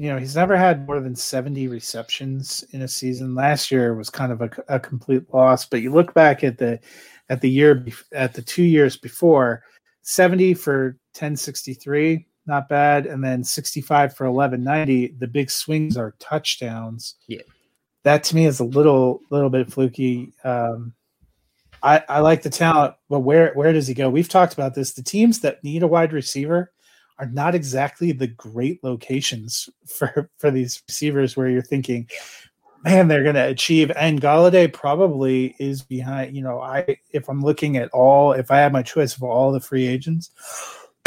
you 0.00 0.08
know, 0.08 0.16
he's 0.16 0.34
never 0.34 0.56
had 0.56 0.86
more 0.86 0.98
than 0.98 1.14
70 1.14 1.68
receptions 1.68 2.64
in 2.70 2.80
a 2.80 2.88
season. 2.88 3.34
Last 3.34 3.70
year 3.70 3.94
was 3.94 4.08
kind 4.08 4.32
of 4.32 4.40
a, 4.40 4.50
a 4.68 4.80
complete 4.80 5.24
loss, 5.34 5.66
but 5.66 5.82
you 5.82 5.92
look 5.92 6.14
back 6.14 6.42
at 6.42 6.56
the 6.56 6.80
at 7.28 7.42
the 7.42 7.50
year 7.50 7.84
at 8.12 8.32
the 8.32 8.40
two 8.40 8.62
years 8.62 8.96
before 8.96 9.62
70 10.00 10.54
for 10.54 10.96
1063 11.12 12.26
not 12.46 12.66
bad 12.66 13.04
and 13.04 13.22
then 13.22 13.44
65 13.44 14.16
for 14.16 14.30
1190 14.30 15.16
the 15.18 15.26
big 15.26 15.50
swings 15.50 15.98
are 15.98 16.14
touchdowns. 16.18 17.16
Yeah. 17.26 17.42
That 18.04 18.24
to 18.24 18.34
me 18.34 18.46
is 18.46 18.58
a 18.58 18.64
little 18.64 19.20
little 19.28 19.50
bit 19.50 19.70
fluky. 19.70 20.32
Um 20.44 20.94
i 21.82 22.02
i 22.08 22.20
like 22.20 22.40
the 22.40 22.48
talent 22.48 22.94
but 23.10 23.20
where 23.20 23.52
where 23.52 23.74
does 23.74 23.86
he 23.86 23.92
go? 23.92 24.08
We've 24.08 24.30
talked 24.30 24.54
about 24.54 24.74
this. 24.74 24.94
The 24.94 25.02
teams 25.02 25.40
that 25.40 25.62
need 25.62 25.82
a 25.82 25.86
wide 25.86 26.14
receiver 26.14 26.72
are 27.20 27.28
not 27.28 27.54
exactly 27.54 28.12
the 28.12 28.26
great 28.26 28.82
locations 28.82 29.68
for 29.86 30.30
for 30.38 30.50
these 30.50 30.82
receivers 30.88 31.36
where 31.36 31.48
you're 31.48 31.62
thinking 31.62 32.08
man, 32.82 33.08
they're 33.08 33.22
going 33.22 33.34
to 33.34 33.46
achieve. 33.46 33.90
And 33.96 34.20
Golladay 34.20 34.72
probably 34.72 35.54
is 35.58 35.82
behind. 35.82 36.34
You 36.34 36.42
know, 36.42 36.60
I 36.60 36.96
if 37.12 37.28
I'm 37.28 37.42
looking 37.42 37.76
at 37.76 37.90
all, 37.90 38.32
if 38.32 38.50
I 38.50 38.58
had 38.58 38.72
my 38.72 38.82
choice 38.82 39.16
of 39.16 39.22
all 39.22 39.52
the 39.52 39.60
free 39.60 39.86
agents, 39.86 40.30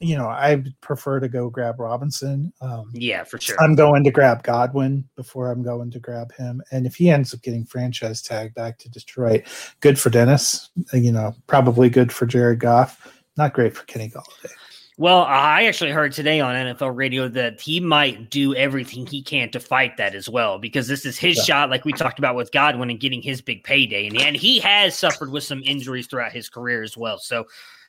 you 0.00 0.16
know, 0.16 0.28
I 0.28 0.64
prefer 0.80 1.20
to 1.20 1.28
go 1.28 1.50
grab 1.50 1.80
Robinson. 1.80 2.52
Um, 2.60 2.90
yeah, 2.92 3.24
for 3.24 3.40
sure. 3.40 3.60
I'm 3.60 3.74
going 3.74 4.04
to 4.04 4.10
grab 4.10 4.42
Godwin 4.42 5.08
before 5.16 5.50
I'm 5.50 5.62
going 5.62 5.90
to 5.90 6.00
grab 6.00 6.32
him. 6.34 6.62
And 6.70 6.86
if 6.86 6.96
he 6.96 7.10
ends 7.10 7.34
up 7.34 7.42
getting 7.42 7.64
franchise 7.64 8.22
tag 8.22 8.54
back 8.54 8.78
to 8.78 8.90
Detroit, 8.90 9.44
good 9.80 9.98
for 9.98 10.10
Dennis. 10.10 10.70
You 10.92 11.12
know, 11.12 11.34
probably 11.46 11.90
good 11.90 12.12
for 12.12 12.26
Jared 12.26 12.60
Goff. 12.60 13.12
Not 13.36 13.52
great 13.52 13.76
for 13.76 13.84
Kenny 13.84 14.08
Golladay. 14.08 14.52
Well, 14.98 15.24
I 15.24 15.64
actually 15.64 15.90
heard 15.90 16.12
today 16.12 16.40
on 16.40 16.54
NFL 16.54 16.96
radio 16.96 17.28
that 17.28 17.60
he 17.60 17.80
might 17.80 18.30
do 18.30 18.54
everything 18.54 19.06
he 19.06 19.20
can 19.20 19.50
to 19.50 19.60
fight 19.60 19.98
that 19.98 20.14
as 20.14 20.26
well, 20.26 20.58
because 20.58 20.88
this 20.88 21.04
is 21.04 21.18
his 21.18 21.36
yeah. 21.36 21.42
shot, 21.42 21.70
like 21.70 21.84
we 21.84 21.92
talked 21.92 22.18
about 22.18 22.34
with 22.34 22.50
Godwin 22.50 22.88
and 22.88 22.98
getting 22.98 23.20
his 23.20 23.42
big 23.42 23.62
payday. 23.62 24.06
And, 24.06 24.18
and 24.18 24.34
he 24.34 24.58
has 24.60 24.98
suffered 24.98 25.30
with 25.30 25.44
some 25.44 25.62
injuries 25.64 26.06
throughout 26.06 26.32
his 26.32 26.48
career 26.48 26.82
as 26.82 26.96
well. 26.96 27.18
So 27.18 27.44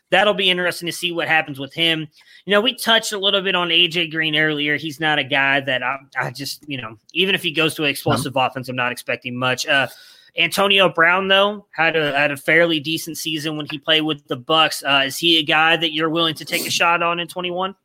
that'll 0.10 0.34
be 0.34 0.50
interesting 0.50 0.86
to 0.88 0.92
see 0.92 1.14
what 1.14 1.30
happens 1.30 1.60
with 1.60 1.74
him. 1.74 2.10
You 2.46 2.52
know, 2.52 2.60
we 2.60 2.76
touched 2.76 3.14
a 3.14 3.18
little 3.18 3.42
bit 3.42 3.56
on 3.56 3.70
AJ 3.70 4.12
Green 4.12 4.36
earlier. 4.36 4.76
He's 4.76 5.00
not 5.00 5.18
a 5.18 5.24
guy 5.24 5.62
that 5.62 5.84
I, 5.84 6.00
I 6.18 6.32
just, 6.32 6.68
you 6.68 6.82
know, 6.82 6.98
even 7.14 7.36
if 7.36 7.42
he 7.42 7.52
goes 7.52 7.74
to 7.76 7.86
an 7.86 7.90
explosive 7.90 8.36
no. 8.36 8.42
offense, 8.42 8.68
I'm 8.68 8.76
not 8.76 8.92
expecting 8.92 9.34
much. 9.38 9.66
Uh, 9.66 9.88
Antonio 10.38 10.88
Brown, 10.88 11.28
though, 11.28 11.66
had 11.72 11.96
a 11.96 12.18
had 12.18 12.32
a 12.32 12.38
fairly 12.38 12.80
decent 12.80 13.18
season 13.18 13.58
when 13.58 13.66
he 13.70 13.80
played 13.80 14.02
with 14.02 14.26
the 14.28 14.36
Bucks. 14.36 14.84
Uh, 14.84 15.04
is 15.06 15.18
he 15.18 15.40
a 15.40 15.44
guy 15.44 15.76
that 15.78 15.94
you're 15.94 16.10
willing 16.10 16.36
to 16.36 16.46
take 16.46 16.66
a 16.66 16.70
shot 16.70 17.02
on 17.02 17.20
in 17.20 17.28
21? 17.28 17.76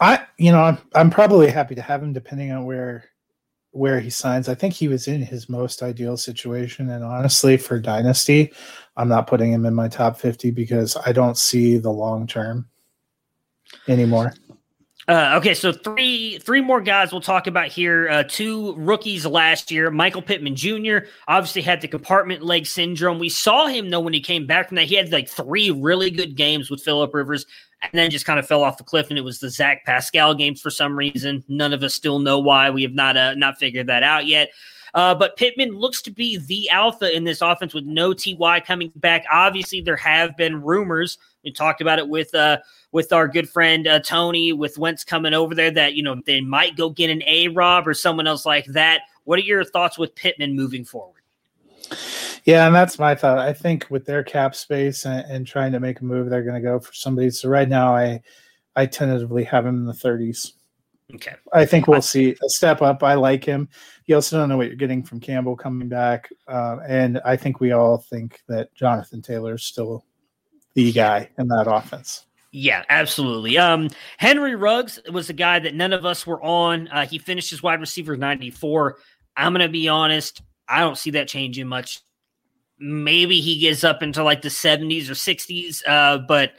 I, 0.00 0.26
you 0.38 0.50
know, 0.50 0.62
I'm, 0.62 0.78
I'm 0.94 1.10
probably 1.10 1.48
happy 1.48 1.74
to 1.74 1.82
have 1.82 2.02
him 2.02 2.12
depending 2.12 2.50
on 2.50 2.64
where 2.64 3.04
where 3.72 4.00
he 4.00 4.10
signs. 4.10 4.48
I 4.48 4.54
think 4.54 4.74
he 4.74 4.88
was 4.88 5.06
in 5.06 5.22
his 5.22 5.48
most 5.48 5.82
ideal 5.82 6.16
situation, 6.16 6.90
and 6.90 7.04
honestly, 7.04 7.56
for 7.56 7.78
dynasty, 7.78 8.52
I'm 8.96 9.08
not 9.08 9.26
putting 9.26 9.52
him 9.52 9.66
in 9.66 9.74
my 9.74 9.88
top 9.88 10.18
50 10.18 10.50
because 10.50 10.96
I 11.06 11.12
don't 11.12 11.38
see 11.38 11.78
the 11.78 11.90
long 11.90 12.26
term 12.26 12.68
anymore. 13.88 14.34
Uh, 15.08 15.34
okay, 15.36 15.52
so 15.52 15.72
three 15.72 16.38
three 16.38 16.60
more 16.60 16.80
guys 16.80 17.10
we'll 17.10 17.20
talk 17.20 17.48
about 17.48 17.66
here. 17.66 18.08
Uh, 18.08 18.22
two 18.22 18.74
rookies 18.76 19.26
last 19.26 19.70
year. 19.70 19.90
Michael 19.90 20.22
Pittman 20.22 20.54
Jr. 20.54 20.98
obviously 21.26 21.60
had 21.60 21.80
the 21.80 21.88
compartment 21.88 22.42
leg 22.42 22.66
syndrome. 22.66 23.18
We 23.18 23.28
saw 23.28 23.66
him 23.66 23.90
though 23.90 24.00
when 24.00 24.12
he 24.12 24.20
came 24.20 24.46
back 24.46 24.68
from 24.68 24.76
that. 24.76 24.86
He 24.86 24.94
had 24.94 25.10
like 25.10 25.28
three 25.28 25.72
really 25.72 26.10
good 26.10 26.36
games 26.36 26.70
with 26.70 26.82
Philip 26.82 27.12
Rivers, 27.12 27.46
and 27.82 27.90
then 27.92 28.12
just 28.12 28.26
kind 28.26 28.38
of 28.38 28.46
fell 28.46 28.62
off 28.62 28.78
the 28.78 28.84
cliff. 28.84 29.08
And 29.10 29.18
it 29.18 29.24
was 29.24 29.40
the 29.40 29.50
Zach 29.50 29.84
Pascal 29.84 30.34
games 30.34 30.60
for 30.60 30.70
some 30.70 30.96
reason. 30.96 31.42
None 31.48 31.72
of 31.72 31.82
us 31.82 31.94
still 31.94 32.20
know 32.20 32.38
why. 32.38 32.70
We 32.70 32.82
have 32.84 32.94
not 32.94 33.16
uh, 33.16 33.34
not 33.34 33.58
figured 33.58 33.88
that 33.88 34.04
out 34.04 34.26
yet. 34.26 34.50
Uh, 34.94 35.14
but 35.14 35.36
Pittman 35.36 35.78
looks 35.78 36.02
to 36.02 36.10
be 36.10 36.36
the 36.36 36.68
alpha 36.68 37.14
in 37.14 37.24
this 37.24 37.40
offense 37.40 37.72
with 37.72 37.84
no 37.84 38.12
Ty 38.12 38.60
coming 38.60 38.92
back. 38.96 39.24
Obviously, 39.32 39.80
there 39.80 39.96
have 39.96 40.36
been 40.36 40.62
rumors. 40.62 41.18
We 41.44 41.52
talked 41.52 41.80
about 41.80 41.98
it 41.98 42.08
with 42.08 42.34
uh, 42.34 42.58
with 42.92 43.12
our 43.12 43.26
good 43.26 43.48
friend 43.48 43.86
uh, 43.86 44.00
Tony 44.00 44.52
with 44.52 44.78
Wentz 44.78 45.02
coming 45.02 45.34
over 45.34 45.54
there 45.54 45.70
that 45.70 45.94
you 45.94 46.02
know 46.02 46.20
they 46.26 46.40
might 46.40 46.76
go 46.76 46.90
get 46.90 47.10
an 47.10 47.22
A 47.26 47.48
Rob 47.48 47.88
or 47.88 47.94
someone 47.94 48.26
else 48.26 48.44
like 48.44 48.66
that. 48.66 49.02
What 49.24 49.38
are 49.38 49.42
your 49.42 49.64
thoughts 49.64 49.98
with 49.98 50.14
Pittman 50.14 50.54
moving 50.54 50.84
forward? 50.84 51.22
Yeah, 52.44 52.66
and 52.66 52.74
that's 52.74 52.98
my 52.98 53.14
thought. 53.14 53.38
I 53.38 53.52
think 53.52 53.86
with 53.88 54.04
their 54.04 54.24
cap 54.24 54.54
space 54.54 55.06
and, 55.06 55.24
and 55.30 55.46
trying 55.46 55.72
to 55.72 55.80
make 55.80 56.00
a 56.00 56.04
move, 56.04 56.28
they're 56.28 56.42
going 56.42 56.60
to 56.60 56.68
go 56.68 56.80
for 56.80 56.92
somebody. 56.92 57.30
So 57.30 57.48
right 57.48 57.68
now, 57.68 57.94
I 57.94 58.20
I 58.76 58.86
tentatively 58.86 59.44
have 59.44 59.64
him 59.64 59.76
in 59.76 59.86
the 59.86 59.92
30s. 59.92 60.52
Okay. 61.14 61.34
I 61.52 61.66
think 61.66 61.86
we'll 61.86 62.02
see 62.02 62.30
a 62.30 62.48
step 62.48 62.80
up. 62.80 63.02
I 63.02 63.14
like 63.14 63.44
him. 63.44 63.68
You 64.06 64.14
also 64.14 64.38
don't 64.38 64.48
know 64.48 64.56
what 64.56 64.66
you're 64.66 64.76
getting 64.76 65.02
from 65.02 65.20
Campbell 65.20 65.56
coming 65.56 65.88
back, 65.88 66.30
uh, 66.48 66.78
and 66.86 67.20
I 67.24 67.36
think 67.36 67.60
we 67.60 67.72
all 67.72 67.98
think 67.98 68.40
that 68.48 68.74
Jonathan 68.74 69.22
Taylor 69.22 69.54
is 69.54 69.64
still 69.64 70.04
the 70.74 70.90
guy 70.92 71.28
in 71.38 71.48
that 71.48 71.70
offense. 71.70 72.26
Yeah, 72.50 72.84
absolutely. 72.90 73.56
Um, 73.56 73.88
Henry 74.18 74.54
Ruggs 74.54 75.00
was 75.10 75.30
a 75.30 75.34
guy 75.34 75.58
that 75.58 75.74
none 75.74 75.94
of 75.94 76.04
us 76.04 76.26
were 76.26 76.42
on. 76.42 76.88
Uh, 76.88 77.06
he 77.06 77.18
finished 77.18 77.50
his 77.50 77.62
wide 77.62 77.80
receiver 77.80 78.16
94. 78.16 78.98
I'm 79.36 79.54
going 79.54 79.66
to 79.66 79.72
be 79.72 79.88
honest. 79.88 80.42
I 80.68 80.80
don't 80.80 80.98
see 80.98 81.10
that 81.12 81.28
changing 81.28 81.66
much. 81.66 82.00
Maybe 82.78 83.40
he 83.40 83.58
gets 83.58 83.84
up 83.84 84.02
into 84.02 84.22
like 84.22 84.42
the 84.42 84.50
70s 84.50 85.08
or 85.08 85.14
60s, 85.14 85.82
uh, 85.86 86.18
but 86.28 86.52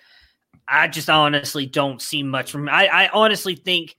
I 0.67 0.87
just 0.87 1.09
honestly 1.09 1.67
don't 1.67 2.01
see 2.01 2.23
much 2.23 2.51
from 2.51 2.63
him. 2.63 2.69
I, 2.69 2.87
I 2.87 3.09
honestly 3.09 3.55
think 3.55 3.95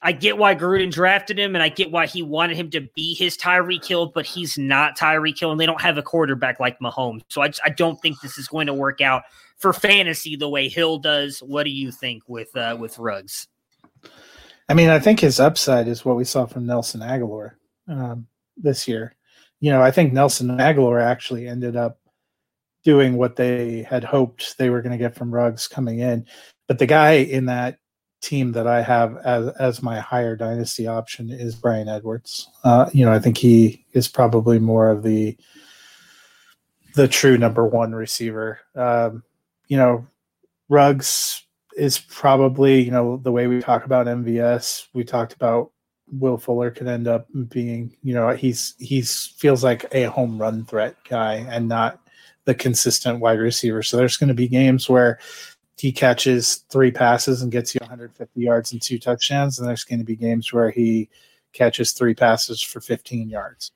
I 0.00 0.12
get 0.12 0.38
why 0.38 0.54
Gruden 0.54 0.92
drafted 0.92 1.38
him, 1.38 1.56
and 1.56 1.62
I 1.62 1.68
get 1.70 1.90
why 1.90 2.06
he 2.06 2.22
wanted 2.22 2.56
him 2.56 2.70
to 2.70 2.82
be 2.94 3.14
his 3.14 3.36
Tyreek 3.36 3.84
Hill, 3.84 4.12
but 4.14 4.24
he's 4.24 4.56
not 4.56 4.96
Tyreek 4.96 5.38
Hill, 5.38 5.50
and 5.50 5.60
they 5.60 5.66
don't 5.66 5.80
have 5.80 5.98
a 5.98 6.02
quarterback 6.02 6.60
like 6.60 6.78
Mahomes. 6.78 7.22
So 7.28 7.42
I, 7.42 7.48
just, 7.48 7.60
I 7.64 7.70
don't 7.70 8.00
think 8.00 8.20
this 8.20 8.38
is 8.38 8.46
going 8.46 8.68
to 8.68 8.74
work 8.74 9.00
out 9.00 9.24
for 9.56 9.72
fantasy 9.72 10.36
the 10.36 10.48
way 10.48 10.68
Hill 10.68 10.98
does. 10.98 11.40
What 11.40 11.64
do 11.64 11.70
you 11.70 11.90
think 11.90 12.22
with 12.28 12.56
uh, 12.56 12.76
with 12.78 12.98
Ruggs? 12.98 13.48
I 14.68 14.74
mean, 14.74 14.88
I 14.88 15.00
think 15.00 15.18
his 15.18 15.40
upside 15.40 15.88
is 15.88 16.04
what 16.04 16.16
we 16.16 16.24
saw 16.24 16.46
from 16.46 16.66
Nelson 16.66 17.00
Agholor 17.00 17.52
um, 17.88 18.26
this 18.56 18.86
year. 18.86 19.16
You 19.60 19.72
know, 19.72 19.82
I 19.82 19.90
think 19.90 20.12
Nelson 20.12 20.48
Agholor 20.48 21.02
actually 21.02 21.48
ended 21.48 21.74
up 21.74 21.98
doing 22.84 23.16
what 23.16 23.34
they 23.34 23.82
had 23.82 24.04
hoped 24.04 24.56
they 24.58 24.70
were 24.70 24.82
going 24.82 24.92
to 24.92 24.98
get 24.98 25.16
from 25.16 25.34
Ruggs 25.34 25.66
coming 25.66 25.98
in. 25.98 26.26
But 26.68 26.78
the 26.78 26.86
guy 26.86 27.14
in 27.14 27.46
that 27.46 27.78
team 28.20 28.52
that 28.52 28.66
I 28.66 28.82
have 28.82 29.16
as 29.18 29.48
as 29.58 29.82
my 29.82 30.00
higher 30.00 30.36
dynasty 30.36 30.86
option 30.86 31.30
is 31.30 31.54
Bryan 31.54 31.88
Edwards. 31.88 32.48
Uh, 32.64 32.90
you 32.92 33.04
know, 33.04 33.12
I 33.12 33.18
think 33.18 33.38
he 33.38 33.84
is 33.92 34.08
probably 34.08 34.58
more 34.58 34.90
of 34.90 35.02
the 35.02 35.36
the 36.94 37.08
true 37.08 37.38
number 37.38 37.66
one 37.66 37.94
receiver. 37.94 38.58
Um, 38.74 39.22
you 39.68 39.76
know, 39.76 40.06
Ruggs 40.68 41.44
is 41.76 41.98
probably, 41.98 42.80
you 42.80 42.90
know, 42.90 43.18
the 43.18 43.30
way 43.32 43.46
we 43.46 43.60
talk 43.60 43.84
about 43.84 44.06
MVS, 44.06 44.88
we 44.94 45.04
talked 45.04 45.32
about 45.32 45.70
Will 46.10 46.38
Fuller 46.38 46.70
could 46.70 46.88
end 46.88 47.06
up 47.06 47.28
being, 47.48 47.94
you 48.02 48.14
know, 48.14 48.30
he's 48.30 48.74
he's 48.78 49.26
feels 49.36 49.62
like 49.62 49.86
a 49.92 50.04
home 50.04 50.40
run 50.40 50.64
threat 50.64 50.96
guy 51.08 51.46
and 51.50 51.68
not 51.68 52.00
the 52.46 52.54
consistent 52.54 53.20
wide 53.20 53.38
receiver. 53.38 53.82
So 53.82 53.96
there's 53.96 54.16
going 54.16 54.28
to 54.28 54.34
be 54.34 54.48
games 54.48 54.88
where 54.88 55.18
he 55.78 55.92
catches 55.92 56.64
three 56.70 56.90
passes 56.90 57.42
and 57.42 57.52
gets 57.52 57.74
you 57.74 57.78
150 57.80 58.40
yards 58.40 58.72
and 58.72 58.82
two 58.82 58.98
touchdowns, 58.98 59.58
and 59.58 59.68
there's 59.68 59.84
going 59.84 60.00
to 60.00 60.04
be 60.04 60.16
games 60.16 60.52
where 60.52 60.70
he 60.70 61.08
catches 61.52 61.92
three 61.92 62.14
passes 62.14 62.60
for 62.60 62.80
15 62.80 63.30
yards. 63.30 63.72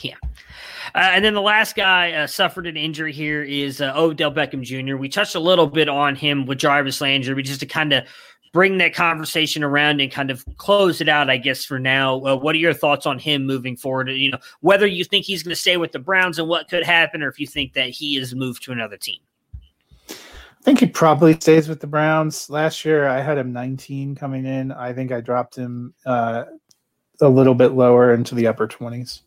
Yeah. 0.00 0.14
Uh, 0.94 1.10
and 1.12 1.24
then 1.24 1.34
the 1.34 1.40
last 1.40 1.74
guy 1.74 2.12
uh, 2.12 2.26
suffered 2.26 2.66
an 2.66 2.76
injury 2.76 3.12
here 3.12 3.42
is 3.42 3.80
uh, 3.80 3.92
Odell 3.96 4.32
Beckham 4.32 4.62
Jr. 4.62 4.96
We 4.96 5.08
touched 5.08 5.34
a 5.34 5.40
little 5.40 5.66
bit 5.66 5.88
on 5.88 6.14
him 6.14 6.46
with 6.46 6.58
Jarvis 6.58 7.00
Landry, 7.00 7.42
just 7.42 7.60
to 7.60 7.66
kind 7.66 7.92
of 7.92 8.04
bring 8.52 8.78
that 8.78 8.94
conversation 8.94 9.62
around 9.62 10.00
and 10.00 10.10
kind 10.10 10.30
of 10.30 10.44
close 10.56 11.00
it 11.00 11.08
out, 11.08 11.28
I 11.28 11.36
guess, 11.36 11.64
for 11.64 11.78
now. 11.78 12.24
Uh, 12.24 12.36
what 12.36 12.54
are 12.54 12.58
your 12.58 12.72
thoughts 12.74 13.06
on 13.06 13.18
him 13.18 13.44
moving 13.44 13.76
forward? 13.76 14.10
You 14.10 14.30
know, 14.30 14.38
whether 14.60 14.86
you 14.86 15.04
think 15.04 15.24
he's 15.24 15.42
going 15.42 15.54
to 15.54 15.60
stay 15.60 15.76
with 15.76 15.92
the 15.92 15.98
Browns 15.98 16.38
and 16.38 16.48
what 16.48 16.68
could 16.68 16.84
happen, 16.84 17.22
or 17.22 17.28
if 17.28 17.40
you 17.40 17.46
think 17.46 17.72
that 17.74 17.90
he 17.90 18.16
is 18.16 18.34
moved 18.34 18.62
to 18.64 18.72
another 18.72 18.96
team. 18.96 19.20
Think 20.66 20.80
he 20.80 20.86
probably 20.86 21.34
stays 21.34 21.68
with 21.68 21.78
the 21.78 21.86
Browns. 21.86 22.50
Last 22.50 22.84
year, 22.84 23.06
I 23.06 23.20
had 23.20 23.38
him 23.38 23.52
19 23.52 24.16
coming 24.16 24.46
in. 24.46 24.72
I 24.72 24.92
think 24.92 25.12
I 25.12 25.20
dropped 25.20 25.54
him 25.54 25.94
uh, 26.04 26.42
a 27.20 27.28
little 27.28 27.54
bit 27.54 27.68
lower 27.68 28.12
into 28.12 28.34
the 28.34 28.48
upper 28.48 28.66
20s. 28.66 29.20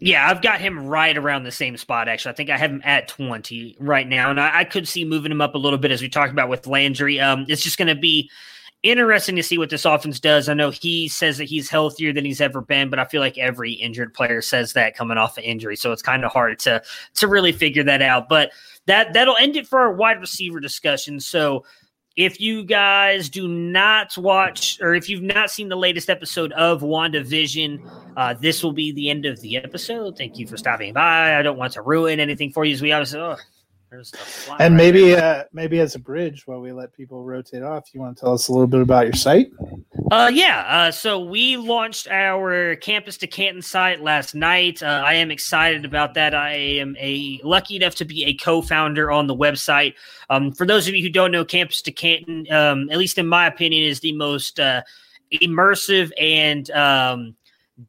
Yeah, 0.00 0.28
I've 0.28 0.42
got 0.42 0.60
him 0.60 0.88
right 0.88 1.16
around 1.16 1.44
the 1.44 1.52
same 1.52 1.76
spot, 1.76 2.08
actually. 2.08 2.32
I 2.32 2.34
think 2.34 2.50
I 2.50 2.58
have 2.58 2.72
him 2.72 2.82
at 2.84 3.06
20 3.06 3.76
right 3.78 4.08
now, 4.08 4.30
and 4.30 4.40
I, 4.40 4.58
I 4.58 4.64
could 4.64 4.88
see 4.88 5.04
moving 5.04 5.30
him 5.30 5.40
up 5.40 5.54
a 5.54 5.58
little 5.58 5.78
bit 5.78 5.92
as 5.92 6.02
we 6.02 6.08
talked 6.08 6.32
about 6.32 6.48
with 6.48 6.66
Landry. 6.66 7.20
Um, 7.20 7.46
it's 7.48 7.62
just 7.62 7.78
going 7.78 7.86
to 7.86 7.94
be 7.94 8.28
interesting 8.82 9.36
to 9.36 9.42
see 9.42 9.58
what 9.58 9.70
this 9.70 9.84
offense 9.84 10.20
does. 10.20 10.48
I 10.48 10.54
know 10.54 10.70
he 10.70 11.08
says 11.08 11.38
that 11.38 11.44
he's 11.44 11.68
healthier 11.68 12.12
than 12.12 12.24
he's 12.24 12.40
ever 12.40 12.60
been, 12.60 12.90
but 12.90 12.98
I 12.98 13.04
feel 13.04 13.20
like 13.20 13.38
every 13.38 13.72
injured 13.72 14.14
player 14.14 14.40
says 14.40 14.72
that 14.74 14.96
coming 14.96 15.18
off 15.18 15.38
an 15.38 15.44
injury, 15.44 15.76
so 15.76 15.92
it's 15.92 16.02
kind 16.02 16.24
of 16.24 16.32
hard 16.32 16.58
to 16.60 16.82
to 17.14 17.28
really 17.28 17.52
figure 17.52 17.84
that 17.84 18.02
out. 18.02 18.28
But 18.28 18.52
that 18.86 19.12
that'll 19.12 19.36
end 19.36 19.56
it 19.56 19.66
for 19.66 19.80
our 19.80 19.92
wide 19.92 20.20
receiver 20.20 20.60
discussion. 20.60 21.20
So 21.20 21.64
if 22.16 22.40
you 22.40 22.64
guys 22.64 23.28
do 23.28 23.46
not 23.46 24.16
watch 24.18 24.78
or 24.80 24.94
if 24.94 25.08
you've 25.08 25.22
not 25.22 25.50
seen 25.50 25.68
the 25.68 25.76
latest 25.76 26.10
episode 26.10 26.50
of 26.52 26.82
WandaVision, 26.82 27.88
uh, 28.16 28.34
this 28.34 28.64
will 28.64 28.72
be 28.72 28.90
the 28.90 29.08
end 29.08 29.24
of 29.24 29.40
the 29.40 29.56
episode. 29.56 30.18
Thank 30.18 30.36
you 30.36 30.46
for 30.46 30.56
stopping 30.56 30.92
by. 30.92 31.36
I 31.36 31.42
don't 31.42 31.56
want 31.56 31.74
to 31.74 31.82
ruin 31.82 32.18
anything 32.18 32.50
for 32.50 32.64
you 32.64 32.74
as 32.74 32.82
we 32.82 32.90
obviously. 32.90 33.20
Oh, 33.20 33.36
and 34.58 34.76
maybe 34.76 35.14
uh, 35.14 35.44
maybe 35.52 35.80
as 35.80 35.94
a 35.94 35.98
bridge 35.98 36.46
while 36.46 36.60
we 36.60 36.72
let 36.72 36.92
people 36.92 37.24
rotate 37.24 37.62
off, 37.62 37.94
you 37.94 38.00
want 38.00 38.16
to 38.16 38.20
tell 38.20 38.34
us 38.34 38.48
a 38.48 38.52
little 38.52 38.66
bit 38.66 38.80
about 38.80 39.06
your 39.06 39.14
site? 39.14 39.50
Uh, 40.10 40.30
yeah. 40.32 40.64
Uh, 40.68 40.90
so 40.90 41.20
we 41.20 41.56
launched 41.56 42.08
our 42.08 42.76
campus 42.76 43.16
to 43.18 43.26
Canton 43.26 43.62
site 43.62 44.00
last 44.00 44.34
night. 44.34 44.82
Uh, 44.82 45.02
I 45.04 45.14
am 45.14 45.30
excited 45.30 45.84
about 45.84 46.14
that. 46.14 46.34
I 46.34 46.52
am 46.52 46.96
a 46.98 47.40
lucky 47.44 47.76
enough 47.76 47.94
to 47.96 48.04
be 48.04 48.24
a 48.24 48.34
co-founder 48.34 49.10
on 49.10 49.26
the 49.26 49.36
website. 49.36 49.94
Um, 50.30 50.52
for 50.52 50.66
those 50.66 50.88
of 50.88 50.94
you 50.94 51.02
who 51.02 51.10
don't 51.10 51.32
know, 51.32 51.44
Campus 51.44 51.82
to 51.82 51.92
Canton, 51.92 52.50
um, 52.52 52.90
at 52.90 52.98
least 52.98 53.18
in 53.18 53.26
my 53.26 53.46
opinion, 53.46 53.84
is 53.84 54.00
the 54.00 54.12
most 54.12 54.60
uh, 54.60 54.82
immersive 55.32 56.10
and 56.18 56.70
um, 56.70 57.34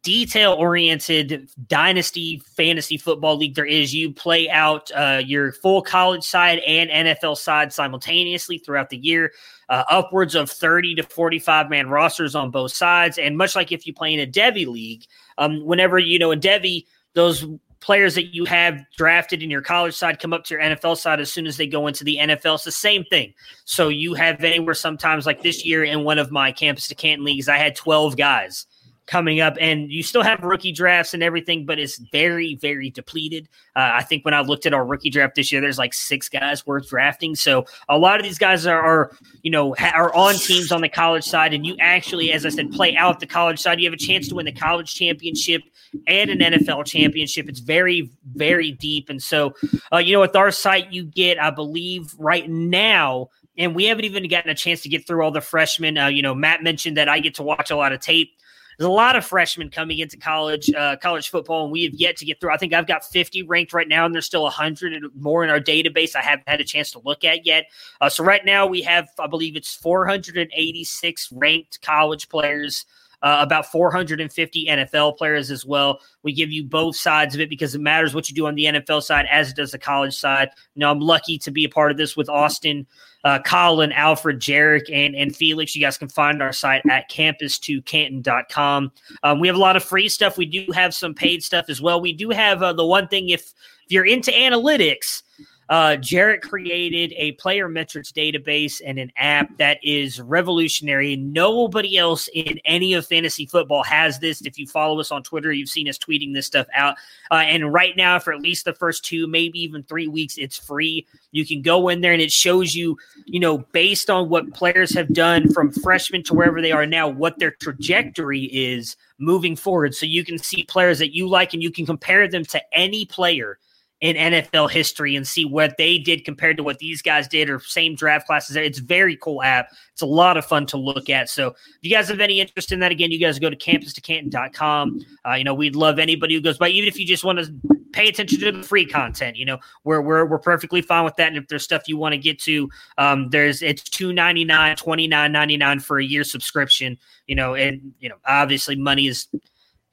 detail 0.04 0.54
oriented 0.54 1.50
dynasty 1.68 2.42
fantasy 2.56 2.98
football 2.98 3.38
league 3.38 3.56
there 3.56 3.66
is. 3.66 3.94
You 3.94 4.14
play 4.14 4.50
out 4.50 4.92
uh, 4.96 5.22
your 5.26 5.52
full 5.52 5.82
college 5.82 6.24
side 6.24 6.60
and 6.60 6.90
NFL 6.90 7.38
side 7.38 7.74
simultaneously 7.74 8.60
throughout 8.60 8.90
the 8.90 8.98
year. 8.98 9.32
Uh, 9.68 9.84
upwards 9.90 10.34
of 10.34 10.50
30 10.50 10.96
to 10.96 11.04
45 11.04 11.70
man 11.70 11.90
rosters 11.90 12.36
on 12.36 12.50
both 12.50 12.72
sides. 12.72 13.20
And 13.20 13.38
much 13.38 13.56
like 13.56 13.72
if 13.72 13.86
you 13.86 13.94
play 13.94 14.14
in 14.14 14.20
a 14.20 14.26
Devy 14.26 14.66
league, 14.66 15.06
um, 15.38 15.64
whenever, 15.64 16.00
you 16.00 16.18
know, 16.18 16.32
in 16.32 16.40
Devy, 16.40 16.86
those 17.14 17.46
players 17.80 18.16
that 18.16 18.34
you 18.34 18.46
have 18.46 18.84
drafted 18.98 19.42
in 19.42 19.50
your 19.50 19.62
college 19.62 19.94
side 19.94 20.20
come 20.20 20.34
up 20.34 20.44
to 20.44 20.56
your 20.56 20.64
NFL 20.64 20.98
side 20.98 21.20
as 21.20 21.32
soon 21.32 21.48
as 21.48 21.58
they 21.58 21.68
go 21.68 21.88
into 21.88 22.04
the 22.04 22.18
NFL. 22.20 22.56
It's 22.56 22.64
the 22.64 22.72
same 22.72 23.04
thing. 23.06 23.34
So 23.66 23.90
you 23.90 24.16
have 24.16 24.44
anywhere 24.44 24.74
sometimes 24.74 25.26
like 25.26 25.44
this 25.44 25.66
year 25.66 25.84
in 25.84 26.04
one 26.04 26.18
of 26.18 26.32
my 26.32 26.52
campus 26.52 26.88
to 26.88 26.96
Canton 26.96 27.26
leagues, 27.26 27.48
I 27.48 27.58
had 27.58 27.76
12 27.76 28.18
guys 28.18 28.66
coming 29.10 29.41
up, 29.41 29.57
and 29.60 29.91
you 29.91 30.03
still 30.03 30.22
have 30.22 30.41
rookie 30.43 30.72
drafts 30.72 31.14
and 31.14 31.24
everything, 31.24 31.66
but 31.66 31.80
it's 31.80 31.97
very, 31.97 32.55
very 32.55 32.91
depleted. 32.91 33.49
Uh, 33.76 33.89
I 33.93 34.03
think 34.03 34.24
when 34.24 34.36
I 34.36 34.41
looked 34.41 34.66
at 34.68 34.74
our 34.74 34.86
rookie 34.86 35.10
draft 35.10 35.36
this 35.36 35.51
year, 35.51 35.60
there's 35.60 35.80
like 35.80 35.93
six 35.93 36.30
guys 36.30 36.66
worth 36.66 36.89
drafting. 36.89 37.36
So 37.36 37.66
a 37.89 37.97
lot 37.97 38.20
of 38.20 38.24
these 38.24 38.38
guys 38.38 38.68
are, 38.68 38.80
are 38.80 39.12
you 39.41 39.49
know, 39.49 39.74
ha- 39.74 39.93
are 39.95 40.14
on 40.14 40.36
teams 40.36 40.72
on 40.72 40.82
the 40.82 40.89
college 40.89 41.26
side, 41.26 41.53
and 41.53 41.66
you 41.66 41.76
actually, 41.82 42.32
as 42.32 42.45
I 42.45 42.49
said, 42.49 42.72
play 42.72 42.95
out 42.95 43.20
the 43.20 43.28
college 43.28 43.60
side. 43.60 43.80
You 43.80 43.88
have 43.88 43.93
a 43.93 43.97
chance 43.97 44.28
to 44.30 44.36
win 44.36 44.45
the 44.45 44.51
college 44.51 44.93
championship 44.93 45.64
and 46.05 46.30
an 46.30 46.39
NFL 46.39 46.86
championship. 46.86 47.49
It's 47.49 47.62
very, 47.62 48.12
very 48.36 48.72
deep, 48.72 49.10
and 49.10 49.22
so 49.22 49.55
uh, 49.91 49.97
you 49.97 50.14
know, 50.14 50.22
with 50.22 50.36
our 50.36 50.51
site, 50.51 50.93
you 50.93 51.03
get, 51.03 51.41
I 51.41 51.49
believe, 51.49 52.14
right 52.20 52.47
now 52.49 53.30
and 53.57 53.76
we 53.76 53.84
haven't 53.86 54.05
even 54.05 54.26
gotten 54.30 54.49
a 54.49 54.55
chance 54.55 54.82
to 54.84 54.89
get 54.89 55.05
through 55.05 55.22
all 55.22 55.32
the 55.32 55.41
freshmen. 55.41 55.97
Uh, 55.97 56.07
you 56.07 56.22
know, 56.22 56.34
Matt 56.34 56.64
mentioned 56.64 56.95
that 56.95 57.10
I 57.10 57.20
get 57.20 57.36
to 57.36 57.43
watch 57.43 57.70
a 57.70 57.76
lot 57.76 57.91
of 57.91 57.99
tape. 57.99 58.32
There's 58.80 58.88
a 58.88 58.91
lot 58.91 59.17
of 59.17 59.25
freshmen 59.25 59.69
coming 59.69 59.99
into 59.99 60.15
college, 60.15 60.71
uh, 60.73 60.95
college 60.95 61.27
football, 61.27 61.63
and 61.63 61.71
we 61.71 61.84
have 61.84 61.93
yet 61.95 62.15
to 62.15 62.25
get 62.25 62.39
through. 62.39 62.51
I 62.51 62.57
think 62.57 62.73
I've 62.73 62.88
got 62.88 63.03
50 63.03 63.43
ranked 63.43 63.73
right 63.73 63.89
now, 63.89 64.05
and 64.05 64.15
there's 64.15 64.25
still 64.25 64.43
100 64.43 65.03
more 65.19 65.43
in 65.43 65.49
our 65.49 65.59
database 65.59 66.15
I 66.15 66.21
haven't 66.21 66.47
had 66.47 66.61
a 66.61 66.63
chance 66.63 66.89
to 66.91 67.01
look 67.03 67.25
at 67.25 67.45
yet. 67.45 67.65
Uh, 67.99 68.07
so 68.07 68.23
right 68.23 68.45
now 68.45 68.65
we 68.65 68.82
have, 68.84 69.09
I 69.19 69.27
believe 69.27 69.57
it's 69.57 69.75
486 69.75 71.30
ranked 71.34 71.82
college 71.82 72.30
players. 72.30 72.86
Uh, 73.21 73.39
about 73.41 73.69
450 73.69 74.67
NFL 74.67 75.17
players 75.17 75.51
as 75.51 75.65
well. 75.65 75.99
We 76.23 76.32
give 76.32 76.53
you 76.53 76.63
both 76.63 76.95
sides 76.95 77.36
of 77.36 77.41
it 77.41 77.49
because 77.49 77.75
it 77.75 77.82
matters 77.82 78.15
what 78.15 78.30
you 78.30 78.34
do 78.34 78.47
on 78.47 78.55
the 78.55 78.63
NFL 78.63 79.03
side 79.03 79.25
as 79.30 79.49
it 79.49 79.57
does 79.57 79.71
the 79.71 79.77
college 79.77 80.15
side. 80.15 80.51
Know, 80.77 80.89
I'm 80.89 81.01
lucky 81.01 81.38
to 81.39 81.51
be 81.51 81.65
a 81.65 81.69
part 81.69 81.91
of 81.91 81.97
this 81.97 82.15
with 82.15 82.30
Austin 82.30 82.88
uh, 83.24 83.39
Colin, 83.45 83.91
Alfred, 83.91 84.39
Jarek, 84.39 84.89
and, 84.91 85.15
and 85.15 85.36
Felix. 85.36 85.76
You 85.76 85.82
guys 85.82 85.97
can 85.97 86.09
find 86.09 86.41
our 86.41 86.53
site 86.53 86.82
at 86.89 87.09
campus2canton.com. 87.09 88.91
Um, 89.24 89.39
we 89.39 89.47
have 89.47 89.57
a 89.57 89.59
lot 89.59 89.76
of 89.76 89.84
free 89.84 90.09
stuff. 90.09 90.38
We 90.38 90.45
do 90.45 90.72
have 90.74 90.93
some 90.93 91.13
paid 91.13 91.43
stuff 91.43 91.65
as 91.70 91.82
well. 91.82 91.99
We 91.99 92.13
do 92.13 92.30
have 92.30 92.63
uh, 92.63 92.74
the 92.74 92.86
one 92.86 93.07
thing 93.07 93.30
if, 93.30 93.53
if 93.86 93.91
you're 93.91 94.05
into 94.05 94.32
analytics, 94.32 95.24
uh, 95.70 95.95
Jarrett 95.97 96.41
created 96.41 97.13
a 97.15 97.34
player 97.34 97.70
metrics 97.70 98.11
database 98.11 98.82
and 98.84 98.97
an 98.97 99.11
app 99.17 99.55
that 99.59 99.78
is 99.84 100.20
revolutionary. 100.20 101.15
Nobody 101.15 101.95
else 101.95 102.28
in 102.34 102.59
any 102.65 102.93
of 102.93 103.05
fantasy 103.05 103.45
football 103.45 103.84
has 103.84 104.17
this. 104.17 104.41
If 104.41 104.57
you 104.57 104.65
follow 104.65 104.99
us 104.99 105.11
on 105.11 105.22
Twitter, 105.22 105.51
you've 105.51 105.70
seen 105.70 105.88
us 105.88 105.99
tweeting 105.99 106.34
this 106.34 106.47
stuff 106.47 106.65
out. 106.74 106.95
Uh, 107.30 107.36
and 107.36 107.72
right 107.72 107.95
now, 107.95 108.17
for 108.17 108.34
at 108.34 108.41
least 108.41 108.65
the 108.65 108.74
first 108.74 109.05
two, 109.05 109.28
maybe 109.28 109.59
even 109.59 109.84
three 109.84 110.07
weeks, 110.07 110.39
it's 110.39 110.57
free. 110.57 111.05
You 111.32 111.45
can 111.45 111.61
go 111.61 111.89
in 111.89 112.01
there 112.01 112.13
and 112.13 112.22
it 112.22 112.32
shows 112.32 112.74
you, 112.74 112.97
you 113.26 113.39
know, 113.39 113.59
based 113.59 114.09
on 114.09 114.28
what 114.28 114.51
players 114.55 114.95
have 114.95 115.13
done 115.13 115.53
from 115.53 115.72
freshmen 115.72 116.24
to 116.24 116.34
wherever 116.34 116.63
they 116.63 116.72
are 116.72 116.88
now, 116.88 117.07
what 117.07 117.38
their 117.38 117.51
trajectory 117.51 118.45
is 118.45 118.97
moving 119.20 119.55
forward. 119.55 119.93
So 119.93 120.07
you 120.07 120.26
can 120.26 120.39
see 120.39 120.63
players 120.63 120.97
that 120.97 121.13
you 121.13 121.28
like 121.28 121.53
and 121.53 121.61
you 121.61 121.70
can 121.70 121.86
compare 121.86 122.28
them 122.28 122.43
to 122.45 122.61
any 122.74 123.05
player 123.05 123.59
in 124.02 124.16
NFL 124.16 124.72
history 124.72 125.16
and 125.16 125.28
see 125.28 125.43
what 125.43 125.76
they 125.78 125.97
did 125.97 126.24
compared 126.24 126.56
to 126.58 126.64
what 126.64 126.80
these 126.80 127.02
guys 127.02 127.28
did 127.28 127.50
or 127.50 127.60
same 127.60 127.95
draft 127.95 128.26
classes. 128.26 128.56
It's 128.56 128.80
very 128.80 129.18
cool 129.18 129.43
app. 129.43 129.72
It's 129.91 130.02
a 130.02 130.06
lot 130.06 130.38
of 130.38 130.45
fun 130.45 130.66
to 130.68 130.78
look 130.78 131.10
at. 131.10 131.30
So 131.30 131.47
if 131.50 131.78
you 131.82 131.91
guys 131.91 132.08
have 132.08 132.22
any 132.22 132.39
interest 132.39 132.72
in 132.72 132.80
that, 132.80 132.93
again, 132.93 133.12
you 133.12 133.20
guys 133.20 133.39
go 133.39 133.50
to 133.50 133.58
campus2canton.com. 133.58 135.06
Uh, 135.28 135.34
you 135.34 135.43
know, 135.43 135.54
we'd 135.54 135.76
love 135.76 136.00
anybody 136.00 136.36
who 136.36 136.41
goes 136.41 136.58
by, 136.58 136.70
even 136.70 136.88
if 136.88 136.97
you 136.97 137.06
just 137.06 137.26
want 137.26 137.39
to 137.39 137.54
pay 137.91 138.08
attention 138.08 138.39
to 138.39 138.52
the 138.52 138.64
free 138.64 138.86
content, 138.86 139.36
you 139.36 139.45
know, 139.45 139.58
we're, 139.84 140.00
we're, 140.00 140.26
we're 140.26 140.39
perfectly 140.39 140.82
fine 140.82 141.04
with 141.04 141.16
that. 141.18 141.28
And 141.28 141.38
if 141.38 141.47
there's 141.47 141.64
stuff 141.64 141.88
you 141.88 141.97
want 141.97 142.14
to 142.14 142.18
get 142.20 142.39
to, 142.41 142.70
um, 142.97 143.30
there's, 143.32 143.62
it's 143.62 143.84
two 143.84 144.14
ninety 144.14 144.45
nine, 144.45 144.76
twenty 144.78 145.08
nine 145.08 145.32
ninety 145.32 145.58
nine 145.58 145.80
for 145.80 146.00
a 146.00 146.06
year 146.06 146.24
subscription, 146.24 146.97
you 147.28 147.36
know, 147.36 147.56
and, 147.56 147.93
you 148.00 148.08
know, 148.08 148.15
obviously 148.26 148.76
money 148.76 149.07
is, 149.07 149.28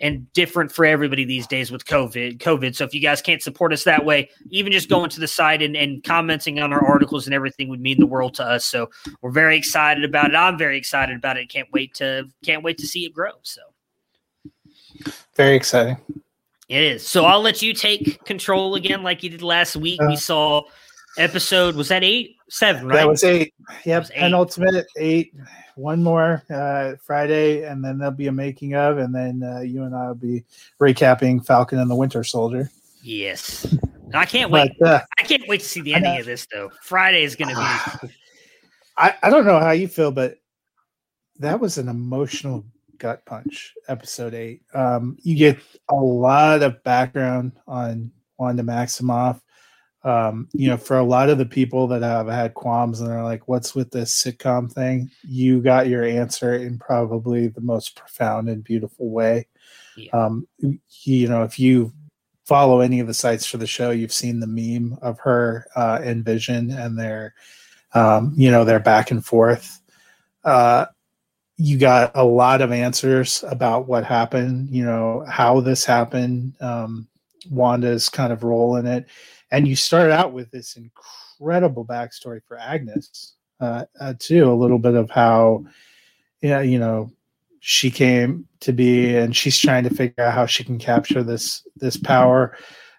and 0.01 0.31
different 0.33 0.71
for 0.71 0.85
everybody 0.85 1.25
these 1.25 1.47
days 1.47 1.71
with 1.71 1.85
COVID. 1.87 2.39
COVID. 2.39 2.75
So 2.75 2.85
if 2.85 2.95
you 2.95 3.01
guys 3.01 3.23
can't 3.23 3.43
support 3.43 3.73
us 3.73 3.85
that 3.85 4.05
way, 4.05 4.29
even 4.51 4.73
just 4.73 4.89
going 4.89 5.09
to 5.11 5.21
the 5.21 5.29
site 5.29 5.63
and, 5.63 5.77
and 5.77 6.05
commenting 6.05 6.61
on 6.61 6.73
our 6.73 6.85
articles 6.85 7.27
and 7.27 7.35
everything 7.35 7.69
would 7.69 7.81
mean 7.81 7.99
the 7.99 8.07
world 8.07 8.35
to 8.35 8.45
us. 8.45 8.65
So 8.65 8.91
we're 9.23 9.31
very 9.31 9.57
excited 9.57 10.05
about 10.05 10.31
it. 10.31 10.37
I'm 10.37 10.59
very 10.59 10.77
excited 10.77 11.17
about 11.17 11.39
it. 11.39 11.49
Can't 11.49 11.69
wait 11.73 11.95
to 11.95 12.29
can't 12.45 12.63
wait 12.63 12.79
to 12.79 12.87
see 12.87 13.07
it 13.07 13.15
grow. 13.15 13.33
So 13.43 13.63
very 15.35 15.57
exciting. 15.57 15.97
It 16.69 16.83
is. 16.83 17.07
So 17.07 17.25
I'll 17.25 17.43
let 17.43 17.63
you 17.63 17.73
take 17.73 18.25
control 18.25 18.75
again, 18.75 19.03
like 19.03 19.23
you 19.23 19.31
did 19.31 19.43
last 19.43 19.77
week. 19.77 20.03
Uh, 20.03 20.07
we 20.09 20.17
saw 20.17 20.63
episode 21.17 21.77
was 21.77 21.89
that 21.89 22.03
eight, 22.03 22.37
seven, 22.51 22.87
right? 22.87 22.97
That 22.97 23.09
was 23.09 23.25
eight. 23.25 23.55
Yep, 23.85 24.11
penultimate 24.11 24.87
eight 24.97 25.35
one 25.77 26.03
more 26.03 26.43
uh, 26.51 26.95
Friday, 27.03 27.65
and 27.65 27.85
then 27.85 27.99
there'll 27.99 28.15
be 28.15 28.27
a 28.27 28.33
making 28.33 28.75
of, 28.75 28.99
and 28.99 29.15
then 29.15 29.43
uh, 29.43 29.61
you 29.61 29.85
and 29.85 29.95
I 29.95 30.09
will 30.09 30.15
be 30.15 30.45
recapping 30.81 31.45
Falcon 31.45 31.79
and 31.79 31.91
the 31.91 31.95
Winter 31.95 32.25
Soldier. 32.25 32.71
Yes, 33.03 33.77
I 34.15 34.25
can't 34.25 34.51
wait. 34.51 34.73
But, 34.81 34.89
uh, 34.89 35.01
I 35.21 35.23
can't 35.25 35.47
wait 35.49 35.61
to 35.61 35.67
see 35.67 35.81
the 35.81 35.95
ending 35.95 36.19
of 36.19 36.27
this 36.27 36.47
though. 36.53 36.71
Friday 36.83 37.23
is 37.23 37.37
going 37.37 37.55
to 37.55 38.01
be. 38.03 38.15
I, 38.97 39.15
I 39.23 39.31
don't 39.31 39.45
know 39.45 39.61
how 39.61 39.73
you 39.73 39.89
feel, 39.89 40.11
but 40.11 40.39
that 41.39 41.61
was 41.61 41.77
an 41.77 41.89
emotional 41.89 42.65
gut 42.99 43.25
punch. 43.27 43.75
Episode 43.89 44.35
eight. 44.35 44.63
Um, 44.73 45.19
you 45.23 45.37
get 45.37 45.59
a 45.91 45.95
lot 45.95 46.63
of 46.63 46.83
background 46.83 47.53
on 47.67 48.11
Wanda 48.39 48.63
Maximoff 48.63 49.41
um, 50.07 50.49
you 50.53 50.69
know, 50.69 50.77
for 50.77 50.97
a 50.97 51.05
lot 51.05 51.29
of 51.29 51.39
the 51.39 51.47
people 51.47 51.89
that 51.89 52.03
have 52.03 52.29
had 52.29 52.55
qualms 52.55 53.01
and 53.01 53.11
are 53.11 53.25
like, 53.25 53.49
what's 53.49 53.75
with 53.75 53.91
this 53.91 54.15
sitcom 54.15 54.71
thing? 54.71 55.11
You 55.23 55.61
got 55.61 55.89
your 55.89 56.05
answer 56.05 56.55
in 56.55 56.79
probably 56.79 57.49
the 57.49 57.61
most 57.61 57.97
profound 57.97 58.49
and 58.49 58.63
beautiful 58.63 59.11
way. 59.11 59.49
Yeah. 59.97 60.13
Um, 60.13 60.47
you 61.03 61.29
know, 61.29 61.43
if 61.43 61.59
you 61.59 61.93
follow 62.45 62.81
any 62.81 63.01
of 63.01 63.09
the 63.09 63.15
sites 63.15 63.47
for 63.47 63.57
the 63.57 63.67
show, 63.67 63.91
you've 63.91 64.13
seen 64.13 64.39
the 64.39 64.47
meme 64.47 64.97
of 65.03 65.19
her 65.19 65.67
uh, 65.75 65.99
and 66.01 66.25
Vision 66.25 66.71
and 66.71 66.97
their, 66.97 67.35
um, 67.95 68.33
you 68.37 68.51
know, 68.53 68.65
their 68.65 68.79
back 68.79 69.11
and 69.11 69.25
forth. 69.25 69.81
uh, 70.47 70.87
you 71.59 71.79
got 71.79 72.13
a 72.15 72.25
lot 72.25 72.63
of 72.63 72.71
answers 72.71 73.45
about 73.49 73.89
what 73.89 74.05
happened, 74.05 74.71
you 74.71 74.85
know, 74.85 75.25
how 75.29 75.61
this 75.61 75.85
happened, 75.85 76.55
um, 76.61 77.09
Wanda's 77.51 78.09
kind 78.09 78.33
of 78.33 78.45
role 78.45 78.77
in 78.77 78.87
it. 78.87 79.07
And 79.51 79.69
you 79.69 79.77
start 79.77 80.11
out 80.11 80.33
with 80.33 80.51
this 80.51 80.77
incredible 80.77 81.85
backstory 81.85 82.41
for 82.47 82.59
Agnes, 82.59 83.35
uh, 83.61 83.85
uh, 84.01 84.15
too, 84.19 84.51
a 84.51 84.55
little 84.55 84.79
bit 84.79 84.95
of 84.95 85.11
how, 85.11 85.65
yeah, 86.43 86.61
you 86.61 86.79
know, 86.79 87.11
she 87.61 87.91
came 87.91 88.47
to 88.61 88.73
be 88.73 89.17
and 89.17 89.37
she's 89.37 89.59
trying 89.59 89.85
to 89.85 89.91
figure 89.91 90.25
out 90.25 90.35
how 90.35 90.47
she 90.47 90.63
can 90.63 90.79
capture 90.79 91.23
this 91.23 91.67
this 91.77 91.97
power. 91.97 92.57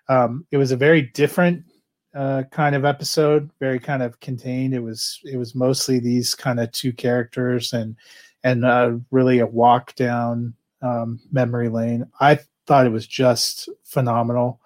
Um, 0.10 0.46
it 0.52 0.58
was 0.58 0.72
a 0.72 0.78
very 0.78 1.02
different 1.02 1.64
uh, 2.16 2.44
kind 2.52 2.76
of 2.76 2.84
episode, 2.84 3.50
very 3.60 3.80
kind 3.80 4.02
of 4.02 4.20
contained. 4.20 4.74
It 4.74 4.80
was 4.80 5.20
it 5.24 5.38
was 5.38 5.56
mostly 5.56 6.00
these 6.00 6.34
kind 6.34 6.60
of 6.60 6.72
two 6.72 6.92
characters 6.92 7.74
and 7.74 7.96
and 8.44 8.66
uh, 8.66 8.98
really 9.12 9.40
a 9.40 9.46
walk 9.46 9.96
down 9.96 10.54
um, 10.82 11.20
memory 11.32 11.70
lane. 11.70 12.06
I 12.20 12.40
thought 12.66 12.86
it 12.86 12.92
was 12.92 13.08
just 13.08 13.70
phenomenal. 13.84 14.60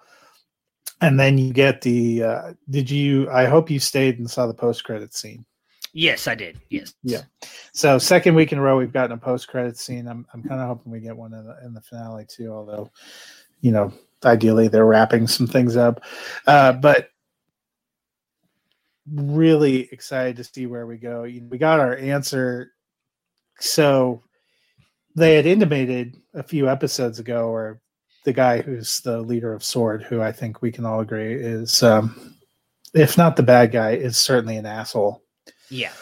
And 1.02 1.20
then 1.20 1.36
you 1.36 1.52
get 1.52 1.82
the. 1.82 2.22
Uh, 2.22 2.52
did 2.70 2.90
you? 2.90 3.28
I 3.30 3.44
hope 3.44 3.70
you 3.70 3.78
stayed 3.78 4.18
and 4.18 4.30
saw 4.30 4.46
the 4.46 4.54
post 4.54 4.84
credit 4.84 5.14
scene. 5.14 5.44
Yes, 5.92 6.26
I 6.26 6.34
did. 6.34 6.58
Yes. 6.70 6.94
Yeah. 7.02 7.22
So 7.72 7.98
second 7.98 8.34
week 8.34 8.52
in 8.52 8.58
a 8.58 8.62
row, 8.62 8.78
we've 8.78 8.92
gotten 8.92 9.12
a 9.12 9.20
post 9.20 9.48
credit 9.48 9.76
scene. 9.76 10.08
I'm 10.08 10.26
I'm 10.32 10.42
kind 10.42 10.60
of 10.60 10.68
hoping 10.68 10.90
we 10.90 11.00
get 11.00 11.16
one 11.16 11.34
in 11.34 11.44
the 11.44 11.58
in 11.64 11.74
the 11.74 11.82
finale 11.82 12.24
too. 12.26 12.50
Although, 12.50 12.90
you 13.60 13.72
know, 13.72 13.92
ideally 14.24 14.68
they're 14.68 14.86
wrapping 14.86 15.26
some 15.26 15.46
things 15.46 15.76
up. 15.76 16.02
Uh, 16.46 16.72
but 16.72 17.10
really 19.12 19.88
excited 19.92 20.36
to 20.36 20.44
see 20.44 20.66
where 20.66 20.86
we 20.86 20.96
go. 20.96 21.22
We 21.22 21.58
got 21.58 21.80
our 21.80 21.96
answer 21.96 22.72
so 23.58 24.22
they 25.14 25.34
had 25.34 25.46
intimated 25.46 26.16
a 26.34 26.42
few 26.42 26.68
episodes 26.68 27.18
ago, 27.18 27.48
or 27.48 27.81
the 28.24 28.32
guy 28.32 28.60
who's 28.60 29.00
the 29.00 29.20
leader 29.20 29.52
of 29.52 29.64
Sword, 29.64 30.02
who 30.02 30.20
I 30.20 30.32
think 30.32 30.62
we 30.62 30.72
can 30.72 30.84
all 30.84 31.00
agree 31.00 31.34
is, 31.34 31.82
um, 31.82 32.36
if 32.94 33.18
not 33.18 33.36
the 33.36 33.42
bad 33.42 33.72
guy, 33.72 33.92
is 33.92 34.16
certainly 34.16 34.56
an 34.56 34.66
asshole. 34.66 35.22
Yeah. 35.70 35.92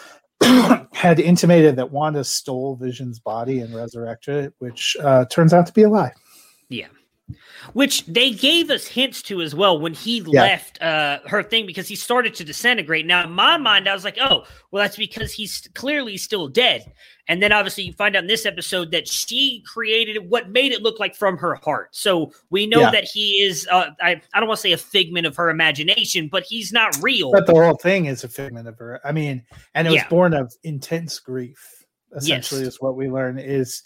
had 0.91 1.19
intimated 1.19 1.75
that 1.75 1.91
Wanda 1.91 2.23
stole 2.23 2.75
Vision's 2.75 3.19
body 3.19 3.61
and 3.61 3.73
resurrected 3.73 4.45
it, 4.45 4.53
which 4.59 4.97
uh, 5.01 5.25
turns 5.25 5.53
out 5.53 5.65
to 5.67 5.73
be 5.73 5.83
a 5.83 5.89
lie. 5.89 6.11
Yeah 6.69 6.87
which 7.73 8.05
they 8.05 8.31
gave 8.31 8.69
us 8.69 8.87
hints 8.87 9.21
to 9.23 9.41
as 9.41 9.55
well 9.55 9.79
when 9.79 9.93
he 9.93 10.23
Yeah. 10.27 10.41
left 10.41 10.81
uh, 10.81 11.19
her 11.25 11.43
thing 11.43 11.65
because 11.65 11.87
he 11.87 11.95
started 11.95 12.33
to 12.35 12.43
disintegrate. 12.43 13.05
Now, 13.05 13.23
in 13.23 13.31
my 13.31 13.57
mind, 13.57 13.87
I 13.87 13.93
was 13.93 14.03
like, 14.03 14.17
oh, 14.19 14.45
well, 14.71 14.83
that's 14.83 14.97
because 14.97 15.31
he's 15.31 15.67
clearly 15.73 16.17
still 16.17 16.47
dead. 16.47 16.91
And 17.31 17.41
then 17.41 17.53
obviously, 17.53 17.85
you 17.85 17.93
find 17.93 18.13
out 18.17 18.23
in 18.23 18.27
this 18.27 18.45
episode 18.45 18.91
that 18.91 19.07
she 19.07 19.63
created 19.65 20.29
what 20.29 20.49
made 20.49 20.73
it 20.73 20.81
look 20.81 20.99
like 20.99 21.15
from 21.15 21.37
her 21.37 21.55
heart. 21.55 21.95
So 21.95 22.33
we 22.49 22.67
know 22.67 22.81
Yeah. 22.81 22.91
that 22.91 23.05
he 23.05 23.41
is, 23.41 23.65
uh, 23.71 23.91
I, 24.01 24.21
I 24.33 24.39
don't 24.41 24.49
want 24.49 24.57
to 24.57 24.61
say 24.61 24.73
a 24.73 24.77
figment 24.77 25.25
of 25.25 25.37
her 25.37 25.49
imagination, 25.49 26.27
but 26.29 26.43
he's 26.43 26.73
not 26.73 26.93
real. 27.01 27.31
But 27.31 27.45
the 27.45 27.53
whole 27.53 27.77
thing 27.77 28.07
is 28.07 28.25
a 28.25 28.27
figment 28.27 28.67
of 28.67 28.77
her. 28.79 28.99
I 29.05 29.13
mean, 29.13 29.45
and 29.75 29.87
it 29.87 29.91
was 29.91 30.01
Yeah. 30.01 30.09
born 30.09 30.33
of 30.33 30.53
intense 30.63 31.19
grief. 31.19 31.85
Essentially, 32.13 32.63
Yes. 32.63 32.73
is 32.73 32.81
what 32.81 32.97
we 32.97 33.09
learn 33.09 33.39
is 33.39 33.81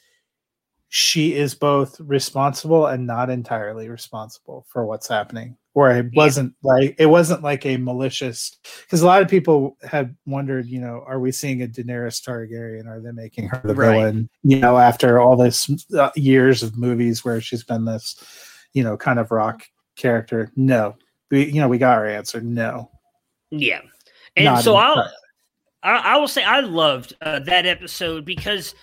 she 0.89 1.35
is 1.35 1.53
both 1.53 1.99
responsible 1.99 2.87
and 2.87 3.05
not 3.05 3.29
entirely 3.29 3.89
responsible 3.89 4.65
for 4.69 4.87
what's 4.87 5.07
happening. 5.07 5.55
Or 5.75 5.91
it 5.91 6.07
wasn't 6.15 6.53
like 6.63 6.95
it 6.97 7.07
wasn't 7.07 7.43
like 7.43 7.65
a 7.65 7.75
malicious 7.75 8.55
because 8.83 9.01
a 9.01 9.05
lot 9.05 9.21
of 9.21 9.27
people 9.27 9.75
had 9.83 10.15
wondered, 10.25 10.67
you 10.67 10.79
know, 10.79 11.03
are 11.05 11.19
we 11.19 11.33
seeing 11.33 11.61
a 11.61 11.67
Daenerys 11.67 12.23
Targaryen? 12.25 12.87
Are 12.87 13.01
they 13.01 13.11
making 13.11 13.49
her 13.49 13.61
the 13.61 13.75
Right. 13.75 13.91
villain? 13.97 14.29
You 14.43 14.59
know, 14.59 14.77
after 14.77 15.19
all 15.19 15.35
this 15.35 15.69
uh, 15.93 16.11
years 16.15 16.63
of 16.63 16.77
movies 16.77 17.25
where 17.25 17.41
she's 17.41 17.63
been 17.63 17.83
this, 17.83 18.15
you 18.71 18.83
know, 18.85 18.95
kind 18.95 19.19
of 19.19 19.31
rock 19.31 19.63
character. 19.97 20.49
No, 20.55 20.95
we 21.29 21.47
you 21.47 21.59
know 21.59 21.67
we 21.67 21.77
got 21.77 21.97
our 21.97 22.07
answer. 22.07 22.39
No, 22.39 22.89
Yeah. 23.51 23.81
And 24.37 24.45
Not 24.45 24.63
so. 24.63 24.77
I'll, 24.77 25.11
I, 25.83 25.97
I 26.13 26.17
will 26.17 26.27
say 26.29 26.43
I 26.43 26.61
loved 26.61 27.15
uh, 27.21 27.39
that 27.39 27.65
episode 27.65 28.23
because 28.23 28.75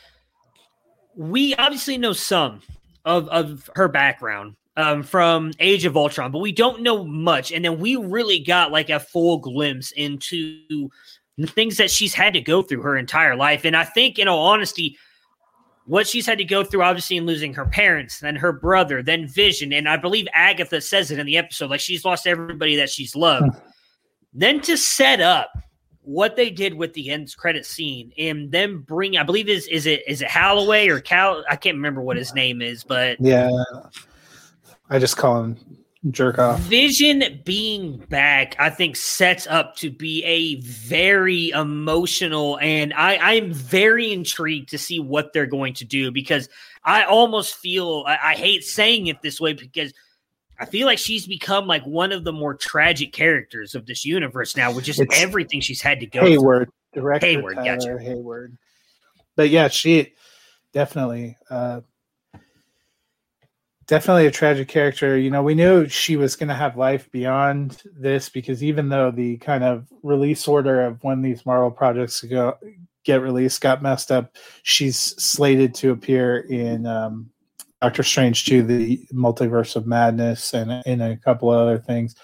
we 1.17 1.55
obviously 1.57 1.99
know 1.99 2.13
some 2.13 2.61
of, 3.05 3.29
of 3.29 3.69
her 3.77 3.89
background 3.89 4.57
um, 4.77 5.03
from 5.03 5.53
Age 5.61 5.85
of 5.85 5.97
Ultron, 5.97 6.33
but 6.33 6.39
we 6.39 6.53
don't 6.53 6.83
know 6.83 7.05
much. 7.05 7.53
And 7.53 7.65
then 7.65 7.79
we 7.79 7.97
really 7.97 8.39
got 8.39 8.73
like 8.73 8.91
a 8.91 9.01
full 9.01 9.39
glimpse 9.39 9.93
into 9.93 10.89
the 11.37 11.47
things 11.47 11.77
that 11.77 11.91
she's 11.91 12.15
had 12.15 12.35
to 12.35 12.41
go 12.41 12.63
through 12.63 12.83
her 12.83 12.97
entire 12.97 13.37
life. 13.37 13.65
And 13.65 13.77
I 13.77 13.85
think, 13.85 14.19
in 14.19 14.29
all 14.29 14.47
honesty, 14.47 14.97
what 15.87 16.07
she's 16.07 16.27
had 16.27 16.39
to 16.39 16.45
go 16.45 16.63
through, 16.65 16.83
obviously, 16.83 17.17
in 17.17 17.27
losing 17.27 17.55
her 17.55 17.67
parents, 17.67 18.21
then 18.21 18.37
her 18.37 18.53
brother, 18.53 19.03
then 19.03 19.27
Vision, 19.27 19.73
and 19.73 19.89
I 19.89 19.97
believe 19.97 20.27
Agatha 20.35 20.81
says 20.81 21.11
it 21.11 21.19
in 21.19 21.27
the 21.27 21.37
episode, 21.37 21.71
like 21.71 21.81
she's 21.81 22.05
lost 22.05 22.27
everybody 22.27 22.77
that 22.77 22.91
she's 22.91 23.17
loved. 23.17 23.57
then 24.33 24.61
to 24.63 24.77
set 24.77 25.21
up 25.21 25.51
what 26.05 26.35
they 26.37 26.51
did 26.51 26.75
with 26.75 26.93
the 26.95 27.11
end 27.11 27.35
credit 27.37 27.65
scene 27.65 28.13
and 28.19 28.51
then 28.51 28.79
bring, 28.79 29.17
I 29.17 29.23
believe 29.23 29.49
is 29.49 29.67
is 29.69 29.87
it 29.87 30.03
is 30.07 30.21
it 30.23 30.29
Holloway 30.29 30.89
or 30.89 31.01
Cal? 31.01 31.45
I 31.49 31.57
can't 31.57 31.77
remember 31.77 32.03
what 32.03 32.17
his 32.17 32.35
name 32.35 32.61
is, 32.61 32.85
but 32.85 33.21
yeah. 33.21 33.51
I 34.93 34.99
just 34.99 35.17
call 35.17 35.43
him 35.43 35.57
jerk 36.11 36.39
off. 36.39 36.61
Vision 36.61 37.41
being 37.47 37.97
back, 38.11 38.55
I 38.59 38.69
think, 38.69 38.95
sets 38.95 39.47
up 39.47 39.75
to 39.77 39.91
be 39.91 40.23
a 40.25 40.61
very 40.61 41.49
emotional, 41.49 42.59
and 42.61 42.93
I, 42.93 43.17
I'm 43.17 43.55
very 43.55 44.13
intrigued 44.13 44.69
to 44.69 44.79
see 44.79 45.01
what 45.01 45.33
they're 45.33 45.47
going 45.47 45.73
to 45.75 45.87
do 45.87 46.11
because 46.11 46.51
I 46.85 47.05
almost 47.05 47.55
feel 47.55 48.05
I, 48.07 48.19
I 48.23 48.35
hate 48.35 48.65
saying 48.65 49.07
it 49.07 49.23
this 49.23 49.41
way 49.41 49.55
because 49.55 49.95
I 50.61 50.67
feel 50.67 50.87
like 50.87 50.99
she's 50.99 51.27
become 51.27 51.67
like 51.67 51.85
one 51.85 52.13
of 52.13 52.25
the 52.25 52.33
more 52.33 52.53
tragic 52.53 53.15
characters 53.15 53.75
of 53.75 53.87
this 53.87 54.05
universe 54.05 54.59
now, 54.59 54.75
with 54.75 54.85
just 54.85 55.01
It's 55.01 55.23
everything 55.23 55.63
she's 55.63 55.81
had 55.81 56.01
to 56.01 56.07
go 56.07 56.21
through. 56.21 56.31
Hayward, 56.33 56.71
director 56.93 57.27
Hayward, 57.27 57.55
Tyler 57.55 57.79
gotcha. 57.79 57.99
Hayward. 57.99 58.59
But 59.37 59.49
yeah, 59.49 59.69
she 59.69 60.13
definitely, 60.75 61.39
uh, 61.49 61.81
definitely 63.93 64.25
a 64.27 64.31
tragic 64.31 64.69
character. 64.69 65.19
You 65.19 65.29
know, 65.29 65.43
we 65.43 65.55
knew 65.55 65.87
she 65.87 66.17
was 66.17 66.35
going 66.35 66.49
to 66.49 66.55
have 66.55 66.79
life 66.79 67.11
beyond 67.13 67.83
this 67.95 68.31
because 68.31 68.65
even 68.65 68.89
though 68.89 69.11
the 69.11 69.37
kind 69.37 69.63
of 69.63 69.87
release 70.03 70.49
order 70.49 70.81
of 70.81 71.05
when 71.05 71.21
these 71.21 71.45
Marvel 71.45 71.71
projects 71.71 72.23
go 72.23 72.57
get 73.05 73.21
released 73.21 73.61
got 73.61 73.83
messed 73.83 74.11
up, 74.11 74.35
she's 74.63 74.97
slated 75.23 75.75
to 75.75 75.91
appear 75.91 76.39
in 76.39 76.87
um, 76.87 77.29
Doctor 77.83 78.03
Strange 78.03 78.47
2, 78.47 78.63
the 78.63 78.99
Multiverse 79.13 79.77
of 79.77 79.87
Madness, 79.87 80.55
and 80.55 80.83
in 80.87 81.03
a 81.03 81.19
couple 81.19 81.53
of 81.53 81.61
other 81.61 81.77
things. 81.77 82.17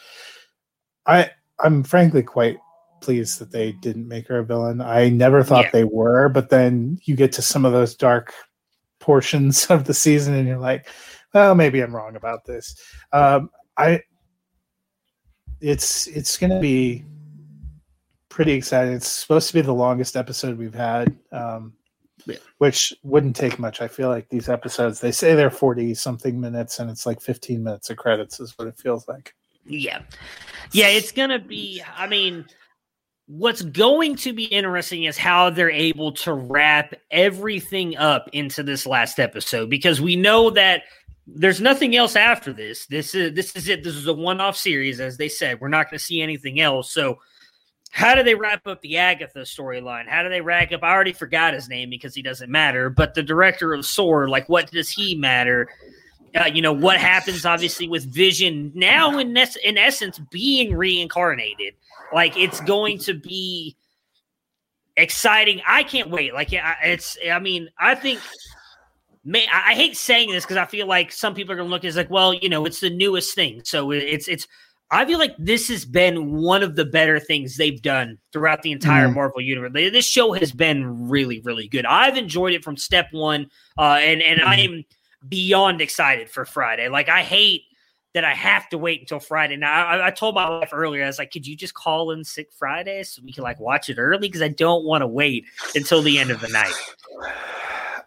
I 1.04 1.30
I'm 1.62 1.82
frankly 1.82 2.22
quite 2.22 2.56
pleased 3.02 3.40
that 3.40 3.52
they 3.52 3.72
didn't 3.72 4.08
make 4.08 4.26
her 4.28 4.38
a 4.38 4.44
villain. 4.44 4.80
I 4.80 5.10
never 5.10 5.42
thought 5.42 5.64
Yeah. 5.66 5.70
they 5.72 5.84
were, 5.84 6.30
but 6.30 6.48
then 6.48 6.98
you 7.04 7.14
get 7.14 7.32
to 7.32 7.42
some 7.42 7.66
of 7.66 7.72
those 7.72 7.94
dark 7.94 8.32
portions 9.00 9.66
of 9.70 9.84
the 9.84 9.92
season 9.92 10.32
and 10.32 10.48
you're 10.48 10.56
like, 10.56 10.88
well, 11.34 11.54
maybe 11.54 11.80
I'm 11.80 11.94
wrong 11.94 12.16
about 12.16 12.44
this. 12.44 12.76
Um, 13.12 13.50
I 13.76 14.00
it's 15.60 16.06
it's 16.06 16.36
going 16.36 16.50
to 16.50 16.60
be 16.60 17.04
pretty 18.28 18.52
exciting. 18.52 18.94
It's 18.94 19.08
supposed 19.08 19.48
to 19.48 19.54
be 19.54 19.60
the 19.60 19.72
longest 19.74 20.16
episode 20.16 20.56
we've 20.58 20.74
had. 20.74 21.16
Um, 21.32 21.72
Yeah. 22.26 22.36
which 22.58 22.92
wouldn't 23.02 23.34
take 23.36 23.58
much. 23.58 23.80
I 23.80 23.88
feel 23.88 24.08
like 24.08 24.28
these 24.28 24.48
episodes, 24.48 25.00
they 25.00 25.12
say 25.12 25.34
they're 25.34 25.50
40 25.50 25.94
something 25.94 26.38
minutes 26.40 26.78
and 26.78 26.90
it's 26.90 27.06
like 27.06 27.20
15 27.20 27.62
minutes 27.62 27.90
of 27.90 27.96
credits 27.96 28.38
is 28.38 28.52
what 28.58 28.68
it 28.68 28.78
feels 28.78 29.08
like. 29.08 29.34
Yeah. 29.64 30.02
Yeah, 30.72 30.88
it's 30.88 31.10
going 31.12 31.30
to 31.30 31.38
be, 31.38 31.82
I 31.96 32.06
mean, 32.06 32.44
what's 33.26 33.62
going 33.62 34.16
to 34.16 34.32
be 34.32 34.44
interesting 34.44 35.04
is 35.04 35.16
how 35.16 35.50
they're 35.50 35.70
able 35.70 36.12
to 36.12 36.32
wrap 36.34 36.94
everything 37.10 37.96
up 37.96 38.28
into 38.32 38.62
this 38.62 38.86
last 38.86 39.18
episode 39.18 39.70
because 39.70 40.00
we 40.00 40.14
know 40.16 40.50
that 40.50 40.82
there's 41.34 41.60
nothing 41.60 41.94
else 41.96 42.16
after 42.16 42.52
this. 42.52 42.86
This 42.86 43.14
is 43.14 43.34
this 43.34 43.54
is 43.54 43.68
it. 43.68 43.84
This 43.84 43.94
is 43.94 44.06
a 44.06 44.14
one-off 44.14 44.56
series 44.56 45.00
as 45.00 45.16
they 45.16 45.28
said. 45.28 45.60
We're 45.60 45.68
not 45.68 45.90
going 45.90 45.98
to 45.98 46.04
see 46.04 46.22
anything 46.22 46.60
else. 46.60 46.92
So 46.92 47.18
how 47.90 48.14
do 48.14 48.22
they 48.22 48.34
wrap 48.34 48.66
up 48.66 48.80
the 48.80 48.98
Agatha 48.98 49.40
storyline? 49.40 50.08
How 50.08 50.22
do 50.22 50.28
they 50.28 50.40
wrap 50.40 50.72
up? 50.72 50.82
I 50.82 50.92
already 50.92 51.12
forgot 51.12 51.54
his 51.54 51.68
name 51.68 51.90
because 51.90 52.14
he 52.14 52.22
doesn't 52.22 52.50
matter. 52.50 52.90
But 52.90 53.14
the 53.14 53.22
director 53.22 53.72
of 53.72 53.86
Sword, 53.86 54.28
like, 54.28 54.48
what 54.48 54.70
does 54.70 54.90
he 54.90 55.14
matter? 55.14 55.68
Uh, 56.38 56.44
you 56.44 56.60
know 56.60 56.72
what 56.72 56.98
happens, 56.98 57.46
obviously, 57.46 57.88
with 57.88 58.04
Vision 58.12 58.70
now 58.74 59.18
in 59.18 59.36
es- 59.36 59.56
in 59.56 59.78
essence 59.78 60.18
being 60.30 60.74
reincarnated. 60.74 61.74
Like, 62.12 62.36
it's 62.36 62.60
going 62.60 62.98
to 63.00 63.14
be 63.14 63.76
exciting. 64.96 65.62
I 65.66 65.82
can't 65.82 66.10
wait. 66.10 66.34
Like, 66.34 66.48
it's. 66.52 67.16
I 67.30 67.38
mean, 67.38 67.68
I 67.78 67.94
think. 67.94 68.20
May, 69.24 69.46
I 69.52 69.74
hate 69.74 69.96
saying 69.96 70.30
this 70.30 70.44
because 70.44 70.56
I 70.56 70.66
feel 70.66 70.86
like 70.86 71.12
some 71.12 71.34
people 71.34 71.52
are 71.52 71.56
going 71.56 71.68
to 71.68 71.70
look 71.70 71.82
at 71.82 71.86
it 71.86 71.88
as 71.88 71.96
like, 71.96 72.10
well, 72.10 72.32
you 72.32 72.48
know, 72.48 72.64
it's 72.64 72.80
the 72.80 72.90
newest 72.90 73.34
thing, 73.34 73.62
so 73.64 73.90
it's 73.90 74.28
it's. 74.28 74.46
I 74.90 75.04
feel 75.04 75.18
like 75.18 75.34
this 75.38 75.68
has 75.68 75.84
been 75.84 76.36
one 76.36 76.62
of 76.62 76.74
the 76.74 76.86
better 76.86 77.20
things 77.20 77.58
they've 77.58 77.82
done 77.82 78.16
throughout 78.32 78.62
the 78.62 78.72
entire 78.72 79.08
Mhm. 79.08 79.16
Marvel 79.16 79.42
universe. 79.42 79.70
This 79.74 80.06
show 80.08 80.32
has 80.32 80.50
been 80.50 81.10
really, 81.10 81.40
really 81.40 81.68
good. 81.68 81.84
I've 81.84 82.16
enjoyed 82.16 82.54
it 82.54 82.64
from 82.64 82.78
step 82.78 83.08
one, 83.10 83.50
uh, 83.76 83.98
and 84.00 84.22
and 84.22 84.40
I 84.40 84.56
am 84.56 84.84
beyond 85.28 85.82
excited 85.82 86.30
for 86.30 86.46
Friday. 86.46 86.88
Like 86.88 87.10
I 87.10 87.22
hate 87.22 87.64
that 88.14 88.24
I 88.24 88.32
have 88.32 88.66
to 88.70 88.78
wait 88.78 89.00
until 89.00 89.20
Friday. 89.20 89.56
Now 89.56 89.84
I, 89.84 90.06
I 90.06 90.10
told 90.10 90.34
my 90.34 90.48
wife 90.48 90.70
earlier, 90.72 91.04
I 91.04 91.06
was 91.08 91.18
like, 91.18 91.30
"Could 91.32 91.46
you 91.46 91.54
just 91.54 91.74
call 91.74 92.12
in 92.12 92.24
sick 92.24 92.48
Friday 92.58 93.02
so 93.02 93.20
we 93.22 93.32
can 93.32 93.42
like 93.44 93.60
watch 93.60 93.90
it 93.90 93.98
early?" 93.98 94.28
Because 94.28 94.40
I 94.40 94.48
don't 94.48 94.86
want 94.86 95.02
to 95.02 95.06
wait 95.06 95.44
until 95.74 96.00
the 96.00 96.18
end 96.18 96.30
of 96.30 96.40
the 96.40 96.48
night. 96.48 96.72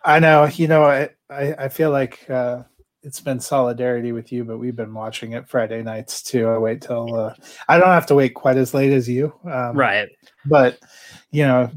I 0.03 0.19
know. 0.19 0.45
You 0.45 0.68
know, 0.68 0.84
I 0.84 1.10
I, 1.30 1.53
I 1.65 1.69
feel 1.69 1.91
like 1.91 2.30
uh, 2.30 2.64
it's 3.03 3.19
been 3.19 3.40
solidarity 3.40 4.11
with 4.11 4.32
you, 4.32 4.44
but 4.44 4.57
we've 4.57 4.76
been 4.76 4.94
watching 4.94 5.34
it 5.34 5.49
Friday 5.49 5.82
nights 5.82 6.22
too. 6.22 6.48
I 6.48 6.57
wait 6.57 6.82
till 6.82 7.15
uh, 7.15 7.34
I 7.68 7.78
don't 7.78 7.88
have 7.88 8.06
to 8.07 8.15
wait 8.15 8.34
quite 8.36 8.57
as 8.57 8.73
late 8.73 8.91
as 8.91 9.07
you, 9.10 9.34
um, 9.45 9.76
Right? 9.76 10.10
But 10.45 10.80
you 11.32 11.44
know, 11.44 11.72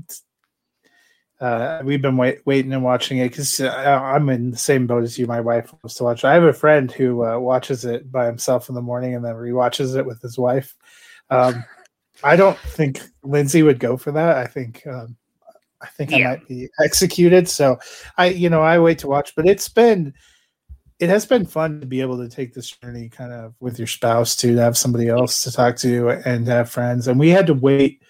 uh, 1.40 1.82
we've 1.84 2.02
been 2.02 2.16
wait, 2.16 2.40
waiting 2.46 2.72
and 2.72 2.82
watching 2.84 3.18
it 3.18 3.28
because 3.30 3.60
I'm 3.60 4.28
in 4.28 4.50
the 4.50 4.56
same 4.56 4.86
boat 4.86 5.02
as 5.02 5.18
you. 5.18 5.26
My 5.26 5.40
wife 5.40 5.72
wants 5.72 5.94
to 5.96 6.04
watch. 6.04 6.24
it. 6.24 6.28
I 6.28 6.34
have 6.34 6.44
a 6.44 6.52
friend 6.52 6.90
who 6.90 7.24
uh, 7.24 7.38
watches 7.38 7.84
it 7.84 8.10
by 8.10 8.26
himself 8.26 8.68
in 8.68 8.74
the 8.74 8.82
morning 8.82 9.14
and 9.14 9.24
then 9.24 9.34
rewatches 9.34 9.96
it 9.96 10.06
with 10.06 10.20
his 10.22 10.38
wife. 10.38 10.74
Um, 11.30 11.64
I 12.22 12.36
don't 12.36 12.58
think 12.58 13.00
Lindsay 13.22 13.62
would 13.62 13.78
go 13.78 13.96
for 13.96 14.12
that. 14.12 14.36
I 14.36 14.46
think 14.46 14.86
um, 14.86 15.16
I 15.84 15.88
think 15.88 16.12
I 16.12 16.18
might 16.18 16.48
be 16.48 16.68
executed. 16.82 17.48
So 17.48 17.78
I, 18.16 18.26
you 18.26 18.48
know, 18.48 18.62
I 18.62 18.78
wait 18.78 18.98
to 19.00 19.06
watch. 19.06 19.34
But 19.36 19.46
it's 19.46 19.68
been 19.68 20.14
it 20.98 21.10
has 21.10 21.26
been 21.26 21.44
fun 21.44 21.80
to 21.80 21.86
be 21.86 22.00
able 22.00 22.16
to 22.18 22.28
take 22.28 22.54
this 22.54 22.70
journey 22.70 23.08
kind 23.08 23.32
of 23.32 23.54
with 23.60 23.78
your 23.78 23.88
spouse 23.88 24.34
too, 24.36 24.54
to 24.54 24.60
have 24.60 24.76
somebody 24.76 25.08
else 25.08 25.42
to 25.44 25.52
talk 25.52 25.76
to 25.76 26.10
and 26.24 26.46
to 26.46 26.52
have 26.52 26.70
friends. 26.70 27.08
And 27.08 27.18
we 27.20 27.30
had 27.30 27.46
to 27.48 27.54
wait. 27.54 28.00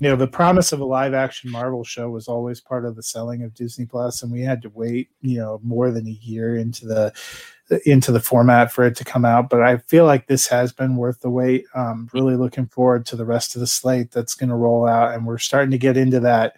You 0.00 0.10
know, 0.10 0.16
the 0.16 0.26
promise 0.26 0.72
of 0.72 0.80
a 0.80 0.84
live 0.84 1.14
action 1.14 1.50
Marvel 1.50 1.84
show 1.84 2.10
was 2.10 2.26
always 2.26 2.60
part 2.60 2.84
of 2.84 2.96
the 2.96 3.02
selling 3.02 3.42
of 3.42 3.54
Disney 3.54 3.86
Plus, 3.86 4.22
and 4.22 4.32
we 4.32 4.42
had 4.42 4.60
to 4.62 4.68
wait, 4.70 5.08
you 5.22 5.38
know, 5.38 5.60
more 5.62 5.90
than 5.92 6.06
a 6.06 6.10
year 6.10 6.56
into 6.56 6.84
the 6.84 7.12
into 7.86 8.12
the 8.12 8.20
format 8.20 8.72
for 8.72 8.84
it 8.84 8.96
to 8.96 9.04
come 9.04 9.24
out. 9.24 9.48
But 9.48 9.62
I 9.62 9.78
feel 9.78 10.04
like 10.04 10.26
this 10.26 10.46
has 10.48 10.72
been 10.72 10.96
worth 10.96 11.20
the 11.20 11.30
wait. 11.30 11.64
Um, 11.74 12.08
really 12.12 12.36
looking 12.36 12.66
forward 12.66 13.06
to 13.06 13.16
the 13.16 13.24
rest 13.24 13.54
of 13.54 13.60
the 13.60 13.66
slate 13.66 14.10
that's 14.10 14.34
going 14.34 14.50
to 14.50 14.56
roll 14.56 14.86
out, 14.86 15.14
and 15.14 15.26
we're 15.26 15.38
starting 15.38 15.70
to 15.70 15.78
get 15.78 15.96
into 15.96 16.20
that 16.20 16.56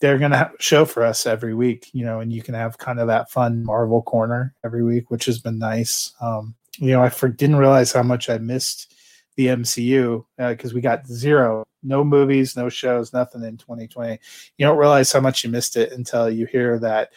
they're 0.00 0.18
going 0.18 0.30
to 0.30 0.50
show 0.58 0.84
for 0.84 1.04
us 1.04 1.26
every 1.26 1.54
week, 1.54 1.90
you 1.92 2.04
know, 2.04 2.20
and 2.20 2.32
you 2.32 2.42
can 2.42 2.54
have 2.54 2.78
kind 2.78 2.98
of 2.98 3.06
that 3.08 3.30
fun 3.30 3.64
Marvel 3.64 4.02
corner 4.02 4.54
every 4.64 4.82
week, 4.82 5.10
which 5.10 5.26
has 5.26 5.38
been 5.38 5.58
nice. 5.58 6.12
Um, 6.20 6.54
you 6.78 6.92
know, 6.92 7.02
I 7.02 7.10
for, 7.10 7.28
didn't 7.28 7.56
realize 7.56 7.92
how 7.92 8.02
much 8.02 8.30
I 8.30 8.38
missed 8.38 8.94
the 9.36 9.46
MCU 9.48 10.24
because 10.38 10.74
we 10.74 10.80
got 10.80 11.06
zero, 11.06 11.64
no 11.82 12.02
movies, 12.02 12.56
no 12.56 12.68
shows, 12.68 13.12
nothing 13.12 13.44
in 13.44 13.58
2020. 13.58 14.18
You 14.56 14.66
don't 14.66 14.78
realize 14.78 15.12
how 15.12 15.20
much 15.20 15.44
you 15.44 15.50
missed 15.50 15.76
it 15.76 15.92
until 15.92 16.30
you 16.30 16.46
hear 16.46 16.78
that 16.78 17.10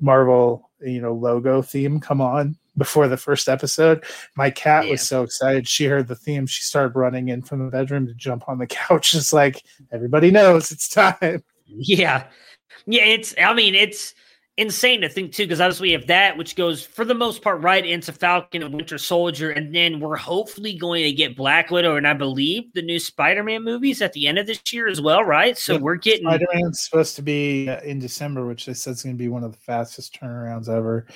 Marvel, 0.00 0.70
you 0.80 1.00
know, 1.00 1.14
logo 1.14 1.62
theme 1.62 2.00
come 2.00 2.20
on 2.20 2.56
before 2.76 3.06
the 3.06 3.16
first 3.16 3.48
episode. 3.48 4.04
My 4.36 4.50
cat 4.50 4.88
was 4.88 5.02
so 5.02 5.22
excited. 5.22 5.68
She 5.68 5.84
heard 5.84 6.08
the 6.08 6.16
theme. 6.16 6.46
She 6.46 6.62
started 6.62 6.96
running 6.96 7.28
in 7.28 7.42
from 7.42 7.64
the 7.64 7.70
bedroom 7.70 8.06
to 8.06 8.14
jump 8.14 8.48
on 8.48 8.58
the 8.58 8.66
couch. 8.68 9.14
It's 9.14 9.32
like 9.32 9.62
everybody 9.92 10.30
knows 10.30 10.72
it's 10.72 10.88
time. 10.88 11.44
Yeah. 11.76 12.28
Yeah, 12.86 13.04
it's 13.04 13.34
I 13.38 13.54
mean, 13.54 13.74
it's 13.74 14.14
insane 14.58 15.00
to 15.00 15.08
think 15.08 15.32
too, 15.32 15.44
because 15.44 15.60
obviously 15.60 15.88
we 15.88 15.92
have 15.92 16.06
that, 16.06 16.36
which 16.36 16.56
goes 16.56 16.84
for 16.84 17.04
the 17.04 17.14
most 17.14 17.42
part 17.42 17.62
right 17.62 17.84
into 17.86 18.12
Falcon 18.12 18.62
and 18.62 18.74
Winter 18.74 18.98
Soldier, 18.98 19.50
and 19.50 19.74
then 19.74 19.98
we're 19.98 20.16
hopefully 20.16 20.76
going 20.76 21.04
to 21.04 21.12
get 21.12 21.36
Black 21.36 21.70
Widow 21.70 21.96
and 21.96 22.06
I 22.06 22.12
believe 22.12 22.64
the 22.74 22.82
new 22.82 22.98
Spider-Man 22.98 23.64
movies 23.64 24.02
at 24.02 24.12
the 24.12 24.26
end 24.26 24.38
of 24.38 24.46
this 24.46 24.60
year 24.72 24.88
as 24.88 25.00
well, 25.00 25.24
right? 25.24 25.56
So 25.56 25.74
Yeah, 25.74 25.80
we're 25.80 25.96
getting 25.96 26.26
Spider 26.26 26.46
Man's 26.52 26.82
supposed 26.82 27.16
to 27.16 27.22
be 27.22 27.68
uh, 27.68 27.80
in 27.80 27.98
December, 27.98 28.46
which 28.46 28.66
they 28.66 28.74
said 28.74 28.92
is 28.92 29.02
going 29.02 29.14
to 29.14 29.18
be 29.18 29.28
one 29.28 29.44
of 29.44 29.52
the 29.52 29.58
fastest 29.58 30.18
turnarounds 30.20 30.68
ever. 30.68 31.06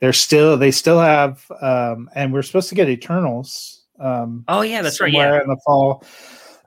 They're 0.00 0.12
still, 0.12 0.56
they 0.56 0.70
still 0.70 1.00
have, 1.00 1.44
um, 1.60 2.08
and 2.14 2.32
we're 2.32 2.42
supposed 2.42 2.70
to 2.70 2.74
get 2.74 2.88
Eternals. 2.88 3.84
Um, 3.98 4.44
Oh 4.48 4.62
yeah, 4.62 4.82
that's 4.82 5.00
right. 5.00 5.12
Yeah. 5.12 5.40
in 5.40 5.48
the 5.48 5.60
fall. 5.64 6.04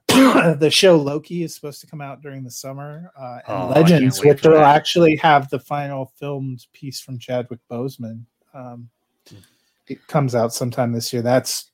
the 0.59 0.69
show 0.71 0.97
Loki 0.97 1.43
is 1.43 1.53
supposed 1.55 1.81
to 1.81 1.87
come 1.87 2.01
out 2.01 2.21
during 2.21 2.43
the 2.43 2.51
summer, 2.51 3.11
uh, 3.19 3.39
and 3.47 3.63
Oh, 3.63 3.67
Legends, 3.79 4.23
which 4.23 4.43
will 4.43 4.59
actually 4.59 5.15
have 5.17 5.49
the 5.49 5.59
final 5.59 6.11
filmed 6.17 6.65
piece 6.73 6.99
from 6.99 7.19
Chadwick 7.19 7.59
Boseman. 7.69 8.23
Um, 8.53 8.89
it 9.87 10.05
comes 10.07 10.35
out 10.35 10.53
sometime 10.53 10.91
this 10.91 11.11
year. 11.11 11.21
That's, 11.21 11.71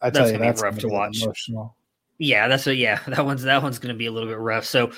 I 0.00 0.10
tell 0.10 0.22
That's 0.22 0.32
you, 0.32 0.38
that's 0.38 0.62
rough 0.62 0.78
gonna 0.80 0.92
watch. 0.92 1.22
Emotional. 1.22 1.76
Yeah, 2.18 2.48
that's 2.48 2.66
a 2.66 2.74
yeah. 2.74 3.00
That 3.06 3.24
one's 3.24 3.42
that 3.42 3.62
one's 3.62 3.78
going 3.78 3.94
to 3.94 3.98
be 3.98 4.06
a 4.06 4.12
little 4.12 4.28
bit 4.28 4.38
rough. 4.38 4.64
So, 4.64 4.92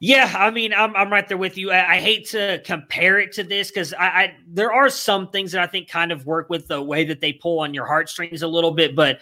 yeah, 0.00 0.32
I 0.36 0.50
mean, 0.50 0.72
I'm 0.74 0.94
I'm 0.96 1.10
right 1.10 1.26
there 1.26 1.38
with 1.38 1.56
you. 1.56 1.70
I, 1.70 1.94
I 1.94 2.00
hate 2.00 2.28
to 2.30 2.60
compare 2.64 3.18
it 3.18 3.32
to 3.32 3.44
this 3.44 3.70
because 3.70 3.94
I, 3.94 4.06
I 4.06 4.34
there 4.46 4.72
are 4.72 4.88
some 4.88 5.28
things 5.28 5.52
that 5.52 5.62
I 5.62 5.66
think 5.66 5.88
kind 5.88 6.12
of 6.12 6.26
work 6.26 6.50
with 6.50 6.68
the 6.68 6.82
way 6.82 7.04
that 7.04 7.20
they 7.20 7.32
pull 7.32 7.60
on 7.60 7.74
your 7.74 7.86
heartstrings 7.86 8.42
a 8.42 8.48
little 8.48 8.72
bit, 8.72 8.94
but 8.94 9.20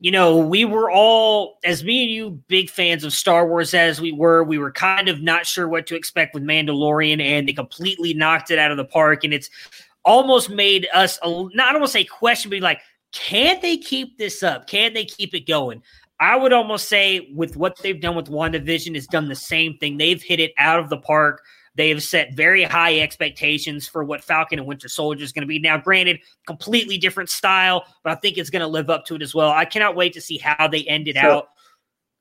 you 0.00 0.12
know, 0.12 0.36
we 0.36 0.64
were 0.64 0.90
all 0.90 1.58
as 1.64 1.82
me 1.82 2.04
and 2.04 2.12
you 2.12 2.30
big 2.46 2.70
fans 2.70 3.02
of 3.02 3.12
Star 3.12 3.48
Wars 3.48 3.74
as 3.74 4.00
we 4.00 4.12
were. 4.12 4.44
We 4.44 4.58
were 4.58 4.70
kind 4.70 5.08
of 5.08 5.22
not 5.22 5.44
sure 5.44 5.68
what 5.68 5.86
to 5.88 5.96
expect 5.96 6.34
with 6.34 6.44
Mandalorian, 6.44 7.20
and 7.20 7.48
they 7.48 7.52
completely 7.52 8.14
knocked 8.14 8.50
it 8.50 8.58
out 8.58 8.70
of 8.70 8.76
the 8.76 8.84
park. 8.84 9.24
And 9.24 9.34
it's 9.34 9.50
almost 10.04 10.50
made 10.50 10.86
us 10.94 11.18
a, 11.22 11.48
not 11.52 11.74
almost 11.74 11.92
say 11.92 12.04
question, 12.04 12.50
but 12.50 12.60
like, 12.60 12.80
can 13.12 13.60
they 13.60 13.76
keep 13.76 14.18
this 14.18 14.42
up? 14.42 14.68
Can 14.68 14.94
they 14.94 15.04
keep 15.04 15.34
it 15.34 15.46
going? 15.46 15.82
I 16.20 16.36
would 16.36 16.52
almost 16.52 16.88
say 16.88 17.30
with 17.34 17.56
what 17.56 17.78
they've 17.78 18.00
done 18.00 18.16
with 18.16 18.26
WandaVision 18.26 18.94
has 18.94 19.06
done 19.06 19.28
the 19.28 19.36
same 19.36 19.78
thing. 19.78 19.96
They've 19.96 20.22
hit 20.22 20.40
it 20.40 20.52
out 20.58 20.80
of 20.80 20.90
the 20.90 20.96
park. 20.96 21.42
They 21.78 21.88
have 21.90 22.02
set 22.02 22.34
very 22.34 22.64
high 22.64 22.98
expectations 22.98 23.86
for 23.86 24.02
what 24.02 24.22
Falcon 24.24 24.58
and 24.58 24.66
Winter 24.66 24.88
Soldier 24.88 25.22
is 25.22 25.32
going 25.32 25.42
to 25.42 25.46
be. 25.46 25.60
Now, 25.60 25.78
granted, 25.78 26.18
completely 26.44 26.98
different 26.98 27.30
style, 27.30 27.86
but 28.02 28.10
I 28.12 28.16
think 28.16 28.36
it's 28.36 28.50
going 28.50 28.62
to 28.62 28.66
live 28.66 28.90
up 28.90 29.06
to 29.06 29.14
it 29.14 29.22
as 29.22 29.32
well. 29.32 29.50
I 29.50 29.64
cannot 29.64 29.94
wait 29.94 30.12
to 30.14 30.20
see 30.20 30.38
how 30.38 30.66
they 30.66 30.82
end 30.82 31.06
it 31.08 31.14
So- 31.14 31.20
out. 31.20 31.48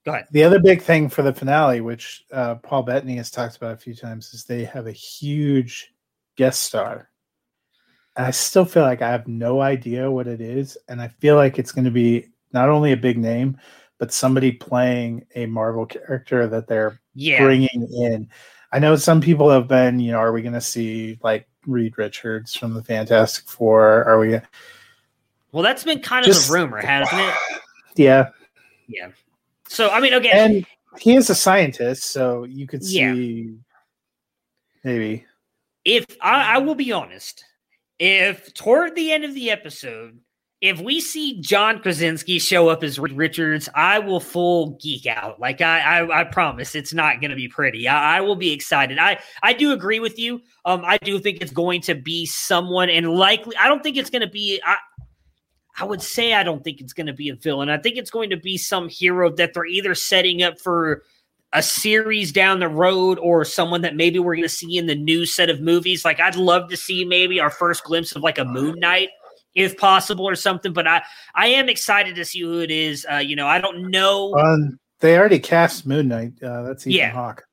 Go 0.06 0.14
ahead. 0.14 0.28
The 0.32 0.44
other 0.46 0.60
big 0.60 0.82
thing 0.82 1.10
for 1.10 1.22
the 1.24 1.34
finale, 1.34 1.82
which 1.82 2.24
uh, 2.32 2.56
Paul 2.56 2.84
Bettany 2.84 3.18
has 3.18 3.30
talked 3.30 3.58
about 3.58 3.74
a 3.74 3.78
few 3.78 3.94
times, 3.94 4.34
is 4.34 4.46
they 4.46 4.64
have 4.64 4.88
a 4.88 4.92
huge 4.94 5.92
guest 6.38 6.64
star. 6.64 7.10
And 8.16 8.26
I 8.26 8.32
still 8.32 8.64
feel 8.64 8.84
like 8.84 9.02
I 9.02 9.10
have 9.10 9.28
no 9.28 9.60
idea 9.60 10.10
what 10.10 10.28
it 10.28 10.40
is. 10.40 10.78
And 10.88 11.02
I 11.02 11.10
feel 11.10 11.36
like 11.36 11.60
it's 11.60 11.74
going 11.74 11.84
to 11.86 11.92
be 11.92 12.28
not 12.54 12.70
only 12.70 12.94
a 12.94 12.98
big 12.98 13.18
name, 13.18 13.58
but 13.98 14.14
somebody 14.14 14.52
playing 14.52 15.26
a 15.36 15.46
Marvel 15.48 15.86
character 15.86 16.48
that 16.48 16.68
they're 16.68 17.02
Yeah. 17.16 17.44
bringing 17.44 17.90
in. 18.00 18.30
I 18.72 18.80
know 18.80 18.96
some 18.96 19.22
people 19.22 19.50
have 19.50 19.68
been, 19.68 20.00
you 20.00 20.12
know, 20.12 20.18
are 20.20 20.32
we 20.34 20.42
going 20.42 20.54
to 20.54 20.62
see 20.62 21.18
like 21.24 21.48
Reed 21.66 21.98
Richards 21.98 22.56
from 22.56 22.74
the 22.74 22.84
Fantastic 22.84 23.48
Four? 23.48 24.04
Are 24.06 24.20
we? 24.20 24.40
Well, 25.52 25.64
that's 25.64 25.84
been 25.84 26.00
kind 26.02 26.26
of 26.26 26.34
Just- 26.34 26.48
the 26.48 26.54
rumor, 26.54 26.78
hasn't 26.78 27.22
it? 27.22 27.34
Yeah. 27.96 28.30
Yeah. 28.88 29.10
So, 29.70 29.90
I 29.90 30.00
mean, 30.00 30.14
again, 30.14 30.56
And 30.56 30.66
he 31.00 31.16
is 31.16 31.30
a 31.30 31.36
scientist, 31.36 32.04
so 32.12 32.44
you 32.44 32.68
could 32.68 32.84
Yeah. 32.84 33.14
see 33.14 33.56
maybe. 34.84 35.26
if 35.86 36.06
I, 36.22 36.56
I 36.56 36.58
will 36.60 36.76
be 36.76 36.92
honest, 36.92 37.44
if 38.00 38.54
toward 38.54 38.96
the 38.96 39.12
end 39.12 39.24
of 39.24 39.34
the 39.34 39.50
episode, 39.52 40.20
if 40.60 40.80
we 40.80 41.00
see 41.00 41.40
John 41.40 41.80
Krasinski 41.80 42.40
show 42.40 42.68
up 42.70 42.84
as 42.84 42.98
Reed 42.98 43.16
Richards, 43.16 43.70
I 43.76 44.00
will 44.00 44.20
full 44.20 44.72
geek 44.82 45.06
out. 45.06 45.40
Like 45.40 45.62
I, 45.62 46.00
I, 46.00 46.22
I 46.22 46.24
promise, 46.24 46.74
it's 46.74 46.94
not 46.94 47.22
going 47.22 47.30
to 47.30 47.36
be 47.36 47.48
pretty. 47.48 47.88
I, 47.88 48.18
I 48.18 48.22
will 48.22 48.36
be 48.36 48.52
excited. 48.52 48.98
I, 48.98 49.20
I 49.44 49.54
do 49.54 49.72
agree 49.72 50.00
with 50.00 50.18
you. 50.18 50.42
Um, 50.66 50.84
I 50.84 50.98
do 50.98 51.20
think 51.20 51.42
it's 51.42 51.52
going 51.52 51.82
to 51.82 51.96
be 51.96 52.26
someone, 52.26 52.90
and 52.90 53.12
likely, 53.12 53.56
I 53.56 53.68
don't 53.68 53.84
think 53.84 53.98
it's 53.98 54.10
going 54.10 54.24
to 54.24 54.30
be. 54.30 54.60
I, 54.66 54.78
I 55.80 55.86
would 55.86 56.02
say 56.02 56.34
I 56.34 56.42
don't 56.42 56.64
think 56.64 56.82
it's 56.82 56.94
going 56.94 57.06
to 57.06 57.14
be 57.14 57.30
a 57.30 57.36
villain. 57.36 57.70
I 57.70 57.78
think 57.78 57.98
it's 57.98 58.10
going 58.10 58.32
to 58.32 58.38
be 58.38 58.58
some 58.58 58.90
hero 58.90 59.30
that 59.36 59.54
they're 59.54 59.66
either 59.66 59.94
setting 59.94 60.42
up 60.42 60.60
for 60.60 61.04
a 61.54 61.62
series 61.62 62.32
down 62.32 62.60
the 62.60 62.68
road 62.68 63.20
or 63.20 63.46
someone 63.46 63.82
that 63.82 63.96
maybe 63.96 64.18
we're 64.18 64.36
going 64.36 64.42
to 64.42 64.50
see 64.50 64.78
in 64.78 64.88
the 64.88 64.96
new 64.96 65.26
set 65.26 65.52
of 65.52 65.62
movies. 65.62 66.04
Like 66.04 66.20
I'd 66.20 66.36
love 66.36 66.70
to 66.72 66.78
see 66.78 67.06
maybe 67.06 67.40
our 67.40 67.52
first 67.52 67.84
glimpse 67.84 68.16
of 68.16 68.24
like 68.24 68.40
a 68.40 68.44
Moon 68.44 68.80
Knight 68.80 69.10
if 69.58 69.76
possible 69.76 70.26
or 70.26 70.36
something, 70.36 70.72
but 70.72 70.88
I 70.88 71.02
I 71.36 71.48
am 71.48 71.68
excited 71.68 72.16
to 72.16 72.24
see 72.24 72.42
who 72.42 72.60
it 72.60 72.72
is. 72.72 73.06
Uh, 73.12 73.18
you 73.18 73.36
know, 73.36 73.48
I 73.48 73.60
don't 73.60 73.90
know. 73.90 74.34
Um, 74.36 74.80
they 75.00 75.18
already 75.18 75.40
cast 75.40 75.86
Moon 75.86 76.08
Knight. 76.08 76.34
Uh, 76.42 76.62
that's 76.62 76.86
Ethan 76.86 76.98
Yeah. 76.98 77.12
Hawke. 77.12 77.44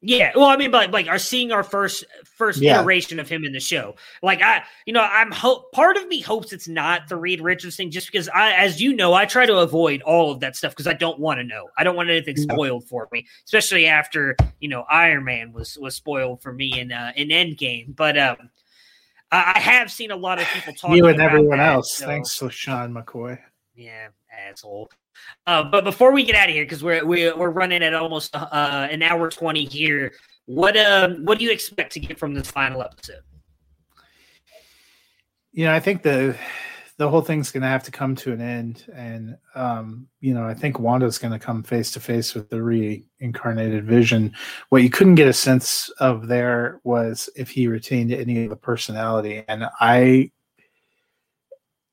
Yeah, 0.00 0.30
well, 0.36 0.44
I 0.44 0.56
mean, 0.56 0.70
but 0.70 0.92
like, 0.92 1.08
are 1.08 1.18
seeing 1.18 1.50
our 1.50 1.64
first 1.64 2.04
first 2.24 2.60
Yeah. 2.60 2.78
iteration 2.78 3.18
of 3.18 3.28
him 3.28 3.44
in 3.44 3.50
the 3.50 3.58
show. 3.58 3.96
Like, 4.22 4.40
I, 4.40 4.62
you 4.86 4.92
know, 4.92 5.00
I'm 5.00 5.32
hope 5.32 5.72
part 5.72 5.96
of 5.96 6.06
me 6.06 6.20
hopes 6.20 6.52
it's 6.52 6.68
not 6.68 7.08
the 7.08 7.16
Reed 7.16 7.40
Richards 7.40 7.74
thing, 7.74 7.90
just 7.90 8.06
because 8.06 8.28
I, 8.28 8.52
as 8.52 8.80
you 8.80 8.94
know, 8.94 9.14
I 9.14 9.24
try 9.24 9.44
to 9.44 9.56
avoid 9.56 10.00
all 10.02 10.30
of 10.30 10.38
that 10.38 10.54
stuff 10.54 10.70
because 10.70 10.86
I 10.86 10.92
don't 10.92 11.18
want 11.18 11.40
to 11.40 11.44
know. 11.44 11.66
I 11.76 11.82
don't 11.82 11.96
want 11.96 12.10
anything 12.10 12.36
spoiled 12.36 12.86
for 12.86 13.08
me, 13.10 13.26
especially 13.44 13.86
after 13.86 14.36
you 14.60 14.68
know 14.68 14.84
Iron 14.88 15.24
Man 15.24 15.52
was 15.52 15.76
was 15.80 15.96
spoiled 15.96 16.42
for 16.42 16.52
me 16.52 16.78
in 16.78 16.92
uh, 16.92 17.10
in 17.16 17.30
Endgame. 17.30 17.96
But 17.96 18.16
um, 18.16 18.50
I, 19.30 19.52
I 19.56 19.58
have 19.60 19.90
seen 19.90 20.10
a 20.10 20.16
lot 20.16 20.40
of 20.40 20.46
people 20.48 20.72
talking. 20.74 20.96
You 20.96 21.06
and 21.06 21.20
everyone 21.20 21.58
that, 21.58 21.72
else. 21.74 21.94
so- 21.96 22.06
Thanks 22.06 22.38
to 22.38 22.50
Sean 22.50 22.92
McCoy. 22.92 23.38
yeah, 23.74 24.08
asshole. 24.32 24.90
Uh, 25.46 25.64
but 25.64 25.82
before 25.84 26.12
we 26.12 26.24
get 26.24 26.36
out 26.36 26.48
of 26.48 26.54
here, 26.54 26.64
because 26.64 26.82
we're 26.82 27.04
we're 27.04 27.36
we're 27.36 27.50
running 27.50 27.82
at 27.82 27.92
almost 27.94 28.34
uh, 28.36 28.88
an 28.90 29.02
hour 29.02 29.28
twenty 29.28 29.64
here. 29.64 30.12
What 30.46 30.76
um 30.76 31.24
what 31.24 31.38
do 31.38 31.44
you 31.44 31.50
expect 31.50 31.92
to 31.94 32.00
get 32.00 32.18
from 32.18 32.34
this 32.34 32.50
final 32.50 32.82
episode? 32.82 33.20
You 35.52 35.64
know, 35.64 35.74
I 35.74 35.80
think 35.80 36.02
the 36.02 36.36
the 36.98 37.08
whole 37.08 37.22
thing's 37.22 37.52
going 37.52 37.62
to 37.62 37.68
have 37.68 37.84
to 37.84 37.92
come 37.92 38.16
to 38.16 38.32
an 38.32 38.40
end, 38.40 38.84
and 38.92 39.38
um, 39.54 40.08
you 40.20 40.34
know, 40.34 40.44
I 40.44 40.52
think 40.52 40.80
Wanda's 40.80 41.16
going 41.16 41.32
to 41.32 41.38
come 41.38 41.62
face 41.62 41.92
to 41.92 42.00
face 42.00 42.34
with 42.34 42.50
the 42.50 42.60
reincarnated 42.60 43.86
Vision. 43.86 44.34
What 44.70 44.82
you 44.82 44.90
couldn't 44.90 45.14
get 45.14 45.28
a 45.28 45.32
sense 45.32 45.90
of 46.00 46.26
there 46.26 46.80
was 46.82 47.30
if 47.36 47.50
he 47.50 47.68
retained 47.68 48.12
any 48.12 48.44
of 48.44 48.50
the 48.50 48.56
personality, 48.56 49.44
and 49.46 49.66
I 49.80 50.32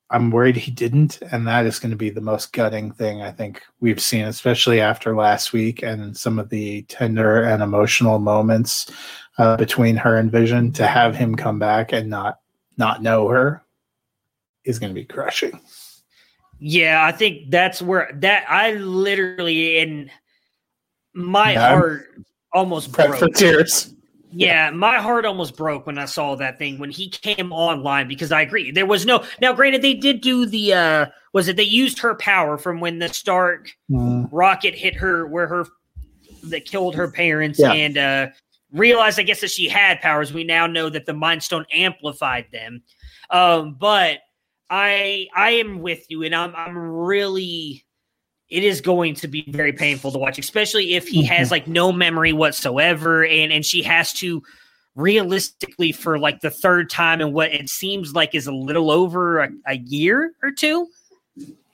I'm 0.10 0.32
worried 0.32 0.56
he 0.56 0.72
didn't, 0.72 1.22
and 1.32 1.48
that 1.48 1.68
is 1.68 1.78
going 1.78 1.92
to 1.92 1.96
be 1.96 2.10
the 2.10 2.20
most 2.22 2.52
gutting 2.52 2.92
thing 2.92 3.22
I 3.22 3.32
think 3.32 3.62
we've 3.80 4.02
seen, 4.02 4.26
especially 4.26 4.82
after 4.82 5.16
last 5.16 5.54
week 5.54 5.84
and 5.84 6.18
some 6.18 6.40
of 6.40 6.50
the 6.50 6.82
tender 6.84 7.44
and 7.44 7.62
emotional 7.62 8.18
moments 8.18 8.92
uh, 9.38 9.56
between 9.58 9.98
her 9.98 10.18
and 10.18 10.32
Vision. 10.32 10.72
To 10.74 10.88
have 10.88 11.16
him 11.16 11.36
come 11.36 11.60
back 11.60 11.94
and 11.94 12.10
not 12.10 12.40
not 12.76 13.04
know 13.04 13.28
her 13.28 13.65
is 14.66 14.80
going 14.80 14.90
to 14.92 14.94
be 15.00 15.06
crushing. 15.06 15.60
Yeah, 16.60 17.04
I 17.06 17.12
think 17.12 17.52
that's 17.52 17.82
where 17.82 18.10
that 18.22 18.46
I 18.50 18.74
literally 18.74 19.80
in 19.80 20.10
my 21.14 21.54
Yeah, 21.54 21.70
heart 21.70 22.06
almost 22.54 22.92
broke. 22.92 23.18
for 23.18 23.30
tears. 23.30 23.94
Yeah, 24.32 24.70
my 24.72 24.98
heart 24.98 25.26
almost 25.26 25.56
broke 25.56 25.86
when 25.86 25.98
I 25.98 26.06
saw 26.06 26.36
that 26.36 26.58
thing 26.60 26.78
when 26.78 26.90
he 26.90 27.10
came 27.10 27.54
online 27.54 28.08
because 28.08 28.32
I 28.32 28.42
agree. 28.42 28.72
There 28.72 28.86
was 28.86 29.06
no 29.06 29.24
now 29.42 29.54
granted 29.54 29.82
they 29.82 29.94
did 29.94 30.22
do 30.22 30.46
the 30.46 30.74
uh 30.74 31.06
was 31.34 31.48
it 31.48 31.56
they 31.56 31.64
used 31.64 32.00
her 32.00 32.16
power 32.16 32.58
from 32.58 32.80
when 32.80 33.00
the 33.00 33.10
Stark 33.10 33.72
Mm, 33.90 34.28
rocket 34.32 34.74
hit 34.76 34.96
her 34.96 35.28
where 35.28 35.48
her 35.48 35.68
that 36.44 36.66
killed 36.66 36.96
her 36.96 37.10
parents 37.10 37.60
Yeah. 37.60 37.72
and 37.72 37.98
uh 37.98 38.28
realized 38.72 39.20
I 39.20 39.24
guess 39.24 39.42
that 39.42 39.52
she 39.52 39.70
had 39.70 40.02
powers. 40.02 40.34
We 40.34 40.44
now 40.44 40.68
know 40.68 40.90
that 40.90 41.06
the 41.06 41.14
Mind 41.14 41.44
Stone 41.44 41.66
amplified 41.72 42.48
them. 42.52 42.82
Um 43.30 43.76
but 43.80 44.20
I 44.70 45.28
I 45.36 45.52
am 45.52 45.80
with 45.80 46.06
you 46.10 46.24
and 46.24 46.36
I'm 46.36 46.56
I'm 46.56 46.78
really 46.78 47.84
it 48.50 48.64
is 48.64 48.80
going 48.82 49.16
to 49.16 49.28
be 49.28 49.44
very 49.50 49.74
painful 49.74 50.12
to 50.12 50.20
watch, 50.20 50.38
especially 50.38 50.94
if 50.96 51.08
he 51.08 51.24
has 51.24 51.50
like 51.50 51.68
no 51.68 51.92
memory 51.92 52.32
whatsoever, 52.34 53.26
and 53.26 53.52
and 53.52 53.66
she 53.66 53.82
has 53.84 54.14
to 54.14 54.44
realistically 54.96 55.92
for 55.92 56.18
like 56.20 56.40
the 56.42 56.50
third 56.52 56.90
time 56.90 57.22
in 57.22 57.34
what 57.34 57.52
it 57.54 57.70
seems 57.70 58.14
like 58.14 58.34
is 58.36 58.48
a 58.48 58.52
little 58.54 58.92
over 58.92 59.40
a, 59.40 59.50
a 59.68 59.74
year 59.78 60.32
or 60.42 60.52
two, 60.52 60.88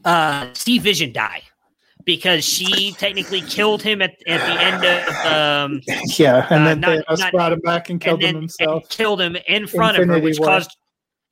uh, 0.05 0.47
see 0.53 0.79
Vision 0.79 1.11
die 1.13 1.43
because 2.03 2.43
she 2.43 2.93
technically 2.93 3.41
killed 3.41 3.83
him 3.83 4.01
at, 4.01 4.11
at 4.25 4.39
the 4.39 4.63
end 4.63 4.83
of 4.85 5.25
um 5.31 5.81
yeah, 6.17 6.47
and 6.49 6.63
Uh, 6.63 6.65
then 6.65 6.79
not- 6.79 7.05
Thanos 7.05 7.19
not- 7.19 7.31
brought 7.33 7.53
him 7.53 7.59
back 7.59 7.89
and 7.89 8.01
killed 8.01 8.23
and 8.23 8.29
him 8.29 8.33
then 8.35 8.41
himself. 8.43 8.83
and 8.83 8.89
killed 8.89 9.21
him 9.21 9.37
in 9.47 9.67
front 9.67 9.97
of 9.97 10.07
her, 10.07 10.19
which 10.19 10.39
War. 10.39 10.47
caused 10.47 10.75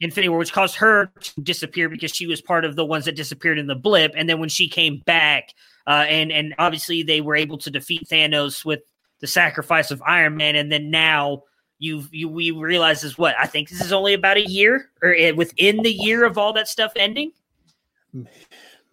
Infinity 0.02 0.30
War, 0.30 0.40
which 0.40 0.54
caused 0.54 0.76
her 0.76 1.12
to 1.22 1.42
disappear 1.42 1.90
because 1.90 2.12
she 2.12 2.28
was 2.28 2.42
part 2.42 2.64
of 2.66 2.76
the 2.76 2.86
ones 2.86 3.06
that 3.06 3.16
disappeared 3.16 3.60
in 3.60 3.68
the 3.68 3.76
blip. 3.76 4.14
And 4.16 4.30
then 4.30 4.40
when 4.40 4.50
she 4.50 4.70
came 4.70 5.00
back, 5.06 5.54
uh, 5.88 6.06
and 6.08 6.32
and 6.32 6.56
obviously 6.58 7.04
they 7.04 7.22
were 7.22 7.36
able 7.36 7.58
to 7.60 7.70
defeat 7.72 8.08
Thanos 8.08 8.64
with 8.64 8.82
the 9.20 9.28
sacrifice 9.28 9.92
of 9.92 10.02
Iron 10.06 10.38
Man, 10.38 10.56
and 10.56 10.72
then 10.72 10.90
now 10.90 11.44
you 11.80 12.06
you 12.12 12.30
we 12.30 12.52
realize 12.52 13.04
is 13.04 13.18
what 13.18 13.36
I 13.38 13.46
think 13.46 13.70
this 13.70 13.82
is 13.82 13.92
only 13.92 14.14
about 14.14 14.38
a 14.38 14.46
year 14.46 14.90
or 15.02 15.16
uh, 15.16 15.34
within 15.36 15.78
the 15.84 15.92
year 15.92 16.26
of 16.26 16.38
all 16.38 16.54
that 16.54 16.68
stuff 16.68 16.94
ending. 16.96 17.32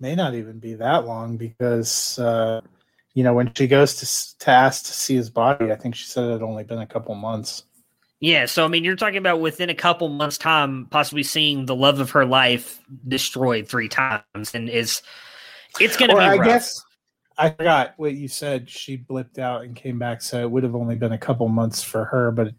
May 0.00 0.14
not 0.14 0.34
even 0.34 0.58
be 0.58 0.74
that 0.74 1.06
long 1.06 1.36
because 1.36 2.18
uh, 2.18 2.60
you 3.14 3.24
know 3.24 3.34
when 3.34 3.52
she 3.54 3.66
goes 3.66 3.94
to 3.96 4.04
s- 4.04 4.34
to 4.40 4.50
ask 4.50 4.84
to 4.86 4.92
see 4.92 5.14
his 5.14 5.30
body, 5.30 5.70
I 5.72 5.76
think 5.76 5.94
she 5.94 6.06
said 6.06 6.24
it 6.24 6.32
had 6.32 6.42
only 6.42 6.64
been 6.64 6.80
a 6.80 6.86
couple 6.86 7.14
months. 7.14 7.64
Yeah, 8.20 8.46
so 8.46 8.64
I 8.64 8.68
mean, 8.68 8.82
you're 8.82 8.96
talking 8.96 9.18
about 9.18 9.40
within 9.40 9.68
a 9.68 9.74
couple 9.74 10.08
months' 10.08 10.38
time, 10.38 10.86
possibly 10.90 11.22
seeing 11.22 11.66
the 11.66 11.74
love 11.74 12.00
of 12.00 12.10
her 12.12 12.24
life 12.24 12.80
destroyed 13.06 13.68
three 13.68 13.88
times, 13.88 14.54
and 14.54 14.70
is 14.70 15.02
it's 15.78 15.96
going 15.96 16.10
to 16.10 16.16
be 16.16 16.22
I 16.22 16.36
rough. 16.36 16.46
guess 16.46 16.82
I 17.36 17.50
forgot 17.50 17.92
what 17.98 18.14
you 18.14 18.28
said. 18.28 18.70
She 18.70 18.96
blipped 18.96 19.38
out 19.38 19.64
and 19.64 19.76
came 19.76 19.98
back, 19.98 20.22
so 20.22 20.40
it 20.40 20.50
would 20.50 20.62
have 20.62 20.74
only 20.74 20.96
been 20.96 21.12
a 21.12 21.18
couple 21.18 21.46
months 21.48 21.82
for 21.82 22.06
her, 22.06 22.30
but 22.30 22.54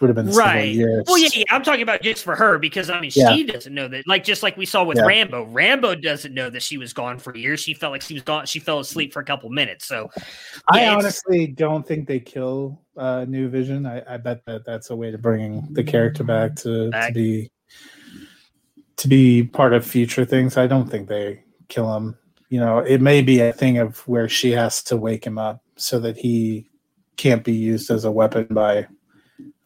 would 0.00 0.08
have 0.08 0.16
been 0.16 0.34
right. 0.34 0.72
years. 0.74 1.04
Well, 1.06 1.18
yeah, 1.18 1.28
yeah, 1.32 1.44
I'm 1.50 1.62
talking 1.62 1.82
about 1.82 2.02
just 2.02 2.24
for 2.24 2.34
her 2.34 2.58
because 2.58 2.90
I 2.90 3.00
mean, 3.00 3.10
Yeah. 3.14 3.34
she 3.34 3.44
doesn't 3.44 3.74
know 3.74 3.88
that. 3.88 4.06
Like 4.06 4.24
just 4.24 4.42
like 4.42 4.56
we 4.56 4.66
saw 4.66 4.84
with 4.84 4.98
Yeah. 4.98 5.04
Rambeau, 5.04 5.52
Rambeau 5.52 6.00
doesn't 6.00 6.34
know 6.34 6.50
that 6.50 6.62
she 6.62 6.78
was 6.78 6.92
gone 6.92 7.18
for 7.18 7.36
years. 7.36 7.60
She 7.60 7.74
felt 7.74 7.92
like 7.92 8.02
she 8.02 8.14
was 8.14 8.22
gone. 8.22 8.46
She 8.46 8.58
fell 8.58 8.80
asleep 8.80 9.12
for 9.12 9.20
a 9.20 9.24
couple 9.24 9.48
minutes. 9.50 9.86
So 9.86 10.10
I 10.68 10.88
honestly 10.88 11.46
don't 11.46 11.86
think 11.86 12.06
they 12.06 12.20
kill 12.20 12.80
uh, 12.96 13.24
New 13.28 13.48
Vision. 13.48 13.86
I, 13.86 14.02
I 14.14 14.16
bet 14.16 14.44
that 14.46 14.64
that's 14.64 14.90
a 14.90 14.96
way 14.96 15.10
to 15.10 15.18
bring 15.18 15.66
the 15.72 15.84
character 15.84 16.24
back 16.24 16.56
to, 16.56 16.90
to 16.90 17.10
be 17.12 17.50
to 18.96 19.08
be 19.08 19.42
part 19.44 19.72
of 19.72 19.84
future 19.84 20.24
things. 20.24 20.56
I 20.56 20.66
don't 20.66 20.88
think 20.88 21.08
they 21.08 21.42
kill 21.68 21.94
him. 21.96 22.16
You 22.48 22.60
know, 22.60 22.78
it 22.78 23.00
may 23.00 23.22
be 23.22 23.40
a 23.40 23.52
thing 23.52 23.78
of 23.78 24.06
where 24.06 24.28
she 24.28 24.52
has 24.52 24.82
to 24.84 24.96
wake 24.96 25.26
him 25.26 25.38
up 25.38 25.62
so 25.76 25.98
that 26.00 26.16
he 26.16 26.70
can't 27.16 27.42
be 27.42 27.52
used 27.52 27.90
as 27.90 28.04
a 28.04 28.10
weapon 28.10 28.46
by 28.50 28.86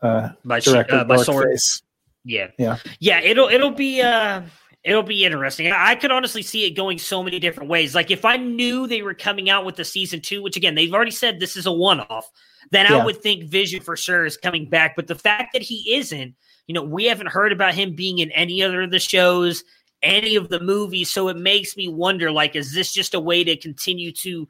uh, 0.02 0.30
by 0.44 0.60
director 0.60 0.96
uh, 0.96 1.04
by 1.04 1.16
sword. 1.16 1.48
Dorkface. 1.48 1.82
Yeah. 2.24 2.48
Yeah. 2.58 2.78
Yeah, 3.00 3.20
it'll 3.20 3.48
it'll 3.48 3.70
be 3.70 4.02
uh 4.02 4.42
it'll 4.84 5.02
be 5.02 5.24
interesting. 5.24 5.70
I 5.72 5.94
could 5.94 6.10
honestly 6.10 6.42
see 6.42 6.64
it 6.64 6.70
going 6.70 6.98
so 6.98 7.22
many 7.22 7.38
different 7.38 7.68
ways. 7.68 7.94
Like 7.94 8.10
if 8.10 8.24
I 8.24 8.36
knew 8.36 8.86
they 8.86 9.02
were 9.02 9.14
coming 9.14 9.50
out 9.50 9.64
with 9.64 9.76
the 9.76 9.84
season 9.84 10.20
2, 10.20 10.42
which 10.42 10.56
again, 10.56 10.74
they've 10.74 10.92
already 10.92 11.10
said 11.10 11.40
this 11.40 11.56
is 11.56 11.66
a 11.66 11.72
one-off, 11.72 12.30
then 12.70 12.86
I 12.86 13.04
would 13.04 13.20
think 13.20 13.44
Vision 13.44 13.80
for 13.80 13.96
sure 13.96 14.24
is 14.24 14.36
coming 14.36 14.68
back, 14.68 14.94
but 14.94 15.06
the 15.06 15.14
fact 15.14 15.52
that 15.52 15.62
he 15.62 15.94
isn't, 15.94 16.34
you 16.66 16.74
know, 16.74 16.82
we 16.82 17.06
haven't 17.06 17.28
heard 17.28 17.52
about 17.52 17.74
him 17.74 17.94
being 17.94 18.18
in 18.18 18.30
any 18.32 18.62
other 18.62 18.82
of 18.82 18.90
the 18.90 18.98
shows, 18.98 19.64
any 20.02 20.36
of 20.36 20.48
the 20.48 20.60
movies, 20.60 21.10
so 21.10 21.28
it 21.28 21.36
makes 21.36 21.76
me 21.76 21.88
wonder 21.88 22.30
like 22.30 22.54
is 22.54 22.72
this 22.72 22.92
just 22.92 23.14
a 23.14 23.20
way 23.20 23.42
to 23.42 23.56
continue 23.56 24.12
to 24.12 24.46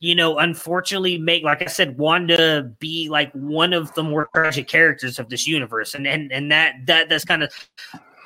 you 0.00 0.14
know, 0.14 0.38
unfortunately 0.38 1.18
make 1.18 1.44
like 1.44 1.62
I 1.62 1.66
said, 1.66 1.98
Wanda 1.98 2.62
be 2.78 3.08
like 3.10 3.30
one 3.32 3.72
of 3.74 3.92
the 3.94 4.02
more 4.02 4.28
tragic 4.34 4.66
characters 4.66 5.18
of 5.18 5.28
this 5.28 5.46
universe. 5.46 5.94
And 5.94 6.06
and 6.06 6.32
and 6.32 6.50
that 6.50 6.74
that 6.86 7.08
that's 7.10 7.24
kind 7.24 7.42
of 7.42 7.52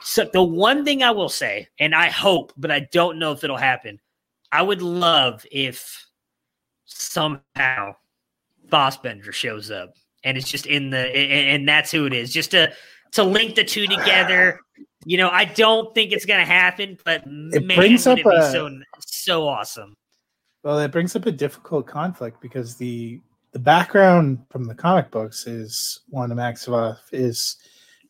so 0.00 0.28
the 0.32 0.42
one 0.42 0.84
thing 0.84 1.02
I 1.02 1.10
will 1.10 1.28
say, 1.28 1.68
and 1.80 1.94
I 1.94 2.10
hope, 2.10 2.52
but 2.56 2.70
I 2.70 2.88
don't 2.92 3.18
know 3.18 3.32
if 3.32 3.42
it'll 3.42 3.56
happen. 3.56 3.98
I 4.52 4.62
would 4.62 4.82
love 4.82 5.44
if 5.50 6.06
somehow 6.84 7.96
Fassbender 8.70 9.32
shows 9.32 9.70
up 9.70 9.94
and 10.22 10.36
it's 10.36 10.48
just 10.48 10.66
in 10.66 10.90
the 10.90 10.98
and, 10.98 11.48
and 11.48 11.68
that's 11.68 11.90
who 11.90 12.06
it 12.06 12.12
is. 12.12 12.32
Just 12.32 12.52
to 12.52 12.72
to 13.12 13.24
link 13.24 13.56
the 13.56 13.64
two 13.64 13.88
together. 13.88 14.60
You 15.06 15.18
know, 15.18 15.28
I 15.28 15.44
don't 15.44 15.92
think 15.94 16.12
it's 16.12 16.24
gonna 16.24 16.44
happen, 16.44 16.98
but 17.04 17.26
man, 17.26 17.76
brings 17.76 18.06
up 18.06 18.18
it 18.18 18.24
be 18.24 18.30
a- 18.30 18.52
so 18.52 18.70
so 19.00 19.48
awesome. 19.48 19.96
Well, 20.64 20.78
it 20.80 20.90
brings 20.90 21.14
up 21.14 21.26
a 21.26 21.32
difficult 21.32 21.86
conflict 21.86 22.40
because 22.40 22.74
the 22.76 23.20
the 23.52 23.58
background 23.60 24.44
from 24.50 24.64
the 24.64 24.74
comic 24.74 25.12
books 25.12 25.46
is 25.46 26.00
Wanda 26.10 26.34
Maximoff 26.34 26.96
is 27.12 27.56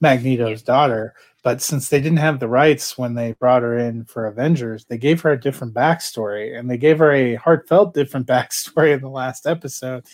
Magneto's 0.01 0.62
daughter, 0.62 1.14
but 1.43 1.60
since 1.60 1.89
they 1.90 2.01
didn't 2.01 2.18
have 2.18 2.40
the 2.40 2.48
rights 2.48 2.97
when 2.97 3.12
they 3.14 3.32
brought 3.32 3.60
her 3.62 3.76
in 3.76 4.05
for 4.06 4.26
Avengers, 4.26 4.86
they 4.86 4.97
gave 4.97 5.20
her 5.20 5.32
a 5.32 5.40
different 5.40 5.74
backstory, 5.74 6.59
and 6.59 6.70
they 6.70 6.78
gave 6.78 6.98
her 6.98 7.12
a 7.12 7.35
heartfelt 7.35 7.93
different 7.93 8.26
backstory 8.35 8.94
in 8.94 9.01
the 9.02 9.10
last 9.10 9.47
episode. 9.47 10.06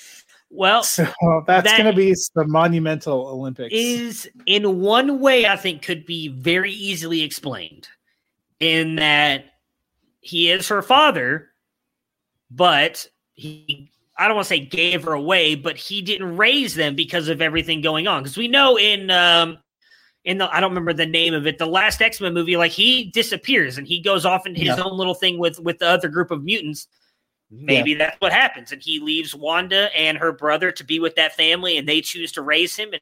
Well, 0.52 0.82
So 0.82 1.06
that's 1.46 1.68
that- 1.70 1.78
going 1.78 1.90
to 1.90 1.96
be 1.96 2.12
some 2.14 2.50
monumental 2.50 3.28
Olympics. 3.28 3.72
is 3.72 4.28
in 4.46 4.80
one 4.80 5.20
way 5.20 5.46
I 5.46 5.54
think 5.56 5.82
could 5.82 6.06
be 6.06 6.26
very 6.28 6.72
easily 6.72 7.22
explained 7.22 7.86
in 8.58 8.96
that 8.96 9.44
he 10.20 10.50
is 10.50 10.66
her 10.68 10.82
father, 10.82 11.49
but 12.50 13.06
he 13.34 13.90
I 14.18 14.26
don't 14.28 14.36
want 14.36 14.46
to 14.46 14.48
say 14.50 14.60
gave 14.60 15.04
her 15.04 15.12
away, 15.12 15.54
but 15.54 15.76
he 15.76 16.02
didn't 16.02 16.36
raise 16.36 16.74
them 16.74 16.94
because 16.94 17.28
of 17.28 17.40
everything 17.40 17.80
going 17.80 18.06
on. 18.06 18.22
Because 18.22 18.36
we 18.36 18.48
know 18.48 18.78
in 18.78 19.10
um 19.10 19.58
in 20.24 20.38
the 20.38 20.54
I 20.54 20.60
don't 20.60 20.70
remember 20.70 20.92
the 20.92 21.06
name 21.06 21.32
of 21.32 21.46
it, 21.46 21.58
the 21.58 21.66
last 21.66 22.02
X 22.02 22.20
Men 22.20 22.34
movie, 22.34 22.56
like 22.56 22.72
he 22.72 23.10
disappears 23.12 23.78
and 23.78 23.86
he 23.86 24.00
goes 24.00 24.26
off 24.26 24.46
in 24.46 24.54
his 24.54 24.66
Yeah. 24.66 24.82
own 24.82 24.96
little 24.96 25.14
thing 25.14 25.38
with 25.38 25.58
with 25.60 25.78
the 25.78 25.86
other 25.86 26.08
group 26.08 26.30
of 26.30 26.44
mutants. 26.44 26.86
Maybe 27.52 27.94
that's 27.94 28.16
what 28.20 28.32
happens, 28.32 28.70
and 28.70 28.80
he 28.80 29.00
leaves 29.00 29.34
Wanda 29.34 29.90
and 29.98 30.16
her 30.18 30.30
brother 30.30 30.70
to 30.70 30.84
be 30.84 31.00
with 31.00 31.16
that 31.16 31.34
family, 31.34 31.78
and 31.78 31.88
they 31.88 32.00
choose 32.00 32.30
to 32.32 32.42
raise 32.42 32.76
him, 32.76 32.90
and 32.92 33.00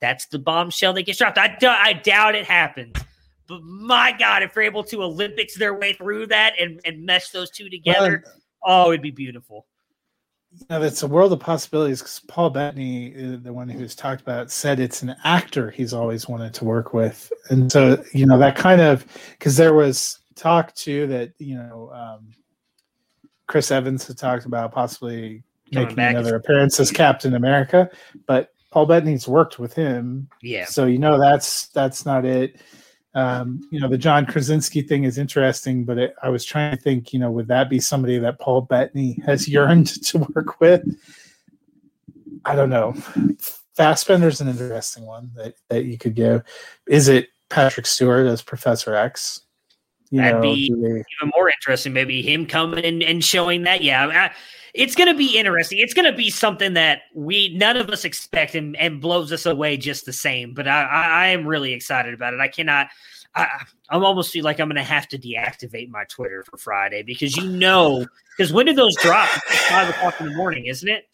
that's 0.00 0.24
the 0.26 0.38
bombshell 0.38 0.94
that 0.94 1.02
gets 1.02 1.18
dropped. 1.18 1.36
I, 1.36 1.48
d- 1.60 1.66
I 1.66 1.92
doubt 1.92 2.34
it 2.34 2.46
happens, 2.46 2.96
but 3.46 3.62
my 3.62 4.12
God, 4.18 4.42
if 4.42 4.54
they're 4.54 4.62
able 4.62 4.82
to 4.84 5.02
Olympics 5.02 5.58
their 5.58 5.74
way 5.74 5.92
through 5.92 6.28
that 6.28 6.54
and, 6.58 6.80
and 6.86 7.04
mesh 7.04 7.28
those 7.30 7.50
two 7.50 7.68
together, 7.68 8.24
oh, 8.64 8.90
it'd 8.90 9.02
be 9.02 9.10
beautiful. 9.10 9.66
you 10.52 10.66
know, 10.70 10.82
it's 10.82 11.02
a 11.02 11.06
world 11.06 11.32
of 11.32 11.40
possibilities 11.40 12.00
because 12.00 12.20
Paul 12.28 12.50
Bettany, 12.50 13.14
uh, 13.14 13.38
the 13.42 13.52
one 13.52 13.68
who's 13.68 13.94
talked 13.94 14.20
about, 14.22 14.50
said 14.50 14.80
it's 14.80 15.02
an 15.02 15.14
actor 15.24 15.70
he's 15.70 15.92
always 15.92 16.28
wanted 16.28 16.52
to 16.54 16.64
work 16.64 16.92
with, 16.92 17.32
and 17.50 17.70
so 17.72 18.02
you 18.12 18.26
know 18.26 18.38
that 18.38 18.56
kind 18.56 18.80
of 18.80 19.06
because 19.30 19.56
there 19.56 19.74
was 19.74 20.18
talk 20.34 20.74
too 20.74 21.06
that 21.08 21.32
you 21.38 21.56
know 21.56 21.90
um, 21.94 22.30
Chris 23.46 23.70
Evans 23.70 24.06
had 24.06 24.18
talked 24.18 24.44
about 24.46 24.72
possibly 24.72 25.42
Coming 25.72 25.88
making 25.96 26.04
another 26.04 26.36
appearance 26.36 26.78
as 26.80 26.90
Captain 26.90 27.34
America, 27.34 27.88
but 28.26 28.50
Paul 28.70 28.84
Bettany's 28.86 29.26
worked 29.26 29.58
with 29.58 29.72
him, 29.72 30.28
Yeah. 30.42 30.66
so 30.66 30.84
you 30.86 30.98
know 30.98 31.18
that's 31.18 31.68
that's 31.68 32.04
not 32.04 32.26
it. 32.26 32.60
Um, 33.14 33.68
you 33.70 33.80
know, 33.80 33.88
the 33.88 33.98
John 33.98 34.24
Krasinski 34.24 34.82
thing 34.82 35.04
is 35.04 35.18
interesting, 35.18 35.84
but 35.84 35.98
it, 35.98 36.14
I 36.22 36.30
was 36.30 36.44
trying 36.44 36.74
to 36.76 36.82
think, 36.82 37.12
you 37.12 37.18
know, 37.18 37.30
would 37.30 37.48
that 37.48 37.68
be 37.68 37.78
somebody 37.78 38.18
that 38.18 38.38
Paul 38.38 38.62
Bettany 38.62 39.20
has 39.26 39.48
yearned 39.48 39.88
to 40.04 40.18
work 40.34 40.60
with? 40.60 40.82
I 42.44 42.54
don't 42.54 42.70
know. 42.70 42.94
Fassbender's 43.76 44.40
an 44.40 44.48
interesting 44.48 45.06
one 45.06 45.30
that, 45.36 45.54
that 45.68 45.84
you 45.84 45.98
could 45.98 46.14
give. 46.14 46.42
Is 46.86 47.08
it 47.08 47.28
Patrick 47.50 47.86
Stewart 47.86 48.26
as 48.26 48.42
Professor 48.42 48.94
X? 48.94 49.42
You 50.12 50.20
That'd 50.20 50.42
be- 50.42 50.68
do 50.68 50.76
they- 50.76 50.88
even 50.88 51.32
more 51.34 51.48
interesting. 51.48 51.92
Maybe 51.94 52.20
him 52.22 52.46
coming 52.46 52.84
and, 52.84 53.02
and 53.02 53.24
showing 53.24 53.62
that. 53.62 53.82
Yeah, 53.82 54.04
I 54.04 54.06
mean, 54.06 54.16
I- 54.16 54.32
it's 54.74 54.94
going 54.94 55.08
to 55.08 55.14
be 55.14 55.36
interesting. 55.36 55.78
It's 55.78 55.92
going 55.94 56.10
to 56.10 56.16
be 56.16 56.30
something 56.30 56.74
that 56.74 57.02
we 57.14 57.54
none 57.56 57.76
of 57.76 57.88
us 57.90 58.04
expect 58.04 58.54
and, 58.54 58.76
and 58.76 59.00
blows 59.00 59.32
us 59.32 59.44
away 59.46 59.76
just 59.76 60.06
the 60.06 60.12
same. 60.12 60.54
But 60.54 60.68
I, 60.68 60.82
I, 60.82 61.02
I 61.06 61.26
am 61.28 61.46
really 61.46 61.72
excited 61.72 62.14
about 62.14 62.32
it. 62.34 62.40
I 62.40 62.48
cannot. 62.48 62.88
I, 63.34 63.48
I'm 63.88 64.04
almost 64.04 64.30
feel 64.32 64.44
like 64.44 64.60
I'm 64.60 64.68
going 64.68 64.76
to 64.76 64.82
have 64.82 65.08
to 65.08 65.18
deactivate 65.18 65.88
my 65.88 66.04
Twitter 66.04 66.42
for 66.42 66.58
Friday 66.58 67.02
because 67.02 67.34
you 67.36 67.46
know 67.48 68.06
because 68.36 68.52
when 68.52 68.66
did 68.66 68.76
those 68.76 68.94
drop? 68.96 69.28
Five 69.30 69.88
o'clock 69.88 70.20
in 70.20 70.26
the 70.28 70.34
morning, 70.34 70.66
isn't 70.66 70.88
it? 70.88 71.04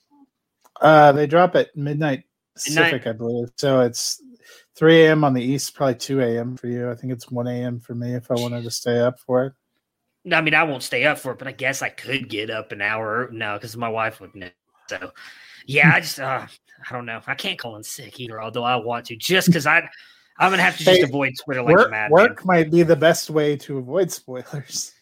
Uh, 0.81 1.13
they 1.13 1.27
drop 1.27 1.55
at 1.57 1.75
midnight 1.77 2.25
Midnight. 2.69 2.91
Pacific, 2.93 3.07
I 3.07 3.13
believe. 3.13 3.51
So 3.57 3.81
it's 3.81 4.21
3 4.79 5.07
a.m. 5.07 5.25
on 5.25 5.35
the 5.35 5.43
East, 5.43 5.75
probably 5.75 5.97
2 5.97 6.21
a.m. 6.21 6.57
for 6.57 6.69
you. 6.69 6.89
I 6.89 6.95
think 6.95 7.13
it's 7.13 7.29
1 7.29 7.49
a.m. 7.49 7.81
for 7.81 7.97
me 7.97 8.15
if 8.15 8.31
I 8.31 8.35
wanted 8.35 8.63
to 8.63 8.71
stay 8.71 9.01
up 9.01 9.19
for 9.19 9.47
it. 9.47 9.53
No, 10.25 10.37
I 10.37 10.41
mean, 10.41 10.55
I 10.55 10.63
won't 10.63 10.85
stay 10.85 11.05
up 11.05 11.19
for 11.19 11.33
it, 11.33 11.39
but 11.39 11.49
I 11.49 11.53
guess 11.53 11.83
I 11.83 11.89
could 11.89 12.29
get 12.29 12.49
up 12.49 12.71
an 12.71 12.81
hour 12.81 13.29
now 13.33 13.57
because 13.57 13.77
my 13.77 13.89
wife 13.89 14.21
would 14.21 14.35
know. 14.37 14.51
So, 14.89 15.11
yeah, 15.67 15.93
I 15.95 16.01
just, 16.01 16.21
uh, 16.21 16.47
I 16.89 16.93
don't 16.93 17.07
know. 17.07 17.21
I 17.27 17.35
can't 17.35 17.59
call 17.59 17.77
in 17.77 17.83
sick 17.83 18.21
either, 18.21 18.41
although 18.41 18.63
I 18.63 18.77
want 18.77 19.07
to, 19.07 19.17
just 19.17 19.49
because 19.49 19.67
I, 19.67 19.79
I'm 20.39 20.53
gonna 20.53 20.63
have 20.63 20.79
to 20.79 20.85
just 20.85 21.01
Hey, 21.01 21.03
avoid 21.03 21.35
Twitter 21.45 21.63
like 21.63 21.75
a 21.75 21.91
work, 21.91 22.11
work 22.11 22.45
might 22.45 22.71
be 22.71 22.85
the 22.85 22.95
best 22.95 23.31
way 23.31 23.57
to 23.57 23.79
avoid 23.79 24.13
spoilers. 24.13 24.93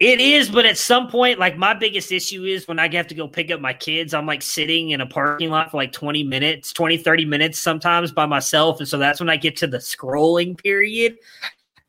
It 0.00 0.18
is, 0.18 0.48
but 0.50 0.64
at 0.64 0.78
some 0.78 1.08
point, 1.08 1.38
like 1.38 1.58
my 1.58 1.74
biggest 1.74 2.10
issue 2.10 2.44
is 2.44 2.66
when 2.66 2.78
I 2.78 2.88
have 2.94 3.06
to 3.08 3.14
go 3.14 3.28
pick 3.28 3.50
up 3.50 3.60
my 3.60 3.74
kids, 3.74 4.14
I'm 4.14 4.24
like 4.24 4.40
sitting 4.40 4.90
in 4.90 5.02
a 5.02 5.06
parking 5.06 5.50
lot 5.50 5.70
for 5.70 5.76
like 5.76 5.92
20 5.92 6.24
minutes, 6.24 6.72
20, 6.72 6.96
30 6.96 7.26
minutes 7.26 7.62
sometimes 7.62 8.10
by 8.10 8.24
myself. 8.24 8.78
And 8.80 8.88
so 8.88 8.96
that's 8.96 9.20
when 9.20 9.28
I 9.28 9.36
get 9.36 9.56
to 9.58 9.66
the 9.66 9.76
scrolling 9.76 10.56
period. 10.56 11.18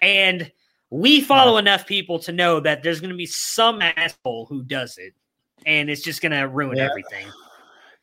And 0.01 0.51
we 0.89 1.21
follow 1.21 1.55
enough 1.57 1.87
people 1.87 2.19
to 2.19 2.33
know 2.33 2.59
that 2.59 2.83
there's 2.83 2.99
going 2.99 3.11
to 3.11 3.15
be 3.17 3.25
some 3.25 3.81
asshole 3.81 4.45
who 4.47 4.61
does 4.63 4.97
it. 4.97 5.13
And 5.65 5.89
it's 5.89 6.01
just 6.01 6.21
going 6.21 6.33
to 6.33 6.49
ruin 6.49 6.77
Yeah. 6.77 6.89
everything. 6.89 7.27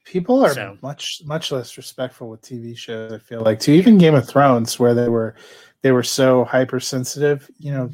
People 0.06 0.42
are 0.42 0.54
So- 0.54 0.78
much 0.80 1.20
much 1.26 1.52
less 1.52 1.76
respectful 1.76 2.30
with 2.30 2.40
TV 2.40 2.74
shows. 2.74 3.12
I 3.12 3.18
feel 3.18 3.42
like 3.42 3.60
to 3.60 3.72
even 3.72 3.98
Game 3.98 4.14
of 4.14 4.26
Thrones, 4.26 4.78
where 4.78 4.94
they 4.94 5.10
were 5.10 5.34
they 5.82 5.92
were 5.92 6.02
so 6.02 6.44
hypersensitive. 6.44 7.50
You 7.58 7.72
know, 7.72 7.90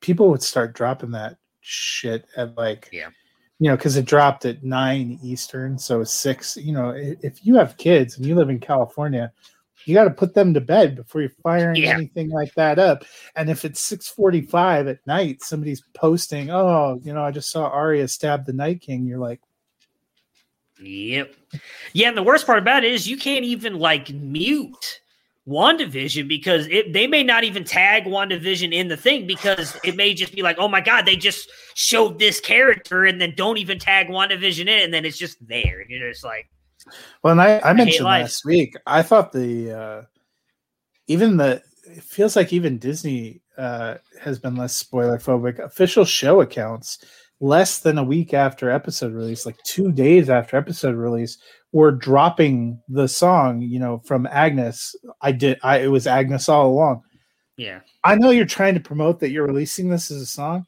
people 0.00 0.30
would 0.30 0.42
start 0.44 0.72
dropping 0.74 1.10
that 1.12 1.36
shit 1.68 2.24
at 2.36 2.56
like 2.56 2.88
Yeah. 2.92 3.10
you 3.58 3.68
know 3.70 3.76
because 3.76 3.96
it 3.96 4.06
dropped 4.06 4.44
at 4.46 4.64
nine 4.64 5.18
Eastern, 5.22 5.78
so 5.78 6.02
six. 6.04 6.56
You 6.56 6.72
know, 6.72 6.90
if 6.96 7.44
you 7.44 7.56
have 7.56 7.76
kids 7.76 8.16
and 8.16 8.24
you 8.26 8.34
live 8.34 8.50
in 8.50 8.58
California. 8.60 9.32
You 9.84 9.94
got 9.94 10.04
to 10.04 10.10
put 10.10 10.34
them 10.34 10.52
to 10.52 10.60
bed 10.60 10.96
before 10.96 11.22
you're 11.22 11.30
firing 11.42 11.76
Yeah. 11.76 11.94
anything 11.94 12.28
like 12.28 12.52
that 12.56 12.78
up. 12.78 13.04
And 13.36 13.48
if 13.48 13.64
it's 13.64 13.80
six 13.80 14.06
forty-five 14.08 14.86
at 14.86 14.98
night, 15.06 15.42
somebody's 15.42 15.82
posting, 15.94 16.50
"Oh, 16.50 17.00
you 17.02 17.14
know, 17.14 17.22
I 17.24 17.30
just 17.30 17.50
saw 17.50 17.68
Arya 17.68 18.06
stab 18.08 18.44
the 18.44 18.52
Night 18.52 18.82
King." 18.82 19.06
You're 19.06 19.20
like, 19.20 19.40
Yep. 20.80 21.34
Yeah, 21.92 22.08
and 22.08 22.16
the 22.16 22.22
worst 22.22 22.44
part 22.44 22.58
about 22.58 22.84
it 22.84 22.92
is 22.92 23.08
you 23.08 23.16
can't 23.16 23.44
even 23.44 23.78
like 23.78 24.10
mute 24.10 24.97
WandaVision 25.48 26.28
because 26.28 26.66
it 26.68 26.92
they 26.92 27.06
may 27.06 27.22
not 27.22 27.42
even 27.42 27.64
tag 27.64 28.04
WandaVision 28.04 28.72
in 28.72 28.88
the 28.88 28.96
thing 28.96 29.26
because 29.26 29.76
it 29.82 29.96
may 29.96 30.12
just 30.12 30.34
be 30.34 30.42
like, 30.42 30.56
oh 30.58 30.68
my 30.68 30.80
god, 30.80 31.06
they 31.06 31.16
just 31.16 31.50
showed 31.74 32.18
this 32.18 32.40
character 32.40 33.06
and 33.06 33.20
then 33.20 33.32
don't 33.34 33.56
even 33.56 33.78
tag 33.78 34.08
WandaVision 34.08 34.62
in 34.62 34.68
and 34.68 34.92
then 34.92 35.04
it's 35.04 35.18
just 35.18 35.44
there. 35.46 35.80
And 35.80 35.88
you're 35.88 36.10
just 36.10 36.24
like, 36.24 36.50
Well, 37.22 37.32
and 37.32 37.40
I, 37.40 37.58
I 37.60 37.68
hate 37.68 37.76
mentioned 37.76 38.04
last 38.04 38.44
week, 38.44 38.74
I 38.86 39.02
thought 39.02 39.32
the 39.32 39.72
uh, 39.72 40.02
even 41.06 41.38
the 41.38 41.62
it 41.86 42.02
feels 42.02 42.36
like 42.36 42.52
even 42.52 42.78
Disney 42.78 43.40
uh, 43.56 43.94
has 44.20 44.38
been 44.38 44.56
less 44.56 44.76
spoiler 44.76 45.18
phobic. 45.18 45.58
Official 45.58 46.04
show 46.04 46.42
accounts 46.42 47.04
less 47.40 47.80
than 47.80 47.98
a 47.98 48.04
week 48.04 48.34
after 48.34 48.70
episode 48.70 49.12
release, 49.12 49.46
like 49.46 49.56
two 49.62 49.92
days 49.92 50.28
after 50.28 50.56
episode 50.56 50.96
release, 50.96 51.38
were 51.72 51.92
dropping 51.92 52.80
the 52.88 53.08
song. 53.08 53.62
You 53.62 53.78
know, 53.78 53.98
from 53.98 54.26
Agnes. 54.26 54.94
I 55.20 55.32
did. 55.32 55.58
I 55.62 55.78
it 55.78 55.88
was 55.88 56.06
Agnes 56.06 56.48
all 56.48 56.70
along. 56.70 57.02
yeah, 57.56 57.80
I 58.04 58.14
know 58.16 58.30
you're 58.30 58.46
trying 58.46 58.74
to 58.74 58.80
promote 58.80 59.20
that 59.20 59.30
you're 59.30 59.46
releasing 59.46 59.88
this 59.88 60.10
as 60.10 60.22
a 60.22 60.26
song, 60.26 60.66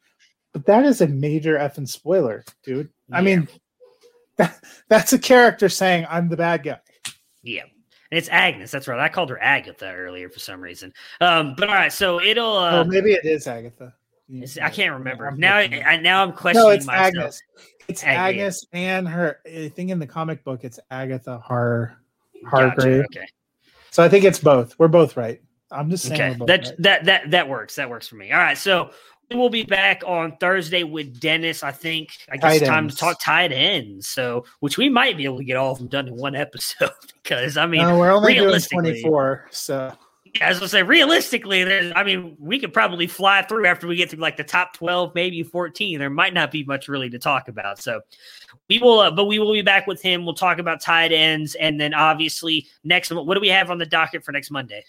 but 0.52 0.66
that 0.66 0.84
is 0.84 1.00
a 1.00 1.06
major 1.08 1.56
effing 1.58 1.88
spoiler, 1.88 2.44
dude. 2.62 2.90
I 3.12 3.22
mean, 3.22 3.48
that, 4.36 4.60
that's 4.88 5.12
a 5.12 5.18
character 5.18 5.68
saying 5.68 6.06
I'm 6.08 6.28
the 6.28 6.36
bad 6.36 6.62
guy. 6.62 6.80
yeah. 7.42 7.64
And 8.12 8.18
it's 8.18 8.28
Agnes. 8.28 8.72
That's 8.72 8.88
right. 8.88 8.98
I 8.98 9.08
called 9.08 9.30
her 9.30 9.40
Agatha 9.40 9.92
earlier 9.92 10.28
for 10.28 10.40
some 10.40 10.60
reason. 10.60 10.92
Um, 11.20 11.54
but 11.56 11.68
all 11.68 11.76
right, 11.76 11.92
so 11.92 12.20
it'll. 12.20 12.56
Uh, 12.56 12.80
oh, 12.80 12.84
maybe 12.84 13.12
it 13.12 13.24
is 13.24 13.46
Agatha. 13.46 13.94
I 14.62 14.70
can't 14.70 14.94
remember 14.94 15.30
now. 15.32 15.56
I, 15.56 15.96
now 15.96 16.22
I'm 16.24 16.32
questioning 16.32 16.68
no, 16.68 16.74
it's 16.74 16.86
myself. 16.86 17.06
Agnes. 17.06 17.42
It's 17.90 18.04
Ag- 18.04 18.36
Agnes 18.36 18.66
and 18.72 19.08
her. 19.08 19.38
I 19.46 19.68
think 19.68 19.90
in 19.90 19.98
the 19.98 20.06
comic 20.06 20.44
book, 20.44 20.64
it's 20.64 20.78
Agatha 20.90 21.38
Har 21.38 22.00
Gotcha, 22.50 23.04
Okay. 23.04 23.26
So 23.90 24.02
I 24.02 24.08
think 24.08 24.24
it's 24.24 24.38
both. 24.38 24.78
We're 24.78 24.88
both 24.88 25.16
right. 25.16 25.40
I'm 25.70 25.90
just 25.90 26.04
saying. 26.04 26.42
Okay, 26.42 26.44
that 26.46 26.66
right. 26.66 26.74
that 26.78 27.04
that 27.04 27.30
that 27.30 27.48
works. 27.48 27.76
That 27.76 27.90
works 27.90 28.08
for 28.08 28.16
me. 28.16 28.32
All 28.32 28.38
right, 28.38 28.58
so 28.58 28.90
we 29.30 29.36
will 29.36 29.50
be 29.50 29.62
back 29.62 30.02
on 30.06 30.36
Thursday 30.38 30.82
with 30.82 31.20
Dennis. 31.20 31.62
I 31.62 31.70
think 31.70 32.10
I 32.30 32.36
guess 32.36 32.42
Tight 32.42 32.62
it's 32.62 32.68
time 32.68 32.84
ends. 32.84 32.94
to 32.96 33.00
talk 33.00 33.20
tight 33.20 33.52
ends. 33.52 34.08
So, 34.08 34.44
which 34.60 34.78
we 34.78 34.88
might 34.88 35.16
be 35.16 35.24
able 35.24 35.38
to 35.38 35.44
get 35.44 35.56
all 35.56 35.72
of 35.72 35.78
them 35.78 35.86
done 35.86 36.08
in 36.08 36.16
one 36.16 36.34
episode 36.34 36.90
because 37.22 37.56
I 37.56 37.66
mean, 37.66 37.82
no, 37.82 37.98
we're 37.98 38.10
only 38.10 38.34
doing 38.34 38.60
24. 38.60 39.46
So 39.50 39.92
as 40.40 40.62
I 40.62 40.66
say, 40.66 40.82
realistically, 40.82 41.64
there's. 41.64 41.92
I 41.96 42.04
mean, 42.04 42.36
we 42.38 42.58
could 42.58 42.72
probably 42.72 43.06
fly 43.06 43.42
through 43.42 43.66
after 43.66 43.86
we 43.86 43.96
get 43.96 44.10
through 44.10 44.20
like 44.20 44.36
the 44.36 44.44
top 44.44 44.74
twelve, 44.74 45.14
maybe 45.14 45.42
fourteen. 45.42 45.98
There 45.98 46.10
might 46.10 46.34
not 46.34 46.50
be 46.50 46.64
much 46.64 46.88
really 46.88 47.10
to 47.10 47.18
talk 47.18 47.48
about. 47.48 47.78
So, 47.78 48.00
we 48.68 48.78
will, 48.78 49.00
uh, 49.00 49.10
but 49.10 49.24
we 49.24 49.38
will 49.38 49.52
be 49.52 49.62
back 49.62 49.86
with 49.86 50.00
him. 50.00 50.24
We'll 50.24 50.34
talk 50.34 50.58
about 50.58 50.80
tight 50.80 51.12
ends, 51.12 51.54
and 51.56 51.80
then 51.80 51.94
obviously 51.94 52.66
next. 52.84 53.10
What 53.10 53.34
do 53.34 53.40
we 53.40 53.48
have 53.48 53.70
on 53.70 53.78
the 53.78 53.86
docket 53.86 54.24
for 54.24 54.32
next 54.32 54.50
Monday? 54.50 54.84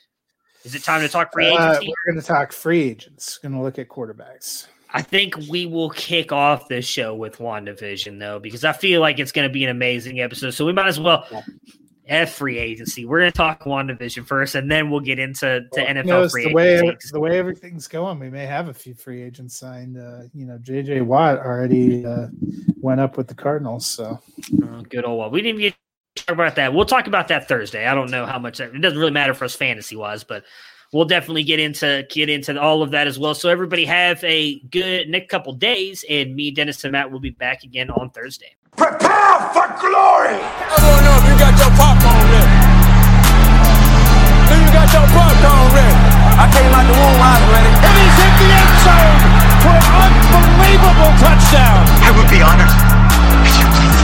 Is 0.64 0.76
it 0.76 0.84
time 0.84 1.02
to 1.02 1.10
talk 1.10 1.34
free 1.34 1.50
uh, 1.50 1.80
we're 1.80 2.14
going 2.14 2.22
to 2.22 2.28
talk 2.28 2.52
free 2.52 2.84
agents. 2.84 3.40
Going 3.40 3.54
to 3.54 3.62
look 3.62 3.80
at 3.80 3.88
quarterbacks. 3.88 4.68
I 4.94 5.02
think 5.02 5.36
we 5.50 5.66
will 5.66 5.90
kick 5.90 6.32
off 6.32 6.68
this 6.68 6.86
show 6.86 7.16
with 7.16 7.38
WandaVision, 7.38 8.20
though, 8.20 8.40
because 8.40 8.64
I 8.66 8.74
feel 8.74 9.00
like 9.00 9.20
it's 9.20 9.32
going 9.32 9.48
to 9.48 9.54
be 9.54 9.64
an 9.64 9.70
amazing 9.70 10.20
episode. 10.20 10.52
So 10.52 10.66
we 10.66 10.74
might 10.74 10.88
as 10.88 11.00
well 11.00 11.26
F 12.12 12.34
free 12.34 12.58
agency. 12.58 13.06
We're 13.06 13.20
going 13.20 13.32
to 13.32 13.38
talk 13.38 13.64
WandaVision 13.64 14.26
first, 14.26 14.56
and 14.56 14.70
then 14.70 14.90
we'll 14.90 15.00
get 15.00 15.18
into 15.18 15.62
to 15.74 15.80
NFL 15.80 16.04
You 16.06 16.12
know, 16.12 16.30
free 16.30 16.48
the 16.50 16.54
way 16.54 16.78
agency. 16.78 17.10
the 17.12 17.20
way 17.20 17.40
everything's 17.40 17.88
going, 17.88 18.20
we 18.20 18.30
may 18.30 18.46
have 18.46 18.68
a 18.68 18.74
few 18.74 18.94
free 18.94 19.22
agents 19.24 19.58
signed. 19.58 19.98
Uh, 19.98 20.24
you 20.34 20.46
know, 20.46 20.58
JJ 20.58 21.06
Watt 21.06 21.40
already 21.40 22.06
uh, 22.06 22.28
went 22.76 23.00
up 23.00 23.16
with 23.16 23.28
the 23.28 23.34
Cardinals. 23.34 23.88
So 23.88 24.20
Oh, 24.64 24.82
good 24.82 25.06
old 25.06 25.20
one. 25.20 25.32
We 25.32 25.42
didn't 25.42 25.62
even 25.62 25.74
talk 26.16 26.34
about 26.34 26.56
that. 26.56 26.74
We'll 26.74 26.86
talk 26.86 27.08
about 27.08 27.30
that 27.30 27.48
Thursday. 27.48 27.86
I 27.86 27.94
don't 27.94 28.12
know 28.12 28.26
how 28.26 28.40
much 28.40 28.58
that, 28.58 28.76
it 28.76 28.80
doesn't 28.80 29.00
really 29.00 29.12
matter 29.12 29.34
for 29.34 29.46
us 29.46 29.56
fantasy 29.56 29.96
wise, 29.96 30.24
but 30.24 30.44
we'll 30.92 31.06
definitely 31.06 31.44
get 31.44 31.60
into 31.60 32.06
get 32.10 32.30
into 32.30 32.60
all 32.60 32.82
of 32.82 32.92
that 32.92 33.08
as 33.08 33.18
well. 33.18 33.34
So 33.34 33.50
everybody 33.50 33.86
have 33.86 34.24
a 34.24 34.60
good 34.60 35.10
next 35.10 35.30
couple 35.30 35.54
days, 35.54 36.06
and 36.10 36.36
me, 36.36 36.52
Dennis, 36.52 36.84
and 36.84 36.92
Matt 36.92 37.12
will 37.12 37.20
be 37.20 37.30
back 37.30 37.64
again 37.64 37.90
on 37.90 38.10
Thursday. 38.12 38.56
Prepare 38.78 39.40
for 39.52 39.68
glory! 39.80 40.40
I 40.40 40.78
don't 40.80 41.04
know 41.04 41.16
if 41.20 41.26
you 41.28 41.36
got 41.36 41.56
your 41.60 41.72
popcorn 41.76 42.24
ready. 42.32 42.56
Do 44.48 44.56
you 44.56 44.70
got 44.72 44.88
your 44.92 45.08
popcorn 45.12 45.68
ready? 45.76 45.96
I 46.40 46.46
came 46.50 46.72
out 46.74 46.88
the 46.88 46.96
womb, 46.96 47.20
I 47.20 47.36
was 47.36 47.50
ready. 47.52 47.72
And 47.72 47.96
he's 48.00 48.16
hit 48.16 48.34
the 48.40 48.50
end 48.50 48.74
zone 48.82 49.20
for 49.60 49.76
an 49.76 50.12
unbelievable 50.40 51.12
touchdown. 51.20 51.84
I 52.02 52.10
would 52.16 52.30
be 52.32 52.42
honored 52.42 52.81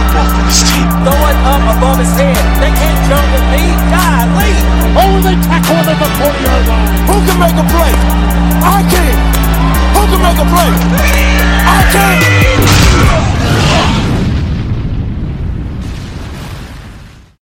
Throw 0.08 1.20
it 1.28 1.38
up 1.48 1.64
above 1.78 2.00
his 2.00 2.12
head. 2.16 2.36
They 2.60 2.72
can't 2.72 3.00
jump 3.08 3.28
with 3.34 3.44
me. 3.52 3.64
Die, 3.92 4.26
Lee. 4.38 4.60
Oh, 4.96 5.20
they 5.24 5.36
tackle 5.44 5.76
him 5.76 5.88
at 5.88 5.98
the 6.00 6.08
40 6.20 6.44
yard 6.44 6.68
line. 6.68 6.88
Who 7.08 7.16
can 7.28 7.38
make 7.40 7.56
a 7.56 7.64
play? 7.68 7.94
I 8.64 8.84
can. 8.88 9.16
Who 9.96 10.02
can 10.12 10.22
make 10.24 10.40
a 10.40 10.46
play? 10.48 10.72
I 11.68 11.70
can. 11.92 12.16